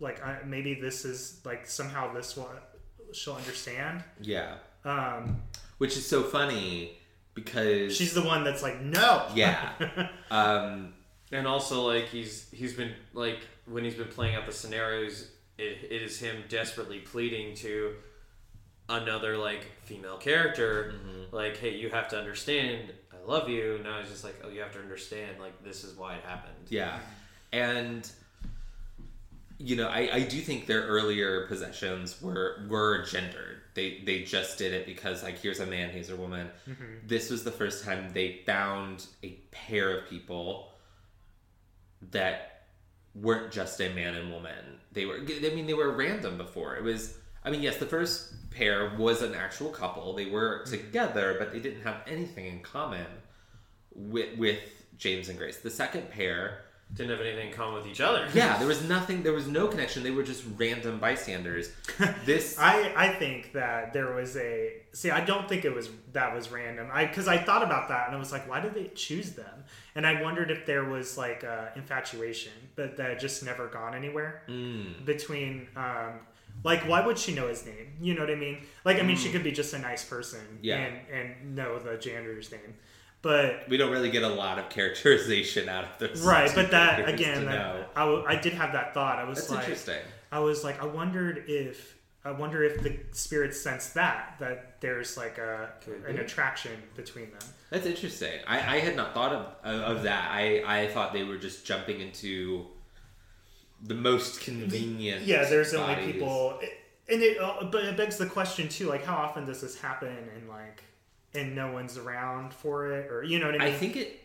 like 0.00 0.22
I, 0.22 0.40
maybe 0.44 0.74
this 0.74 1.06
is 1.06 1.40
like 1.46 1.66
somehow 1.66 2.12
this 2.12 2.36
one 2.36 2.56
she'll 3.14 3.36
understand. 3.36 4.04
Yeah. 4.20 4.56
Um, 4.84 5.42
Which 5.80 5.96
is 5.96 6.06
so 6.06 6.22
funny 6.22 6.98
because 7.32 7.96
she's 7.96 8.12
the 8.12 8.22
one 8.22 8.44
that's 8.44 8.62
like 8.62 8.80
no. 8.82 9.24
yeah. 9.34 9.72
Um 10.30 10.92
And 11.32 11.46
also, 11.46 11.86
like 11.86 12.04
he's 12.08 12.50
he's 12.50 12.74
been 12.74 12.92
like 13.14 13.38
when 13.64 13.82
he's 13.84 13.94
been 13.94 14.08
playing 14.08 14.34
out 14.36 14.44
the 14.44 14.52
scenarios, 14.52 15.30
it, 15.56 15.78
it 15.90 16.02
is 16.02 16.18
him 16.20 16.44
desperately 16.50 16.98
pleading 16.98 17.54
to 17.56 17.94
another 18.90 19.36
like 19.38 19.64
female 19.84 20.18
character, 20.18 20.94
like, 21.32 21.56
"Hey, 21.56 21.76
you 21.76 21.88
have 21.90 22.08
to 22.08 22.18
understand. 22.18 22.92
I 23.12 23.24
love 23.26 23.48
you." 23.48 23.80
Now 23.82 24.00
he's 24.00 24.10
just 24.10 24.24
like, 24.24 24.36
"Oh, 24.44 24.48
you 24.50 24.60
have 24.60 24.72
to 24.72 24.80
understand. 24.80 25.40
Like 25.40 25.64
this 25.64 25.82
is 25.84 25.96
why 25.96 26.16
it 26.16 26.24
happened." 26.24 26.66
Yeah, 26.68 26.98
and 27.52 28.10
you 29.60 29.76
know, 29.76 29.88
I, 29.88 30.08
I 30.10 30.20
do 30.20 30.40
think 30.40 30.66
their 30.66 30.82
earlier 30.82 31.46
possessions 31.46 32.20
were 32.22 32.64
were 32.68 33.04
gendered. 33.04 33.58
They 33.74 34.00
they 34.06 34.22
just 34.22 34.56
did 34.56 34.72
it 34.72 34.86
because 34.86 35.22
like 35.22 35.38
here's 35.38 35.60
a 35.60 35.66
man, 35.66 35.90
here's 35.90 36.08
a 36.08 36.16
woman. 36.16 36.48
Mm-hmm. 36.68 37.06
This 37.06 37.28
was 37.28 37.44
the 37.44 37.50
first 37.50 37.84
time 37.84 38.10
they 38.14 38.40
found 38.46 39.06
a 39.22 39.32
pair 39.50 39.98
of 39.98 40.08
people 40.08 40.72
that 42.10 42.62
weren't 43.14 43.52
just 43.52 43.78
a 43.80 43.90
man 43.90 44.14
and 44.14 44.32
woman. 44.32 44.80
They 44.92 45.04
were 45.04 45.16
I 45.16 45.54
mean 45.54 45.66
they 45.66 45.74
were 45.74 45.92
random 45.92 46.38
before. 46.38 46.76
It 46.76 46.82
was 46.82 47.18
I 47.44 47.50
mean 47.50 47.60
yes, 47.60 47.76
the 47.76 47.86
first 47.86 48.50
pair 48.50 48.96
was 48.96 49.20
an 49.20 49.34
actual 49.34 49.68
couple. 49.68 50.14
They 50.14 50.26
were 50.26 50.62
mm-hmm. 50.64 50.70
together, 50.70 51.36
but 51.38 51.52
they 51.52 51.60
didn't 51.60 51.82
have 51.82 52.00
anything 52.06 52.46
in 52.46 52.60
common 52.60 53.06
with 53.94 54.38
with 54.38 54.60
James 54.96 55.28
and 55.28 55.36
Grace. 55.36 55.58
The 55.58 55.70
second 55.70 56.10
pair 56.10 56.62
Didn't 56.94 57.10
have 57.12 57.20
anything 57.20 57.48
in 57.50 57.54
common 57.54 57.74
with 57.74 57.86
each 57.86 58.00
other. 58.00 58.26
yeah, 58.34 58.58
there 58.58 58.66
was 58.74 58.86
nothing. 58.88 59.22
There 59.22 59.32
was 59.32 59.46
no 59.46 59.68
connection. 59.68 60.02
They 60.02 60.10
were 60.10 60.24
just 60.24 60.44
random 60.56 60.98
bystanders. 60.98 61.70
This, 62.24 62.58
I, 62.58 62.92
I 62.96 63.08
think 63.08 63.52
that 63.52 63.92
there 63.92 64.12
was 64.14 64.36
a 64.36 64.72
see 64.92 65.10
I 65.10 65.24
don't 65.24 65.48
think 65.48 65.64
it 65.64 65.74
was 65.74 65.88
that 66.12 66.34
was 66.34 66.50
random 66.50 66.88
I 66.92 67.04
because 67.06 67.28
I 67.28 67.38
thought 67.38 67.62
about 67.62 67.88
that 67.88 68.06
and 68.08 68.16
I 68.16 68.18
was 68.18 68.32
like 68.32 68.48
why 68.48 68.60
did 68.60 68.74
they 68.74 68.88
choose 68.94 69.32
them 69.32 69.64
and 69.94 70.06
I 70.06 70.20
wondered 70.22 70.50
if 70.50 70.64
there 70.66 70.84
was 70.84 71.16
like 71.18 71.44
uh, 71.44 71.66
infatuation 71.76 72.52
but 72.74 72.96
that 72.96 73.20
just 73.20 73.44
never 73.44 73.66
gone 73.68 73.94
anywhere 73.94 74.42
mm, 74.48 75.04
between 75.04 75.68
um, 75.76 76.20
like 76.64 76.82
why 76.88 77.04
would 77.06 77.18
she 77.18 77.34
know 77.34 77.48
his 77.48 77.64
name 77.66 77.92
you 78.00 78.14
know 78.14 78.20
what 78.22 78.30
I 78.30 78.34
mean 78.36 78.58
like 78.84 78.98
I 78.98 79.02
mean 79.02 79.16
she 79.16 79.30
could 79.30 79.44
be 79.44 79.52
just 79.52 79.72
a 79.74 79.78
nice 79.78 80.04
person 80.04 80.40
Yeah. 80.62 80.78
and 80.78 80.94
and 81.12 81.54
know 81.56 81.78
the 81.78 81.96
janitor's 81.96 82.50
name 82.50 82.74
but 83.22 83.68
we 83.68 83.76
don't 83.76 83.90
really 83.92 84.10
get 84.10 84.22
a 84.22 84.28
lot 84.28 84.58
of 84.58 84.68
characterization 84.70 85.68
out 85.68 85.84
of 85.84 85.90
those. 85.98 86.22
right 86.22 86.50
but 86.54 86.70
that 86.70 87.08
again 87.08 87.40
to 87.40 87.44
that, 87.46 87.52
know. 87.54 87.84
I, 87.96 88.00
w- 88.06 88.24
I 88.26 88.36
did 88.36 88.54
have 88.54 88.72
that 88.72 88.94
thought 88.94 89.18
I 89.18 89.24
was 89.24 89.38
that's 89.38 89.50
like 89.50 89.60
interesting. 89.60 89.98
I 90.32 90.38
was 90.40 90.64
like, 90.64 90.82
I 90.82 90.86
wondered 90.86 91.44
if 91.48 91.96
I 92.24 92.30
wonder 92.32 92.62
if 92.62 92.82
the 92.82 92.98
spirits 93.12 93.58
sense 93.60 93.90
that 93.90 94.36
that 94.40 94.80
there's 94.80 95.16
like 95.16 95.38
a 95.38 95.70
Could 95.84 96.04
an 96.06 96.16
be. 96.16 96.22
attraction 96.22 96.72
between 96.96 97.30
them. 97.30 97.40
That's 97.70 97.86
interesting. 97.86 98.40
I, 98.46 98.56
I 98.76 98.78
had 98.80 98.94
not 98.96 99.14
thought 99.14 99.32
of 99.32 99.46
of 99.64 100.02
that. 100.04 100.30
I 100.30 100.62
I 100.66 100.88
thought 100.88 101.12
they 101.12 101.24
were 101.24 101.38
just 101.38 101.64
jumping 101.66 102.00
into 102.00 102.66
the 103.82 103.94
most 103.94 104.40
convenient. 104.42 105.22
Yeah, 105.22 105.44
there's 105.44 105.72
only 105.74 106.12
people, 106.12 106.58
and 107.08 107.22
it 107.22 107.38
uh, 107.40 107.64
but 107.64 107.84
it 107.84 107.96
begs 107.96 108.18
the 108.18 108.26
question 108.26 108.68
too, 108.68 108.86
like 108.88 109.04
how 109.04 109.16
often 109.16 109.46
does 109.46 109.60
this 109.62 109.80
happen 109.80 110.14
and 110.36 110.48
like 110.48 110.82
and 111.34 111.54
no 111.54 111.72
one's 111.72 111.96
around 111.96 112.52
for 112.52 112.92
it 112.92 113.10
or 113.10 113.22
you 113.22 113.38
know 113.38 113.46
what 113.46 113.56
I 113.56 113.64
mean? 113.64 113.68
I 113.68 113.72
think 113.72 113.96
it. 113.96 114.20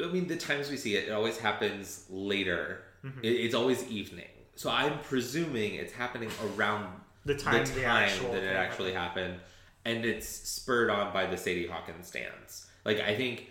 I 0.00 0.06
mean, 0.06 0.26
the 0.26 0.36
times 0.36 0.70
we 0.70 0.76
see 0.76 0.96
it, 0.96 1.08
it 1.08 1.12
always 1.12 1.38
happens 1.38 2.06
later. 2.10 2.82
Mm-hmm. 3.04 3.24
It, 3.24 3.28
it's 3.28 3.54
always 3.54 3.86
evening. 3.88 4.26
So 4.56 4.70
I'm 4.70 4.98
presuming 5.00 5.74
it's 5.74 5.92
happening 5.92 6.30
around 6.56 6.86
the 7.24 7.36
time 7.36 7.64
the 7.64 7.72
the, 7.72 7.82
time 7.82 8.04
actual 8.04 8.32
that 8.32 8.42
it 8.42 8.56
actually 8.56 8.92
happened, 8.92 9.40
and 9.84 10.04
it's 10.04 10.28
spurred 10.28 10.90
on 10.90 11.12
by 11.12 11.26
the 11.26 11.36
Sadie 11.36 11.66
Hawkins 11.66 12.10
dance. 12.10 12.66
Like 12.84 13.00
I 13.00 13.14
think, 13.14 13.50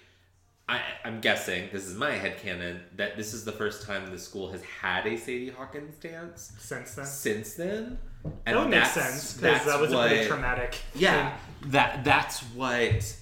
I, 0.68 0.82
I'm 1.04 1.22
guessing 1.22 1.70
this 1.72 1.88
is 1.88 1.96
my 1.96 2.12
head 2.12 2.38
headcanon 2.38 2.82
that 2.98 3.18
this 3.18 3.34
is 3.34 3.46
the 3.46 3.52
first 3.52 3.86
time 3.86 4.12
the 4.12 4.20
school 4.20 4.52
has 4.52 4.62
had 4.64 5.08
a 5.08 5.18
Sadie 5.18 5.50
Hawkins 5.50 5.98
dance 5.98 6.54
since 6.58 6.96
then. 6.96 7.06
since 7.06 7.54
then. 7.56 7.98
That 8.46 8.56
would 8.58 8.70
make 8.70 8.86
sense 8.86 9.34
because 9.34 9.66
that 9.66 9.80
was 9.80 9.92
a 9.94 9.98
pretty 9.98 10.18
what- 10.20 10.28
traumatic. 10.28 10.78
yeah, 10.96 11.36
that 11.68 12.04
that's 12.04 12.42
what 12.54 13.16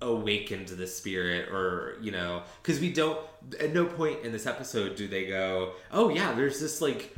awakened 0.00 0.68
the 0.68 0.86
spirit, 0.86 1.48
or 1.50 1.96
you 2.00 2.10
know, 2.12 2.42
because 2.62 2.80
we 2.80 2.92
don't. 2.92 3.18
At 3.58 3.72
no 3.74 3.86
point 3.86 4.20
in 4.24 4.30
this 4.32 4.46
episode 4.46 4.94
do 4.96 5.08
they 5.08 5.26
go, 5.26 5.72
"Oh 5.90 6.08
yeah, 6.08 6.32
there's 6.34 6.60
this 6.60 6.80
like." 6.80 7.14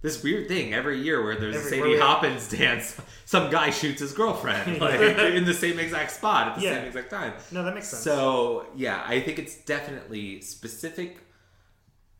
This 0.00 0.22
weird 0.22 0.46
thing 0.46 0.72
every 0.74 1.00
year 1.02 1.24
where 1.24 1.34
there's 1.34 1.56
a 1.56 1.60
Sadie 1.60 1.98
Hopkins 1.98 2.48
dance, 2.56 2.96
some 3.24 3.50
guy 3.50 3.70
shoots 3.70 3.98
his 4.00 4.12
girlfriend 4.12 4.80
like 4.80 5.00
in 5.00 5.44
the 5.44 5.52
same 5.52 5.80
exact 5.80 6.12
spot 6.12 6.46
at 6.50 6.54
the 6.54 6.62
Yeah. 6.62 6.74
same 6.74 6.84
exact 6.84 7.10
time. 7.10 7.32
No, 7.50 7.64
that 7.64 7.74
makes 7.74 7.88
sense. 7.88 8.04
So 8.04 8.66
yeah, 8.76 9.02
I 9.04 9.18
think 9.18 9.40
it's 9.40 9.56
definitely 9.56 10.40
specific 10.40 11.18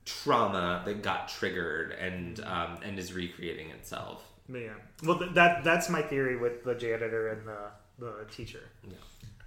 trauma 0.05 0.83
that 0.87 1.03
got 1.03 1.29
triggered 1.29 1.93
and 1.93 2.41
um, 2.41 2.79
and 2.85 2.99
is 2.99 3.13
recreating 3.13 3.71
itself. 3.71 4.28
But 4.49 4.59
yeah, 4.59 4.75
well 5.05 5.19
th- 5.19 5.33
that 5.35 5.63
that's 5.65 5.89
my 5.91 6.01
theory 6.03 6.37
with 6.37 6.65
the 6.65 6.75
janitor 6.75 7.29
and 7.29 7.47
the 7.47 7.59
the 7.99 8.25
teacher. 8.31 8.61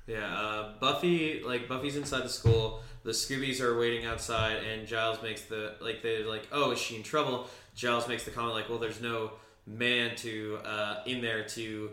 Yeah, 0.07 0.36
uh, 0.36 0.73
Buffy 0.80 1.41
like 1.44 1.68
Buffy's 1.68 1.95
inside 1.95 2.23
the 2.23 2.30
school. 2.30 2.82
The 3.03 3.11
Scoobies 3.11 3.61
are 3.61 3.80
waiting 3.80 4.06
outside, 4.06 4.57
and 4.57 4.88
Giles 4.88 5.22
makes 5.23 5.44
the 5.44 5.76
like 5.82 6.02
they're 6.03 6.26
like, 6.28 6.48
"Oh, 6.52 6.72
is 6.72 6.80
she 6.80 6.95
in 6.95 7.03
trouble?" 7.03 7.48
Giles 7.76 8.07
makes 8.07 8.23
the 8.26 8.32
comment 8.32 8.53
like, 8.56 8.69
"Well, 8.69 8.78
there's 8.80 9.02
no 9.02 9.32
man 9.65 10.15
to 10.18 10.60
uh, 10.65 11.03
in 11.06 11.22
there 11.22 11.44
to 11.49 11.91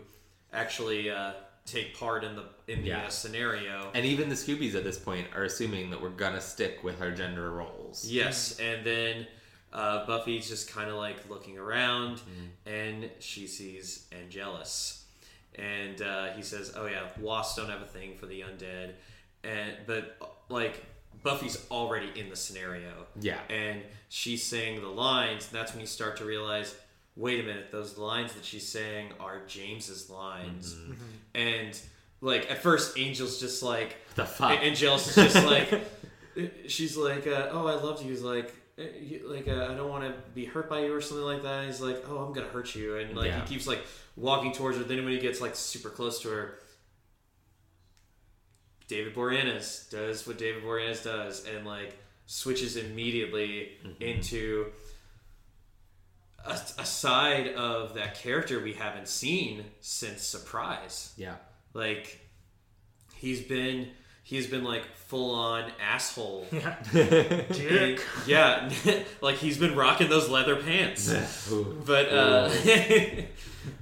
actually 0.53 1.09
uh, 1.09 1.33
take 1.65 1.97
part 1.97 2.23
in 2.23 2.35
the 2.35 2.43
in 2.67 2.81
the 2.81 2.89
Yeah. 2.89 3.05
uh, 3.05 3.09
scenario." 3.09 3.89
And 3.93 4.05
even 4.05 4.27
the 4.29 4.35
Scoobies 4.35 4.75
at 4.75 4.83
this 4.83 4.97
point 4.99 5.27
are 5.35 5.43
assuming 5.45 5.89
that 5.91 6.01
we're 6.01 6.09
gonna 6.09 6.41
stick 6.41 6.83
with 6.83 7.01
our 7.01 7.11
gender 7.11 7.49
roles. 7.51 8.05
Yes, 8.07 8.59
and 8.59 8.85
then 8.85 9.27
uh, 9.73 10.05
Buffy's 10.05 10.47
just 10.49 10.71
kind 10.73 10.89
of 10.89 10.95
like 10.95 11.29
looking 11.29 11.57
around, 11.57 12.17
Mm-hmm. 12.17 12.69
and 12.69 13.09
she 13.19 13.47
sees 13.47 14.07
Angelus, 14.11 15.03
and 15.55 16.01
uh, 16.01 16.27
he 16.33 16.41
says, 16.41 16.73
"Oh 16.75 16.85
yeah, 16.87 17.03
wasps 17.19 17.55
don't 17.57 17.69
have 17.69 17.81
a 17.81 17.85
thing 17.85 18.15
for 18.15 18.25
the 18.25 18.41
undead," 18.41 18.91
and 19.43 19.73
but 19.85 20.17
like 20.49 20.83
Buffy's 21.23 21.65
already 21.69 22.09
in 22.19 22.29
the 22.29 22.35
scenario, 22.35 22.91
Yeah. 23.19 23.39
and 23.49 23.81
she's 24.09 24.43
saying 24.43 24.81
the 24.81 24.87
lines, 24.87 25.47
and 25.51 25.59
that's 25.59 25.73
when 25.73 25.81
you 25.81 25.87
start 25.87 26.17
to 26.17 26.25
realize. 26.25 26.75
Wait 27.15 27.41
a 27.41 27.43
minute, 27.43 27.69
those 27.69 27.97
lines 27.97 28.31
that 28.33 28.45
she's 28.45 28.65
saying 28.65 29.09
are 29.19 29.41
James's 29.45 30.09
lines. 30.09 30.73
Mm-hmm. 30.73 30.93
And 31.35 31.81
like 32.21 32.49
at 32.49 32.59
first 32.63 32.97
Angel's 32.97 33.41
just 33.41 33.61
like 33.61 33.97
The 34.15 34.25
fuck? 34.25 34.51
Angelus 34.63 35.17
is 35.17 35.33
just 35.33 35.45
like, 35.53 35.81
she's 36.67 36.95
like, 36.95 37.27
uh, 37.27 37.49
oh, 37.51 37.67
I 37.67 37.73
loved 37.75 38.01
you. 38.03 38.09
He's 38.11 38.21
like, 38.21 38.45
you- 38.45 38.53
like 39.25 39.47
uh, 39.47 39.67
I 39.69 39.75
don't 39.75 39.89
want 39.89 40.03
to 40.05 40.13
be 40.33 40.45
hurt 40.45 40.69
by 40.69 40.81
you 40.85 40.93
or 40.95 41.01
something 41.01 41.25
like 41.25 41.43
that. 41.43 41.65
He's 41.65 41.81
like, 41.81 42.03
oh, 42.09 42.19
I'm 42.19 42.33
gonna 42.33 42.47
hurt 42.47 42.75
you, 42.75 42.97
and 42.97 43.15
like 43.15 43.27
Yeah. 43.27 43.41
he 43.45 43.47
keeps 43.55 43.67
like 43.67 43.81
walking 44.15 44.51
towards 44.53 44.77
her. 44.77 44.83
Then 44.83 45.03
when 45.03 45.13
he 45.13 45.19
gets 45.19 45.41
like 45.41 45.55
super 45.55 45.89
close 45.89 46.21
to 46.21 46.29
her, 46.29 46.59
David 48.87 49.13
Boreanaz 49.13 49.89
does 49.89 50.25
what 50.25 50.37
David 50.37 50.63
Boreanaz 50.63 51.03
does, 51.03 51.45
and 51.45 51.65
like 51.65 51.97
switches 52.25 52.75
immediately 52.77 53.77
into. 53.99 54.67
a, 56.45 56.53
a 56.77 56.85
side 56.85 57.49
of 57.55 57.95
that 57.95 58.15
character 58.15 58.61
we 58.63 58.71
haven't 58.73 59.09
seen 59.09 59.65
since 59.81 60.21
Surprise. 60.23 61.13
Yeah. 61.17 61.35
Like 61.73 62.17
he's 63.15 63.41
been 63.41 63.89
he's 64.29 64.45
been 64.47 64.63
like 64.63 64.83
full 64.95 65.33
on 65.33 65.71
asshole. 65.81 66.45
Dick. 66.93 68.05
yeah, 68.27 68.69
like 69.21 69.35
he's 69.37 69.57
been 69.57 69.75
rocking 69.75 70.07
those 70.09 70.29
leather 70.29 70.55
pants. 70.55 71.11
but 71.85 72.09
uh 72.09 72.49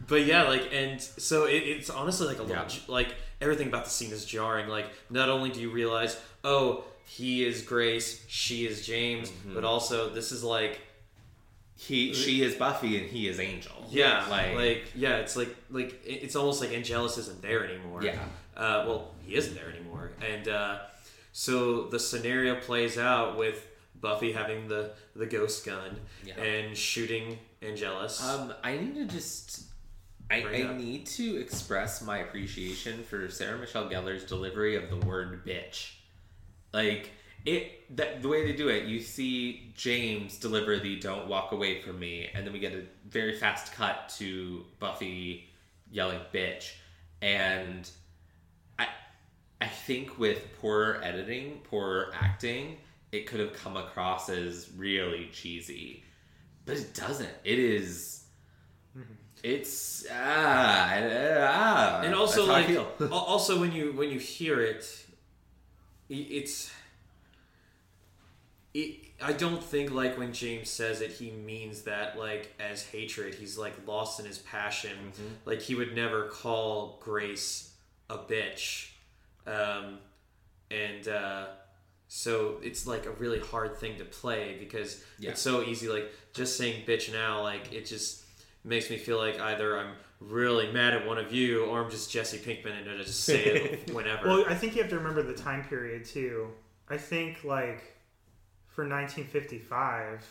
but 0.07 0.25
yeah, 0.25 0.43
like 0.43 0.69
and 0.73 1.01
so 1.01 1.45
it, 1.45 1.55
it's 1.57 1.89
honestly 1.89 2.27
like 2.27 2.39
a 2.39 2.45
Yeah. 2.49 2.59
lot 2.61 2.79
like 2.87 3.15
everything 3.41 3.67
about 3.67 3.83
the 3.85 3.89
scene 3.91 4.11
is 4.11 4.25
jarring. 4.25 4.67
Like 4.67 4.85
not 5.09 5.29
only 5.29 5.49
do 5.49 5.59
you 5.59 5.69
realize, 5.69 6.19
oh, 6.43 6.83
he 7.05 7.45
is 7.45 7.61
Grace, 7.61 8.23
she 8.27 8.65
is 8.65 8.85
James, 8.85 9.29
Mm-hmm. 9.29 9.53
but 9.55 9.63
also 9.63 10.09
this 10.09 10.31
is 10.31 10.43
like 10.43 10.79
He, 11.79 12.11
she 12.13 12.41
is 12.41 12.55
Buffy, 12.55 12.97
and 12.97 13.07
he 13.07 13.27
is 13.27 13.39
Angel. 13.39 13.71
Yeah, 13.89 14.25
like, 14.29 14.55
like, 14.55 14.83
yeah, 14.95 15.17
it's 15.17 15.35
like 15.35 15.55
like 15.69 16.01
it's 16.05 16.35
almost 16.35 16.59
like 16.59 16.71
Angelus 16.73 17.17
isn't 17.19 17.41
there 17.41 17.65
anymore. 17.65 18.03
Yeah. 18.03 18.17
Uh, 18.55 18.83
well, 18.87 19.11
he 19.23 19.35
isn't 19.35 19.53
there 19.53 19.69
anymore, 19.69 20.11
and 20.27 20.47
uh, 20.47 20.79
so 21.33 21.83
the 21.83 21.99
scenario 21.99 22.59
plays 22.59 22.97
out 22.97 23.37
with 23.37 23.67
Buffy 24.01 24.31
having 24.31 24.67
the 24.67 24.91
the 25.15 25.27
ghost 25.27 25.65
gun 25.65 25.97
Yeah. 26.25 26.33
and 26.41 26.75
shooting 26.75 27.37
Angelus. 27.61 28.23
Um, 28.27 28.53
I 28.63 28.77
need 28.77 28.95
to 28.95 29.05
just. 29.05 29.65
I, 30.29 30.43
I 30.43 30.75
need 30.75 31.05
to 31.05 31.37
express 31.37 32.01
my 32.01 32.17
appreciation 32.17 33.03
for 33.03 33.29
Sarah 33.29 33.57
Michelle 33.57 33.87
Gellar's 33.87 34.25
delivery 34.25 34.75
of 34.75 34.89
the 34.89 34.97
word 35.05 35.45
bitch. 35.45 35.91
Like 36.73 37.11
it 37.45 37.95
that 37.95 38.21
the 38.21 38.27
way 38.27 38.45
they 38.45 38.55
do 38.55 38.69
it, 38.69 38.85
you 38.85 38.99
see 38.99 39.71
James 39.75 40.37
deliver 40.37 40.77
the 40.77 40.99
"Don't 40.99 41.27
walk 41.27 41.51
away 41.51 41.81
from 41.81 41.99
me," 41.99 42.29
and 42.33 42.45
then 42.45 42.53
we 42.53 42.59
get 42.59 42.73
a 42.73 42.83
very 43.09 43.37
fast 43.37 43.73
cut 43.73 44.13
to 44.17 44.65
Buffy 44.79 45.49
yelling 45.91 46.19
"bitch," 46.33 46.73
and 47.21 47.89
I 48.77 48.87
I 49.61 49.67
think 49.67 50.19
with 50.19 50.43
poor 50.59 50.99
editing, 51.03 51.61
poor 51.63 52.11
acting, 52.13 52.77
it 53.11 53.27
could 53.27 53.39
have 53.39 53.53
come 53.53 53.77
across 53.77 54.29
as 54.29 54.69
really 54.75 55.29
cheesy, 55.31 56.03
but 56.65 56.77
it 56.77 56.93
doesn't. 56.93 57.29
It 57.43 57.59
is. 57.59 58.23
It's 59.43 60.05
ah, 60.11 60.89
ah 60.99 62.01
and 62.03 62.15
also 62.15 62.47
that's 62.47 62.67
how 62.67 62.73
I 62.73 63.05
like 63.05 63.11
also 63.11 63.59
when 63.59 63.71
you 63.71 63.93
when 63.93 64.09
you 64.09 64.19
hear 64.19 64.59
it, 64.61 65.05
it's. 66.09 66.71
It, 68.79 68.99
I 69.21 69.33
don't 69.33 69.63
think 69.63 69.91
like 69.91 70.17
when 70.19 70.33
James 70.33 70.69
says 70.69 71.01
it, 71.01 71.11
he 71.11 71.31
means 71.31 71.81
that 71.83 72.17
like 72.17 72.53
as 72.59 72.85
hatred. 72.85 73.33
He's 73.33 73.57
like 73.57 73.73
lost 73.87 74.19
in 74.19 74.25
his 74.25 74.37
passion. 74.37 74.91
Mm-hmm. 75.13 75.27
Like 75.45 75.61
he 75.61 75.73
would 75.73 75.95
never 75.95 76.25
call 76.27 76.99
Grace 77.01 77.73
a 78.09 78.17
bitch, 78.19 78.89
um, 79.47 79.97
and 80.69 81.07
uh, 81.07 81.45
so 82.07 82.57
it's 82.61 82.85
like 82.85 83.05
a 83.07 83.11
really 83.11 83.39
hard 83.39 83.77
thing 83.77 83.97
to 83.97 84.05
play 84.05 84.55
because 84.59 85.03
Yeah. 85.17 85.31
it's 85.31 85.41
so 85.41 85.63
easy. 85.63 85.87
Like 85.89 86.11
just 86.33 86.55
saying 86.55 86.85
bitch 86.85 87.11
now, 87.11 87.41
like 87.41 87.73
it 87.73 87.85
just 87.87 88.23
makes 88.63 88.89
me 88.89 88.97
feel 88.97 89.17
like 89.17 89.39
either 89.39 89.77
I'm 89.79 89.93
really 90.19 90.71
mad 90.71 90.93
at 90.93 91.07
one 91.07 91.17
of 91.17 91.33
you 91.33 91.65
or 91.65 91.83
I'm 91.83 91.89
just 91.89 92.11
Jesse 92.11 92.37
Pinkman 92.37 92.79
and 92.81 92.89
I 92.89 92.97
just 93.03 93.23
say 93.23 93.43
it 93.45 93.89
whenever. 93.93 94.27
Well, 94.27 94.45
I 94.47 94.53
think 94.55 94.75
you 94.75 94.81
have 94.83 94.89
to 94.91 94.97
remember 94.97 95.23
the 95.23 95.33
time 95.33 95.63
period 95.63 96.05
too. 96.05 96.49
I 96.89 96.97
think 96.97 97.43
like 97.43 97.96
for 98.77 98.83
1955, 98.83 100.23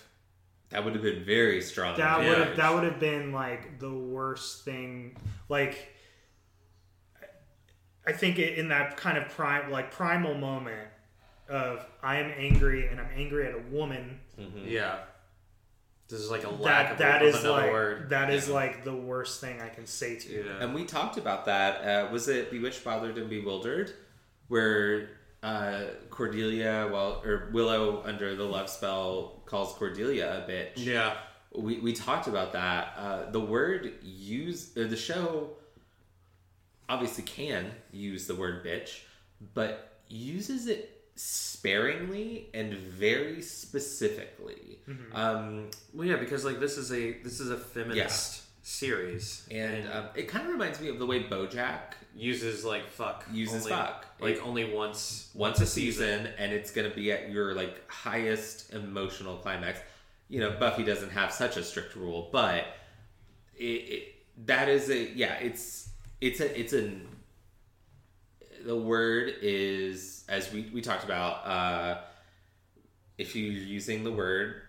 That 0.71 0.85
would 0.85 0.95
have 0.95 1.03
been 1.03 1.25
very 1.25 1.61
strong. 1.61 1.97
that 1.97 2.21
would 2.21 2.39
have 2.39 2.57
that 2.57 2.73
would 2.73 2.85
have 2.85 3.01
been 3.01 3.33
like 3.33 3.81
the 3.81 3.91
worst 3.93 4.65
thing. 4.65 5.17
Like, 5.49 5.93
I 8.07 8.13
think 8.13 8.39
in 8.39 8.69
that 8.69 8.97
kind 8.97 9.19
of 9.19 9.29
prime 9.31 9.73
like 9.73 9.91
primal 9.91 10.35
moment 10.35 10.89
of 11.49 11.85
I 12.05 12.19
am 12.21 12.33
angry 12.39 12.87
and 12.87 13.01
I'm 13.01 13.09
angry 13.17 13.49
at 13.49 13.55
a 13.55 13.63
woman. 13.75 14.21
yeah. 14.65 14.99
This 16.09 16.21
is 16.21 16.31
like 16.31 16.45
a 16.45 16.49
lack 16.51 16.87
That 16.87 16.93
of, 16.93 16.99
that 16.99 17.23
of 17.23 17.29
is 17.35 17.35
another 17.45 17.63
like 17.63 17.73
word. 17.73 18.11
that 18.11 18.31
is 18.31 18.49
like 18.49 18.85
the 18.85 18.95
worst 18.95 19.41
thing 19.41 19.61
I 19.61 19.69
can 19.71 19.87
say 19.87 20.15
to 20.15 20.33
you. 20.33 20.45
Yeah. 20.47 20.63
And 20.65 20.73
we 20.73 20.85
talked 20.85 21.17
about 21.19 21.47
that. 21.47 21.81
Uh, 21.85 22.13
was 22.13 22.29
it 22.29 22.49
Bewitched, 22.53 22.85
Bothered, 22.85 23.19
and 23.19 23.29
Bewildered, 23.29 23.93
where 24.47 25.09
uh, 25.47 25.85
Cordelia, 26.11 26.89
well, 26.93 27.23
or 27.25 27.51
Willow 27.53 28.03
under 28.05 28.35
the 28.35 28.43
love 28.45 28.69
spell 28.69 29.43
calls 29.47 29.75
Cordelia 29.75 30.45
a 30.45 30.51
bitch. 30.51 30.85
yeah. 30.85 31.15
We, 31.55 31.79
we 31.79 31.93
talked 31.93 32.27
about 32.27 32.53
that. 32.53 32.95
Uh, 32.99 33.31
the 33.31 33.41
word 33.41 33.95
use 34.03 34.71
the 34.75 34.97
show 34.97 35.51
obviously 36.89 37.23
can 37.25 37.71
use 37.93 38.27
the 38.27 38.35
word 38.35 38.65
bitch, 38.65 39.01
but 39.55 40.01
uses 40.09 40.67
it 40.67 41.09
sparingly 41.15 42.49
and 42.53 42.75
very 42.75 43.41
specifically. 43.41 44.81
Um, 45.15 45.71
Well, 45.95 46.07
yeah, 46.07 46.17
because 46.17 46.45
like 46.45 46.61
this 46.61 46.77
is 46.77 46.93
a 46.93 47.13
this 47.23 47.41
is 47.41 47.51
a 47.51 47.57
feminist 47.57 48.43
series 48.63 49.47
and 49.51 49.89
um, 49.93 50.07
it 50.17 50.27
kind 50.29 50.45
of 50.45 50.51
reminds 50.53 50.81
me 50.81 50.89
of 50.89 50.99
the 50.99 51.07
way 51.07 51.23
BoJack 51.23 51.95
uses 52.17 52.65
like 52.65 52.89
fuck 52.89 53.25
Uses 53.31 53.57
only, 53.67 53.71
fuck. 53.71 54.07
like 54.21 54.37
It- 54.37 54.43
only 54.43 54.73
once 54.73 55.31
once 55.35 55.61
a 55.61 55.67
season 55.67 56.27
and 56.39 56.51
it's 56.53 56.71
going 56.71 56.89
to 56.89 56.97
be 56.97 57.13
at 57.13 57.31
your 57.31 57.55
like 57.55 57.89
highest 57.91 58.73
emotional 58.73 59.37
climax 59.37 59.79
you 60.29 60.41
know 60.41 60.51
buffy 60.59 60.83
doesn't 60.83 61.11
have 61.11 61.31
such 61.31 61.57
a 61.59 61.63
strict 61.63 61.95
rule 61.95 62.31
but 62.33 62.65
it, 63.55 63.65
it 63.65 64.15
that 64.47 64.69
is 64.69 64.89
a 64.91 65.11
yeah 65.15 65.35
it's 65.35 65.91
it's 66.21 66.41
a 66.41 66.59
it's 66.59 66.73
a 66.73 66.91
the 68.65 68.77
word 68.77 69.35
is 69.43 70.25
as 70.29 70.51
we 70.53 70.71
we 70.73 70.81
talked 70.81 71.05
about 71.05 71.47
uh 71.47 72.01
if 73.19 73.37
you're 73.37 73.53
using 73.53 74.05
the 74.05 74.11
word 74.13 74.63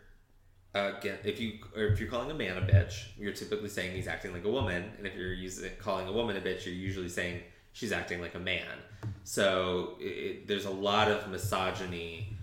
again, 0.73 1.17
if 1.23 1.39
you 1.39 1.59
or 1.75 1.85
if 1.87 1.99
you're 1.99 2.09
calling 2.09 2.31
a 2.31 2.33
man 2.33 2.57
a 2.57 2.61
bitch, 2.61 3.07
you're 3.17 3.33
typically 3.33 3.69
saying 3.69 3.95
he's 3.95 4.07
acting 4.07 4.33
like 4.33 4.45
a 4.45 4.49
woman, 4.49 4.91
and 4.97 5.07
if 5.07 5.15
you're 5.15 5.33
using 5.33 5.71
calling 5.79 6.07
a 6.07 6.11
woman 6.11 6.37
a 6.37 6.41
bitch, 6.41 6.65
you're 6.65 6.75
usually 6.75 7.09
saying 7.09 7.41
she's 7.73 7.91
acting 7.91 8.21
like 8.21 8.35
a 8.35 8.39
man. 8.39 8.65
So 9.23 9.95
it, 9.99 10.47
there's 10.47 10.65
a 10.65 10.71
lot 10.71 11.09
of 11.09 11.29
misogyny 11.29 12.35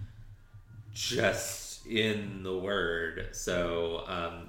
just 0.92 1.86
in 1.86 2.42
the 2.42 2.56
word. 2.56 3.28
So 3.32 4.04
um, 4.06 4.48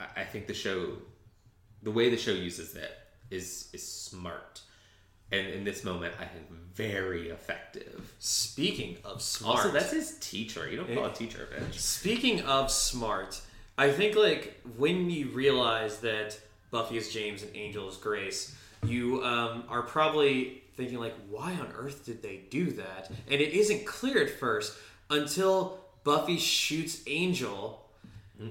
I, 0.00 0.22
I 0.22 0.24
think 0.24 0.46
the 0.46 0.54
show, 0.54 0.96
the 1.82 1.90
way 1.90 2.10
the 2.10 2.16
show 2.16 2.32
uses 2.32 2.74
it, 2.74 2.92
is 3.30 3.68
is 3.72 3.86
smart, 3.86 4.60
and 5.32 5.46
in 5.46 5.64
this 5.64 5.84
moment, 5.84 6.14
I 6.20 6.24
think 6.24 6.46
very 6.74 7.30
effective. 7.30 8.14
Speaking 8.18 8.98
of 9.04 9.22
smart, 9.22 9.58
Also, 9.58 9.70
that's 9.70 9.92
his 9.92 10.18
teacher. 10.20 10.68
You 10.68 10.76
don't 10.76 10.94
call 10.94 11.06
a 11.06 11.12
teacher 11.12 11.48
a 11.50 11.54
bitch. 11.54 11.74
Speaking 11.74 12.42
of 12.42 12.70
smart, 12.70 13.40
I 13.78 13.90
think 13.90 14.14
like 14.14 14.60
when 14.76 15.10
you 15.10 15.28
realize 15.30 15.98
that 16.00 16.38
Buffy 16.70 16.98
is 16.98 17.12
James 17.12 17.42
and 17.42 17.54
Angel 17.56 17.88
is 17.88 17.96
Grace, 17.96 18.54
you 18.84 19.24
um, 19.24 19.64
are 19.68 19.82
probably 19.82 20.62
thinking 20.76 20.98
like, 20.98 21.14
why 21.30 21.52
on 21.52 21.72
earth 21.76 22.04
did 22.04 22.22
they 22.22 22.42
do 22.50 22.70
that? 22.72 23.10
And 23.30 23.40
it 23.40 23.54
isn't 23.54 23.86
clear 23.86 24.22
at 24.22 24.30
first 24.30 24.76
until 25.10 25.78
Buffy 26.04 26.36
shoots 26.36 27.02
Angel. 27.06 27.82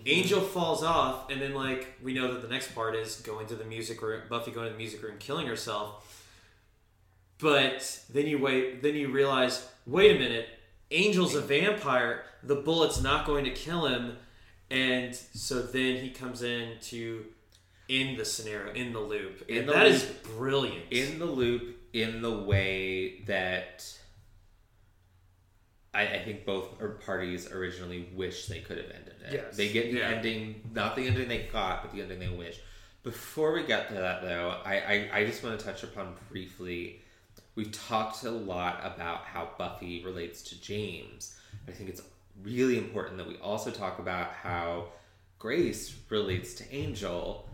Angel 0.08 0.42
falls 0.42 0.84
off, 0.84 1.30
and 1.30 1.40
then 1.40 1.54
like 1.54 1.94
we 2.02 2.12
know 2.12 2.34
that 2.34 2.42
the 2.42 2.48
next 2.48 2.74
part 2.74 2.96
is 2.96 3.18
going 3.18 3.46
to 3.48 3.56
the 3.56 3.66
music 3.66 4.02
room. 4.02 4.22
Buffy 4.28 4.50
going 4.50 4.66
to 4.66 4.72
the 4.72 4.78
music 4.80 5.04
room, 5.04 5.16
killing 5.20 5.46
herself. 5.46 6.05
But 7.40 8.02
then 8.10 8.28
you 8.28 8.40
wait. 8.40 8.82
Then 8.82 8.96
you 8.96 9.12
realize, 9.12 9.68
wait 9.86 10.16
a 10.16 10.20
minute. 10.20 10.48
Angel's 10.92 11.36
a 11.36 11.42
vampire. 11.42 12.24
The 12.44 12.56
bullet's 12.56 13.02
not 13.02 13.26
going 13.26 13.44
to 13.46 13.52
kill 13.52 13.88
him, 13.88 14.18
and 14.70 15.16
so 15.16 15.62
then 15.62 15.98
he 15.98 16.12
comes 16.12 16.44
in 16.44 16.78
to 16.84 17.26
in 17.88 18.18
the 18.18 18.26
scenario, 18.26 18.74
in 18.74 18.94
the 18.94 19.00
loop, 19.00 19.44
In 19.48 19.60
and 19.60 19.70
the 19.70 19.74
that 19.74 19.88
is 19.88 20.04
loop. 20.06 20.24
brilliant. 20.38 20.86
in 20.92 21.20
the 21.20 21.26
loop 21.26 21.78
in 21.94 22.22
the 22.22 22.32
way 22.32 23.22
that 23.28 23.84
I, 25.94 26.08
I 26.08 26.24
think 26.24 26.46
both 26.46 26.82
er, 26.82 27.00
parties 27.06 27.52
originally 27.52 28.10
wish 28.14 28.48
they 28.48 28.60
could 28.60 28.78
have 28.78 28.90
ended 28.92 29.16
it. 29.28 29.34
Yes. 29.34 29.56
They 29.58 29.70
get 29.72 29.92
the 29.92 30.00
Yeah. 30.00 30.10
ending, 30.10 30.70
not 30.74 30.96
the 30.96 31.08
ending 31.08 31.28
they 31.28 31.44
got, 31.52 31.84
but 31.84 31.94
the 31.94 32.02
ending 32.02 32.20
they 32.20 32.30
wish. 32.30 32.60
Before 33.04 33.54
we 33.54 33.64
get 33.64 33.88
to 33.90 33.94
that, 33.96 34.22
though, 34.24 34.60
I, 34.66 34.76
I, 34.76 35.10
I 35.20 35.26
just 35.26 35.44
want 35.44 35.60
to 35.60 35.66
touch 35.66 35.84
upon 35.84 36.16
briefly. 36.30 37.02
We've 37.56 37.72
talked 37.72 38.24
a 38.24 38.32
lot 38.32 38.82
about 38.84 39.22
how 39.26 39.50
Buffy 39.58 40.04
relates 40.04 40.42
to 40.44 40.62
James. 40.62 41.36
I 41.68 41.72
think 41.72 41.90
it's 41.90 42.02
really 42.44 42.78
important 42.78 43.18
that 43.18 43.28
we 43.28 43.38
also 43.38 43.72
talk 43.72 44.00
about 44.00 44.32
how 44.32 44.88
Grace 45.40 45.96
relates 46.10 46.54
to 46.56 46.76
Angel 46.76 47.48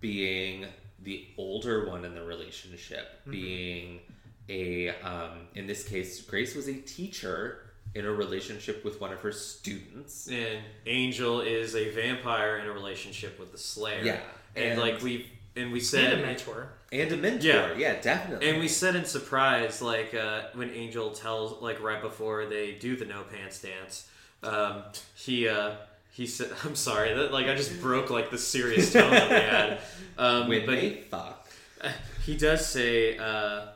being 0.00 0.66
the 1.02 1.26
older 1.38 1.88
one 1.88 2.04
in 2.04 2.14
the 2.14 2.22
relationship, 2.22 3.20
being 3.30 4.00
a 4.48 4.88
um, 5.02 5.46
in 5.54 5.66
this 5.66 5.86
case, 5.86 6.20
Grace 6.22 6.54
was 6.54 6.68
a 6.68 6.74
teacher 6.74 7.60
in 7.94 8.04
a 8.04 8.12
relationship 8.12 8.84
with 8.84 9.00
one 9.00 9.12
of 9.12 9.20
her 9.20 9.32
students. 9.32 10.28
And 10.28 10.62
Angel 10.86 11.40
is 11.40 11.74
a 11.74 11.90
vampire 11.90 12.58
in 12.58 12.66
a 12.66 12.72
relationship 12.72 13.38
with 13.38 13.52
the 13.52 13.58
Slayer. 13.58 14.02
Yeah, 14.04 14.20
and, 14.56 14.72
and- 14.72 14.80
like 14.80 15.02
we 15.02 15.26
and 15.58 15.72
we 15.72 15.78
And 15.78 15.86
said 15.86 16.18
a 16.18 16.22
mentor. 16.22 16.68
And 16.92 17.12
a 17.12 17.16
mentor. 17.16 17.46
Yeah. 17.46 17.74
Yeah, 17.76 18.00
definitely. 18.00 18.48
And 18.48 18.58
we 18.60 18.68
said 18.68 18.96
in 18.96 19.04
surprise, 19.04 19.82
like 19.82 20.14
uh, 20.14 20.42
when 20.54 20.70
Angel 20.70 21.10
tells, 21.10 21.60
like 21.60 21.82
right 21.82 22.00
before 22.00 22.46
they 22.46 22.72
do 22.72 22.96
the 22.96 23.04
no 23.04 23.22
pants 23.22 23.60
dance, 23.60 24.08
um, 24.42 24.84
he 25.14 25.48
uh, 25.48 25.72
he 26.12 26.26
said, 26.26 26.50
"I'm 26.64 26.74
sorry, 26.74 27.14
that 27.14 27.32
like 27.32 27.46
I 27.46 27.54
just 27.54 27.80
broke 27.80 28.10
like 28.10 28.30
the 28.30 28.38
serious 28.38 28.92
tone 28.92 29.10
that 29.10 29.30
we 29.30 29.36
had." 29.36 29.78
Um, 30.18 30.48
when 30.48 30.66
but 30.66 30.72
they 30.72 30.80
he, 30.80 30.94
fuck. 31.02 31.48
he 32.26 32.36
does 32.36 32.66
say, 32.66 33.16
uh, 33.18 33.66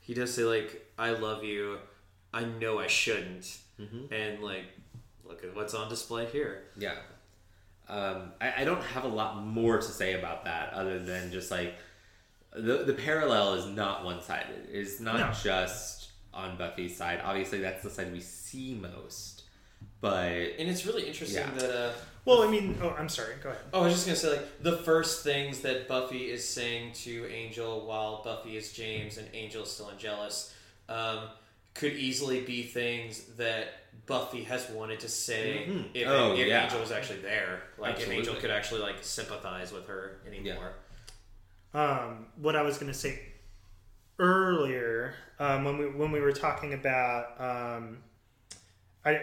he 0.00 0.14
does 0.14 0.32
say 0.32 0.44
like, 0.44 0.90
"I 0.98 1.10
love 1.10 1.44
you. 1.44 1.76
I 2.32 2.44
know 2.44 2.78
I 2.78 2.86
shouldn't," 2.86 3.58
and 4.10 4.42
like, 4.42 4.64
look 5.26 5.44
at 5.44 5.54
what's 5.54 5.74
on 5.74 5.90
display 5.90 6.24
here. 6.24 6.62
Yeah. 6.78 6.94
Um, 7.90 8.32
I, 8.40 8.62
I 8.62 8.64
don't 8.64 8.82
have 8.82 9.04
a 9.04 9.08
lot 9.08 9.44
more 9.44 9.76
to 9.78 9.82
say 9.82 10.14
about 10.14 10.44
that 10.44 10.72
other 10.72 10.98
than 11.00 11.32
just 11.32 11.50
like 11.50 11.74
the 12.52 12.84
the 12.84 12.94
parallel 12.94 13.54
is 13.54 13.66
not 13.66 14.04
one 14.04 14.22
sided. 14.22 14.68
It's 14.70 15.00
not 15.00 15.18
No. 15.18 15.32
just 15.42 16.10
on 16.32 16.56
Buffy's 16.56 16.96
side. 16.96 17.20
Obviously, 17.24 17.58
that's 17.60 17.82
the 17.82 17.90
side 17.90 18.12
we 18.12 18.20
see 18.20 18.74
most. 18.74 19.42
But 20.00 20.30
And 20.58 20.68
it's 20.70 20.86
really 20.86 21.06
interesting 21.06 21.42
Yeah. 21.42 21.50
that. 21.58 21.70
Uh, 21.70 21.92
Well, 22.26 22.42
I 22.42 22.48
mean, 22.50 22.78
oh, 22.82 22.90
I'm 22.90 23.08
sorry. 23.08 23.34
Go 23.42 23.48
ahead. 23.48 23.62
Oh, 23.72 23.80
I 23.82 23.84
was 23.86 23.94
just 23.94 24.06
gonna 24.06 24.16
say 24.16 24.30
like 24.30 24.62
the 24.62 24.76
first 24.78 25.24
things 25.24 25.60
that 25.60 25.88
Buffy 25.88 26.30
is 26.30 26.46
saying 26.46 26.92
to 27.04 27.26
Angel 27.32 27.86
while 27.86 28.22
Buffy 28.22 28.56
is 28.56 28.72
James 28.72 29.16
and 29.18 29.26
Angel 29.34 29.62
is 29.64 29.70
still 29.72 29.90
Angelus 29.90 30.54
um, 30.88 31.28
could 31.80 31.94
easily 31.94 32.42
be 32.42 32.62
things 32.62 33.22
that 33.38 33.68
Buffy 34.06 34.44
has 34.44 34.68
wanted 34.70 35.00
to 35.00 35.08
say 35.08 35.66
Mhm. 35.68 35.90
if, 35.94 36.06
Oh, 36.06 36.32
if 36.34 36.46
yeah. 36.46 36.64
Angel 36.64 36.80
was 36.80 36.92
actually 36.92 37.20
there. 37.20 37.62
Like 37.78 37.98
if 37.98 38.08
Angel 38.10 38.34
could 38.34 38.50
actually 38.50 38.80
like 38.82 38.96
sympathize 39.02 39.72
with 39.72 39.86
her 39.88 40.20
anymore. 40.26 40.72
um, 41.74 42.26
what 42.36 42.54
I 42.56 42.62
was 42.62 42.78
going 42.78 42.92
to 42.92 42.98
say 42.98 43.20
earlier 44.18 45.14
um, 45.38 45.64
when 45.64 45.78
we 45.78 45.86
when 45.88 46.12
we 46.12 46.20
were 46.20 46.32
talking 46.32 46.74
about 46.74 47.40
um, 47.40 47.98
I 49.04 49.20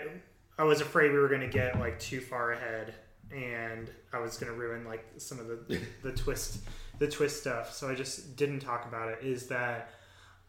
I 0.58 0.64
was 0.64 0.82
afraid 0.82 1.12
we 1.12 1.20
were 1.20 1.28
going 1.28 1.42
to 1.42 1.48
get 1.48 1.80
like 1.80 2.00
too 2.00 2.20
far 2.22 2.54
ahead 2.54 2.96
and 3.32 3.92
I 4.14 4.20
was 4.20 4.38
going 4.38 4.52
to 4.52 4.58
ruin 4.58 4.86
like 4.86 5.06
some 5.18 5.40
of 5.40 5.48
the 5.48 5.80
the 6.04 6.12
twist 6.14 6.60
the 7.00 7.08
twist 7.08 7.42
stuff 7.42 7.72
so 7.74 7.90
I 7.90 7.94
just 7.96 8.36
didn't 8.36 8.62
talk 8.62 8.86
about 8.88 9.10
it 9.10 9.20
is 9.22 9.48
that 9.48 9.92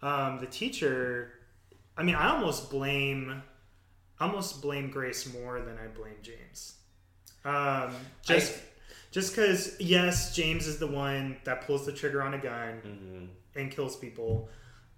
um, 0.00 0.38
the 0.38 0.46
teacher 0.46 1.32
I 1.98 2.02
mean 2.02 2.14
I 2.14 2.28
almost 2.30 2.70
blame 2.70 3.42
almost 4.20 4.62
blame 4.62 4.90
Grace 4.90 5.30
more 5.32 5.60
than 5.60 5.76
I 5.76 5.88
blame 5.88 6.16
James. 6.22 6.76
Um, 7.44 7.94
just 8.22 8.58
just 9.10 9.34
because 9.34 9.76
yes 9.80 10.34
james 10.34 10.66
is 10.66 10.78
the 10.78 10.86
one 10.86 11.36
that 11.44 11.66
pulls 11.66 11.86
the 11.86 11.92
trigger 11.92 12.22
on 12.22 12.34
a 12.34 12.38
gun 12.38 12.80
mhm, 12.84 13.28
and 13.58 13.70
kills 13.70 13.96
people 13.96 14.48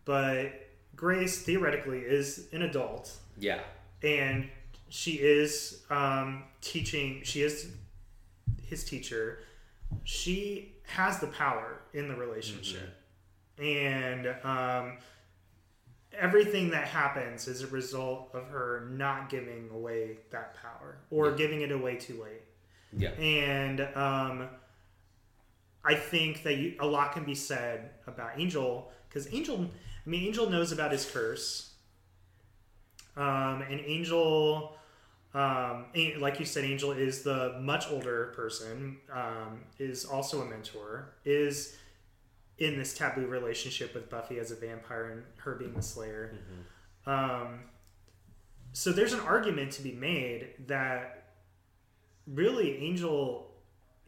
but 0.04 0.68
grace 0.96 1.42
theoretically 1.42 2.00
is 2.00 2.48
an 2.52 2.62
adult. 2.62 3.16
Yeah, 3.38 3.60
and 4.02 4.48
she 4.88 5.12
is 5.12 5.82
um, 5.90 6.44
teaching 6.60 7.22
she 7.24 7.42
is 7.42 7.72
his 8.66 8.84
teacher. 8.84 9.38
She 10.04 10.74
has 10.84 11.18
the 11.18 11.26
power 11.28 11.80
in 11.92 12.08
the 12.08 12.14
relationship. 12.14 12.96
And 13.58 14.28
um, 14.44 14.98
everything 16.20 16.70
that 16.70 16.86
happens 16.86 17.48
is 17.48 17.62
a 17.62 17.66
result 17.68 18.30
of 18.34 18.46
her 18.48 18.88
not 18.92 19.28
giving 19.30 19.68
away 19.72 20.18
that 20.30 20.54
power 20.54 20.98
or 21.10 21.30
Yeah. 21.30 21.36
giving 21.36 21.60
it 21.62 21.72
away 21.72 21.96
too 21.96 22.22
late. 22.22 22.42
Yeah, 22.92 23.10
and 23.12 23.80
um, 23.96 24.48
I 25.84 25.94
think 25.94 26.42
that 26.42 26.56
you, 26.56 26.74
a 26.80 26.86
lot 26.86 27.12
can 27.12 27.24
be 27.24 27.34
said 27.34 27.90
about 28.06 28.32
Angel 28.38 28.90
because 29.08 29.32
Angel, 29.32 29.56
I 29.64 30.08
mean, 30.08 30.24
Angel 30.26 30.50
knows 30.50 30.72
about 30.72 30.92
his 30.92 31.08
curse, 31.10 31.72
um, 33.16 33.62
and 33.62 33.80
Angel, 33.80 34.76
um, 35.34 35.86
like 36.18 36.38
you 36.40 36.46
said, 36.46 36.64
Angel 36.64 36.92
is 36.92 37.22
the 37.22 37.58
much 37.60 37.90
older 37.90 38.32
person, 38.36 38.98
um, 39.12 39.60
is 39.78 40.04
also 40.04 40.42
a 40.42 40.44
mentor, 40.44 41.10
is 41.24 41.76
in 42.60 42.78
this 42.78 42.94
taboo 42.94 43.26
relationship 43.26 43.94
with 43.94 44.08
Buffy 44.08 44.38
as 44.38 44.50
a 44.50 44.54
vampire 44.54 45.10
and 45.10 45.22
her 45.38 45.54
being 45.56 45.74
the 45.74 45.82
Slayer. 45.82 46.38
Um, 47.06 47.60
so 48.72 48.92
there's 48.92 49.14
an 49.14 49.20
argument 49.20 49.72
to 49.72 49.82
be 49.82 49.92
made 49.92 50.50
that 50.66 51.32
really 52.26 52.76
angel 52.76 53.50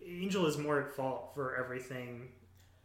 angel 0.05 0.47
is 0.47 0.59
more 0.59 0.81
at 0.81 0.95
fault 0.95 1.33
for 1.35 1.57
everything 1.57 2.29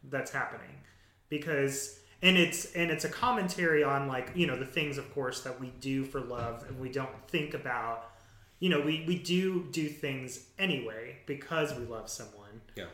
that's 0.06 0.32
happening 0.32 0.82
because 1.30 2.00
and 2.22 2.38
it's 2.38 2.74
and 2.74 2.90
it's 2.90 3.06
a 3.06 3.10
commentary 3.10 3.84
on 3.84 4.08
like 4.08 4.32
you 4.36 4.48
know 4.48 4.58
the 4.58 4.66
things 4.66 4.98
of 4.98 5.14
course 5.14 5.42
that 5.42 5.60
we 5.60 5.68
do 5.80 6.04
for 6.04 6.22
love 6.22 6.64
and 6.68 6.80
we 6.80 6.90
don't 6.90 7.10
think 7.28 7.54
about 7.54 8.12
you 8.60 8.70
know 8.70 8.80
we 8.80 9.04
we 9.08 9.18
do 9.18 9.68
do 9.72 9.88
things 9.88 10.48
anyway 10.58 11.18
because 11.26 11.76
we 11.76 11.86
love 11.86 12.10
someone 12.10 12.62
yeah. 12.76 12.86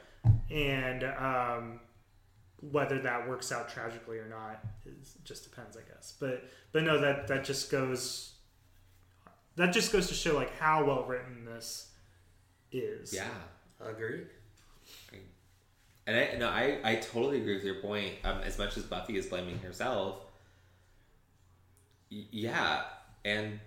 and 0.49 1.03
um 1.03 1.79
whether 2.71 2.99
that 2.99 3.27
works 3.27 3.51
out 3.51 3.69
tragically 3.69 4.17
or 4.17 4.27
not 4.27 4.63
is 4.85 5.17
just 5.23 5.43
depends 5.43 5.75
i 5.75 5.81
guess 5.93 6.13
but 6.19 6.49
but 6.71 6.83
no 6.83 6.99
that 6.99 7.27
that 7.27 7.43
just 7.43 7.69
goes 7.69 8.33
that 9.55 9.73
just 9.73 9.91
goes 9.91 10.07
to 10.07 10.13
show 10.13 10.33
like 10.35 10.57
how 10.57 10.83
well 10.85 11.03
written 11.03 11.45
this 11.45 11.89
is 12.71 13.13
Yeah. 13.13 13.27
Agreed. 13.85 14.27
And 16.07 16.17
I, 16.17 16.37
no, 16.37 16.49
I, 16.49 16.79
I 16.83 16.95
totally 16.95 17.39
agree 17.39 17.55
with 17.55 17.63
your 17.63 17.75
point. 17.81 18.13
Um, 18.23 18.39
as 18.39 18.57
much 18.57 18.75
as 18.77 18.83
Buffy 18.83 19.17
is 19.17 19.25
blaming 19.27 19.57
herself, 19.59 20.17
y- 22.11 22.25
yeah, 22.31 22.81
and 23.23 23.59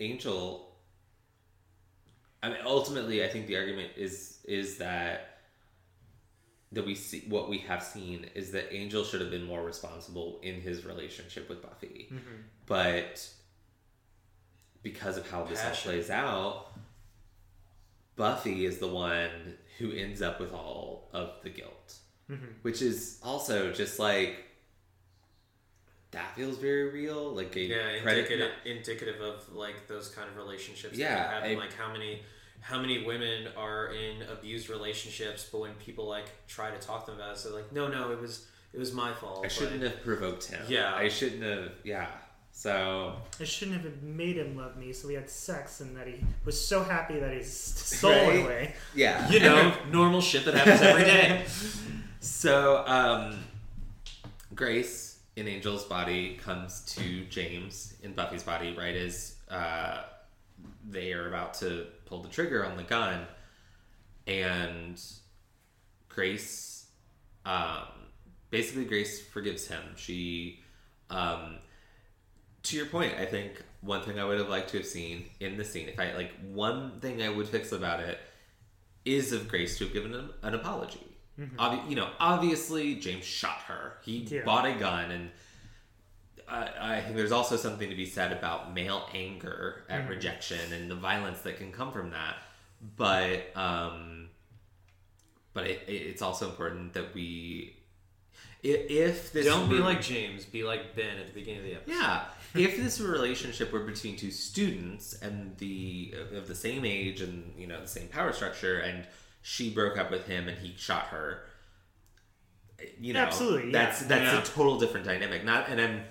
Angel. 0.00 0.74
I 2.42 2.48
mean, 2.48 2.58
ultimately, 2.64 3.22
I 3.24 3.28
think 3.28 3.46
the 3.46 3.56
argument 3.56 3.90
is 3.96 4.38
is 4.44 4.78
that 4.78 5.31
that 6.72 6.86
we 6.86 6.94
see 6.94 7.24
what 7.28 7.48
we 7.50 7.58
have 7.58 7.82
seen 7.82 8.26
is 8.34 8.52
that 8.52 8.74
Angel 8.74 9.04
should 9.04 9.20
have 9.20 9.30
been 9.30 9.44
more 9.44 9.62
responsible 9.62 10.40
in 10.42 10.60
his 10.60 10.84
relationship 10.84 11.48
with 11.48 11.62
Buffy, 11.62 12.08
mm-hmm. 12.12 12.42
but 12.66 13.28
because 14.82 15.16
of 15.16 15.30
how 15.30 15.44
this 15.44 15.60
all 15.60 15.68
Passion. 15.68 15.92
plays 15.92 16.10
out, 16.10 16.72
Buffy 18.16 18.64
is 18.64 18.78
the 18.78 18.88
one 18.88 19.56
who 19.78 19.92
ends 19.92 20.22
up 20.22 20.40
with 20.40 20.52
all 20.52 21.08
of 21.12 21.32
the 21.42 21.50
guilt, 21.50 21.96
mm-hmm. 22.30 22.44
which 22.62 22.82
is 22.82 23.18
also 23.22 23.72
just 23.72 23.98
like 23.98 24.44
that 26.12 26.34
feels 26.36 26.58
very 26.58 26.90
real. 26.90 27.34
Like 27.34 27.56
a 27.56 27.60
Yeah, 27.60 27.88
indicative, 27.90 28.50
indicative 28.64 29.20
of 29.20 29.54
like 29.54 29.88
those 29.88 30.08
kind 30.08 30.28
of 30.28 30.36
relationships. 30.36 30.96
Yeah, 30.96 31.14
that 31.14 31.30
happen. 31.32 31.50
I- 31.52 31.60
like 31.60 31.74
how 31.74 31.92
many 31.92 32.22
how 32.62 32.80
many 32.80 33.04
women 33.04 33.48
are 33.56 33.92
in 33.92 34.22
abused 34.30 34.70
relationships, 34.70 35.48
but 35.50 35.60
when 35.60 35.74
people 35.74 36.06
like 36.08 36.26
try 36.48 36.70
to 36.70 36.78
talk 36.78 37.04
to 37.06 37.10
them 37.10 37.20
about 37.20 37.36
it, 37.36 37.42
they're 37.44 37.52
like, 37.52 37.70
no, 37.72 37.88
no, 37.88 38.10
it 38.12 38.20
was 38.20 38.46
it 38.72 38.78
was 38.78 38.92
my 38.94 39.12
fault. 39.12 39.44
I 39.44 39.48
shouldn't 39.48 39.80
but- 39.82 39.90
have 39.90 40.02
provoked 40.02 40.46
him. 40.46 40.62
Yeah. 40.68 40.94
I 40.94 41.08
shouldn't 41.08 41.42
have. 41.42 41.72
Yeah. 41.84 42.06
So 42.54 43.16
I 43.40 43.44
shouldn't 43.44 43.82
have 43.82 44.02
made 44.02 44.36
him 44.36 44.56
love 44.56 44.76
me, 44.76 44.92
so 44.92 45.08
we 45.08 45.14
had 45.14 45.28
sex, 45.30 45.80
and 45.80 45.96
that 45.96 46.06
he 46.06 46.16
was 46.44 46.58
so 46.60 46.82
happy 46.84 47.18
that 47.18 47.32
he 47.32 47.42
stole 47.44 48.10
Right? 48.12 48.44
away. 48.44 48.74
yeah, 48.94 49.28
you 49.30 49.40
know, 49.40 49.74
normal 49.90 50.20
shit 50.20 50.44
that 50.44 50.54
happens 50.54 50.80
every 50.82 51.04
day. 51.04 51.44
So, 52.24 52.84
um, 52.86 53.40
Grace 54.54 55.18
in 55.34 55.48
Angel's 55.48 55.84
body 55.84 56.36
comes 56.36 56.82
to 56.94 57.24
James 57.24 57.94
in 58.02 58.12
Buffy's 58.12 58.44
body 58.44 58.76
right 58.78 58.94
as 58.94 59.34
uh, 59.50 60.02
they 60.88 61.12
are 61.14 61.26
about 61.28 61.54
to 61.54 61.86
pull 62.12 62.20
the 62.22 62.28
trigger 62.28 62.62
on 62.66 62.76
the 62.76 62.82
gun, 62.82 63.26
and 64.26 65.00
Grace, 66.10 66.88
um, 67.46 67.86
basically, 68.50 68.84
Grace 68.84 69.18
forgives 69.26 69.66
him. 69.66 69.80
She, 69.96 70.60
um, 71.08 71.56
to 72.64 72.76
your 72.76 72.84
point, 72.84 73.14
I 73.18 73.24
think 73.24 73.62
one 73.80 74.02
thing 74.02 74.20
I 74.20 74.24
would 74.26 74.38
have 74.38 74.50
liked 74.50 74.68
to 74.72 74.76
have 74.76 74.86
seen 74.86 75.24
in 75.40 75.56
the 75.56 75.64
scene, 75.64 75.88
if 75.88 75.98
I 75.98 76.12
like 76.14 76.32
one 76.52 77.00
thing 77.00 77.22
I 77.22 77.30
would 77.30 77.48
fix 77.48 77.72
about 77.72 78.00
it, 78.00 78.18
is 79.06 79.32
of 79.32 79.48
Grace 79.48 79.78
to 79.78 79.84
have 79.84 79.94
given 79.94 80.12
an, 80.14 80.28
an 80.42 80.52
apology. 80.54 81.06
Obvi- 81.58 81.88
you 81.88 81.96
know, 81.96 82.10
obviously 82.20 82.94
James 82.96 83.24
shot 83.24 83.56
her. 83.66 83.94
He 84.04 84.18
Yeah. 84.18 84.44
bought 84.44 84.66
a 84.66 84.74
gun, 84.74 85.10
and 85.10 85.30
I, 86.48 86.96
I 86.96 87.00
think 87.00 87.16
there's 87.16 87.32
also 87.32 87.56
something 87.56 87.88
to 87.88 87.96
be 87.96 88.06
said 88.06 88.32
about 88.32 88.74
male 88.74 89.08
anger 89.14 89.84
at 89.88 90.08
rejection 90.08 90.72
and 90.72 90.90
the 90.90 90.94
violence 90.94 91.40
that 91.42 91.56
can 91.58 91.72
come 91.72 91.92
from 91.92 92.10
that. 92.10 92.36
But 92.96 93.56
um, 93.56 94.28
but 95.54 95.66
it, 95.66 95.82
it- 95.86 95.92
it's 95.92 96.22
also 96.22 96.48
important 96.50 96.94
that 96.94 97.14
we. 97.14 97.76
If 98.64 99.32
this 99.32 99.44
Don't 99.44 99.68
be 99.68 99.78
like 99.78 100.00
James. 100.02 100.44
Be 100.44 100.62
like 100.62 100.94
Ben 100.94 101.18
at 101.18 101.26
the 101.26 101.32
beginning 101.32 101.60
of 101.60 101.66
the 101.66 101.74
episode. 101.74 101.94
Yeah, 102.00 102.24
if 102.54 102.76
this 102.76 103.00
relationship 103.00 103.72
were 103.72 103.80
between 103.80 104.16
two 104.16 104.30
students 104.30 105.14
and 105.14 105.56
the 105.58 106.14
of 106.36 106.46
the 106.46 106.54
same 106.54 106.84
age 106.84 107.20
and 107.22 107.52
you 107.58 107.66
know 107.66 107.80
the 107.80 107.88
same 107.88 108.06
power 108.06 108.32
structure, 108.32 108.78
and 108.78 109.04
she 109.42 109.70
broke 109.74 109.98
up 109.98 110.12
with 110.12 110.26
him 110.28 110.46
and 110.46 110.56
he 110.58 110.74
shot 110.76 111.06
her, 111.06 111.42
you 113.00 113.12
know, 113.12 113.20
Absolutely, 113.20 113.72
yeah. 113.72 113.84
that's 113.84 114.02
that's 114.02 114.22
Yeah. 114.32 114.40
a 114.40 114.44
total 114.44 114.78
different 114.78 115.06
dynamic. 115.06 115.44
Not, 115.44 115.68
and 115.68 115.80
I'm, 115.80 116.02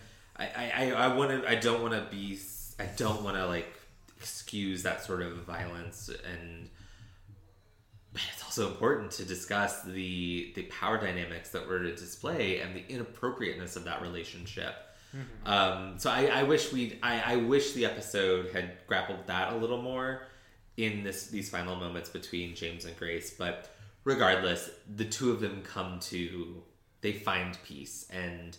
I, 0.41 0.71
I, 0.75 0.91
I 0.91 1.15
want 1.15 1.31
to, 1.31 1.49
I 1.49 1.55
don't 1.55 1.81
want 1.81 1.93
to 1.93 2.05
be, 2.09 2.39
I 2.79 2.85
don't 2.97 3.23
want 3.23 3.37
to 3.37 3.45
like 3.45 3.73
excuse 4.17 4.83
that 4.83 5.03
sort 5.03 5.21
of 5.21 5.33
violence 5.43 6.09
and. 6.09 6.69
But 8.13 8.23
it's 8.33 8.43
also 8.43 8.67
important 8.67 9.11
to 9.11 9.23
discuss 9.23 9.83
the 9.83 10.51
the 10.55 10.63
power 10.63 10.97
dynamics 10.97 11.51
that 11.51 11.65
were 11.65 11.79
to 11.79 11.95
display 11.95 12.59
and 12.59 12.75
the 12.75 12.83
inappropriateness 12.89 13.77
of 13.77 13.85
that 13.85 14.01
relationship. 14.01 14.75
Um, 15.45 15.95
so 15.97 16.09
I, 16.09 16.25
I 16.25 16.43
wish 16.43 16.71
we 16.71 16.99
I, 17.03 17.33
I 17.33 17.35
wish 17.37 17.73
the 17.73 17.85
episode 17.85 18.51
had 18.51 18.85
grappled 18.87 19.27
that 19.27 19.53
a 19.53 19.55
little 19.55 19.81
more 19.81 20.23
in 20.77 21.03
this 21.03 21.27
these 21.27 21.49
final 21.49 21.75
moments 21.75 22.09
between 22.09 22.55
James 22.55 22.85
and 22.85 22.95
Grace. 22.97 23.31
But 23.31 23.69
regardless, 24.03 24.69
the 24.95 25.05
two 25.05 25.31
of 25.31 25.39
them 25.39 25.61
come 25.63 25.99
to 26.01 26.61
they 27.01 27.13
find 27.13 27.57
peace 27.63 28.07
and 28.11 28.57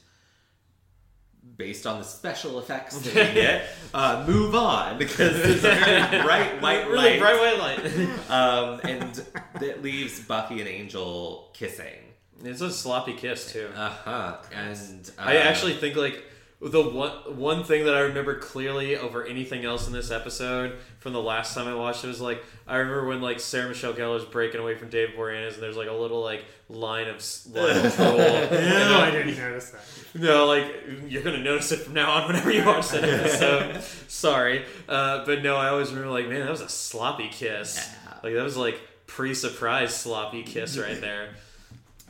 based 1.56 1.86
on 1.86 1.98
the 1.98 2.04
special 2.04 2.58
effects 2.58 2.98
that 2.98 3.14
we 3.14 3.34
get, 3.40 3.66
uh, 3.94 4.24
move 4.26 4.54
on 4.54 4.98
because 4.98 5.38
it's 5.44 5.64
a 5.64 5.74
very 5.74 6.22
bright 6.22 6.60
white 6.62 6.88
really 6.88 7.18
light. 7.18 7.20
bright 7.20 7.38
white 7.38 7.58
light. 7.58 8.30
um, 8.30 8.80
and 8.84 9.24
that 9.60 9.82
leaves 9.82 10.20
Buffy 10.20 10.60
and 10.60 10.68
Angel 10.68 11.50
kissing. 11.52 12.14
it's 12.44 12.60
a 12.60 12.70
sloppy 12.70 13.14
kiss 13.14 13.52
too. 13.52 13.68
Uh 13.76 13.90
huh. 13.90 14.36
And 14.54 15.10
uh, 15.18 15.22
I 15.22 15.36
actually 15.36 15.74
think 15.74 15.96
like 15.96 16.24
the 16.64 16.82
one 16.82 17.10
one 17.36 17.64
thing 17.64 17.86
that 17.86 17.94
I 17.94 18.00
remember 18.00 18.38
clearly 18.38 18.96
over 18.96 19.24
anything 19.24 19.64
else 19.64 19.86
in 19.88 19.92
this 19.92 20.10
episode 20.12 20.78
from 21.00 21.12
the 21.12 21.20
last 21.20 21.54
time 21.54 21.66
I 21.66 21.74
watched 21.74 22.04
it 22.04 22.06
was 22.06 22.20
like 22.20 22.42
I 22.68 22.76
remember 22.76 23.06
when 23.06 23.20
like 23.20 23.40
Sarah 23.40 23.68
Michelle 23.68 23.92
Gellar's 23.92 24.24
breaking 24.24 24.60
away 24.60 24.76
from 24.76 24.88
David 24.88 25.16
Boreanaz 25.16 25.54
and 25.54 25.62
there's 25.62 25.76
like 25.76 25.88
a 25.88 25.92
little 25.92 26.22
like 26.22 26.44
line 26.68 27.08
of 27.08 27.16
s- 27.16 27.48
line 27.52 27.84
of 27.84 27.94
troll. 27.96 28.16
No, 28.16 29.00
I 29.00 29.10
didn't 29.10 29.36
notice 29.36 29.70
that. 29.70 29.80
No, 30.14 30.46
like 30.46 30.66
you're 31.08 31.22
gonna 31.22 31.42
notice 31.42 31.72
it 31.72 31.80
from 31.80 31.94
now 31.94 32.10
on 32.12 32.28
whenever 32.28 32.50
you 32.52 32.64
watch 32.64 32.90
that 32.90 33.02
episode. 33.04 33.82
Sorry, 34.08 34.64
uh, 34.88 35.24
but 35.24 35.42
no, 35.42 35.56
I 35.56 35.68
always 35.68 35.88
remember 35.90 36.10
like, 36.12 36.28
man, 36.28 36.40
that 36.40 36.50
was 36.50 36.60
a 36.60 36.68
sloppy 36.68 37.28
kiss. 37.28 37.76
Yeah. 38.06 38.14
Like 38.22 38.34
that 38.34 38.42
was 38.44 38.56
like 38.56 38.80
pre-surprise 39.08 39.94
sloppy 39.96 40.42
kiss 40.44 40.78
right 40.78 41.00
there. 41.00 41.30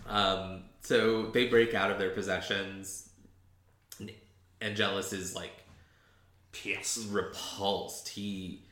Um, 0.09 0.65
so 0.83 1.27
they 1.27 1.47
break 1.47 1.75
out 1.75 1.91
of 1.91 1.99
their 1.99 2.11
possessions. 2.11 3.09
Angelus 4.63 5.13
is 5.13 5.35
like 5.35 5.53
Yes. 6.65 6.99
repulsed. 7.11 8.09
He 8.09 8.65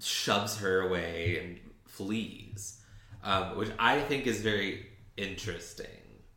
shoves 0.00 0.58
her 0.58 0.80
away 0.80 1.38
and 1.38 1.60
flees, 1.86 2.80
um, 3.22 3.56
which 3.56 3.70
I 3.78 4.00
think 4.00 4.26
is 4.26 4.40
very 4.40 4.86
interesting. 5.16 5.86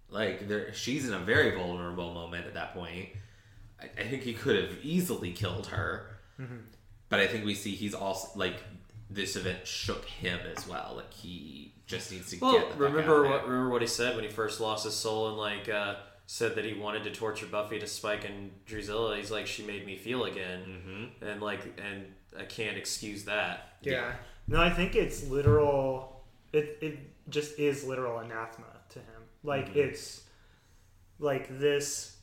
Like 0.09 0.47
there, 0.47 0.73
she's 0.73 1.07
in 1.07 1.13
a 1.13 1.19
very 1.19 1.55
vulnerable 1.55 2.13
moment 2.13 2.45
at 2.45 2.53
that 2.53 2.73
point. 2.73 3.09
I, 3.81 3.85
I 3.99 4.03
think 4.07 4.23
he 4.23 4.33
could 4.33 4.55
have 4.61 4.77
easily 4.83 5.31
killed 5.31 5.67
her, 5.67 6.17
but 7.09 7.19
I 7.19 7.27
think 7.27 7.45
we 7.45 7.55
see 7.55 7.71
he's 7.71 7.93
also 7.95 8.27
like 8.37 8.61
this 9.09 9.35
event 9.35 9.65
shook 9.65 10.05
him 10.05 10.39
as 10.55 10.67
well. 10.67 10.93
Like 10.97 11.11
he 11.13 11.73
just 11.87 12.11
needs 12.11 12.29
to 12.31 12.37
Well, 12.39 12.53
get. 12.59 12.71
The 12.71 12.83
remember 12.83 13.23
what 13.23 13.41
there. 13.41 13.49
remember 13.51 13.69
what 13.71 13.81
he 13.81 13.87
said 13.87 14.15
when 14.15 14.23
he 14.23 14.29
first 14.29 14.59
lost 14.61 14.85
his 14.85 14.93
soul 14.93 15.29
and 15.29 15.37
like 15.37 15.67
uh, 15.69 15.95
said 16.25 16.55
that 16.55 16.65
he 16.65 16.73
wanted 16.73 17.03
to 17.03 17.11
torture 17.11 17.45
Buffy 17.45 17.79
to 17.79 17.87
Spike 17.87 18.25
and 18.25 18.51
Drusilla. 18.65 19.17
He's 19.17 19.29
like, 19.31 19.45
she 19.47 19.63
made 19.63 19.85
me 19.85 19.97
feel 19.97 20.23
again, 20.25 20.61
Mm-hmm. 20.67 21.25
and 21.25 21.41
like, 21.41 21.79
and 21.83 22.05
I 22.37 22.43
can't 22.43 22.77
excuse 22.77 23.25
that. 23.25 23.73
Yeah. 23.81 24.13
No, 24.47 24.59
I 24.61 24.69
think 24.69 24.95
it's 24.95 25.27
literal. 25.27 26.23
It 26.51 26.77
it 26.81 26.99
just 27.29 27.57
is 27.59 27.83
literal 27.83 28.19
anathema 28.19 28.67
to 28.89 28.99
him. 28.99 29.21
Like 29.43 29.69
Mm-hmm. 29.69 29.79
it's 29.79 30.23
like 31.19 31.59
this. 31.59 32.17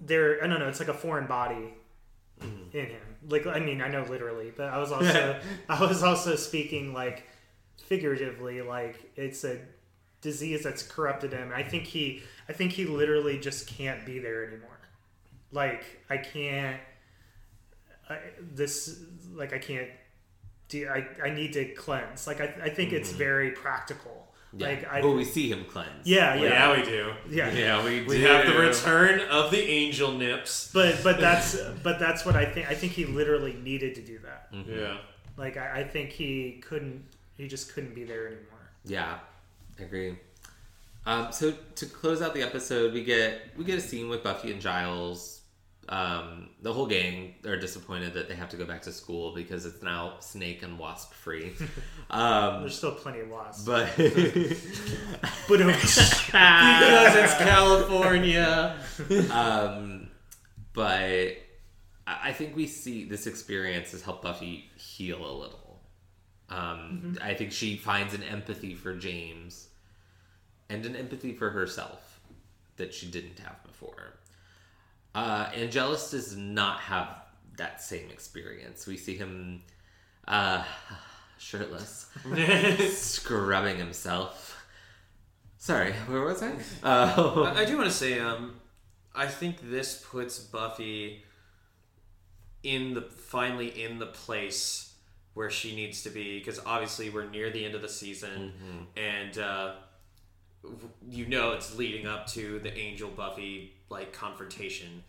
There, 0.00 0.42
I 0.42 0.46
don't 0.48 0.58
know. 0.58 0.68
It's 0.68 0.80
like 0.80 0.88
a 0.88 0.94
foreign 0.94 1.26
body 1.26 1.74
Mm-hmm. 2.40 2.76
in 2.76 2.86
him. 2.86 3.02
Like 3.28 3.46
I 3.46 3.60
mean, 3.60 3.80
I 3.80 3.86
know 3.88 4.02
literally, 4.08 4.52
but 4.56 4.68
I 4.68 4.78
was 4.78 4.90
also 4.90 5.38
I 5.68 5.80
was 5.80 6.02
also 6.02 6.34
speaking 6.34 6.92
like 6.92 7.24
figuratively. 7.84 8.62
Like 8.62 9.12
it's 9.14 9.44
a 9.44 9.58
disease 10.22 10.62
that's 10.62 10.82
corrupted 10.82 11.32
him. 11.32 11.52
I 11.54 11.62
think 11.62 11.84
he 11.84 12.22
I 12.48 12.54
think 12.54 12.72
he 12.72 12.86
literally 12.86 13.38
just 13.38 13.66
can't 13.66 14.06
be 14.06 14.18
there 14.18 14.46
anymore. 14.46 14.80
Like 15.52 15.84
I 16.08 16.16
can't. 16.16 16.80
I, 18.08 18.18
this 18.40 19.00
like 19.34 19.52
I 19.52 19.58
can't. 19.58 19.88
Do 20.68 20.88
I? 20.88 21.06
I 21.22 21.30
need 21.30 21.52
to 21.52 21.66
cleanse. 21.74 22.26
Like 22.26 22.40
I, 22.40 22.54
I 22.64 22.68
think 22.70 22.92
it's 22.92 23.12
very 23.12 23.50
practical. 23.50 24.18
Yeah. 24.54 24.68
Like 24.68 24.88
I. 24.90 25.00
well, 25.00 25.14
we 25.14 25.24
see 25.24 25.50
him 25.50 25.64
cleanse. 25.64 26.06
yeah, 26.06 26.34
yeah, 26.34 26.76
we 26.76 26.82
do. 26.84 27.12
yeah, 27.30 27.50
Yeah, 27.52 27.84
we 27.84 28.02
We 28.04 28.18
do. 28.18 28.26
have 28.26 28.46
the 28.46 28.58
return 28.58 29.20
of 29.30 29.50
the 29.50 29.60
angel 29.62 30.12
nips. 30.12 30.70
But 30.72 31.02
but 31.02 31.20
that's 31.26 31.56
but 31.82 31.98
that's 31.98 32.24
what 32.26 32.36
I 32.36 32.44
think. 32.44 32.70
I 32.70 32.74
think 32.74 32.92
he 32.92 33.04
literally 33.06 33.54
needed 33.54 33.94
to 33.96 34.02
do 34.02 34.18
that. 34.20 34.52
Mm-hmm. 34.52 34.78
Yeah. 34.78 34.96
Like 35.38 35.56
I, 35.56 35.80
I 35.80 35.84
think 35.84 36.10
he 36.10 36.62
couldn't. 36.66 37.04
He 37.36 37.48
just 37.48 37.72
couldn't 37.74 37.94
be 37.94 38.04
there 38.04 38.26
anymore. 38.26 38.70
Yeah, 38.84 39.14
I 39.14 39.31
agree. 39.78 40.16
Um, 41.04 41.32
so 41.32 41.52
to 41.76 41.86
close 41.86 42.22
out 42.22 42.32
the 42.34 42.42
episode, 42.42 42.92
we 42.92 43.02
get 43.04 43.40
we 43.56 43.64
get 43.64 43.78
a 43.78 43.80
scene 43.80 44.08
with 44.08 44.22
Buffy 44.22 44.52
and 44.52 44.60
Giles. 44.60 45.40
Um, 45.88 46.50
the 46.62 46.72
whole 46.72 46.86
gang 46.86 47.34
are 47.44 47.56
disappointed 47.56 48.14
that 48.14 48.28
they 48.28 48.36
have 48.36 48.48
to 48.50 48.56
go 48.56 48.64
back 48.64 48.82
to 48.82 48.92
school 48.92 49.34
because 49.34 49.66
it's 49.66 49.82
now 49.82 50.14
snake 50.20 50.62
and 50.62 50.78
wasp 50.78 51.12
free. 51.12 51.52
Um, 52.08 52.60
There's 52.60 52.76
still 52.76 52.92
plenty 52.94 53.20
of 53.20 53.30
wasps. 53.30 53.64
but 53.64 53.88
But 53.96 55.58
Because 55.66 57.16
it's 57.16 57.34
California. 57.38 58.76
um, 59.32 60.08
but 60.74 61.00
I 61.00 61.38
I 62.06 62.32
think 62.32 62.54
we 62.54 62.66
see 62.66 63.04
this 63.04 63.26
experience 63.26 63.92
has 63.92 64.02
helped 64.02 64.22
Buffy 64.22 64.70
heal 64.76 65.18
a 65.18 65.32
little. 65.32 65.61
Um, 66.52 67.16
I 67.22 67.32
think 67.32 67.50
she 67.50 67.76
finds 67.76 68.12
an 68.12 68.22
empathy 68.22 68.74
for 68.74 68.94
James 68.94 69.68
and 70.68 70.84
an 70.84 70.94
empathy 70.94 71.32
for 71.32 71.50
herself 71.50 72.20
that 72.76 72.92
she 72.92 73.06
didn't 73.06 73.38
have 73.38 73.62
before. 73.64 74.18
Uh, 75.14 75.48
Angelus 75.54 76.10
does 76.10 76.36
not 76.36 76.80
have 76.80 77.08
that 77.56 77.80
same 77.82 78.10
experience. 78.10 78.86
We 78.86 78.98
see 78.98 79.16
him 79.16 79.62
uh, 80.28 80.64
shirtless, 81.38 82.08
scrubbing 82.90 83.78
himself. 83.78 84.62
Sorry, 85.56 85.92
where 86.06 86.22
was 86.22 86.42
I? 86.42 86.52
Uh, 86.82 87.52
I, 87.54 87.60
I 87.60 87.64
do 87.64 87.78
want 87.78 87.88
to 87.88 87.94
say, 87.94 88.18
um, 88.18 88.56
I 89.14 89.26
think 89.26 89.70
this 89.70 90.04
puts 90.10 90.38
Buffy 90.38 91.24
in 92.62 92.94
the 92.94 93.02
finally 93.02 93.68
in 93.82 93.98
the 93.98 94.06
place 94.06 94.91
where 95.34 95.50
she 95.50 95.74
needs 95.74 96.02
to 96.02 96.10
be 96.10 96.38
because 96.38 96.60
obviously 96.66 97.08
we're 97.10 97.28
near 97.28 97.50
the 97.50 97.64
end 97.64 97.74
of 97.74 97.82
the 97.82 97.88
season 97.88 98.52
and 98.96 99.38
uh, 99.38 99.72
you 101.08 101.26
know 101.26 101.52
it's 101.52 101.76
leading 101.76 102.06
up 102.06 102.26
to 102.26 102.58
the 102.60 102.72
Angel 102.76 103.08
Buffy 103.08 103.72
like 103.88 104.12
confrontation 104.12 105.02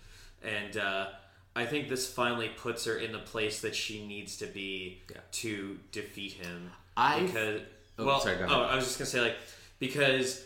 and 0.43 0.77
uh, 0.77 1.07
I 1.55 1.65
think 1.65 1.89
this 1.89 2.11
finally 2.11 2.49
puts 2.49 2.85
her 2.85 2.97
in 2.97 3.11
the 3.11 3.19
place 3.19 3.61
that 3.61 3.75
she 3.75 4.05
needs 4.05 4.37
to 4.37 4.45
be 4.47 5.01
Yeah. 5.11 5.17
to 5.31 5.77
defeat 5.91 6.33
him 6.33 6.71
I- 6.97 7.21
because 7.21 7.61
Oh, 7.99 8.05
well 8.05 8.19
sorry, 8.19 8.37
oh. 8.41 8.61
I 8.63 8.75
was 8.75 8.85
just 8.85 8.97
gonna 8.97 9.05
say 9.09 9.21
like 9.21 9.35
because 9.77 10.43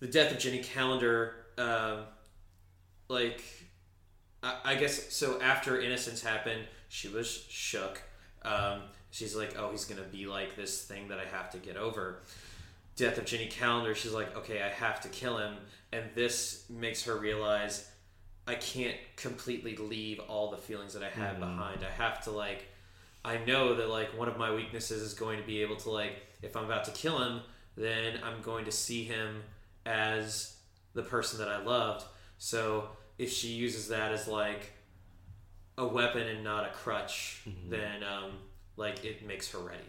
the 0.00 0.06
death 0.06 0.32
of 0.32 0.38
Jenny 0.38 0.60
Calendar 0.62 1.34
um, 1.58 2.04
like 3.08 3.42
I, 4.42 4.54
I 4.64 4.74
guess 4.76 5.12
so 5.12 5.38
after 5.42 5.78
innocence 5.80 6.22
happened 6.22 6.62
she 6.88 7.08
was 7.08 7.28
shook 7.50 8.00
um, 8.42 8.80
she's 9.10 9.34
like 9.36 9.56
oh 9.58 9.70
he's 9.70 9.84
gonna 9.84 10.02
be 10.02 10.26
like 10.26 10.56
this 10.56 10.82
thing 10.84 11.08
that 11.08 11.18
i 11.18 11.24
have 11.24 11.50
to 11.50 11.58
get 11.58 11.76
over. 11.76 12.20
Death 12.96 13.18
of 13.18 13.24
jenny 13.24 13.46
calendar 13.46 13.94
she's 13.94 14.12
like 14.12 14.36
okay 14.36 14.62
i 14.62 14.68
have 14.68 15.00
to 15.02 15.08
kill 15.08 15.38
him. 15.38 15.54
And 15.92 16.04
this 16.14 16.64
makes 16.68 17.04
her 17.04 17.16
realize 17.16 17.88
i 18.46 18.54
can't 18.54 18.96
completely 19.16 19.76
leave 19.76 20.20
all 20.28 20.50
the 20.50 20.56
feelings 20.56 20.94
that 20.94 21.02
i 21.02 21.08
had 21.08 21.40
behind. 21.40 21.84
I 21.84 21.90
have 21.90 22.22
to 22.24 22.30
like 22.30 22.66
i 23.24 23.38
know 23.38 23.74
that 23.74 23.88
like 23.88 24.16
one 24.18 24.28
of 24.28 24.38
my 24.38 24.54
weaknesses 24.54 25.02
is 25.02 25.14
going 25.14 25.40
to 25.40 25.46
be 25.46 25.62
able 25.62 25.76
to 25.76 25.90
like 25.90 26.22
if 26.42 26.56
i'm 26.56 26.64
about 26.64 26.84
to 26.84 26.90
kill 26.92 27.18
him 27.18 27.40
then 27.76 28.18
i'm 28.22 28.40
going 28.42 28.64
to 28.64 28.72
see 28.72 29.04
him 29.04 29.42
as 29.84 30.56
the 30.94 31.02
person 31.02 31.38
that 31.38 31.48
i 31.48 31.62
loved. 31.62 32.04
So 32.38 32.88
if 33.18 33.32
she 33.32 33.48
uses 33.48 33.88
that 33.88 34.12
as 34.12 34.26
like 34.26 34.72
a 35.78 35.86
weapon 35.86 36.26
and 36.26 36.42
not 36.42 36.64
a 36.64 36.70
crutch, 36.70 37.42
then 37.68 38.02
um, 38.02 38.32
like 38.76 39.04
it 39.04 39.26
makes 39.26 39.50
her 39.50 39.58
ready. 39.58 39.82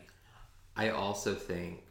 I 0.75 0.89
also 0.89 1.33
think 1.33 1.83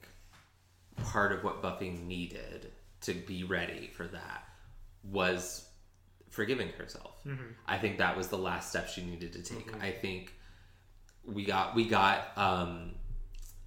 part 0.97 1.32
of 1.32 1.44
what 1.44 1.62
Buffy 1.62 1.90
needed 1.90 2.73
to 3.02 3.12
be 3.12 3.44
ready 3.44 3.90
for 3.94 4.06
that 4.06 4.44
was 5.05 5.68
forgiving 6.31 6.68
herself. 6.70 7.20
Mm-hmm. 7.27 7.52
I 7.66 7.78
think 7.78 7.98
that 7.98 8.16
was 8.16 8.28
the 8.28 8.39
last 8.39 8.70
step 8.70 8.89
she 8.89 9.05
needed 9.05 9.32
to 9.35 9.43
take. 9.43 9.74
I 9.82 9.90
think 9.90 10.35
we 11.24 11.44
got 11.44 11.74
we 11.74 11.86
got 11.86 12.36
um 12.36 12.94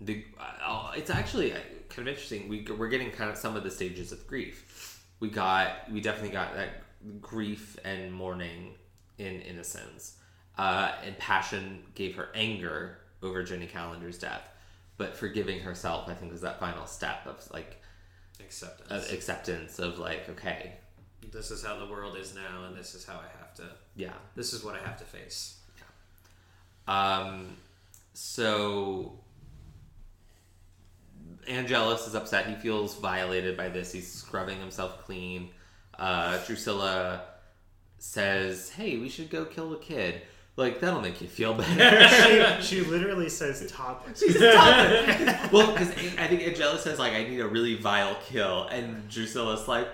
the 0.02 0.24
uh, 0.40 0.94
it's 0.96 1.10
actually 1.10 1.52
kind 1.90 2.08
of 2.08 2.08
interesting. 2.08 2.48
We 2.48 2.66
we're 2.78 2.90
getting 2.90 3.12
kind 3.12 3.30
of 3.30 3.38
some 3.38 3.56
of 3.56 3.64
the 3.64 3.72
stages 3.72 4.12
of 4.12 4.26
grief. 4.28 5.04
We 5.20 5.30
got 5.30 5.92
we 5.92 6.00
definitely 6.02 6.32
got 6.32 6.56
that 6.56 6.84
grief 7.22 7.78
and 7.84 8.14
mourning 8.14 8.76
in 9.18 9.42
innocence. 9.42 10.16
Uh, 10.58 10.92
and 11.06 11.18
passion 11.18 11.84
gave 11.96 12.16
her 12.16 12.30
anger 12.36 12.98
over 13.22 13.44
Jenny 13.44 13.68
Calendar's 13.68 14.18
death, 14.18 14.50
but 14.98 15.16
forgiving 15.16 15.60
herself, 15.60 16.08
I 16.10 16.14
think, 16.14 16.32
was 16.32 16.42
that 16.42 16.60
final 16.60 16.86
step 16.86 17.26
of 17.26 17.42
like 17.52 17.82
Acceptance. 18.40 18.90
of 18.90 19.14
acceptance 19.14 19.80
of 19.80 20.00
like, 20.00 20.28
okay, 20.30 20.74
this 21.32 21.52
is 21.52 21.64
how 21.64 21.78
the 21.78 21.86
world 21.92 22.18
is 22.18 22.34
now, 22.34 22.64
and 22.66 22.76
this 22.76 22.96
is 22.96 23.06
how 23.06 23.16
I 23.16 23.28
have 23.40 23.54
to. 23.56 23.64
yeah, 23.96 24.14
This 24.36 24.54
is 24.54 24.64
what 24.64 24.76
I 24.76 24.80
have 24.80 24.98
to 25.00 25.06
face. 25.06 25.58
Yeah. 26.88 27.18
Um, 27.18 27.58
so 28.14 29.20
Angelus 31.48 32.08
is 32.08 32.16
upset. 32.16 32.48
He 32.48 32.56
feels 32.56 32.96
violated 32.96 33.58
by 33.58 33.70
this. 33.70 33.92
He's 33.92 34.12
scrubbing 34.12 34.60
himself 34.60 35.04
clean. 35.06 35.50
Uh, 35.98 36.38
Drusilla 36.46 37.22
says, 37.98 38.70
"Hey, 38.70 38.98
we 38.98 39.10
should 39.10 39.30
go 39.30 39.46
kill 39.46 39.70
the 39.72 39.78
kid. 39.78 40.22
Like 40.60 40.82
that'll 40.82 41.02
make 41.02 41.22
you 41.22 41.28
feel 41.28 41.54
better." 41.62 42.60
she, 42.62 42.82
she 42.82 42.82
literally 42.86 43.30
says 43.30 43.66
toddler. 43.72 44.14
well, 45.54 45.72
because 45.72 45.90
I 46.18 46.28
think 46.28 46.42
Angelus 46.44 46.84
says 46.84 47.00
like, 47.00 47.14
"I 47.14 47.24
need 47.24 47.40
a 47.40 47.48
really 47.48 47.76
vile 47.76 48.16
kill," 48.26 48.68
and 48.68 49.10
Drusilla's 49.10 49.68
like, 49.70 49.88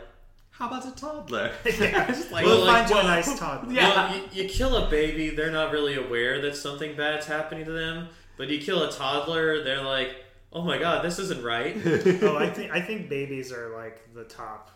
"How 0.50 0.68
about 0.68 0.88
a 0.88 0.96
toddler?" 0.96 1.52
Yeah. 1.66 2.08
Just 2.08 2.32
like, 2.32 2.46
we'll 2.46 2.66
like, 2.66 2.88
find 2.88 2.90
you 2.90 2.98
a 2.98 3.04
nice 3.04 3.40
toddler. 3.40 3.72
Yeah. 3.72 4.10
Well, 4.10 4.18
you, 4.34 4.44
you 4.44 4.50
kill 4.50 4.76
a 4.76 4.90
baby, 4.90 5.30
they're 5.30 5.52
not 5.52 5.72
really 5.72 5.96
aware 5.96 6.42
that 6.42 6.56
something 6.56 6.96
bad's 6.98 7.28
happening 7.28 7.66
to 7.66 7.72
them. 7.72 8.10
But 8.38 8.50
you 8.50 8.60
kill 8.60 8.84
a 8.84 8.92
toddler, 8.92 9.64
they're 9.64 9.84
like, 9.84 10.16
"Oh 10.52 10.64
my 10.64 10.78
god, 10.80 11.06
this 11.06 11.20
isn't 11.20 11.44
right." 11.44 11.78
Oh, 12.24 12.38
I 12.38 12.50
think 12.50 12.72
I 12.72 12.82
think 12.82 13.08
babies 13.08 13.52
are 13.54 13.70
like 13.70 14.14
the 14.14 14.24
top, 14.24 14.72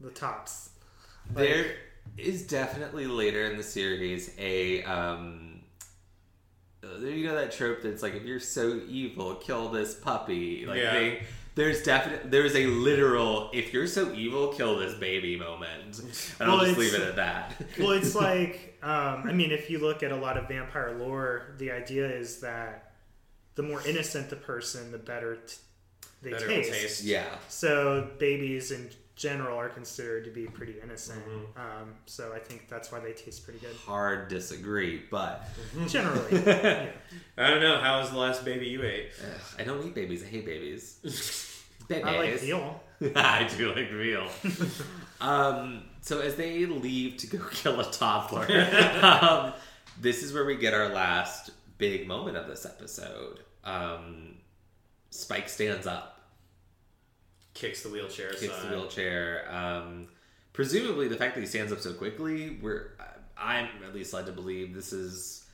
the 0.00 0.10
tops. 0.10 0.70
Like- 1.34 1.36
There 1.48 1.66
is 2.18 2.46
definitely 2.46 3.06
later 3.06 3.44
in 3.44 3.56
the 3.56 3.62
series 3.62 4.30
a 4.38 4.82
um 4.84 5.48
you 7.00 7.26
know 7.26 7.34
that 7.34 7.52
trope 7.52 7.82
that's 7.82 8.02
like 8.02 8.14
if 8.14 8.24
you're 8.24 8.40
so 8.40 8.80
evil, 8.88 9.34
kill 9.36 9.68
this 9.68 9.94
puppy. 9.94 10.66
Like 10.66 10.78
Yeah. 10.78 10.92
they 10.92 11.22
there's 11.54 11.82
definitely 11.82 12.30
there's 12.30 12.54
a 12.56 12.66
literal 12.66 13.50
if 13.52 13.72
you're 13.72 13.86
so 13.86 14.12
evil, 14.12 14.48
kill 14.48 14.78
this 14.78 14.94
baby 14.94 15.36
moment. 15.36 16.00
And 16.40 16.50
I'll 16.50 16.60
just 16.64 16.78
leave 16.78 16.94
it 16.94 17.02
at 17.02 17.16
that. 17.16 17.54
Well, 17.78 17.92
it's 17.92 18.14
like 18.14 18.78
um, 18.82 19.24
I 19.28 19.32
mean, 19.32 19.52
if 19.52 19.70
you 19.70 19.78
look 19.78 20.02
at 20.02 20.10
a 20.12 20.16
lot 20.16 20.36
of 20.36 20.48
vampire 20.48 20.96
lore, 20.98 21.54
the 21.58 21.70
idea 21.70 22.06
is 22.10 22.40
that 22.40 22.92
the 23.54 23.62
more 23.62 23.80
innocent 23.86 24.28
the 24.28 24.36
person, 24.36 24.90
the 24.90 24.98
better 24.98 25.36
t- 25.36 25.56
they 26.20 26.30
Better 26.30 26.46
taste. 26.46 26.72
taste. 26.72 27.04
yeah. 27.04 27.26
So 27.48 28.08
babies 28.18 28.70
in 28.72 28.90
general 29.14 29.58
are 29.58 29.68
considered 29.68 30.24
to 30.24 30.30
be 30.30 30.46
pretty 30.46 30.76
innocent. 30.82 31.24
Mm-hmm. 31.26 31.60
Um, 31.60 31.94
so 32.06 32.32
I 32.34 32.38
think 32.38 32.68
that's 32.68 32.90
why 32.90 33.00
they 33.00 33.12
taste 33.12 33.44
pretty 33.44 33.60
good. 33.60 33.74
Hard 33.76 34.28
disagree, 34.28 35.02
but 35.10 35.48
Generally, 35.86 36.42
yeah. 36.44 36.90
I 37.38 37.50
don't 37.50 37.60
know. 37.60 37.78
How 37.78 38.00
was 38.00 38.10
the 38.10 38.18
last 38.18 38.44
baby 38.44 38.66
you 38.66 38.82
ate? 38.82 39.10
ugh, 39.22 39.40
I 39.58 39.64
don't 39.64 39.86
eat 39.86 39.94
babies. 39.94 40.22
I 40.22 40.26
hate 40.26 40.46
babies. 40.46 40.98
babies. 41.88 42.06
I 42.08 42.16
like 42.18 42.40
veal. 42.40 42.80
I 43.16 43.48
do 43.56 43.74
like 43.74 43.90
veal. 43.90 44.28
um, 45.20 45.84
so 46.00 46.20
as 46.20 46.36
they 46.36 46.66
leave 46.66 47.16
to 47.18 47.26
go 47.26 47.38
kill 47.50 47.80
a 47.80 47.90
toddler, 47.90 48.46
um, 49.02 49.52
this 50.00 50.22
is 50.22 50.32
where 50.32 50.44
we 50.44 50.56
get 50.56 50.72
our 50.74 50.88
last 50.88 51.50
big 51.78 52.06
moment 52.06 52.36
of 52.36 52.46
this 52.46 52.64
episode. 52.64 53.40
Um, 53.64 54.36
Spike 55.10 55.48
stands 55.48 55.86
up, 55.86 56.11
Kicks 57.54 57.82
the 57.82 57.88
wheelchair 57.90 58.30
kicks 58.30 58.42
aside. 58.44 58.70
the 58.70 58.76
wheelchair. 58.76 59.46
Um, 59.54 60.08
presumably, 60.52 61.08
the 61.08 61.16
fact 61.16 61.34
that 61.34 61.40
he 61.40 61.46
stands 61.46 61.72
up 61.72 61.80
so 61.80 61.92
quickly, 61.92 62.58
we're 62.62 62.92
I'm 63.36 63.68
at 63.86 63.94
least 63.94 64.12
led 64.14 64.26
to 64.26 64.32
believe 64.32 64.74
this 64.74 64.92
is 64.92 65.44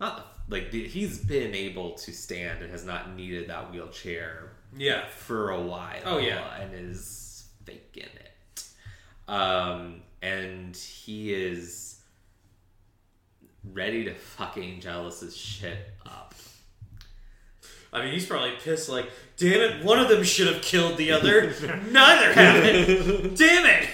not 0.00 0.26
like 0.48 0.72
he's 0.72 1.18
been 1.18 1.54
able 1.54 1.92
to 1.92 2.12
stand 2.12 2.62
and 2.62 2.70
has 2.70 2.84
not 2.84 3.14
needed 3.14 3.48
that 3.48 3.72
wheelchair 3.72 4.52
Yeah. 4.76 5.06
for 5.08 5.50
a 5.50 5.60
while. 5.60 6.00
Oh, 6.04 6.18
yeah. 6.18 6.60
and 6.60 6.74
is 6.74 7.46
faking 7.64 8.04
it. 8.04 8.64
Um, 9.26 10.02
and 10.20 10.76
he 10.76 11.32
is 11.32 12.00
ready 13.72 14.04
to 14.04 14.14
fucking 14.14 14.80
jealous 14.80 15.34
shit 15.34 15.78
up. 16.04 16.34
I 17.94 18.02
mean, 18.04 18.12
he's 18.12 18.26
probably 18.26 18.52
pissed. 18.62 18.88
Like, 18.88 19.08
damn 19.36 19.60
it! 19.60 19.84
One 19.84 20.00
of 20.00 20.08
them 20.08 20.24
should 20.24 20.52
have 20.52 20.60
killed 20.62 20.98
the 20.98 21.12
other. 21.12 21.46
Neither 21.90 22.32
haven't. 22.34 23.38
damn 23.38 23.66
it! 23.66 23.88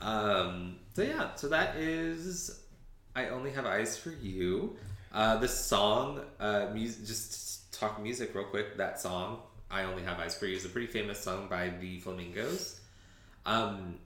Um, 0.00 0.76
so 0.94 1.02
yeah, 1.02 1.34
so 1.34 1.48
that 1.48 1.76
is 1.76 2.60
I 3.16 3.28
only 3.28 3.50
have 3.50 3.66
eyes 3.66 3.96
for 3.98 4.10
you. 4.10 4.76
Uh, 5.12 5.36
this 5.38 5.58
song, 5.58 6.20
uh, 6.38 6.68
music, 6.72 7.06
just 7.06 7.72
talk 7.72 8.00
music 8.00 8.34
real 8.34 8.44
quick. 8.44 8.76
That 8.76 9.00
song, 9.00 9.40
I 9.70 9.82
only 9.82 10.02
have 10.04 10.20
eyes 10.20 10.36
for 10.38 10.46
you, 10.46 10.56
is 10.56 10.64
a 10.64 10.68
pretty 10.68 10.86
famous 10.86 11.18
song 11.18 11.48
by 11.48 11.70
the 11.80 11.98
Flamingos. 12.00 12.80
Um, 13.46 13.96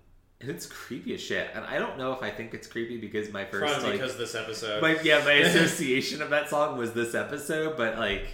and 0.40 0.50
it's 0.50 0.66
creepy 0.66 1.14
as 1.14 1.20
shit. 1.20 1.50
And 1.54 1.64
I 1.64 1.78
don't 1.78 1.98
know 1.98 2.12
if 2.12 2.22
I 2.22 2.30
think 2.30 2.54
it's 2.54 2.66
creepy 2.66 2.98
because 2.98 3.30
my 3.32 3.44
first 3.44 3.74
Probably 3.74 3.90
like 3.90 4.00
because 4.00 4.16
this 4.16 4.34
episode. 4.34 4.80
my 4.80 4.98
yeah 5.02 5.22
my 5.24 5.32
association 5.48 6.22
of 6.22 6.30
that 6.30 6.48
song 6.48 6.78
was 6.78 6.92
this 6.92 7.14
episode, 7.14 7.76
but 7.76 7.98
like 7.98 8.28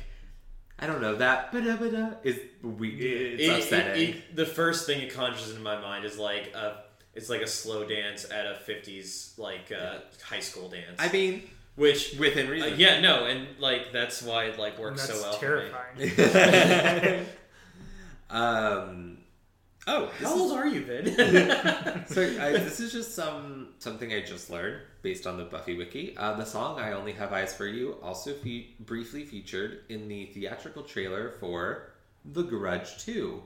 I 0.78 0.86
don't 0.86 1.00
know 1.00 1.16
that 1.16 1.52
ba-da-ba-da 1.52 2.16
is 2.22 2.38
we 2.62 2.90
it's 2.90 3.42
It- 3.42 3.46
it- 3.48 3.58
upsetting. 3.62 4.08
it- 4.10 4.36
the 4.36 4.44
first 4.46 4.86
thing 4.86 5.00
it 5.00 5.14
conjures 5.14 5.50
in 5.54 5.62
my 5.62 5.80
mind 5.80 6.04
is 6.04 6.18
like 6.18 6.52
a, 6.54 6.82
it's 7.14 7.30
like 7.30 7.40
a 7.40 7.46
slow 7.46 7.86
dance 7.88 8.30
at 8.30 8.44
a 8.46 8.58
'50s 8.68 9.38
like 9.38 9.72
uh, 9.72 10.00
high 10.22 10.40
school 10.40 10.68
dance. 10.68 10.96
I 10.98 11.10
mean, 11.10 11.44
which 11.76 12.14
within 12.18 12.48
uh, 12.48 12.50
reason. 12.50 12.74
yeah, 12.78 13.00
no, 13.00 13.24
and 13.24 13.46
like 13.58 13.90
that's 13.92 14.20
why 14.22 14.44
it 14.46 14.58
like 14.58 14.78
works 14.78 15.06
that's 15.06 15.18
so 15.18 15.30
well. 15.30 15.38
for 15.38 15.96
me. 15.98 16.10
terrifying. 16.10 17.26
um. 18.30 19.18
Oh, 19.88 20.06
how 20.18 20.26
How 20.26 20.34
is- 20.34 20.40
old 20.40 20.52
are 20.52 20.66
you, 20.66 20.84
Vin? 20.84 21.06
so 22.08 22.22
I, 22.22 22.50
this 22.58 22.80
is 22.80 22.92
just 22.92 23.14
some 23.14 23.68
something 23.78 24.12
I 24.12 24.20
just 24.22 24.50
learned 24.50 24.80
based 25.06 25.24
on 25.24 25.36
the 25.36 25.44
Buffy 25.44 25.76
wiki. 25.76 26.16
Uh, 26.16 26.32
the 26.32 26.44
song 26.44 26.80
"I 26.80 26.90
Only 26.90 27.12
Have 27.12 27.32
Eyes 27.32 27.54
for 27.54 27.64
You" 27.64 27.96
also 28.02 28.32
fe- 28.34 28.74
briefly 28.80 29.24
featured 29.24 29.84
in 29.88 30.08
the 30.08 30.26
theatrical 30.26 30.82
trailer 30.82 31.30
for 31.38 31.92
The 32.24 32.42
Grudge 32.42 32.98
Two, 32.98 33.44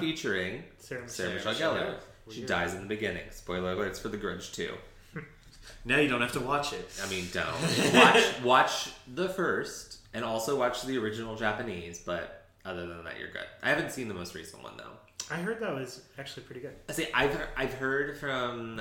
featuring 0.00 0.64
Sarah 0.78 1.06
Sarah 1.06 1.34
Michelle 1.34 1.52
Michelle 1.52 1.74
Gellar. 1.74 1.94
She 2.30 2.46
dies 2.46 2.72
in 2.72 2.80
the 2.80 2.86
beginning. 2.86 3.24
Spoiler 3.30 3.76
alerts 3.76 4.00
for 4.00 4.08
The 4.08 4.16
Grudge 4.16 4.52
Two. 4.52 4.72
now 5.84 5.98
you 5.98 6.08
don't 6.08 6.22
have 6.22 6.32
to 6.32 6.40
watch 6.40 6.72
it. 6.72 6.88
I 7.04 7.10
mean, 7.10 7.26
don't 7.30 7.92
watch 7.94 8.40
watch 8.42 8.90
the 9.14 9.28
first 9.28 9.98
and 10.14 10.24
also 10.24 10.58
watch 10.58 10.80
the 10.84 10.96
original 10.96 11.36
Japanese. 11.36 11.98
But 11.98 12.46
other 12.64 12.86
than 12.86 13.04
that, 13.04 13.18
you're 13.18 13.32
good. 13.32 13.44
I 13.62 13.68
haven't 13.68 13.92
seen 13.92 14.08
the 14.08 14.14
most 14.14 14.34
recent 14.34 14.62
one 14.62 14.78
though. 14.78 14.96
I 15.30 15.36
heard 15.36 15.60
that 15.60 15.74
was 15.74 16.04
actually 16.18 16.44
pretty 16.44 16.62
good. 16.62 16.74
I 16.88 16.92
say 16.94 17.10
I've 17.12 17.38
I've 17.54 17.74
heard 17.74 18.16
from 18.16 18.80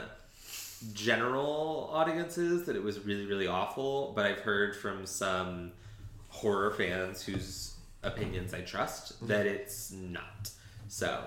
general 0.94 1.90
audiences 1.92 2.66
that 2.66 2.76
it 2.76 2.84
was 2.84 3.00
really 3.00 3.26
really 3.26 3.48
awful, 3.48 4.14
but 4.16 4.26
I've 4.26 4.40
heard 4.40 4.76
from 4.76 5.06
some 5.06 5.72
horror 6.30 6.72
fans 6.72 7.24
whose 7.24 7.76
opinions 8.04 8.54
I 8.54 8.62
trust 8.62 9.16
mm-hmm. 9.16 9.28
that 9.28 9.46
it's 9.46 9.92
not. 9.92 10.50
So 10.88 11.24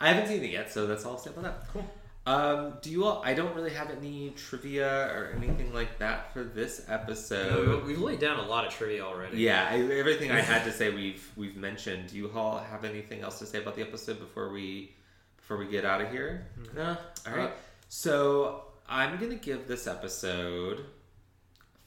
I 0.00 0.08
haven't 0.08 0.28
seen 0.28 0.42
it 0.42 0.50
yet, 0.50 0.72
so 0.72 0.86
that's 0.86 1.04
all 1.04 1.12
I'll 1.12 1.18
say 1.18 1.30
about 1.30 1.44
that. 1.44 1.68
Cool. 1.72 1.88
Um, 2.24 2.74
do 2.82 2.90
you 2.90 3.04
all? 3.04 3.20
I 3.24 3.34
don't 3.34 3.54
really 3.54 3.72
have 3.72 3.90
any 3.90 4.30
trivia 4.30 5.08
or 5.12 5.32
anything 5.36 5.72
like 5.74 5.98
that 5.98 6.32
for 6.32 6.44
this 6.44 6.84
episode. 6.88 7.84
we've 7.84 8.00
laid 8.00 8.20
down 8.20 8.38
a 8.38 8.46
lot 8.46 8.64
of 8.64 8.72
trivia 8.72 9.02
already. 9.02 9.38
Yeah, 9.38 9.66
I, 9.68 9.80
everything 9.80 10.30
I 10.30 10.40
had 10.40 10.64
to 10.66 10.72
say 10.72 10.90
we've 10.90 11.28
we've 11.36 11.56
mentioned. 11.56 12.10
Do 12.10 12.16
you 12.16 12.30
all 12.32 12.58
have 12.58 12.84
anything 12.84 13.22
else 13.22 13.40
to 13.40 13.46
say 13.46 13.58
about 13.58 13.74
the 13.74 13.82
episode 13.82 14.20
before 14.20 14.52
we 14.52 14.92
before 15.36 15.56
we 15.56 15.66
get 15.66 15.84
out 15.84 16.00
of 16.00 16.10
here? 16.10 16.46
Hmm. 16.54 16.76
No. 16.76 16.96
All 17.26 17.36
right. 17.36 17.48
Uh, 17.48 17.52
So 17.94 18.62
I'm 18.88 19.20
gonna 19.20 19.34
give 19.34 19.68
this 19.68 19.86
episode 19.86 20.86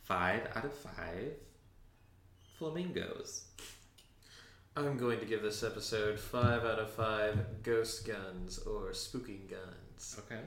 five 0.03 0.47
out 0.55 0.63
of 0.63 0.71
five 0.71 1.33
flamingos. 2.59 3.45
I'm 4.77 4.97
going 4.97 5.19
to 5.19 5.25
give 5.25 5.41
this 5.41 5.63
episode 5.63 6.19
five 6.19 6.63
out 6.63 6.77
of 6.77 6.91
five 6.91 7.63
ghost 7.63 8.05
guns 8.05 8.59
or 8.59 8.91
spooking 8.91 9.49
guns. 9.49 10.19
Okay. 10.19 10.41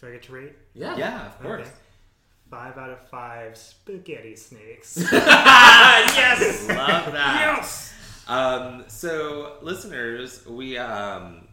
Do 0.00 0.08
I 0.08 0.10
get 0.10 0.24
to 0.24 0.32
rate? 0.32 0.56
Yeah. 0.74 0.96
Yeah, 0.96 1.26
of 1.26 1.40
course. 1.40 1.60
Okay. 1.60 1.70
Five 2.50 2.78
out 2.78 2.90
of 2.90 3.08
five 3.10 3.56
spaghetti 3.56 4.34
snakes. 4.34 4.98
yes. 5.12 6.68
Love 6.68 7.12
that. 7.12 7.56
Yes. 7.58 7.94
Um, 8.26 8.84
so, 8.88 9.58
listeners, 9.62 10.44
we 10.46 10.76
um, 10.78 11.46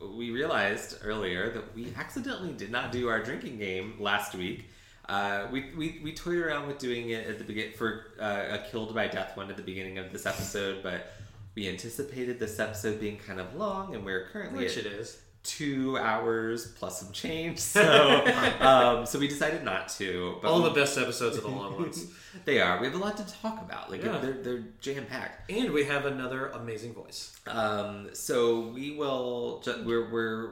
we 0.00 0.30
realized 0.30 0.98
earlier 1.02 1.50
that 1.50 1.74
we 1.74 1.92
accidentally 1.96 2.52
did 2.52 2.70
not 2.70 2.92
do 2.92 3.08
our 3.08 3.22
drinking 3.22 3.58
game 3.58 3.94
last 3.98 4.34
week. 4.34 4.68
Uh, 5.08 5.46
we, 5.52 5.72
we, 5.76 6.00
we 6.02 6.12
toyed 6.12 6.38
around 6.38 6.66
with 6.66 6.78
doing 6.78 7.10
it 7.10 7.26
at 7.26 7.38
the 7.38 7.44
begin 7.44 7.72
for 7.72 8.06
uh, 8.20 8.46
a 8.50 8.70
killed 8.70 8.94
by 8.94 9.06
death 9.06 9.36
one 9.36 9.48
at 9.50 9.56
the 9.56 9.62
beginning 9.62 9.98
of 9.98 10.12
this 10.12 10.26
episode, 10.26 10.82
but 10.82 11.12
we 11.54 11.68
anticipated 11.68 12.38
this 12.38 12.58
episode 12.58 13.00
being 13.00 13.16
kind 13.16 13.40
of 13.40 13.54
long, 13.54 13.94
and 13.94 14.04
we're 14.04 14.26
currently 14.26 14.64
Which 14.64 14.76
at 14.76 14.86
it 14.86 14.92
is. 14.92 15.20
Two 15.46 15.96
hours 15.98 16.66
plus 16.78 17.00
some 17.00 17.12
change. 17.12 17.58
So 17.76 18.24
um, 18.60 19.06
so 19.06 19.18
we 19.18 19.28
decided 19.28 19.62
not 19.64 19.88
to. 19.98 20.38
But 20.42 20.48
All 20.50 20.62
we- 20.62 20.68
the 20.68 20.74
best 20.74 20.98
episodes 20.98 21.38
are 21.38 21.42
the 21.42 21.48
long 21.48 21.76
ones. 21.80 22.06
they 22.44 22.60
are. 22.60 22.78
We 22.80 22.86
have 22.86 22.94
a 22.94 22.98
lot 22.98 23.16
to 23.18 23.26
talk 23.42 23.60
about. 23.62 23.90
Like 23.90 24.02
Yeah. 24.04 24.18
they're 24.18 24.32
they're 24.42 24.64
jam 24.80 25.06
packed. 25.06 25.50
And 25.50 25.72
we 25.72 25.84
have 25.84 26.06
another 26.06 26.48
amazing 26.48 26.92
voice. 26.94 27.38
Um, 27.46 28.10
so 28.12 28.68
we 28.74 28.96
will. 28.96 29.60
Ju- 29.64 29.82
we're 29.86 30.10
we're. 30.10 30.50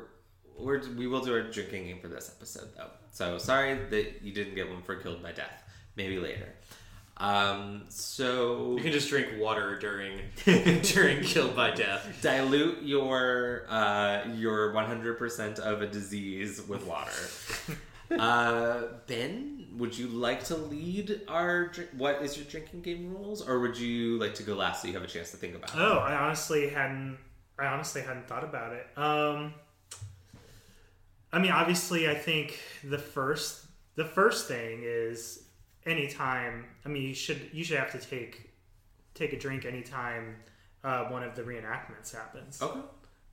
We're, 0.57 0.81
we 0.95 1.09
will 1.09 1.21
do 1.21 1.33
our 1.35 1.43
drinking 1.43 1.87
game 1.87 1.99
for 2.01 2.07
this 2.07 2.33
episode, 2.37 2.69
though. 2.77 2.91
So 3.11 3.39
sorry 3.39 3.75
that 3.91 4.23
you 4.23 4.33
didn't 4.33 4.55
get 4.55 4.71
one 4.71 4.83
for 4.83 4.95
killed 4.95 5.21
by 5.21 5.33
death. 5.33 5.65
Maybe 5.97 6.17
later. 6.21 6.47
Um, 7.25 7.85
so 7.89 8.77
You 8.77 8.83
can 8.83 8.93
just 8.93 9.09
drink 9.09 9.29
water 9.39 9.79
during 9.79 10.19
during 10.83 11.23
killed 11.23 11.57
by 11.57 11.71
death. 11.71 12.19
dilute 12.21 12.83
your 12.83 13.65
uh, 13.69 14.25
your 14.35 14.75
100% 14.75 15.59
of 15.61 15.81
a 15.81 15.87
disease 15.87 16.61
with 16.69 16.85
water. 16.85 17.13
uh, 18.19 18.83
ben, 19.07 19.69
would 19.79 19.97
you 19.97 20.09
like 20.09 20.45
to 20.45 20.57
lead 20.57 21.23
our 21.29 21.69
drink? 21.69 21.91
What 21.97 22.21
is 22.23 22.37
your 22.37 22.45
drinking 22.47 22.83
game 22.83 23.11
rules, 23.11 23.47
or 23.47 23.61
would 23.61 23.79
you 23.79 24.19
like 24.19 24.35
to 24.35 24.43
go 24.43 24.55
last 24.55 24.83
so 24.83 24.89
you 24.89 24.95
have 24.95 25.03
a 25.03 25.07
chance 25.07 25.31
to 25.31 25.39
think 25.39 25.55
about 25.55 25.71
it? 25.71 25.79
Oh, 25.79 25.99
I 25.99 26.15
honestly 26.15 26.69
hadn't. 26.69 27.17
I 27.59 27.67
honestly 27.67 28.03
hadn't 28.03 28.29
thought 28.29 28.45
about 28.45 28.73
it. 28.73 28.87
Um, 28.99 29.55
I 31.33 31.39
mean, 31.39 31.53
obviously, 31.53 32.09
I 32.09 32.15
think 32.15 32.59
the 32.83 32.99
first 32.99 33.65
the 33.97 34.05
first 34.05 34.47
thing 34.49 34.81
is 34.83 35.44
anytime. 35.87 36.65
I 36.85 36.89
mean, 36.89 37.03
you 37.03 37.15
should 37.15 37.51
you 37.53 37.65
should 37.65 37.79
have 37.79 37.93
to 37.93 37.99
take 37.99 38.51
take 39.15 39.33
a 39.33 39.39
drink 39.39 39.65
anytime 39.65 40.37
uh, 40.83 41.05
one 41.05 41.23
of 41.23 41.35
the 41.37 41.43
reenactments 41.43 42.15
happens. 42.15 42.61
Okay, 42.61 42.81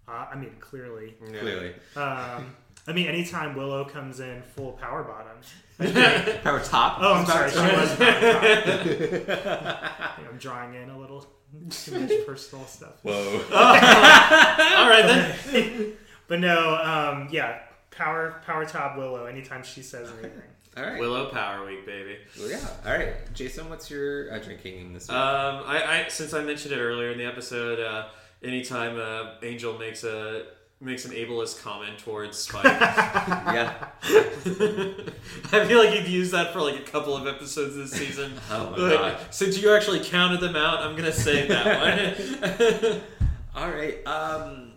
Uh, 0.07 0.25
I 0.31 0.35
mean, 0.35 0.55
clearly. 0.59 1.15
clearly. 1.39 1.73
Um, 1.95 2.55
I 2.87 2.93
mean, 2.93 3.07
anytime 3.07 3.55
Willow 3.55 3.85
comes 3.85 4.19
in 4.19 4.41
full 4.41 4.73
power 4.73 5.03
bottom. 5.03 5.37
Power 6.43 6.59
top. 6.59 6.97
Oh, 7.01 7.13
I'm 7.15 7.25
sorry. 7.25 7.49
She 7.49 7.57
was 7.57 7.95
power 7.95 9.35
top. 9.35 9.43
top. 9.97 10.19
I'm 10.29 10.37
drawing 10.37 10.75
in 10.75 10.89
a 10.91 10.97
little 10.99 11.25
too 11.69 11.99
much 11.99 12.11
personal 12.27 12.65
stuff. 12.67 12.99
Whoa. 13.01 13.41
All 13.51 14.89
right 14.89 15.05
then. 15.07 15.93
But 16.27 16.39
no, 16.39 16.75
um, 16.75 17.27
yeah, 17.31 17.59
power 17.89 18.41
power 18.45 18.65
top 18.65 18.95
Willow. 18.97 19.25
Anytime 19.25 19.63
she 19.63 19.81
says 19.81 20.09
anything, 20.19 20.41
All 20.77 20.83
right. 20.83 20.99
Willow 20.99 21.25
Power 21.29 21.65
Week, 21.65 21.85
baby. 21.85 22.17
Well, 22.39 22.49
yeah. 22.49 22.59
All 22.85 22.93
right, 22.93 23.13
Jason. 23.33 23.69
What's 23.69 23.89
your 23.91 24.31
uh, 24.33 24.39
drinking 24.39 24.73
game 24.73 24.93
this 24.93 25.07
week? 25.09 25.17
Um, 25.17 25.63
I, 25.65 26.05
I 26.05 26.07
since 26.07 26.33
I 26.33 26.41
mentioned 26.43 26.73
it 26.73 26.79
earlier 26.79 27.11
in 27.11 27.17
the 27.17 27.25
episode, 27.25 27.79
uh, 27.79 28.07
anytime 28.41 28.97
uh, 28.97 29.33
Angel 29.43 29.77
makes 29.77 30.03
a 30.05 30.45
makes 30.79 31.03
an 31.05 31.11
ableist 31.11 31.61
comment 31.61 31.99
towards 31.99 32.37
Spike, 32.37 32.63
yeah. 32.65 33.73
I 34.05 35.65
feel 35.67 35.77
like 35.83 35.93
you've 35.93 36.07
used 36.07 36.31
that 36.31 36.53
for 36.53 36.61
like 36.61 36.79
a 36.79 36.83
couple 36.89 37.15
of 37.17 37.27
episodes 37.27 37.75
this 37.75 37.91
season. 37.91 38.31
Oh 38.49 38.69
my 38.71 38.77
Like, 38.77 38.97
god. 39.17 39.19
Since 39.33 39.61
you 39.61 39.73
actually 39.75 39.99
counted 39.99 40.39
them 40.39 40.55
out, 40.55 40.79
I'm 40.79 40.95
gonna 40.95 41.11
save 41.11 41.49
that 41.49 42.79
one. 42.81 43.01
All 43.55 43.69
right. 43.69 44.05
Um, 44.07 44.71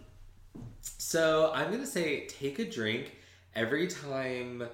so 0.82 1.52
I'm 1.54 1.70
gonna 1.70 1.86
say 1.86 2.26
take 2.26 2.58
a 2.58 2.64
drink 2.68 3.16
every 3.54 3.86
time 3.86 4.64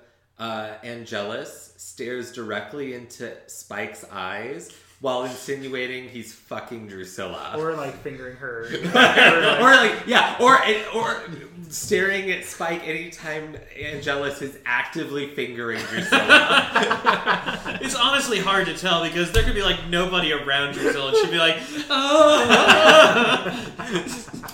uh, 0.40 0.72
Angelus 0.82 1.74
stares 1.76 2.32
directly 2.32 2.94
into 2.94 3.32
Spike's 3.46 4.04
eyes 4.10 4.70
while 5.00 5.24
insinuating 5.24 6.08
he's 6.08 6.32
fucking 6.34 6.88
Drusilla. 6.88 7.54
or 7.56 7.74
like 7.74 7.94
fingering 8.02 8.36
her. 8.36 8.66
or 8.84 9.70
like 9.74 10.06
yeah, 10.06 10.36
or 10.40 10.58
or 10.94 11.22
staring 11.68 12.30
at 12.30 12.44
Spike 12.44 12.86
anytime 12.86 13.56
Angelus 13.78 14.42
is 14.42 14.58
actively 14.66 15.28
fingering 15.34 15.80
Drusilla. 15.90 17.78
it's 17.82 17.94
honestly 17.94 18.40
hard 18.40 18.66
to 18.66 18.76
tell 18.76 19.04
because 19.04 19.32
there 19.32 19.42
could 19.42 19.54
be 19.54 19.62
like 19.62 19.88
nobody 19.88 20.32
around 20.32 20.74
Drusilla, 20.74 21.08
and 21.08 21.16
she'd 21.18 21.30
be 21.30 21.38
like, 21.38 21.58
"Oh." 21.90 23.56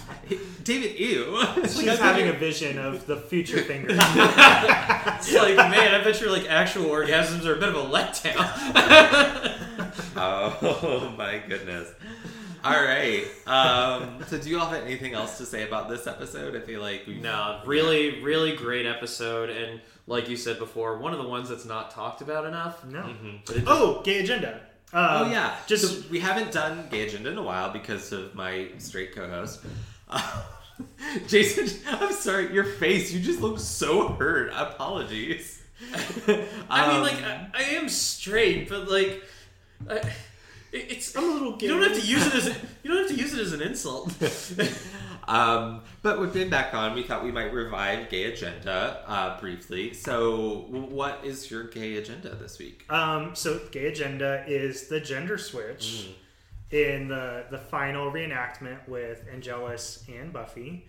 David, 0.66 0.98
ew. 0.98 1.40
She's 1.62 1.98
having 2.00 2.26
a 2.26 2.32
vision 2.32 2.76
of 2.76 3.06
the 3.06 3.16
future 3.16 3.58
finger. 3.62 3.90
It's 3.90 5.32
like, 5.32 5.56
man, 5.56 5.94
I 5.94 6.02
bet 6.02 6.20
your 6.20 6.32
like 6.32 6.50
actual 6.50 6.86
orgasms 6.86 7.44
are 7.46 7.54
a 7.54 7.58
bit 7.60 7.68
of 7.68 7.76
a 7.76 7.84
letdown. 7.88 9.52
Oh 10.18 11.14
my 11.18 11.42
goodness. 11.46 11.92
All 12.64 12.72
right. 12.82 13.26
Um, 13.46 14.24
so, 14.26 14.38
do 14.38 14.48
you 14.48 14.58
all 14.58 14.66
have 14.66 14.82
anything 14.82 15.12
else 15.12 15.36
to 15.38 15.44
say 15.46 15.62
about 15.62 15.90
this 15.90 16.06
episode? 16.06 16.56
I 16.56 16.60
feel 16.60 16.80
like 16.80 17.06
we 17.06 17.16
no, 17.20 17.60
really, 17.66 18.22
really 18.22 18.56
great 18.56 18.86
episode, 18.86 19.50
and 19.50 19.78
like 20.06 20.28
you 20.30 20.36
said 20.36 20.58
before, 20.58 20.96
one 20.98 21.12
of 21.12 21.18
the 21.18 21.28
ones 21.28 21.50
that's 21.50 21.66
not 21.66 21.90
talked 21.90 22.22
about 22.22 22.46
enough. 22.46 22.82
No. 22.86 23.08
But 23.44 23.56
it 23.56 23.64
Oh, 23.66 24.00
gay 24.04 24.20
agenda. 24.20 24.54
Um, 24.92 25.06
Oh 25.08 25.30
yeah. 25.30 25.54
Just 25.66 25.84
so 25.84 26.02
we 26.10 26.18
haven't 26.18 26.50
done 26.50 26.88
gay 26.90 27.06
agenda 27.06 27.30
in 27.30 27.36
a 27.38 27.42
while 27.42 27.70
because 27.70 28.10
of 28.12 28.34
my 28.34 28.68
straight 28.78 29.14
co-host. 29.14 29.60
Jason, 31.26 31.68
I'm 31.86 32.12
sorry. 32.12 32.52
Your 32.52 32.64
face. 32.64 33.12
You 33.12 33.20
just 33.20 33.40
look 33.40 33.58
so 33.58 34.08
hurt. 34.08 34.50
Apologies. 34.54 35.62
I 35.92 36.26
mean, 36.26 36.46
Um, 36.68 37.02
like, 37.02 37.22
I, 37.22 37.48
I 37.54 37.62
am 37.76 37.88
straight, 37.88 38.68
but 38.68 38.88
like, 38.90 39.22
I, 39.88 40.00
it's 40.72 41.14
I'm 41.16 41.24
a 41.24 41.32
little 41.32 41.56
gay. 41.56 41.66
you 41.66 41.72
don't 41.72 41.82
have 41.82 42.00
to 42.00 42.06
use 42.06 42.26
it 42.26 42.34
as 42.34 42.46
you 42.82 42.90
don't 42.90 42.98
have 42.98 43.08
to 43.08 43.14
use 43.22 43.34
it 43.34 43.40
as 43.40 43.52
an 43.52 43.62
insult. 43.62 44.12
Um, 45.28 45.82
but 46.02 46.20
with 46.20 46.34
Ben 46.34 46.50
back 46.50 46.72
on, 46.72 46.94
we 46.94 47.02
thought 47.02 47.24
we 47.24 47.32
might 47.32 47.52
revive 47.52 48.08
gay 48.10 48.32
agenda 48.32 49.02
uh, 49.08 49.40
briefly. 49.40 49.92
So, 49.92 50.66
what 50.68 51.20
is 51.24 51.50
your 51.50 51.64
gay 51.64 51.96
agenda 51.96 52.32
this 52.36 52.60
week? 52.60 52.84
Um, 52.88 53.34
so 53.34 53.60
gay 53.72 53.86
agenda 53.86 54.44
is 54.46 54.86
the 54.86 55.00
gender 55.00 55.36
switch 55.36 56.10
in 56.70 57.08
the 57.08 57.44
the 57.50 57.58
final 57.58 58.10
reenactment 58.10 58.86
with 58.88 59.24
Angelus 59.32 60.04
and 60.08 60.32
Buffy. 60.32 60.86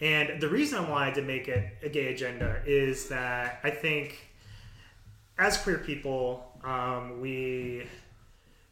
And 0.00 0.40
the 0.40 0.48
reason 0.48 0.84
I 0.84 0.90
wanted 0.90 1.14
to 1.14 1.22
make 1.22 1.48
it 1.48 1.78
a 1.82 1.88
gay 1.88 2.12
agenda 2.12 2.60
is 2.66 3.08
that 3.08 3.60
I 3.62 3.70
think 3.70 4.28
as 5.38 5.56
queer 5.56 5.78
people, 5.78 6.52
um, 6.64 7.20
we 7.20 7.86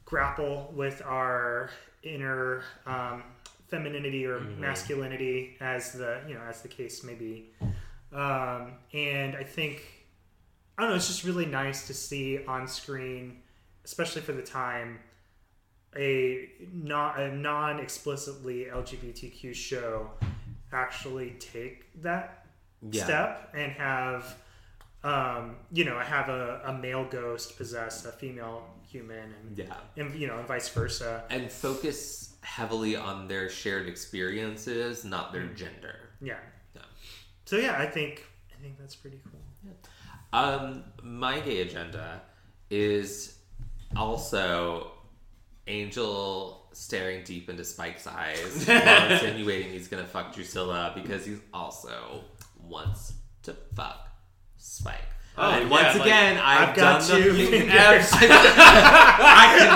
grapple 0.05 0.73
with 0.75 1.03
our 1.05 1.71
inner 2.03 2.65
um, 2.87 3.23
femininity 3.69 4.27
or 4.27 4.41
masculinity 4.41 5.57
as 5.61 5.93
the 5.93 6.21
you 6.29 6.35
know 6.35 6.43
as 6.43 6.63
the 6.63 6.69
case 6.69 7.03
may 7.03 7.15
be. 7.15 7.51
Um, 8.13 8.73
and 8.93 9.35
I 9.37 9.43
think 9.43 9.83
I 10.77 10.83
don't 10.83 10.91
know. 10.91 10.97
It's 10.97 11.09
just 11.09 11.25
really 11.25 11.47
nice 11.47 11.87
to 11.87 11.95
see 11.95 12.45
on 12.47 12.69
screen, 12.69 13.41
especially 13.85 14.23
for 14.23 14.33
the 14.33 14.43
time, 14.43 14.99
a 15.97 16.49
not 16.73 17.21
a 17.21 17.35
non 17.35 17.79
explicitly 17.81 18.67
LGBTQ 18.73 19.55
show 19.55 20.11
actually 20.73 21.31
take 21.39 22.01
that 22.03 22.47
Yeah. 22.91 23.05
step 23.05 23.55
and 23.55 23.73
have 23.73 24.37
um, 25.05 25.57
you 25.73 25.85
know 25.85 25.99
have 25.99 26.29
a, 26.29 26.63
a 26.67 26.73
male 26.73 27.05
ghost 27.05 27.57
possess 27.57 28.05
a 28.05 28.13
female 28.13 28.65
human 28.89 29.33
and, 29.41 29.59
Yeah. 29.59 29.75
and 29.97 30.15
you 30.15 30.27
know 30.27 30.39
and 30.39 30.47
vice 30.49 30.69
versa. 30.69 31.25
And 31.31 31.51
focus 31.51 32.35
heavily 32.43 32.97
on 32.97 33.29
their 33.29 33.49
shared 33.49 33.87
experiences, 33.89 35.05
not 35.05 35.33
their 35.33 35.47
gender. 35.49 35.97
Yeah. 36.21 36.39
Yeah. 36.75 36.83
So 37.45 37.57
yeah, 37.57 37.77
I 37.79 37.87
think 37.87 38.25
I 38.57 38.63
think 38.63 38.79
that's 38.79 38.95
pretty 38.97 39.21
cool. 39.31 39.41
Um, 40.33 40.85
my 41.03 41.41
gay 41.41 41.61
agenda 41.61 42.23
is 42.71 43.37
also 43.95 44.93
Angel 45.67 46.67
staring 46.73 47.25
deep 47.25 47.51
into 47.51 47.65
Spike's 47.65 48.07
eyes 48.07 48.65
while 48.67 49.13
insinuating 49.13 49.73
he's 49.73 49.89
gonna 49.89 50.07
fuck 50.07 50.33
Drusilla 50.35 50.93
because 50.95 51.27
he 51.27 51.37
also 51.53 52.25
wants 52.63 53.13
to 53.43 53.55
fuck 53.75 54.09
Spike. 54.57 55.01
Oh, 55.37 55.51
and 55.51 55.65
yeah, 55.65 55.71
once 55.71 55.99
like, 55.99 56.07
again, 56.07 56.39
I've, 56.39 56.69
I've 56.71 56.77
got 56.77 57.07
done 57.09 57.23
two 57.23 57.33
the. 57.33 57.69
I 57.73 59.57
can 59.59 59.69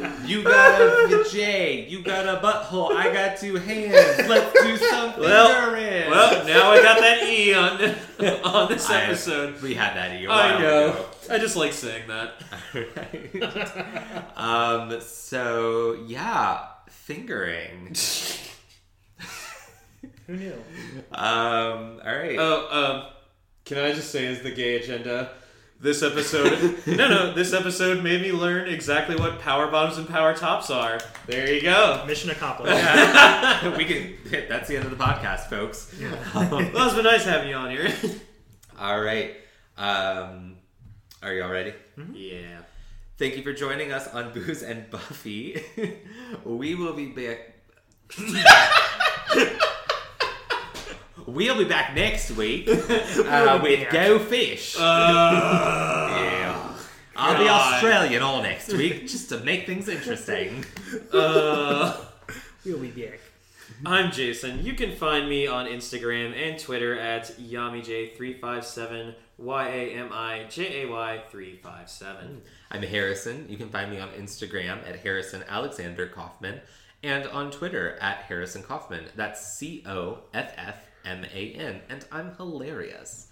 listen. 0.00 0.09
You 0.30 0.42
got 0.44 0.80
a 0.80 1.24
J. 1.30 1.86
You 1.88 2.02
got 2.02 2.26
a 2.26 2.40
butthole. 2.40 2.92
I 2.92 3.12
got 3.12 3.36
two 3.38 3.56
hands. 3.56 4.28
Let's 4.28 4.52
do 4.62 4.76
some 4.76 5.18
Well, 5.18 5.48
fingering. 5.72 6.10
Well, 6.10 6.46
now 6.46 6.70
I 6.70 6.82
got 6.82 7.00
that 7.00 7.22
E 7.24 7.52
on 7.54 7.72
on 8.44 8.68
this 8.68 8.88
I- 8.88 9.02
episode. 9.02 9.60
we 9.60 9.74
had 9.74 9.94
that 9.96 10.12
a 10.12 10.26
while 10.26 10.38
I 10.38 10.58
know. 10.60 10.90
ago. 10.90 11.04
I 11.30 11.38
just 11.38 11.56
like 11.56 11.72
saying 11.72 12.04
that. 12.08 12.34
Right. 12.74 14.36
um. 14.36 15.00
So 15.00 16.04
yeah, 16.06 16.66
fingering. 16.88 17.94
Who 20.26 20.36
knew? 20.36 20.54
Um. 21.12 22.00
All 22.04 22.16
right. 22.16 22.36
Oh, 22.38 22.68
um, 23.04 23.12
can 23.64 23.78
I 23.78 23.92
just 23.92 24.10
say, 24.10 24.26
is 24.26 24.42
the 24.42 24.50
gay 24.52 24.76
agenda, 24.76 25.32
this 25.80 26.02
episode, 26.02 26.78
no, 26.86 27.08
no, 27.08 27.32
this 27.32 27.52
episode 27.52 28.04
made 28.04 28.20
me 28.20 28.32
learn 28.32 28.68
exactly 28.68 29.16
what 29.16 29.40
power 29.40 29.66
bottoms 29.70 29.96
and 29.98 30.06
power 30.08 30.34
tops 30.34 30.70
are. 30.70 31.00
There 31.26 31.50
you 31.52 31.62
go. 31.62 32.04
Mission 32.06 32.30
accomplished. 32.30 32.72
we 33.78 33.84
can. 33.86 34.14
That's 34.48 34.68
the 34.68 34.76
end 34.76 34.84
of 34.84 34.90
the 34.90 35.02
podcast, 35.02 35.48
folks. 35.48 35.94
Well, 36.34 36.86
it's 36.86 36.94
been 36.94 37.04
nice 37.04 37.24
having 37.24 37.48
you 37.48 37.54
on 37.54 37.70
here. 37.70 37.92
All 38.78 39.00
right. 39.00 39.34
Um. 39.76 40.56
Are 41.22 41.34
you 41.34 41.42
all 41.42 41.50
ready? 41.50 41.74
yeah. 42.14 42.62
Thank 43.18 43.36
you 43.36 43.42
for 43.42 43.52
joining 43.52 43.92
us 43.92 44.08
on 44.08 44.32
Booze 44.32 44.62
and 44.62 44.88
Buffy. 44.88 45.62
we 46.44 46.74
will 46.74 46.94
be 46.94 47.08
back. 47.08 47.56
We'll 51.26 51.58
be 51.58 51.64
back 51.64 51.94
next 51.94 52.30
week 52.32 52.68
uh, 52.68 53.60
with. 53.62 53.90
Go 53.90 54.18
Fish. 54.18 54.76
yeah. 54.78 56.76
I'll 57.16 57.38
be 57.38 57.44
God. 57.44 57.74
Australian 57.74 58.22
all 58.22 58.42
next 58.42 58.72
week 58.72 59.02
just 59.06 59.28
to 59.28 59.38
make 59.40 59.66
things 59.66 59.88
interesting. 59.88 60.64
Uh, 61.12 61.96
We'll 62.64 62.78
be 62.78 62.88
back. 62.90 63.20
I'm 63.86 64.10
Jason. 64.10 64.64
You 64.64 64.74
can 64.74 64.94
find 64.96 65.28
me 65.28 65.46
on 65.46 65.66
Instagram 65.66 66.34
and 66.34 66.58
Twitter 66.58 66.98
at 66.98 67.26
YamiJay357, 67.38 69.14
Y 69.38 69.68
A 69.68 69.90
M 69.94 70.10
I 70.12 70.44
J 70.50 70.82
A 70.82 70.88
Y 70.90 71.22
357. 71.30 72.42
I'm 72.70 72.82
Harrison. 72.82 73.46
You 73.48 73.56
can 73.56 73.68
find 73.70 73.90
me 73.90 73.98
on 73.98 74.08
Instagram 74.10 74.86
at 74.88 74.96
Harrison 75.00 75.42
Alexander 75.48 76.06
Coffman 76.08 76.60
and 77.02 77.26
on 77.28 77.50
Twitter 77.50 77.96
at 78.00 78.18
Harrison 78.18 78.62
Coffman. 78.62 79.04
That's 79.16 79.54
C 79.56 79.82
O 79.86 80.18
F 80.34 80.52
F 80.58 80.76
M 81.04 81.24
A 81.32 81.52
N. 81.52 81.80
And 81.88 82.04
I'm 82.12 82.34
hilarious. 82.36 83.28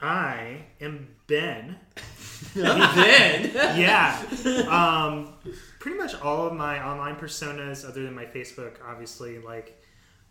I 0.00 0.64
am 0.80 1.08
Ben. 1.26 1.76
ben? 2.54 3.50
Yeah. 3.78 4.20
Um, 4.68 5.34
pretty 5.78 5.96
much 5.96 6.14
all 6.20 6.46
of 6.46 6.52
my 6.52 6.84
online 6.84 7.16
personas, 7.16 7.88
other 7.88 8.02
than 8.02 8.14
my 8.14 8.26
Facebook, 8.26 8.76
obviously, 8.86 9.38
like, 9.38 9.80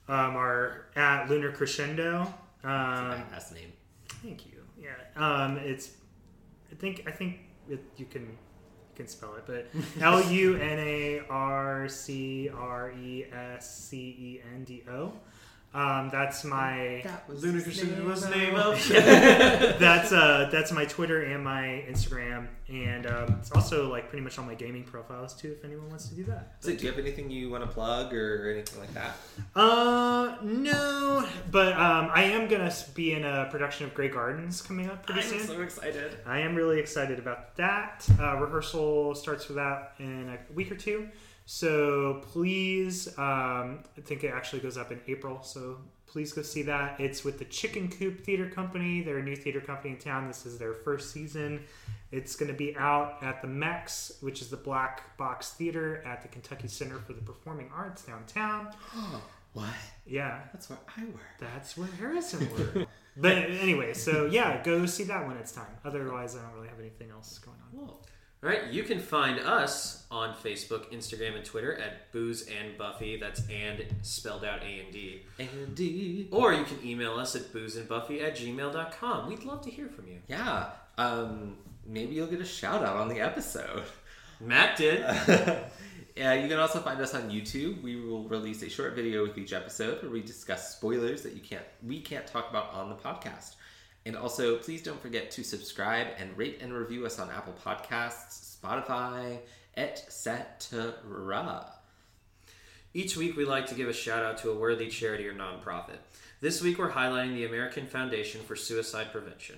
um, 0.07 0.35
are 0.35 0.85
at 0.95 1.29
Lunar 1.29 1.51
Crescendo. 1.51 2.21
Um, 2.63 2.69
Badass 2.69 3.53
name. 3.53 3.73
thank 4.21 4.45
you. 4.45 4.63
Yeah. 4.79 4.91
Um, 5.15 5.57
it's. 5.57 5.91
I 6.71 6.75
think. 6.75 7.03
I 7.07 7.11
think 7.11 7.39
it, 7.69 7.83
you 7.97 8.05
can. 8.05 8.23
You 8.23 8.97
can 8.97 9.07
spell 9.07 9.33
it, 9.35 9.43
but 9.47 9.67
L 10.01 10.21
U 10.29 10.55
N 10.55 10.79
A 10.79 11.21
R 11.29 11.87
C 11.89 12.49
R 12.55 12.91
E 12.91 13.25
S 13.31 13.87
C 13.87 13.97
E 13.97 14.41
N 14.53 14.63
D 14.65 14.83
O. 14.89 15.13
Um, 15.73 16.09
that's 16.11 16.43
my. 16.43 17.03
Lunar 17.27 17.61
Crescendo 17.61 18.05
was 18.05 18.21
the 18.21 18.29
name 18.35 18.53
of. 18.55 18.87
that's 18.89 20.11
uh 20.11 20.47
that's 20.51 20.71
my 20.71 20.85
Twitter 20.85 21.23
and 21.23 21.43
my 21.43 21.83
Instagram, 21.89 22.47
and 22.69 23.07
um, 23.07 23.37
it's 23.39 23.51
also 23.51 23.89
like 23.89 24.07
pretty 24.09 24.23
much 24.23 24.37
all 24.37 24.45
my 24.45 24.53
gaming 24.53 24.83
profiles 24.83 25.33
too. 25.33 25.51
If 25.57 25.65
anyone 25.65 25.89
wants 25.89 26.09
to 26.09 26.15
do 26.15 26.25
that. 26.25 26.53
So, 26.59 26.75
do 26.75 26.77
you 26.85 26.91
have 26.91 26.99
anything 26.99 27.31
you 27.31 27.49
want 27.49 27.63
to 27.63 27.69
plug 27.69 28.13
or 28.13 28.51
anything 28.51 28.79
like 28.79 28.93
that? 28.93 29.15
Uh, 29.55 30.35
no, 30.43 31.27
but 31.49 31.73
um, 31.73 32.11
I 32.13 32.23
am 32.25 32.47
gonna 32.47 32.71
be 32.93 33.13
in 33.13 33.25
a 33.25 33.47
production 33.49 33.87
of 33.87 33.95
Grey 33.95 34.09
Gardens 34.09 34.61
coming 34.61 34.89
up 34.91 35.05
pretty 35.07 35.23
soon. 35.23 35.39
I'm 35.39 35.45
So 35.47 35.61
excited. 35.61 36.17
I 36.27 36.39
am 36.39 36.53
really 36.53 36.79
excited 36.79 37.17
about 37.17 37.55
that. 37.55 38.07
Uh, 38.19 38.37
rehearsal 38.37 39.15
starts 39.15 39.45
for 39.45 39.53
that 39.53 39.93
in 39.97 40.29
a 40.29 40.53
week 40.53 40.71
or 40.71 40.75
two. 40.75 41.07
So 41.45 42.21
please, 42.31 43.07
um, 43.17 43.83
I 43.97 44.01
think 44.01 44.23
it 44.23 44.33
actually 44.33 44.61
goes 44.61 44.77
up 44.77 44.91
in 44.91 44.99
April. 45.07 45.41
So 45.43 45.77
please 46.07 46.31
go 46.31 46.41
see 46.41 46.61
that. 46.63 46.99
It's 46.99 47.23
with 47.23 47.39
the 47.39 47.45
Chicken 47.45 47.89
Coop 47.89 48.21
Theater 48.21 48.49
Company. 48.49 49.01
They're 49.01 49.17
a 49.17 49.23
new 49.23 49.35
theater 49.35 49.59
company 49.61 49.91
in 49.93 49.99
town. 49.99 50.27
This 50.27 50.45
is 50.45 50.57
their 50.57 50.73
first 50.73 51.11
season. 51.11 51.63
It's 52.11 52.35
going 52.35 52.51
to 52.51 52.57
be 52.57 52.75
out 52.77 53.17
at 53.23 53.41
the 53.41 53.47
MEX, 53.47 54.17
which 54.21 54.41
is 54.41 54.49
the 54.49 54.57
Black 54.57 55.17
Box 55.17 55.49
Theater 55.51 56.03
at 56.05 56.21
the 56.21 56.27
Kentucky 56.27 56.67
Center 56.67 56.99
for 56.99 57.13
the 57.13 57.21
Performing 57.21 57.69
Arts 57.75 58.03
downtown. 58.03 58.69
Oh, 58.95 59.21
What? 59.53 59.69
Yeah, 60.07 60.39
That's 60.53 60.69
where 60.69 60.79
I 60.97 61.05
work. 61.05 61.21
that's 61.39 61.77
where 61.77 61.87
Harrison 61.99 62.47
worked. 62.57 62.89
but 63.17 63.37
anyway, 63.37 63.93
so 63.93 64.25
yeah, 64.25 64.61
go 64.63 64.85
see 64.87 65.03
that 65.05 65.27
when 65.27 65.37
it's 65.37 65.51
time. 65.51 65.67
Otherwise, 65.85 66.35
I 66.35 66.41
don't 66.41 66.53
really 66.55 66.69
have 66.69 66.79
anything 66.79 67.09
else 67.11 67.37
going 67.39 67.57
on. 67.71 67.87
Whoa. 67.87 67.97
All 68.43 68.49
right, 68.49 68.67
you 68.73 68.83
can 68.83 68.99
find 68.99 69.39
us 69.39 70.03
on 70.11 70.35
Facebook, 70.35 70.91
Instagram, 70.91 71.37
and 71.37 71.45
Twitter 71.45 71.75
at 71.75 72.11
Booze 72.11 72.41
and 72.41 72.77
Buffy. 72.77 73.15
That's 73.15 73.41
and 73.49 73.85
spelled 74.01 74.43
out 74.43 74.61
A 74.61 74.81
and 74.81 74.91
D. 74.91 75.21
Andy. 75.39 76.27
Or 76.29 76.53
you 76.53 76.65
can 76.65 76.85
email 76.85 77.13
us 77.13 77.37
at 77.37 77.53
boozeandbuffy 77.53 78.21
at 78.21 78.35
gmail.com. 78.35 79.29
We'd 79.29 79.45
love 79.45 79.61
to 79.61 79.69
hear 79.69 79.87
from 79.87 80.07
you. 80.07 80.19
Yeah. 80.27 80.71
Um. 80.97 81.55
Maybe 81.85 82.15
you'll 82.15 82.27
get 82.27 82.41
a 82.41 82.45
shout 82.45 82.83
out 82.83 82.97
on 82.97 83.07
the 83.07 83.21
episode. 83.21 83.83
Matt 84.41 84.77
did. 84.77 84.99
yeah, 86.17 86.33
you 86.33 86.49
can 86.49 86.59
also 86.59 86.79
find 86.79 86.99
us 86.99 87.13
on 87.13 87.29
YouTube. 87.29 87.81
We 87.81 87.95
will 88.01 88.23
release 88.23 88.61
a 88.61 88.69
short 88.69 88.93
video 88.93 89.23
with 89.23 89.37
each 89.37 89.53
episode 89.53 90.01
where 90.01 90.11
we 90.11 90.21
discuss 90.21 90.75
spoilers 90.75 91.21
that 91.21 91.31
you 91.31 91.41
can't 91.41 91.63
we 91.81 92.01
can't 92.01 92.27
talk 92.27 92.49
about 92.49 92.73
on 92.73 92.89
the 92.89 92.95
podcast. 92.95 93.55
And 94.05 94.17
also, 94.17 94.57
please 94.57 94.81
don't 94.81 95.01
forget 95.01 95.31
to 95.31 95.43
subscribe 95.43 96.07
and 96.17 96.37
rate 96.37 96.59
and 96.61 96.73
review 96.73 97.05
us 97.05 97.19
on 97.19 97.29
Apple 97.29 97.55
Podcasts, 97.63 98.57
Spotify, 98.57 99.39
etc. 99.77 101.65
Each 102.93 103.15
week, 103.17 103.37
we 103.37 103.45
like 103.45 103.65
to 103.67 103.75
give 103.75 103.87
a 103.87 103.93
shout 103.93 104.23
out 104.23 104.37
to 104.39 104.51
a 104.51 104.55
worthy 104.55 104.87
charity 104.87 105.27
or 105.27 105.33
nonprofit. 105.33 105.97
This 106.41 106.61
week, 106.61 106.77
we're 106.77 106.91
highlighting 106.91 107.33
the 107.33 107.45
American 107.45 107.87
Foundation 107.87 108.41
for 108.41 108.55
Suicide 108.55 109.11
Prevention. 109.11 109.55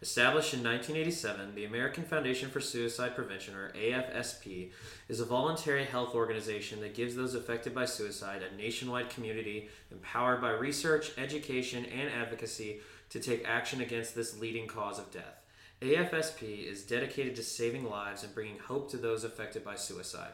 Established 0.00 0.54
in 0.54 0.62
1987, 0.62 1.56
the 1.56 1.64
American 1.64 2.04
Foundation 2.04 2.50
for 2.50 2.60
Suicide 2.60 3.16
Prevention, 3.16 3.56
or 3.56 3.72
AFSP, 3.72 4.70
is 5.08 5.18
a 5.18 5.24
voluntary 5.24 5.84
health 5.84 6.14
organization 6.14 6.80
that 6.80 6.94
gives 6.94 7.16
those 7.16 7.34
affected 7.34 7.74
by 7.74 7.84
suicide 7.84 8.42
a 8.42 8.56
nationwide 8.56 9.10
community 9.10 9.68
empowered 9.90 10.40
by 10.40 10.52
research, 10.52 11.10
education, 11.18 11.84
and 11.86 12.08
advocacy 12.10 12.78
to 13.10 13.20
take 13.20 13.48
action 13.48 13.80
against 13.80 14.14
this 14.14 14.38
leading 14.38 14.66
cause 14.66 14.98
of 14.98 15.10
death. 15.10 15.42
AFSP 15.80 16.66
is 16.66 16.82
dedicated 16.82 17.36
to 17.36 17.42
saving 17.42 17.88
lives 17.88 18.24
and 18.24 18.34
bringing 18.34 18.58
hope 18.58 18.90
to 18.90 18.96
those 18.96 19.24
affected 19.24 19.64
by 19.64 19.76
suicide. 19.76 20.32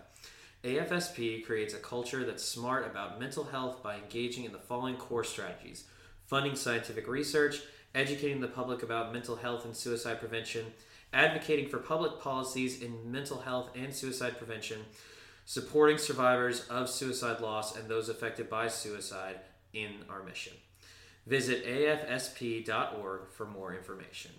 AFSP 0.64 1.44
creates 1.44 1.74
a 1.74 1.78
culture 1.78 2.24
that's 2.24 2.42
smart 2.42 2.86
about 2.86 3.20
mental 3.20 3.44
health 3.44 3.82
by 3.82 3.96
engaging 3.96 4.44
in 4.44 4.52
the 4.52 4.58
following 4.58 4.96
core 4.96 5.24
strategies 5.24 5.84
funding 6.26 6.56
scientific 6.56 7.06
research, 7.06 7.60
educating 7.94 8.40
the 8.40 8.48
public 8.48 8.82
about 8.82 9.12
mental 9.12 9.36
health 9.36 9.66
and 9.66 9.76
suicide 9.76 10.18
prevention, 10.18 10.64
advocating 11.12 11.68
for 11.68 11.76
public 11.76 12.18
policies 12.18 12.82
in 12.82 13.12
mental 13.12 13.40
health 13.40 13.68
and 13.76 13.94
suicide 13.94 14.38
prevention, 14.38 14.80
supporting 15.44 15.98
survivors 15.98 16.66
of 16.68 16.88
suicide 16.88 17.40
loss 17.40 17.76
and 17.76 17.88
those 17.88 18.08
affected 18.08 18.48
by 18.48 18.66
suicide 18.66 19.38
in 19.74 19.90
our 20.08 20.22
mission. 20.22 20.54
Visit 21.26 21.64
afsp.org 21.66 23.30
for 23.30 23.46
more 23.46 23.74
information. 23.74 24.32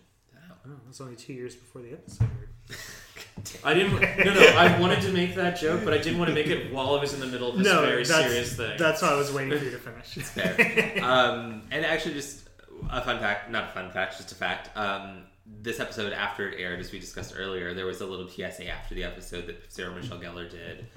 Oh, 0.68 0.72
was 0.88 1.02
only 1.02 1.16
two 1.16 1.34
years 1.34 1.56
before 1.56 1.82
the 1.82 1.94
episode. 1.94 2.30
I 3.64 3.74
didn't. 3.74 4.00
No, 4.00 4.34
no. 4.34 4.42
I 4.58 4.80
wanted 4.80 5.02
to 5.02 5.12
make 5.12 5.36
that 5.36 5.60
joke, 5.60 5.82
but 5.84 5.94
I 5.94 5.98
didn't 5.98 6.18
want 6.18 6.30
to 6.30 6.36
make 6.36 6.48
it 6.48 6.74
while 6.74 6.96
I 6.96 7.00
was 7.00 7.14
in 7.14 7.20
the 7.20 7.28
middle 7.28 7.50
of 7.50 7.58
this 7.58 7.66
no, 7.66 7.82
very 7.82 8.06
serious 8.06 8.56
thing. 8.56 8.78
That's 8.78 9.02
why 9.02 9.10
I 9.10 9.16
was 9.16 9.32
waiting 9.32 9.58
for 9.58 9.64
you 9.64 9.72
to 9.72 9.78
finish. 10.14 10.28
Fair. 10.28 11.04
um, 11.04 11.62
and 11.72 11.86
actually, 11.86 12.14
just 12.16 12.48
a 12.90 13.02
fun 13.02 13.20
fact, 13.20 13.52
not 13.52 13.66
a 13.66 13.74
fun 13.74 13.92
fact, 13.92 14.18
just 14.18 14.32
a 14.32 14.36
fact. 14.36 14.76
Um, 14.76 15.24
this 15.62 15.80
episode, 15.80 16.14
after 16.14 16.50
it 16.50 16.60
aired, 16.60 16.80
as 16.80 16.92
we 16.92 17.00
discussed 17.00 17.36
earlier, 17.38 17.74
there 17.74 17.86
was 17.86 18.02
a 18.02 18.06
little 18.06 18.28
PSA 18.28 18.68
after 18.68 18.96
the 18.96 19.04
episode 19.04 19.46
that 19.48 19.72
Sarah 19.72 19.94
Michelle 19.94 20.20
Gellar 20.20 20.50
did 20.50 20.88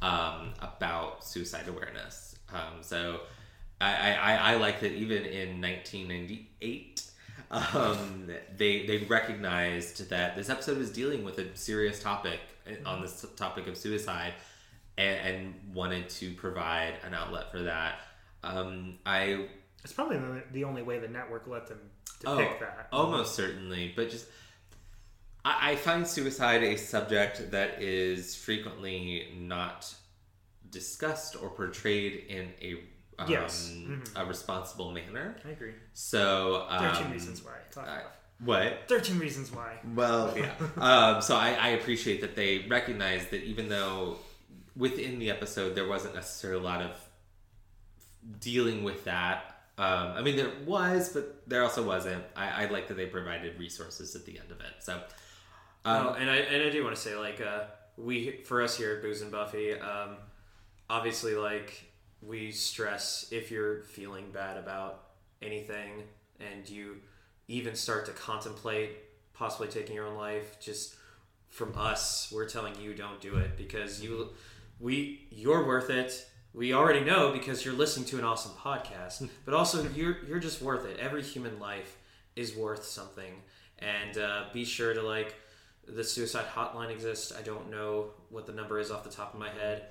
um, 0.00 0.54
about 0.60 1.24
suicide 1.24 1.68
awareness. 1.68 2.36
Um, 2.52 2.82
so 2.82 3.20
I, 3.80 4.14
I, 4.14 4.34
I 4.34 4.54
like 4.56 4.80
that 4.80 4.92
even 4.92 5.24
in 5.24 5.60
1998, 5.60 7.02
um, 7.50 8.30
they 8.56 8.86
they 8.86 8.98
recognized 9.08 10.10
that 10.10 10.36
this 10.36 10.50
episode 10.50 10.78
was 10.78 10.90
dealing 10.90 11.24
with 11.24 11.38
a 11.38 11.56
serious 11.56 12.02
topic 12.02 12.40
on 12.84 13.00
this 13.00 13.24
topic 13.36 13.66
of 13.66 13.76
suicide, 13.76 14.34
and, 14.96 15.36
and 15.36 15.54
wanted 15.74 16.08
to 16.10 16.32
provide 16.34 16.94
an 17.04 17.14
outlet 17.14 17.50
for 17.50 17.62
that. 17.62 18.00
Um, 18.42 18.98
I 19.06 19.46
It's 19.84 19.92
probably 19.92 20.18
the, 20.18 20.42
the 20.52 20.64
only 20.64 20.82
way 20.82 20.98
the 20.98 21.08
network 21.08 21.46
let 21.46 21.68
them 21.68 21.78
depict 22.20 22.56
oh, 22.56 22.64
that. 22.64 22.88
almost 22.92 23.34
certainly, 23.34 23.92
but 23.94 24.10
just 24.10 24.26
I, 25.44 25.72
I 25.72 25.76
find 25.76 26.06
suicide 26.06 26.62
a 26.62 26.76
subject 26.76 27.52
that 27.52 27.80
is 27.80 28.34
frequently 28.34 29.28
not 29.38 29.94
discussed 30.70 31.36
or 31.40 31.48
portrayed 31.48 32.26
in 32.28 32.48
a 32.60 32.80
um, 33.18 33.30
Yes. 33.30 33.72
Mhm. 33.74 34.06
a 34.16 34.24
responsible 34.24 34.92
manner. 34.92 35.36
I 35.44 35.50
agree. 35.50 35.74
So 35.92 36.66
um, 36.68 36.94
13 36.94 37.10
reasons 37.12 37.44
why. 37.44 37.52
Talk 37.70 37.86
I- 37.88 38.02
what? 38.44 38.84
13 38.86 39.18
reasons 39.18 39.50
why. 39.52 39.80
Well, 39.94 40.32
yeah. 40.38 40.52
um, 40.76 41.20
so 41.22 41.34
I, 41.36 41.54
I 41.54 41.68
appreciate 41.70 42.20
that 42.20 42.36
they 42.36 42.66
recognize 42.68 43.26
that 43.28 43.42
even 43.42 43.68
though 43.68 44.18
within 44.76 45.18
the 45.18 45.30
episode 45.30 45.74
there 45.74 45.88
wasn't 45.88 46.14
necessarily 46.14 46.60
a 46.60 46.64
lot 46.64 46.80
of 46.82 46.92
dealing 48.40 48.84
with 48.84 49.04
that. 49.04 49.54
Um, 49.76 50.12
I 50.16 50.22
mean, 50.22 50.36
there 50.36 50.50
was, 50.66 51.08
but 51.10 51.42
there 51.48 51.62
also 51.62 51.84
wasn't. 51.84 52.24
I, 52.36 52.64
I 52.64 52.66
like 52.68 52.88
that 52.88 52.96
they 52.96 53.06
provided 53.06 53.58
resources 53.58 54.14
at 54.16 54.24
the 54.24 54.38
end 54.38 54.50
of 54.50 54.60
it. 54.60 54.72
So, 54.80 54.94
um, 55.84 56.08
oh, 56.08 56.12
and 56.14 56.28
I 56.28 56.36
and 56.36 56.62
I 56.64 56.70
do 56.70 56.82
want 56.82 56.96
to 56.96 57.00
say 57.00 57.14
like 57.16 57.40
uh, 57.40 57.64
we 57.96 58.42
for 58.44 58.60
us 58.62 58.76
here 58.76 58.96
at 58.96 59.02
Booze 59.02 59.22
and 59.22 59.30
Buffy, 59.30 59.72
um, 59.74 60.16
obviously 60.90 61.34
like 61.34 61.84
we 62.22 62.50
stress 62.50 63.28
if 63.30 63.50
you're 63.50 63.82
feeling 63.82 64.30
bad 64.32 64.56
about 64.56 65.04
anything 65.40 66.02
and 66.40 66.68
you 66.68 66.96
even 67.46 67.74
start 67.74 68.06
to 68.06 68.12
contemplate 68.12 68.90
possibly 69.38 69.68
taking 69.68 69.94
your 69.94 70.06
own 70.06 70.16
life, 70.16 70.58
just 70.60 70.96
from 71.48 71.72
us, 71.76 72.30
we're 72.34 72.48
telling 72.48 72.78
you 72.80 72.92
don't 72.92 73.20
do 73.20 73.36
it 73.36 73.56
because 73.56 74.02
you 74.02 74.30
we 74.80 75.26
you're 75.30 75.66
worth 75.66 75.90
it. 75.90 76.28
We 76.52 76.72
already 76.72 77.00
know 77.00 77.32
because 77.32 77.64
you're 77.64 77.74
listening 77.74 78.06
to 78.06 78.18
an 78.18 78.24
awesome 78.24 78.52
podcast, 78.52 79.28
but 79.44 79.54
also 79.54 79.88
you're 79.94 80.18
you're 80.26 80.40
just 80.40 80.60
worth 80.60 80.86
it. 80.86 80.98
Every 80.98 81.22
human 81.22 81.58
life 81.58 81.96
is 82.36 82.54
worth 82.54 82.84
something, 82.84 83.32
and 83.78 84.18
uh, 84.18 84.44
be 84.52 84.64
sure 84.64 84.92
to 84.92 85.02
like 85.02 85.34
the 85.86 86.04
suicide 86.04 86.46
hotline 86.54 86.90
exists. 86.90 87.32
I 87.36 87.42
don't 87.42 87.70
know 87.70 88.10
what 88.28 88.46
the 88.46 88.52
number 88.52 88.78
is 88.78 88.90
off 88.90 89.04
the 89.04 89.10
top 89.10 89.32
of 89.32 89.40
my 89.40 89.48
head, 89.48 89.86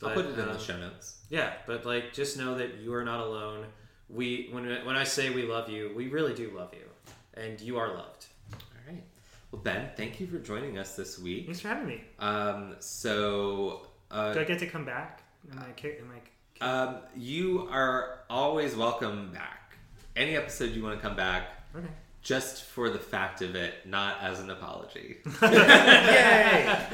but 0.00 0.08
I'll 0.08 0.14
put 0.14 0.26
it 0.26 0.34
in 0.38 0.40
um, 0.48 0.52
the 0.54 0.58
show 0.58 0.76
notes. 0.78 1.16
yeah, 1.30 1.52
but 1.66 1.84
like 1.86 2.12
just 2.12 2.36
know 2.38 2.56
that 2.58 2.78
you 2.78 2.92
are 2.94 3.04
not 3.04 3.20
alone. 3.20 3.66
We 4.08 4.48
when 4.52 4.64
when 4.84 4.96
I 4.96 5.04
say 5.04 5.30
we 5.30 5.44
love 5.44 5.68
you, 5.70 5.92
we 5.94 6.08
really 6.08 6.34
do 6.34 6.50
love 6.54 6.72
you, 6.74 6.86
and 7.34 7.60
you 7.60 7.78
are 7.78 7.88
loved. 7.88 8.26
All 8.52 8.58
right. 8.92 9.02
Well, 9.50 9.62
Ben, 9.62 9.90
thank 9.96 10.20
you 10.20 10.26
for 10.26 10.38
joining 10.38 10.78
us 10.78 10.96
this 10.96 11.18
week. 11.18 11.46
Thanks 11.46 11.60
for 11.60 11.68
having 11.68 11.86
me. 11.86 12.04
Um, 12.18 12.76
so, 12.80 13.86
uh, 14.10 14.32
Do 14.34 14.40
I 14.40 14.44
get 14.44 14.58
to 14.60 14.66
come 14.66 14.84
back? 14.84 15.22
Am 15.50 15.58
I, 15.58 15.72
ki- 15.72 15.94
am 16.00 16.10
I 16.10 16.20
um, 16.64 16.96
you 17.16 17.66
are 17.70 18.20
always 18.30 18.76
welcome 18.76 19.32
back. 19.32 19.74
Any 20.14 20.36
episode 20.36 20.70
you 20.70 20.82
want 20.82 20.96
to 21.00 21.02
come 21.06 21.16
back, 21.16 21.48
Okay. 21.74 21.88
Just 22.22 22.62
for 22.62 22.88
the 22.88 22.98
fact 22.98 23.42
of 23.42 23.54
it, 23.56 23.86
not 23.86 24.16
as 24.22 24.40
an 24.40 24.50
apology. 24.50 25.18
Yay! 25.42 26.84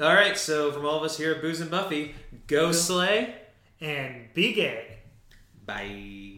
All 0.00 0.14
right, 0.14 0.36
so 0.36 0.72
from 0.72 0.86
all 0.86 0.96
of 0.96 1.02
us 1.02 1.16
here 1.16 1.32
at 1.32 1.42
Booze 1.42 1.60
and 1.60 1.70
Buffy, 1.70 2.14
go 2.46 2.72
slay. 2.72 3.34
And 3.80 4.32
be 4.32 4.54
gay. 4.54 4.98
Bye. 5.66 6.31